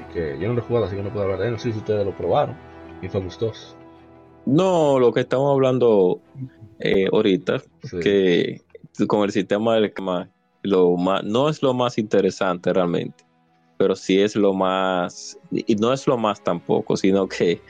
Y 0.00 0.12
que 0.14 0.38
yo 0.40 0.48
no 0.48 0.54
lo 0.54 0.60
he 0.60 0.64
jugado, 0.64 0.86
así 0.86 0.96
que 0.96 1.02
no 1.02 1.10
puedo 1.10 1.24
hablar 1.24 1.40
de 1.40 1.46
él. 1.46 1.52
No 1.52 1.58
sé 1.58 1.72
si 1.72 1.78
ustedes 1.78 2.04
lo 2.04 2.16
probaron. 2.16 2.56
Infamous 3.02 3.38
2. 3.38 3.76
No, 4.46 4.98
lo 4.98 5.12
que 5.12 5.20
estamos 5.20 5.52
hablando 5.52 6.20
eh, 6.78 7.06
ahorita, 7.12 7.62
Sí. 7.82 8.00
que 8.00 8.60
con 9.06 9.22
el 9.22 9.30
sistema 9.32 9.74
del 9.74 9.92
clima, 9.92 10.30
lo 10.62 10.96
más, 10.96 11.22
no 11.24 11.48
es 11.48 11.62
lo 11.62 11.72
más 11.74 11.98
interesante 11.98 12.72
realmente, 12.72 13.24
pero 13.78 13.94
sí 13.94 14.20
es 14.20 14.36
lo 14.36 14.52
más, 14.52 15.38
y 15.50 15.74
no 15.76 15.92
es 15.92 16.06
lo 16.06 16.18
más 16.18 16.42
tampoco, 16.42 16.96
sino 16.96 17.26
que 17.28 17.60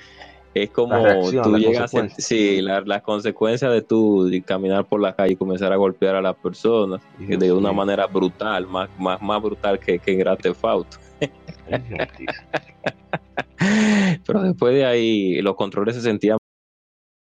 es 0.55 0.70
como 0.70 0.95
reacción, 0.95 1.45
tú 1.45 1.59
llegas 1.59 1.95
a 1.95 2.09
sí, 2.09 2.61
la, 2.61 2.81
la 2.81 3.01
consecuencia 3.01 3.70
de 3.70 3.83
tú 3.83 4.29
de 4.29 4.43
caminar 4.43 4.85
por 4.85 5.01
la 5.01 5.15
calle 5.15 5.35
y 5.35 5.37
comenzar 5.37 5.73
a 5.73 5.77
golpear 5.77 6.17
a 6.17 6.23
las 6.23 6.37
personas 6.37 7.01
de 7.19 7.37
Dios 7.37 7.57
una 7.57 7.73
manera 7.73 8.07
brutal, 8.07 8.67
más, 8.67 8.91
más, 8.99 9.23
más 9.23 9.41
brutal 9.41 9.79
que, 9.79 9.99
que 9.99 10.12
en 10.12 10.19
Grand 10.19 10.41
Theft 10.41 10.65
Auto. 10.65 10.99
Pero 14.27 14.43
después 14.43 14.75
de 14.75 14.87
ahí 14.87 15.41
los 15.43 15.55
controles 15.55 15.95
se 15.95 16.03
sentían 16.03 16.40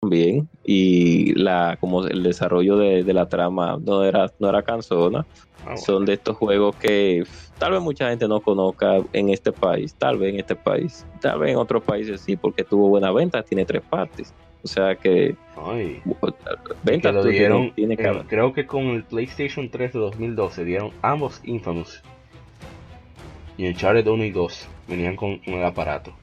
bien 0.09 0.47
y 0.63 1.33
la 1.33 1.77
como 1.79 2.05
el 2.05 2.23
desarrollo 2.23 2.77
de, 2.77 3.03
de 3.03 3.13
la 3.13 3.27
trama 3.27 3.77
no 3.83 4.03
era 4.03 4.31
no 4.39 4.49
era 4.49 4.63
cansona. 4.63 5.25
Ah. 5.65 5.77
Son 5.77 6.05
de 6.05 6.13
estos 6.13 6.37
juegos 6.37 6.75
que 6.75 7.23
tal 7.57 7.71
vez 7.71 7.81
mucha 7.81 8.09
gente 8.09 8.27
no 8.27 8.39
conozca 8.39 8.99
en 9.13 9.29
este 9.29 9.51
país, 9.51 9.95
tal 9.95 10.17
vez 10.17 10.33
en 10.33 10.39
este 10.39 10.55
país, 10.55 11.05
tal 11.21 11.39
vez 11.39 11.51
en 11.51 11.57
otros 11.57 11.83
países 11.83 12.21
sí, 12.21 12.35
porque 12.35 12.63
tuvo 12.63 12.89
buena 12.89 13.11
venta, 13.11 13.41
tiene 13.41 13.65
tres 13.65 13.81
partes. 13.81 14.33
O 14.63 14.67
sea 14.67 14.95
que 14.95 15.35
Ay. 15.57 16.01
que 16.03 16.73
venta 16.83 17.11
lo 17.11 17.23
dieron, 17.23 17.71
tiene, 17.73 17.95
tiene 17.95 18.19
eh, 18.19 18.23
creo 18.27 18.51
que 18.51 18.65
con 18.65 18.87
el 18.87 19.03
PlayStation 19.03 19.69
3 19.69 19.93
de 19.93 19.99
2012 19.99 20.65
dieron 20.65 20.91
ambos 21.03 21.39
Infamous 21.43 22.01
y 23.57 23.67
Uncharted 23.67 24.07
1 24.07 24.25
y 24.25 24.31
2 24.31 24.67
venían 24.87 25.15
con, 25.15 25.37
con 25.37 25.53
el 25.53 25.63
aparato, 25.63 26.13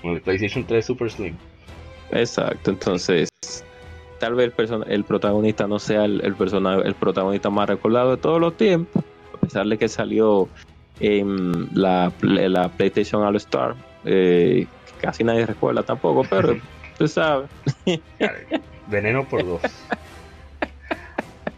con 0.00 0.12
el 0.12 0.22
PlayStation 0.22 0.64
3 0.64 0.84
Super 0.84 1.10
Slim. 1.10 1.36
Exacto, 2.12 2.70
entonces 2.70 3.28
tal 4.18 4.34
vez 4.34 4.46
el, 4.46 4.54
person- 4.56 4.84
el 4.86 5.04
protagonista 5.04 5.66
no 5.66 5.78
sea 5.78 6.04
el, 6.04 6.20
el, 6.24 6.34
persona- 6.34 6.80
el 6.84 6.94
protagonista 6.94 7.48
más 7.50 7.68
recordado 7.68 8.10
de 8.10 8.16
todos 8.18 8.40
los 8.40 8.56
tiempos, 8.56 9.02
a 9.34 9.36
pesar 9.38 9.66
de 9.66 9.78
que 9.78 9.88
salió 9.88 10.48
en 10.98 11.68
la, 11.74 12.12
la 12.20 12.68
PlayStation 12.68 13.22
All 13.22 13.36
Star, 13.36 13.74
eh, 14.04 14.66
que 14.86 15.06
casi 15.06 15.24
nadie 15.24 15.46
recuerda 15.46 15.82
tampoco, 15.82 16.24
pero 16.28 16.56
tú 16.98 17.08
sabes. 17.08 17.48
Veneno 18.88 19.26
por 19.26 19.46
dos. 19.46 19.62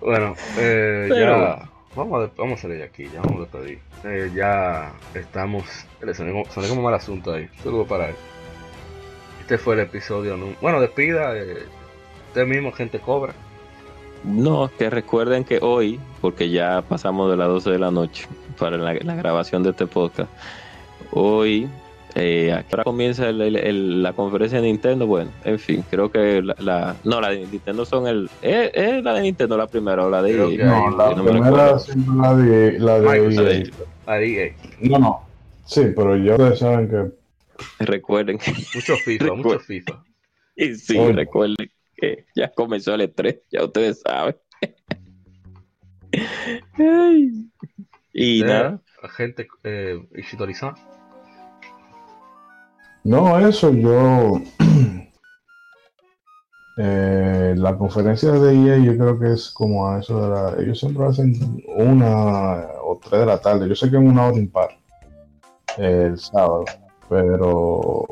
bueno, 0.01 0.35
eh, 0.59 1.07
Pero- 1.09 1.39
ya 1.59 1.69
vamos 1.97 2.29
a, 2.29 2.31
vamos 2.37 2.59
a 2.59 2.63
salir 2.63 2.79
de 2.79 2.85
aquí, 2.85 3.05
ya 3.13 3.21
vamos 3.23 3.37
a 3.39 3.41
despedir. 3.41 3.81
Eh, 4.05 4.31
ya 4.35 4.93
estamos, 5.15 5.65
soné, 6.13 6.31
como- 6.69 6.83
mal 6.83 6.95
asunto 6.95 7.33
ahí, 7.33 7.49
solo 7.63 7.87
para 7.87 8.11
él. 8.11 8.15
Este 9.53 9.63
fue 9.65 9.75
el 9.75 9.81
episodio, 9.81 10.39
bueno, 10.63 10.81
despida, 10.81 11.37
eh, 11.37 11.59
usted 12.29 12.47
mismo, 12.47 12.73
gente 12.73 12.99
cobra. 12.99 13.35
No, 14.25 14.71
que 14.79 14.89
recuerden 14.89 15.45
que 15.45 15.59
hoy, 15.61 16.01
porque 16.23 16.49
ya 16.49 16.81
pasamos 16.89 17.31
de 17.31 17.37
las 17.37 17.49
12 17.49 17.69
de 17.73 17.79
la 17.79 17.91
noche 17.91 18.27
para 18.59 18.79
la, 18.79 18.95
la 18.95 19.15
grabación 19.15 19.63
de 19.63 19.69
este 19.73 19.87
podcast, 19.87 20.31
hoy, 21.11 21.69
eh, 22.15 22.51
¿a 22.51 22.63
qué 22.63 22.77
hora 22.77 22.85
comienza 22.85 23.29
el- 23.29 23.43
el- 23.43 23.57
el- 23.57 24.03
la 24.03 24.15
conferencia 24.15 24.59
de 24.59 24.69
Nintendo? 24.69 25.07
Bueno, 25.07 25.31
en 25.45 25.59
fin, 25.59 25.85
creo 25.91 26.11
que 26.11 26.41
la, 26.41 26.57
la- 26.59 26.97
no, 27.05 27.21
la 27.21 27.29
de 27.29 27.41
Nintendo 27.41 27.85
son 27.85 28.07
el, 28.07 28.31
es, 28.41 28.71
es 28.73 29.05
la 29.05 29.13
de 29.13 29.21
Nintendo 29.21 29.59
la 29.59 29.67
primera 29.67 30.07
o 30.07 30.09
la 30.09 30.23
de 30.23 30.33
Creo 30.33 30.49
EA? 30.51 30.57
que 30.57 30.65
No, 30.65 30.97
la 30.97 31.11
no 31.15 31.25
me 31.25 31.31
primera 31.31 31.79
siempre 31.79 32.15
la 32.17 32.35
de 32.37 32.79
la 32.79 33.01
de, 33.01 33.21
Microsoft. 33.21 33.79
Ahí, 34.07 34.35
eh, 34.35 34.57
No, 34.81 34.99
no. 34.99 35.21
Sí, 35.67 35.83
pero 35.95 36.17
ya 36.17 36.33
ustedes 36.37 36.59
saben 36.59 36.89
que 36.89 37.22
Recuerden 37.79 38.39
que, 38.39 38.53
mucho 38.75 38.97
FIFA, 38.97 39.35
mucho 39.35 39.61
FIFA. 39.61 40.05
y 40.57 40.75
sí, 40.75 40.99
recuerden 40.99 41.71
que 41.97 42.27
ya 42.35 42.51
comenzó 42.53 42.95
el 42.95 43.03
E3, 43.03 43.43
ya 43.51 43.65
ustedes 43.65 44.01
saben. 44.01 44.37
Y 48.13 48.43
Eh, 48.43 48.45
nada, 48.45 48.83
Gente, 49.17 49.49
eh. 49.65 49.99
No, 53.05 53.49
eso 53.49 53.73
yo. 53.73 54.41
eh, 56.77 57.55
la 57.57 57.77
conferencia 57.77 58.31
de 58.33 58.55
EA 58.55 58.79
yo 58.79 58.97
creo 58.97 59.19
que 59.19 59.33
es 59.33 59.51
como 59.51 59.89
a 59.89 59.99
eso 59.99 60.23
de 60.23 60.29
la. 60.29 60.63
Ellos 60.63 60.79
siempre 60.79 61.05
hacen 61.05 61.35
una 61.67 62.69
o 62.83 63.01
tres 63.03 63.21
de 63.21 63.27
la 63.27 63.41
tarde. 63.41 63.69
Yo 63.69 63.75
sé 63.75 63.91
que 63.91 63.97
es 63.97 64.03
una 64.03 64.27
hora 64.27 64.37
impar 64.37 64.71
eh, 65.79 66.09
el 66.11 66.19
sábado, 66.19 66.65
pero 67.13 68.07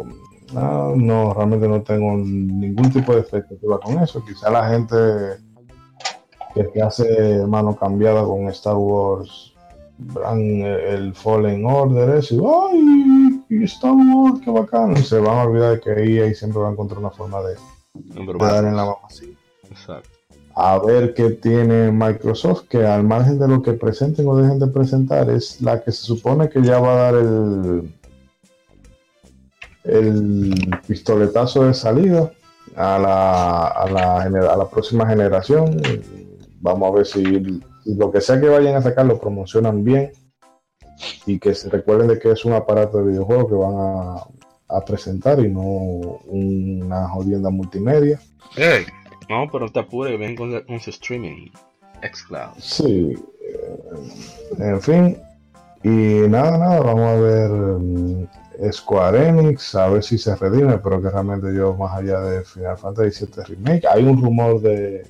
no, 0.53 0.95
no, 0.95 1.33
realmente 1.33 1.67
no 1.67 1.83
tengo 1.83 2.17
ningún 2.17 2.91
tipo 2.93 3.15
de 3.15 3.21
expectativa 3.21 3.81
con 3.81 3.99
eso. 4.03 4.23
Quizá 4.25 4.51
la 4.51 4.69
gente 4.69 4.97
que, 6.55 6.83
hace 6.83 7.47
mano 7.47 7.75
cambiada 7.77 8.23
con 8.25 8.49
Star 8.49 8.77
Wars 8.77 9.55
el 10.25 11.15
Fallen 11.15 11.67
Order 11.67 12.17
ese, 12.17 12.37
¡ay! 12.37 13.43
Y 13.49 13.65
Star 13.65 13.93
Wars, 13.93 14.41
qué 14.45 14.51
bacano. 14.51 14.99
Y 14.99 15.03
se 15.03 15.19
van 15.19 15.39
a 15.39 15.43
olvidar 15.45 15.73
de 15.73 15.81
que 15.81 15.91
EA 15.91 16.35
siempre 16.35 16.61
va 16.61 16.69
a 16.69 16.73
encontrar 16.73 17.01
una 17.01 17.11
forma 17.11 17.41
de, 17.43 17.55
de 17.95 18.39
dar 18.39 18.65
en 18.65 18.77
la 18.77 18.85
mamacita. 18.87 19.39
Exacto. 19.71 20.09
A 20.55 20.79
ver 20.79 21.15
qué 21.15 21.31
tiene 21.31 21.91
Microsoft, 21.91 22.67
que 22.69 22.85
al 22.85 23.05
margen 23.05 23.39
de 23.39 23.49
lo 23.49 23.63
que 23.63 23.73
presenten 23.73 24.27
o 24.27 24.37
dejen 24.37 24.59
de 24.59 24.67
presentar, 24.67 25.31
es 25.31 25.61
la 25.63 25.83
que 25.83 25.93
se 25.93 26.03
supone 26.03 26.49
que 26.49 26.63
ya 26.63 26.81
va 26.81 26.93
a 26.93 26.97
dar 26.97 27.15
el, 27.15 27.93
el 29.85 30.55
pistoletazo 30.87 31.65
de 31.65 31.75
salida 31.75 32.31
a 32.77 32.99
la, 32.99 33.67
a 33.69 33.91
la, 33.91 34.23
a 34.23 34.57
la 34.57 34.69
próxima 34.69 35.07
generación. 35.07 35.81
Vamos 36.61 36.91
a 36.91 36.95
ver 36.95 37.07
si, 37.07 37.23
lo 37.87 38.11
que 38.11 38.21
sea 38.21 38.41
que 38.41 38.49
vayan 38.49 38.77
a 38.77 38.83
sacar 38.83 39.07
lo 39.07 39.19
promocionan 39.19 39.83
bien 39.83 40.13
y 41.27 41.39
que 41.39 41.55
se 41.55 41.71
recuerden 41.71 42.09
de 42.09 42.19
que 42.19 42.33
es 42.33 42.45
un 42.45 42.53
aparato 42.53 42.99
de 42.99 43.11
videojuego 43.11 43.49
que 43.49 43.55
van 43.55 43.75
a, 44.69 44.85
presentar 44.87 45.41
y 45.41 45.49
no 45.49 45.63
una 45.63 47.09
jodienda 47.09 47.51
multimedia. 47.51 48.21
no, 49.29 49.49
pero 49.51 49.69
te 49.69 49.81
apures, 49.81 50.19
ven 50.19 50.37
con, 50.37 50.81
su 50.81 50.91
streaming, 50.91 51.49
xCloud. 52.03 52.53
Sí, 52.59 53.15
eh, 53.41 54.59
en 54.59 54.81
fin. 54.81 55.19
Y 55.83 56.29
nada, 56.29 56.57
nada, 56.57 56.81
vamos 56.81 57.09
a 57.09 57.15
ver 57.17 57.51
mm, 57.51 58.29
Square 58.71 59.29
Enix, 59.29 59.75
a 59.75 59.89
ver 59.89 60.03
si 60.03 60.19
se 60.19 60.37
redime, 60.37 60.79
pero 60.79 61.01
que 61.01 61.09
realmente 61.09 61.55
yo, 61.55 61.75
más 61.75 61.97
allá 61.97 62.21
de 62.21 62.45
Final 62.45 62.77
Fantasy 62.77 63.25
VII 63.25 63.45
Remake, 63.45 63.87
hay 63.87 64.05
un 64.05 64.23
rumor 64.23 64.61
de, 64.61 65.07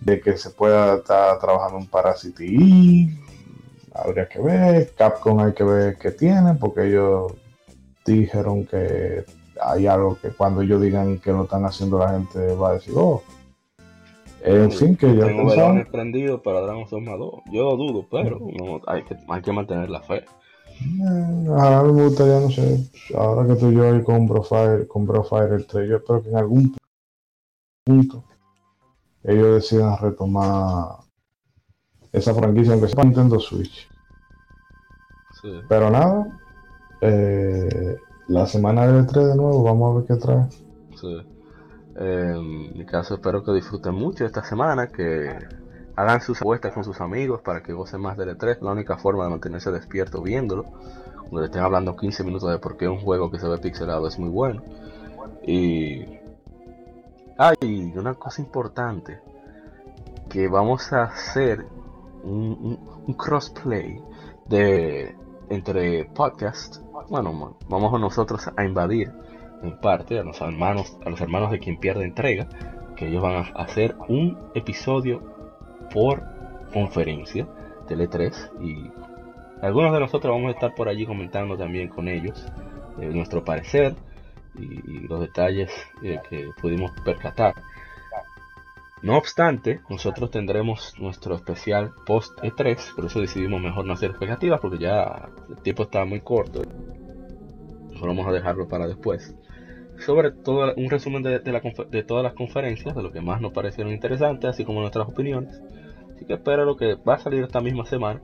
de 0.00 0.20
que 0.20 0.36
se 0.36 0.50
pueda 0.50 0.96
estar 0.96 1.38
trabajando 1.38 1.78
en 1.78 1.86
Parasite 1.86 2.44
y 2.44 3.18
habría 3.94 4.28
que 4.28 4.40
ver. 4.40 4.92
Capcom 4.96 5.40
hay 5.40 5.54
que 5.54 5.64
ver 5.64 5.96
qué 5.98 6.10
tiene, 6.10 6.54
porque 6.54 6.88
ellos 6.88 7.32
dijeron 8.04 8.66
que 8.66 9.24
hay 9.60 9.86
algo 9.86 10.18
que 10.20 10.30
cuando 10.30 10.62
ellos 10.62 10.82
digan 10.82 11.18
que 11.18 11.32
lo 11.32 11.44
están 11.44 11.64
haciendo, 11.64 11.98
la 11.98 12.10
gente 12.10 12.54
va 12.54 12.70
a 12.70 12.74
decir, 12.74 12.94
oh. 12.96 13.22
En 14.44 14.72
fin, 14.72 14.96
que 14.96 15.14
ya 15.14 15.26
Tengo 15.26 15.84
prendido 15.90 16.42
para 16.42 16.62
Dragon 16.62 16.84
Dogma 16.90 17.16
2. 17.16 17.34
Yo 17.52 17.76
dudo, 17.76 18.04
pero 18.10 18.40
no, 18.40 18.80
hay, 18.88 19.04
que, 19.04 19.16
hay 19.28 19.40
que 19.40 19.52
mantener 19.52 19.88
la 19.88 20.00
fe. 20.00 20.24
Eh, 20.82 21.46
ahora 21.48 21.82
me 21.84 22.04
gustaría, 22.04 22.40
no 22.40 22.50
sé, 22.50 22.90
ahora 23.16 23.46
que 23.46 23.60
tú 23.60 23.70
y 23.70 23.74
yo 23.74 23.84
ahí 23.84 24.02
con 24.02 24.26
Brofire, 24.26 24.86
con 24.88 25.06
Brofire 25.06 25.64
3, 25.64 25.88
yo 25.88 25.96
espero 25.96 26.22
que 26.22 26.30
en 26.30 26.36
algún 26.36 26.76
punto 27.84 28.24
ellos 29.22 29.54
decidan 29.54 29.96
retomar 29.98 30.96
esa 32.12 32.34
franquicia, 32.34 32.72
aunque 32.72 32.88
sea 32.88 32.96
para 32.96 33.08
Nintendo 33.08 33.38
Switch. 33.38 33.88
Pero 35.68 35.90
nada, 35.90 36.38
eh, 37.00 37.96
la 38.28 38.46
semana 38.46 38.86
del 38.86 39.06
3 39.06 39.28
de 39.28 39.36
nuevo, 39.36 39.62
vamos 39.62 39.90
a 39.90 39.98
ver 39.98 40.06
qué 40.06 40.14
trae. 40.16 40.48
en 41.96 42.78
mi 42.78 42.86
caso, 42.86 43.14
espero 43.14 43.42
que 43.42 43.52
disfruten 43.52 43.94
mucho 43.94 44.24
esta 44.24 44.44
semana, 44.44 44.86
que 44.88 45.61
hagan 45.96 46.20
sus 46.20 46.40
apuestas 46.40 46.72
con 46.72 46.84
sus 46.84 47.00
amigos 47.00 47.40
para 47.42 47.62
que 47.62 47.72
gocen 47.72 48.00
más 48.00 48.16
del 48.16 48.36
E3. 48.36 48.60
La 48.60 48.72
única 48.72 48.96
forma 48.96 49.24
de 49.24 49.30
mantenerse 49.30 49.70
despierto 49.70 50.22
viéndolo. 50.22 50.64
Cuando 51.28 51.44
estén 51.44 51.62
hablando 51.62 51.96
15 51.96 52.24
minutos 52.24 52.50
de 52.50 52.58
por 52.58 52.76
qué 52.76 52.88
un 52.88 53.00
juego 53.00 53.30
que 53.30 53.38
se 53.38 53.48
ve 53.48 53.58
pixelado 53.58 54.06
es 54.06 54.18
muy 54.18 54.28
bueno. 54.28 54.62
Y. 55.46 56.04
Hay 57.38 57.92
una 57.96 58.14
cosa 58.14 58.42
importante. 58.42 59.20
Que 60.28 60.48
vamos 60.48 60.92
a 60.92 61.04
hacer 61.04 61.66
un, 62.22 63.14
crossplay 63.16 64.00
de 64.46 65.16
entre 65.50 66.04
podcasts. 66.06 66.82
Bueno, 67.08 67.56
vamos 67.68 68.00
nosotros 68.00 68.48
a 68.56 68.64
invadir 68.64 69.12
en 69.62 69.78
parte 69.80 70.18
a 70.18 70.22
los 70.22 70.40
hermanos, 70.40 70.96
a 71.04 71.10
los 71.10 71.20
hermanos 71.20 71.50
de 71.50 71.58
quien 71.58 71.78
pierde 71.78 72.04
entrega, 72.04 72.48
que 72.96 73.08
ellos 73.08 73.22
van 73.22 73.36
a 73.36 73.62
hacer 73.62 73.96
un 74.08 74.38
episodio 74.54 75.31
por 75.92 76.22
conferencia 76.72 77.46
Tele 77.86 78.08
3 78.08 78.52
y 78.60 78.90
algunos 79.62 79.92
de 79.92 80.00
nosotros 80.00 80.34
vamos 80.34 80.48
a 80.48 80.54
estar 80.54 80.74
por 80.74 80.88
allí 80.88 81.06
comentando 81.06 81.56
también 81.56 81.88
con 81.88 82.08
ellos 82.08 82.46
eh, 83.00 83.06
nuestro 83.06 83.44
parecer 83.44 83.94
y, 84.58 85.06
los 85.06 85.20
detalles 85.20 85.70
eh, 86.02 86.18
que 86.28 86.50
pudimos 86.60 86.90
percatar. 87.04 87.54
No 89.02 89.16
obstante, 89.16 89.80
nosotros 89.88 90.30
tendremos 90.30 90.94
nuestro 90.98 91.34
especial 91.34 91.92
post 92.06 92.38
E3, 92.40 92.94
por 92.94 93.06
eso 93.06 93.20
decidimos 93.20 93.60
mejor 93.60 93.84
no 93.84 93.94
hacer 93.94 94.10
expectativas 94.10 94.60
porque 94.60 94.78
ya 94.78 95.28
el 95.48 95.56
tiempo 95.62 95.84
está 95.84 96.04
muy 96.04 96.20
corto. 96.20 96.62
Mejor 97.90 98.08
vamos 98.08 98.26
a 98.28 98.32
dejarlo 98.32 98.68
para 98.68 98.86
después. 98.86 99.34
Sobre 99.98 100.30
todo 100.32 100.74
un 100.76 100.90
resumen 100.90 101.22
de, 101.22 101.38
de 101.38 102.02
todas 102.02 102.24
las 102.24 102.34
conferencias, 102.34 102.94
de 102.94 103.02
lo 103.02 103.12
que 103.12 103.20
más 103.20 103.40
nos 103.40 103.52
parecieron 103.52 103.92
interesantes, 103.92 104.50
así 104.50 104.64
como 104.64 104.80
nuestras 104.80 105.08
opiniones. 105.08 105.60
Así 106.22 106.28
que 106.28 106.34
espero 106.34 106.64
lo 106.64 106.76
que 106.76 106.94
va 106.94 107.14
a 107.14 107.18
salir 107.18 107.42
esta 107.42 107.60
misma 107.60 107.84
semana, 107.84 108.20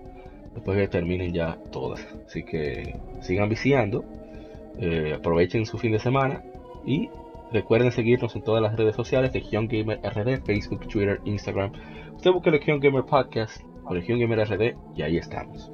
después 0.55 0.78
que 0.78 0.86
terminen 0.86 1.33
ya 1.33 1.59
todas. 1.73 2.07
Así 2.25 2.44
que 2.44 2.94
sigan 3.23 3.49
viciando, 3.49 4.05
eh, 4.78 5.15
aprovechen 5.17 5.67
su 5.67 5.78
fin 5.78 5.91
de 5.91 5.99
semana 5.99 6.44
y 6.86 7.10
recuerden 7.51 7.91
seguirnos 7.91 8.36
en 8.36 8.43
todas 8.43 8.62
las 8.62 8.77
redes 8.77 8.94
sociales 8.94 9.33
de 9.33 9.41
Gamer 9.41 9.99
RD, 9.99 10.44
Facebook, 10.44 10.86
Twitter, 10.86 11.20
Instagram. 11.25 11.73
Usted 12.15 12.31
busque 12.31 12.52
Legion 12.52 12.78
Gamer 12.78 13.02
Podcast 13.02 13.62
o 13.85 13.93
Legion 13.93 14.20
Gamer 14.20 14.47
RD 14.47 14.77
y 14.94 15.02
ahí 15.02 15.17
estamos. 15.17 15.73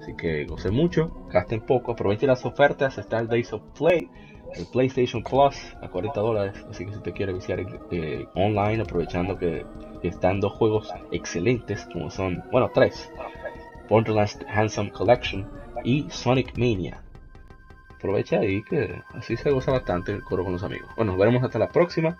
Así 0.00 0.16
que 0.16 0.46
gocen 0.46 0.74
mucho, 0.74 1.28
gasten 1.30 1.60
poco, 1.60 1.92
aprovechen 1.92 2.30
las 2.30 2.44
ofertas, 2.44 2.98
está 2.98 3.20
el 3.20 3.28
Days 3.28 3.52
of 3.52 3.62
Play 3.78 4.10
el 4.56 4.66
PlayStation 4.66 5.22
Plus 5.22 5.56
a 5.80 5.88
40 5.88 6.20
dólares. 6.20 6.66
Así 6.68 6.84
que 6.84 6.92
si 6.92 7.00
te 7.00 7.12
quiere 7.12 7.32
viciar 7.32 7.60
eh, 7.92 8.26
online, 8.34 8.82
aprovechando 8.82 9.36
que, 9.38 9.64
están 10.08 10.40
dos 10.40 10.52
juegos 10.52 10.92
excelentes, 11.10 11.86
como 11.92 12.10
son, 12.10 12.42
bueno, 12.50 12.70
tres: 12.72 13.10
Borderlands 13.88 14.38
Handsome 14.48 14.90
Collection 14.90 15.48
y 15.84 16.08
Sonic 16.10 16.56
Mania. 16.56 17.02
Aprovecha 17.96 18.38
ahí 18.38 18.62
que 18.62 19.02
así 19.14 19.36
se 19.36 19.50
goza 19.50 19.72
bastante 19.72 20.12
el 20.12 20.22
coro 20.22 20.44
con 20.44 20.54
los 20.54 20.62
amigos. 20.62 20.88
Bueno, 20.96 21.12
nos 21.12 21.18
veremos 21.18 21.42
hasta 21.42 21.58
la 21.58 21.68
próxima. 21.68 22.16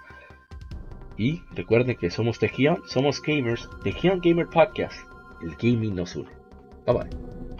Y 1.17 1.43
recuerden 1.53 1.97
que 1.97 2.11
somos 2.11 2.39
Tejian, 2.39 2.79
somos 2.87 3.21
gamers, 3.21 3.69
Tejian 3.83 4.21
Gamer 4.21 4.47
Podcast, 4.47 5.07
el 5.43 5.55
gaming 5.57 5.95
nos 5.95 6.17
une. 6.17 6.31
Bye 6.87 6.95
bye. 6.95 7.60